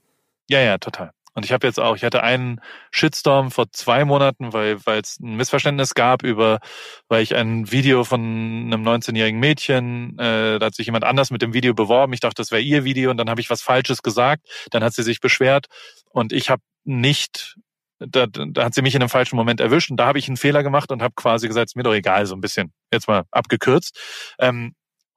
Ja, 0.49 0.60
ja, 0.60 0.80
total. 0.80 1.11
Und 1.36 1.45
ich 1.45 1.53
habe 1.53 1.65
jetzt 1.65 1.80
auch, 1.80 1.95
ich 1.95 2.03
hatte 2.03 2.23
einen 2.23 2.60
Shitstorm 2.91 3.52
vor 3.52 3.72
zwei 3.72 4.03
Monaten, 4.03 4.52
weil 4.52 4.86
weil 4.86 4.99
es 4.99 5.19
ein 5.19 5.36
Missverständnis 5.36 5.94
gab 5.94 6.23
über, 6.23 6.60
weil 7.07 7.22
ich 7.22 7.36
ein 7.36 7.72
Video 7.72 8.03
von 8.03 8.19
einem 8.19 8.84
19-jährigen 8.86 9.40
Mädchen, 9.40 10.18
äh, 10.18 10.60
da 10.60 10.65
hat 10.65 10.76
sich 10.76 10.88
jemand 10.88 11.06
anders 11.06 11.30
mit 11.31 11.41
dem 11.41 11.53
Video 11.53 11.73
beworben. 11.73 12.14
Ich 12.14 12.19
dachte, 12.19 12.41
das 12.41 12.52
wäre 12.52 12.61
ihr 12.61 12.84
Video 12.84 13.11
und 13.11 13.18
dann 13.18 13.30
habe 13.30 13.40
ich 13.40 13.49
was 13.49 13.61
Falsches 13.61 14.02
gesagt. 14.02 14.49
Dann 14.72 14.84
hat 14.84 14.94
sie 14.94 15.03
sich 15.03 15.22
beschwert 15.22 15.68
und 16.10 16.34
ich 16.34 16.49
habe 16.49 16.61
nicht 16.84 17.56
da, 18.00 18.28
da 18.28 18.64
hat 18.64 18.74
sie 18.74 18.82
mich 18.82 18.96
in 18.96 19.02
einem 19.02 19.10
falschen 19.10 19.36
Moment 19.36 19.60
erwischt 19.60 19.92
und 19.92 19.98
da 19.98 20.08
habe 20.08 20.20
ich 20.20 20.28
einen 20.28 20.38
Fehler 20.38 20.64
gemacht 20.64 20.92
und 20.92 21.02
habe 21.02 21.14
quasi 21.16 21.48
gesagt, 21.48 21.70
ist 21.70 21.76
mir 21.76 21.84
doch 21.84 21.94
egal, 21.94 22.26
so 22.26 22.36
ein 22.36 22.42
bisschen, 22.42 22.74
jetzt 22.92 23.08
mal 23.08 23.24
abgekürzt. 23.32 24.00
Ähm, 24.40 24.74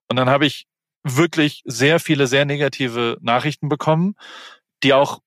und 0.08 0.16
dann 0.16 0.28
habe 0.28 0.46
ich 0.46 0.66
wirklich 1.04 1.62
sehr 1.64 2.00
viele, 2.00 2.26
sehr 2.26 2.44
negative 2.44 3.18
Nachrichten 3.20 3.68
bekommen, 3.68 4.14
die 4.82 4.92
auch 4.92 5.20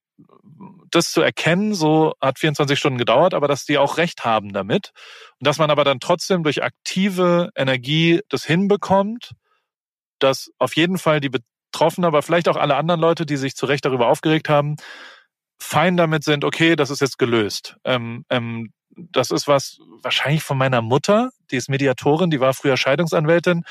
das 0.91 1.11
zu 1.11 1.21
erkennen, 1.21 1.73
so 1.73 2.13
hat 2.21 2.39
24 2.39 2.77
Stunden 2.77 2.97
gedauert, 2.97 3.33
aber 3.33 3.47
dass 3.47 3.65
die 3.65 3.77
auch 3.77 3.97
recht 3.97 4.23
haben 4.23 4.53
damit. 4.53 4.91
Und 5.39 5.47
dass 5.47 5.57
man 5.57 5.69
aber 5.69 5.83
dann 5.83 5.99
trotzdem 5.99 6.43
durch 6.43 6.63
aktive 6.63 7.49
Energie 7.55 8.21
das 8.29 8.45
hinbekommt, 8.45 9.33
dass 10.19 10.51
auf 10.57 10.75
jeden 10.75 10.97
Fall 10.97 11.19
die 11.19 11.29
Betroffenen, 11.29 12.05
aber 12.05 12.21
vielleicht 12.21 12.47
auch 12.47 12.55
alle 12.55 12.75
anderen 12.75 13.01
Leute, 13.01 13.25
die 13.25 13.37
sich 13.37 13.55
zu 13.55 13.65
Recht 13.65 13.83
darüber 13.83 14.07
aufgeregt 14.07 14.47
haben, 14.47 14.77
fein 15.57 15.97
damit 15.97 16.23
sind, 16.23 16.43
okay, 16.43 16.75
das 16.75 16.89
ist 16.89 17.01
jetzt 17.01 17.17
gelöst. 17.17 17.77
Ähm, 17.83 18.25
ähm, 18.29 18.71
das 18.97 19.31
ist 19.31 19.47
was 19.47 19.77
wahrscheinlich 20.01 20.43
von 20.43 20.57
meiner 20.57 20.81
Mutter, 20.81 21.31
die 21.51 21.57
ist 21.57 21.69
Mediatorin, 21.69 22.29
die 22.29 22.39
war 22.39 22.53
früher 22.53 22.77
Scheidungsanwältin, 22.77 23.63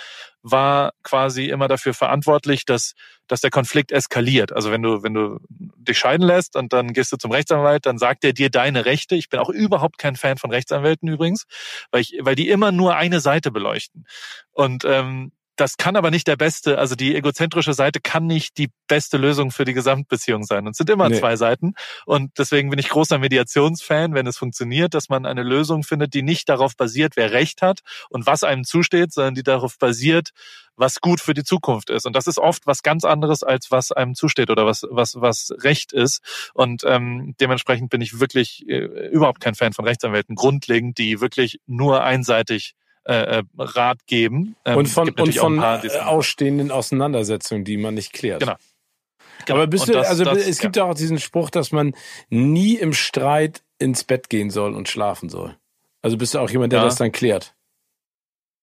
war 0.42 0.92
quasi 1.02 1.48
immer 1.48 1.66
dafür 1.66 1.94
verantwortlich, 1.94 2.66
dass, 2.66 2.94
dass 3.26 3.40
der 3.40 3.50
Konflikt 3.50 3.90
eskaliert. 3.90 4.52
Also 4.52 4.70
wenn 4.70 4.82
du, 4.82 5.02
wenn 5.02 5.14
du 5.14 5.38
dich 5.48 5.98
scheiden 5.98 6.26
lässt 6.26 6.56
und 6.56 6.72
dann 6.72 6.92
gehst 6.92 7.10
du 7.12 7.16
zum 7.16 7.30
Rechtsanwalt, 7.30 7.86
dann 7.86 7.98
sagt 7.98 8.24
er 8.24 8.32
dir 8.34 8.50
deine 8.50 8.84
Rechte. 8.84 9.14
Ich 9.16 9.30
bin 9.30 9.40
auch 9.40 9.48
überhaupt 9.48 9.98
kein 9.98 10.16
Fan 10.16 10.36
von 10.36 10.50
Rechtsanwälten 10.50 11.08
übrigens, 11.08 11.46
weil 11.90 12.02
ich, 12.02 12.18
weil 12.20 12.34
die 12.34 12.50
immer 12.50 12.70
nur 12.70 12.94
eine 12.94 13.20
Seite 13.20 13.50
beleuchten. 13.50 14.06
Und 14.52 14.84
ähm, 14.84 15.32
das 15.56 15.76
kann 15.76 15.96
aber 15.96 16.10
nicht 16.10 16.26
der 16.26 16.36
beste, 16.36 16.78
also 16.78 16.94
die 16.94 17.14
egozentrische 17.14 17.74
Seite 17.74 18.00
kann 18.00 18.26
nicht 18.26 18.58
die 18.58 18.70
beste 18.88 19.16
Lösung 19.16 19.50
für 19.50 19.64
die 19.64 19.74
Gesamtbeziehung 19.74 20.44
sein. 20.44 20.66
Und 20.66 20.72
es 20.72 20.78
sind 20.78 20.90
immer 20.90 21.08
nee. 21.08 21.18
zwei 21.18 21.36
Seiten. 21.36 21.74
Und 22.06 22.32
deswegen 22.38 22.70
bin 22.70 22.78
ich 22.78 22.88
großer 22.88 23.18
Mediationsfan, 23.18 24.14
wenn 24.14 24.26
es 24.26 24.36
funktioniert, 24.36 24.94
dass 24.94 25.08
man 25.08 25.26
eine 25.26 25.42
Lösung 25.42 25.84
findet, 25.84 26.14
die 26.14 26.22
nicht 26.22 26.48
darauf 26.48 26.76
basiert, 26.76 27.16
wer 27.16 27.32
Recht 27.32 27.62
hat 27.62 27.80
und 28.10 28.26
was 28.26 28.42
einem 28.44 28.64
zusteht, 28.64 29.12
sondern 29.12 29.34
die 29.34 29.42
darauf 29.42 29.78
basiert, 29.78 30.30
was 30.76 31.00
gut 31.00 31.20
für 31.20 31.34
die 31.34 31.44
Zukunft 31.44 31.90
ist. 31.90 32.04
Und 32.04 32.16
das 32.16 32.26
ist 32.26 32.38
oft 32.38 32.66
was 32.66 32.82
ganz 32.82 33.04
anderes, 33.04 33.42
als 33.42 33.70
was 33.70 33.92
einem 33.92 34.14
zusteht 34.14 34.50
oder 34.50 34.66
was, 34.66 34.84
was, 34.90 35.20
was 35.20 35.52
Recht 35.60 35.92
ist. 35.92 36.20
Und 36.52 36.82
ähm, 36.84 37.34
dementsprechend 37.40 37.90
bin 37.90 38.00
ich 38.00 38.18
wirklich 38.18 38.68
äh, 38.68 39.08
überhaupt 39.08 39.40
kein 39.40 39.54
Fan 39.54 39.72
von 39.72 39.84
Rechtsanwälten, 39.84 40.34
grundlegend, 40.34 40.98
die 40.98 41.20
wirklich 41.20 41.60
nur 41.66 42.02
einseitig 42.02 42.74
äh, 43.04 43.38
äh, 43.38 43.42
Rat 43.58 44.06
geben. 44.06 44.56
Ähm, 44.64 44.78
und 44.78 44.86
von, 44.86 45.10
und 45.10 45.34
von 45.34 45.56
paar, 45.58 45.84
äh, 45.84 45.98
ausstehenden 45.98 46.70
Auseinandersetzungen, 46.70 47.64
die 47.64 47.76
man 47.76 47.94
nicht 47.94 48.12
klärt. 48.12 48.40
Genau. 48.40 48.56
genau. 49.44 49.58
Aber 49.58 49.66
bist 49.66 49.88
du, 49.88 49.92
das, 49.92 50.08
also 50.08 50.24
das, 50.24 50.38
es 50.38 50.58
gibt 50.58 50.76
ja 50.76 50.84
auch 50.84 50.94
diesen 50.94 51.18
Spruch, 51.18 51.50
dass 51.50 51.72
man 51.72 51.94
nie 52.30 52.76
im 52.76 52.92
Streit 52.92 53.62
ins 53.78 54.04
Bett 54.04 54.30
gehen 54.30 54.50
soll 54.50 54.74
und 54.74 54.88
schlafen 54.88 55.28
soll. 55.28 55.56
Also 56.02 56.16
bist 56.16 56.34
du 56.34 56.38
auch 56.38 56.50
jemand, 56.50 56.72
der 56.72 56.80
ja. 56.80 56.84
das 56.86 56.96
dann 56.96 57.12
klärt? 57.12 57.53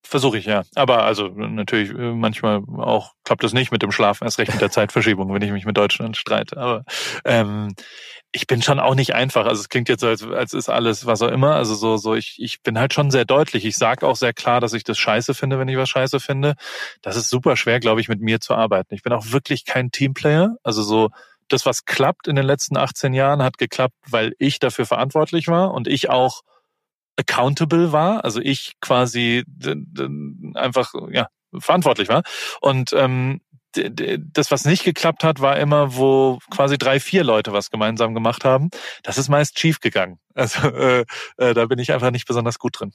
Versuche 0.04 0.38
ich, 0.38 0.46
ja. 0.46 0.64
Aber 0.76 1.04
also 1.04 1.28
natürlich, 1.28 1.92
äh, 1.92 2.14
manchmal 2.14 2.62
auch 2.78 3.14
klappt 3.24 3.44
das 3.44 3.54
nicht 3.54 3.72
mit 3.72 3.84
dem 3.84 3.92
Schlafen, 3.92 4.24
erst 4.26 4.40
recht 4.40 4.52
mit 4.52 4.62
der 4.62 4.72
Zeitverschiebung, 4.72 5.34
wenn 5.34 5.42
ich 5.42 5.52
mich 5.52 5.66
mit 5.66 5.78
Deutschland 5.78 6.18
streite. 6.18 6.58
Aber 6.58 6.84
ähm, 7.24 7.76
ich 8.32 8.48
bin 8.48 8.62
schon 8.62 8.80
auch 8.80 8.96
nicht 8.96 9.14
einfach. 9.14 9.46
Also 9.46 9.62
es 9.62 9.70
klingt 9.70 9.90
jetzt, 9.90 10.04
als, 10.04 10.24
als 10.24 10.54
ist 10.54 10.70
alles, 10.70 11.06
was 11.06 11.22
auch 11.22 11.30
immer. 11.30 11.56
Also 11.56 11.76
so, 11.76 11.98
so 11.98 12.16
ich, 12.16 12.38
ich 12.40 12.62
bin 12.62 12.80
halt 12.80 12.94
schon 12.94 13.12
sehr 13.12 13.26
deutlich. 13.26 13.66
Ich 13.66 13.78
sage 13.78 14.08
auch 14.08 14.16
sehr 14.16 14.34
klar, 14.34 14.60
dass 14.60 14.74
ich 14.74 14.84
das 14.84 14.98
scheiße 14.98 15.34
finde, 15.34 15.60
wenn 15.60 15.68
ich 15.68 15.78
was 15.78 15.90
scheiße 15.90 16.20
finde. 16.20 16.56
Das 17.02 17.16
ist 17.16 17.30
super 17.30 17.58
schwer, 17.58 17.80
glaube 17.80 18.02
ich, 18.02 18.08
mit 18.08 18.22
mir 18.22 18.40
zu 18.40 18.56
arbeiten. 18.56 18.96
Ich 18.96 19.04
bin 19.04 19.14
auch 19.14 19.32
wirklich 19.32 19.66
kein 19.66 19.92
Teamplayer. 19.92 20.56
Also 20.64 20.82
so, 20.82 21.10
das, 21.50 21.66
was 21.66 21.86
klappt 21.86 22.28
in 22.28 22.36
den 22.36 22.46
letzten 22.46 22.78
18 22.78 23.14
Jahren, 23.14 23.44
hat 23.44 23.58
geklappt, 23.58 23.96
weil 24.08 24.34
ich 24.40 24.60
dafür 24.60 24.86
verantwortlich 24.86 25.48
war 25.48 25.74
und 25.74 25.88
ich 25.88 26.10
auch 26.10 26.42
accountable 27.18 27.92
war, 27.92 28.24
also 28.24 28.40
ich 28.40 28.74
quasi 28.80 29.44
einfach 30.56 30.94
ja 31.12 31.28
verantwortlich 31.60 32.10
war 32.10 32.24
und 32.62 32.94
ähm, 32.94 33.42
das, 33.74 34.52
was 34.52 34.66
nicht 34.66 34.84
geklappt 34.84 35.24
hat, 35.24 35.40
war 35.40 35.58
immer, 35.58 35.96
wo 35.96 36.40
quasi 36.50 36.78
drei, 36.78 37.00
vier 37.00 37.24
Leute 37.24 37.54
was 37.54 37.70
gemeinsam 37.70 38.14
gemacht 38.14 38.44
haben. 38.44 38.70
Das 39.04 39.18
ist 39.18 39.30
meist 39.30 39.60
schief 39.60 39.80
gegangen. 39.80 40.20
Also 40.34 40.70
äh, 40.70 41.04
äh, 41.38 41.54
da 41.54 41.66
bin 41.66 41.78
ich 41.78 41.92
einfach 41.92 42.10
nicht 42.10 42.26
besonders 42.26 42.58
gut 42.58 42.80
drin. 42.80 42.94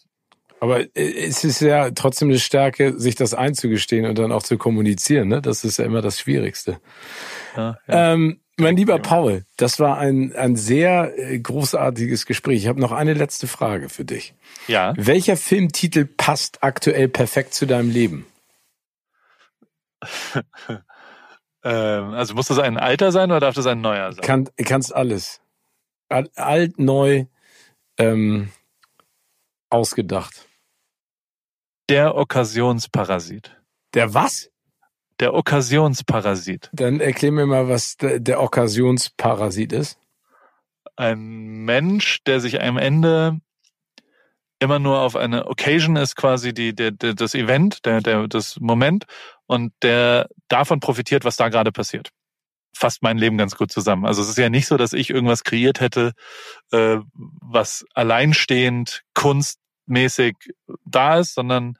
Aber 0.58 0.80
äh, 0.80 0.88
es 0.94 1.44
ist 1.44 1.60
ja 1.60 1.90
trotzdem 1.90 2.28
eine 2.28 2.38
Stärke, 2.38 2.98
sich 2.98 3.14
das 3.14 3.34
einzugestehen 3.34 4.06
und 4.06 4.18
dann 4.18 4.32
auch 4.32 4.42
zu 4.42 4.56
kommunizieren. 4.56 5.28
Ne? 5.28 5.42
Das 5.42 5.62
ist 5.64 5.78
ja 5.78 5.84
immer 5.84 6.00
das 6.00 6.18
Schwierigste. 6.18 6.80
Ja, 7.56 7.78
ja. 7.86 8.14
Ähm, 8.14 8.40
mein 8.58 8.76
lieber 8.76 8.98
Paul, 8.98 9.44
das 9.56 9.78
war 9.80 9.98
ein, 9.98 10.34
ein 10.34 10.56
sehr 10.56 11.18
äh, 11.18 11.38
großartiges 11.38 12.26
Gespräch. 12.26 12.62
Ich 12.62 12.68
habe 12.68 12.80
noch 12.80 12.92
eine 12.92 13.14
letzte 13.14 13.46
Frage 13.46 13.88
für 13.88 14.04
dich. 14.04 14.34
Ja. 14.66 14.94
Welcher 14.96 15.36
Filmtitel 15.36 16.06
passt 16.06 16.62
aktuell 16.62 17.08
perfekt 17.08 17.54
zu 17.54 17.66
deinem 17.66 17.90
Leben? 17.90 18.26
ähm, 21.64 22.14
also 22.14 22.34
muss 22.34 22.48
das 22.48 22.58
ein 22.58 22.78
alter 22.78 23.12
sein 23.12 23.30
oder 23.30 23.40
darf 23.40 23.54
das 23.54 23.66
ein 23.66 23.80
neuer 23.80 24.12
sein? 24.12 24.24
Kann, 24.24 24.48
kannst 24.64 24.94
alles. 24.94 25.40
Alt, 26.08 26.78
neu, 26.78 27.26
ähm, 27.98 28.50
ausgedacht. 29.70 30.46
Der 31.88 32.14
Okkasionsparasit. 32.14 33.56
Der 33.94 34.14
was? 34.14 34.50
Der 35.20 35.34
Okkasionsparasit. 35.34 36.68
Dann 36.72 37.00
erklär 37.00 37.32
mir 37.32 37.46
mal, 37.46 37.68
was 37.68 37.96
der, 37.96 38.20
der 38.20 38.40
Okkasionsparasit 38.40 39.72
ist. 39.72 39.98
Ein 40.96 41.64
Mensch, 41.64 42.22
der 42.24 42.40
sich 42.40 42.60
am 42.62 42.76
Ende 42.78 43.40
immer 44.58 44.78
nur 44.78 45.00
auf 45.00 45.16
eine 45.16 45.46
Occasion 45.46 45.96
ist 45.96 46.16
quasi 46.16 46.54
die, 46.54 46.74
der, 46.74 46.90
der, 46.90 47.14
das 47.14 47.34
Event, 47.34 47.84
der, 47.84 48.00
der, 48.00 48.26
das 48.28 48.58
Moment 48.60 49.04
und 49.46 49.72
der 49.82 50.28
davon 50.48 50.80
profitiert, 50.80 51.24
was 51.24 51.36
da 51.36 51.48
gerade 51.48 51.72
passiert. 51.72 52.10
fasst 52.76 53.02
mein 53.02 53.18
Leben 53.18 53.38
ganz 53.38 53.56
gut 53.56 53.72
zusammen. 53.72 54.06
Also 54.06 54.22
es 54.22 54.28
ist 54.28 54.38
ja 54.38 54.48
nicht 54.50 54.66
so, 54.66 54.76
dass 54.76 54.92
ich 54.92 55.10
irgendwas 55.10 55.44
kreiert 55.44 55.80
hätte, 55.80 56.12
äh, 56.72 56.98
was 57.40 57.84
alleinstehend 57.94 59.02
kunstmäßig 59.14 60.36
da 60.84 61.18
ist, 61.18 61.34
sondern 61.34 61.78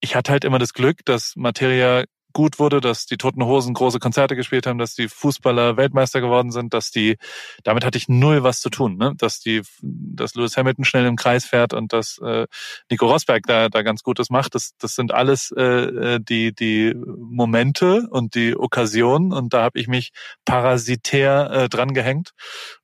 ich 0.00 0.14
hatte 0.14 0.32
halt 0.32 0.44
immer 0.44 0.58
das 0.58 0.74
Glück, 0.74 1.04
dass 1.04 1.34
Materia 1.36 2.04
gut 2.38 2.60
wurde, 2.60 2.80
dass 2.80 3.06
die 3.06 3.16
Toten 3.16 3.44
Hosen 3.44 3.74
große 3.74 3.98
Konzerte 3.98 4.36
gespielt 4.36 4.64
haben, 4.64 4.78
dass 4.78 4.94
die 4.94 5.08
Fußballer 5.08 5.76
Weltmeister 5.76 6.20
geworden 6.20 6.52
sind, 6.52 6.72
dass 6.72 6.92
die, 6.92 7.16
damit 7.64 7.84
hatte 7.84 7.98
ich 7.98 8.08
null 8.08 8.44
was 8.44 8.60
zu 8.60 8.70
tun, 8.70 8.96
ne? 8.96 9.12
dass 9.18 9.40
die, 9.40 9.62
dass 9.82 10.36
Lewis 10.36 10.56
Hamilton 10.56 10.84
schnell 10.84 11.06
im 11.06 11.16
Kreis 11.16 11.44
fährt 11.44 11.74
und 11.74 11.92
dass 11.92 12.18
äh, 12.18 12.46
Nico 12.92 13.06
Rosberg 13.06 13.42
da, 13.48 13.68
da 13.68 13.82
ganz 13.82 14.04
Gutes 14.04 14.30
macht. 14.30 14.54
Das, 14.54 14.70
das 14.78 14.94
sind 14.94 15.12
alles 15.12 15.52
äh, 15.56 15.62
äh 15.64 16.20
die, 16.20 16.54
die 16.54 16.94
Momente 16.94 18.06
und 18.08 18.36
die 18.36 18.56
Okkasionen 18.56 19.32
und 19.32 19.52
da 19.52 19.62
habe 19.62 19.80
ich 19.80 19.88
mich 19.88 20.12
parasitär 20.44 21.50
äh, 21.50 21.68
dran 21.68 21.92
gehängt. 21.92 22.34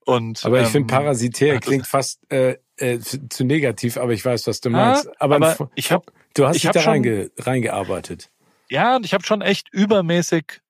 Und, 0.05 0.45
aber 0.45 0.59
ich 0.63 0.67
ähm, 0.67 0.73
finde 0.73 0.93
parasitär 0.93 1.61
klingt 1.61 1.87
fast 1.87 2.19
äh, 2.33 2.57
äh, 2.77 2.99
zu 2.99 3.45
negativ, 3.45 3.99
aber 3.99 4.15
ich 4.15 4.25
weiß, 4.25 4.49
was 4.49 4.61
du 4.61 4.71
meinst. 4.71 5.07
Ah, 5.11 5.15
aber, 5.21 5.37
aber 5.37 5.71
ich 5.77 5.93
habe 5.93 6.07
du 6.35 6.45
hast 6.47 6.63
dich 6.63 6.71
da 6.71 6.81
reinge, 6.81 7.31
reingearbeitet. 7.39 8.31
Ja, 8.69 8.97
und 8.97 9.05
ich 9.05 9.15
habe 9.15 9.25
schon 9.25 9.43
echt 9.43 9.69
übermäßig 9.73 10.61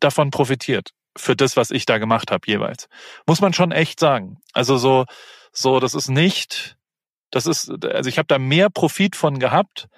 davon 0.00 0.30
profitiert 0.30 0.90
für 1.16 1.36
das, 1.36 1.56
was 1.56 1.70
ich 1.70 1.86
da 1.86 1.98
gemacht 1.98 2.30
habe 2.30 2.46
jeweils. 2.46 2.88
Muss 3.26 3.40
man 3.40 3.52
schon 3.52 3.72
echt 3.72 4.00
sagen. 4.00 4.38
Also 4.52 4.76
so, 4.76 5.04
so, 5.52 5.80
das 5.80 5.94
ist 5.94 6.08
nicht, 6.08 6.76
das 7.30 7.46
ist, 7.46 7.70
also 7.84 8.08
ich 8.08 8.18
habe 8.18 8.26
da 8.26 8.38
mehr 8.38 8.70
Profit 8.70 9.16
von 9.16 9.38
gehabt, 9.38 9.88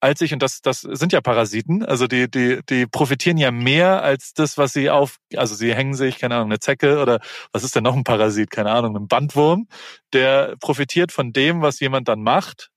als 0.00 0.20
ich, 0.20 0.32
und 0.32 0.42
das, 0.42 0.60
das 0.62 0.80
sind 0.82 1.12
ja 1.12 1.20
Parasiten, 1.20 1.84
also 1.84 2.06
die, 2.06 2.30
die, 2.30 2.60
die 2.68 2.86
profitieren 2.86 3.36
ja 3.36 3.50
mehr 3.50 4.02
als 4.02 4.32
das, 4.32 4.56
was 4.56 4.72
sie 4.72 4.90
auf, 4.90 5.16
also 5.34 5.54
sie 5.54 5.74
hängen 5.74 5.94
sich, 5.94 6.18
keine 6.18 6.36
Ahnung, 6.36 6.50
eine 6.50 6.60
Zecke 6.60 7.00
oder 7.00 7.20
was 7.52 7.64
ist 7.64 7.74
denn 7.74 7.82
noch 7.82 7.96
ein 7.96 8.04
Parasit, 8.04 8.50
keine 8.50 8.70
Ahnung, 8.70 8.96
ein 8.96 9.08
Bandwurm, 9.08 9.66
der 10.12 10.56
profitiert 10.60 11.10
von 11.10 11.32
dem, 11.32 11.62
was 11.62 11.80
jemand 11.80 12.06
dann 12.08 12.22
macht, 12.22 12.70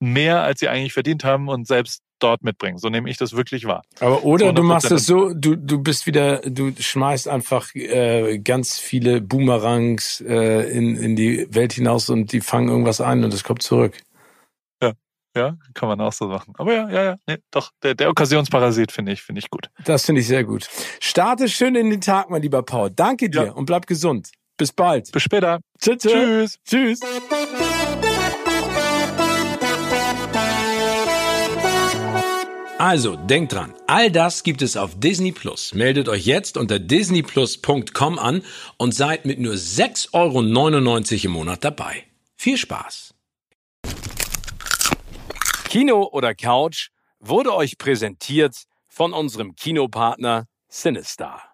mehr 0.00 0.42
als 0.42 0.60
sie 0.60 0.68
eigentlich 0.68 0.92
verdient 0.92 1.24
haben 1.24 1.48
und 1.48 1.66
selbst 1.66 2.02
dort 2.22 2.42
mitbringen. 2.42 2.78
So 2.78 2.88
nehme 2.88 3.10
ich 3.10 3.16
das 3.16 3.36
wirklich 3.36 3.64
wahr. 3.64 3.82
Aber 4.00 4.24
oder 4.24 4.52
du 4.52 4.62
machst 4.62 4.90
es 4.90 5.06
so, 5.06 5.32
du, 5.34 5.56
du 5.56 5.82
bist 5.82 6.06
wieder, 6.06 6.38
du 6.38 6.72
schmeißt 6.78 7.28
einfach 7.28 7.74
äh, 7.74 8.38
ganz 8.38 8.78
viele 8.78 9.20
Boomerangs 9.20 10.20
äh, 10.20 10.70
in, 10.70 10.96
in 10.96 11.16
die 11.16 11.46
Welt 11.50 11.72
hinaus 11.72 12.10
und 12.10 12.32
die 12.32 12.40
fangen 12.40 12.68
irgendwas 12.68 13.00
ein 13.00 13.24
und 13.24 13.34
es 13.34 13.44
kommt 13.44 13.62
zurück. 13.62 13.94
Ja, 14.82 14.92
ja, 15.36 15.56
kann 15.74 15.88
man 15.88 16.00
auch 16.00 16.12
so 16.12 16.26
machen. 16.28 16.54
Aber 16.58 16.74
ja, 16.74 16.90
ja, 16.90 17.04
ja, 17.04 17.16
nee, 17.26 17.38
doch, 17.50 17.70
der, 17.82 17.94
der 17.94 18.10
Okkasionsparasit 18.10 18.92
finde 18.92 19.12
ich, 19.12 19.22
finde 19.22 19.40
ich 19.40 19.50
gut. 19.50 19.70
Das 19.84 20.04
finde 20.04 20.20
ich 20.20 20.26
sehr 20.26 20.44
gut. 20.44 20.68
Starte 21.00 21.48
schön 21.48 21.74
in 21.74 21.90
den 21.90 22.00
Tag, 22.00 22.30
mein 22.30 22.42
lieber 22.42 22.62
Paul. 22.62 22.90
Danke 22.90 23.30
dir 23.30 23.46
ja. 23.46 23.52
und 23.52 23.66
bleib 23.66 23.86
gesund. 23.86 24.30
Bis 24.56 24.72
bald. 24.72 25.10
Bis 25.12 25.22
später. 25.22 25.60
Tschüss. 25.80 26.02
Tschüss. 26.02 26.58
Tschüss. 26.66 27.00
Also, 32.80 33.14
denkt 33.14 33.52
dran, 33.52 33.74
all 33.86 34.10
das 34.10 34.42
gibt 34.42 34.62
es 34.62 34.78
auf 34.78 34.98
Disney 34.98 35.32
Plus. 35.32 35.74
Meldet 35.74 36.08
euch 36.08 36.24
jetzt 36.24 36.56
unter 36.56 36.78
disneyplus.com 36.78 38.18
an 38.18 38.42
und 38.78 38.94
seid 38.94 39.26
mit 39.26 39.38
nur 39.38 39.52
6,99 39.52 40.14
Euro 40.14 41.26
im 41.26 41.30
Monat 41.30 41.62
dabei. 41.62 42.04
Viel 42.36 42.56
Spaß! 42.56 43.12
Kino 45.64 46.08
oder 46.10 46.34
Couch 46.34 46.88
wurde 47.18 47.54
euch 47.54 47.76
präsentiert 47.76 48.56
von 48.88 49.12
unserem 49.12 49.54
Kinopartner 49.54 50.46
Sinistar. 50.70 51.49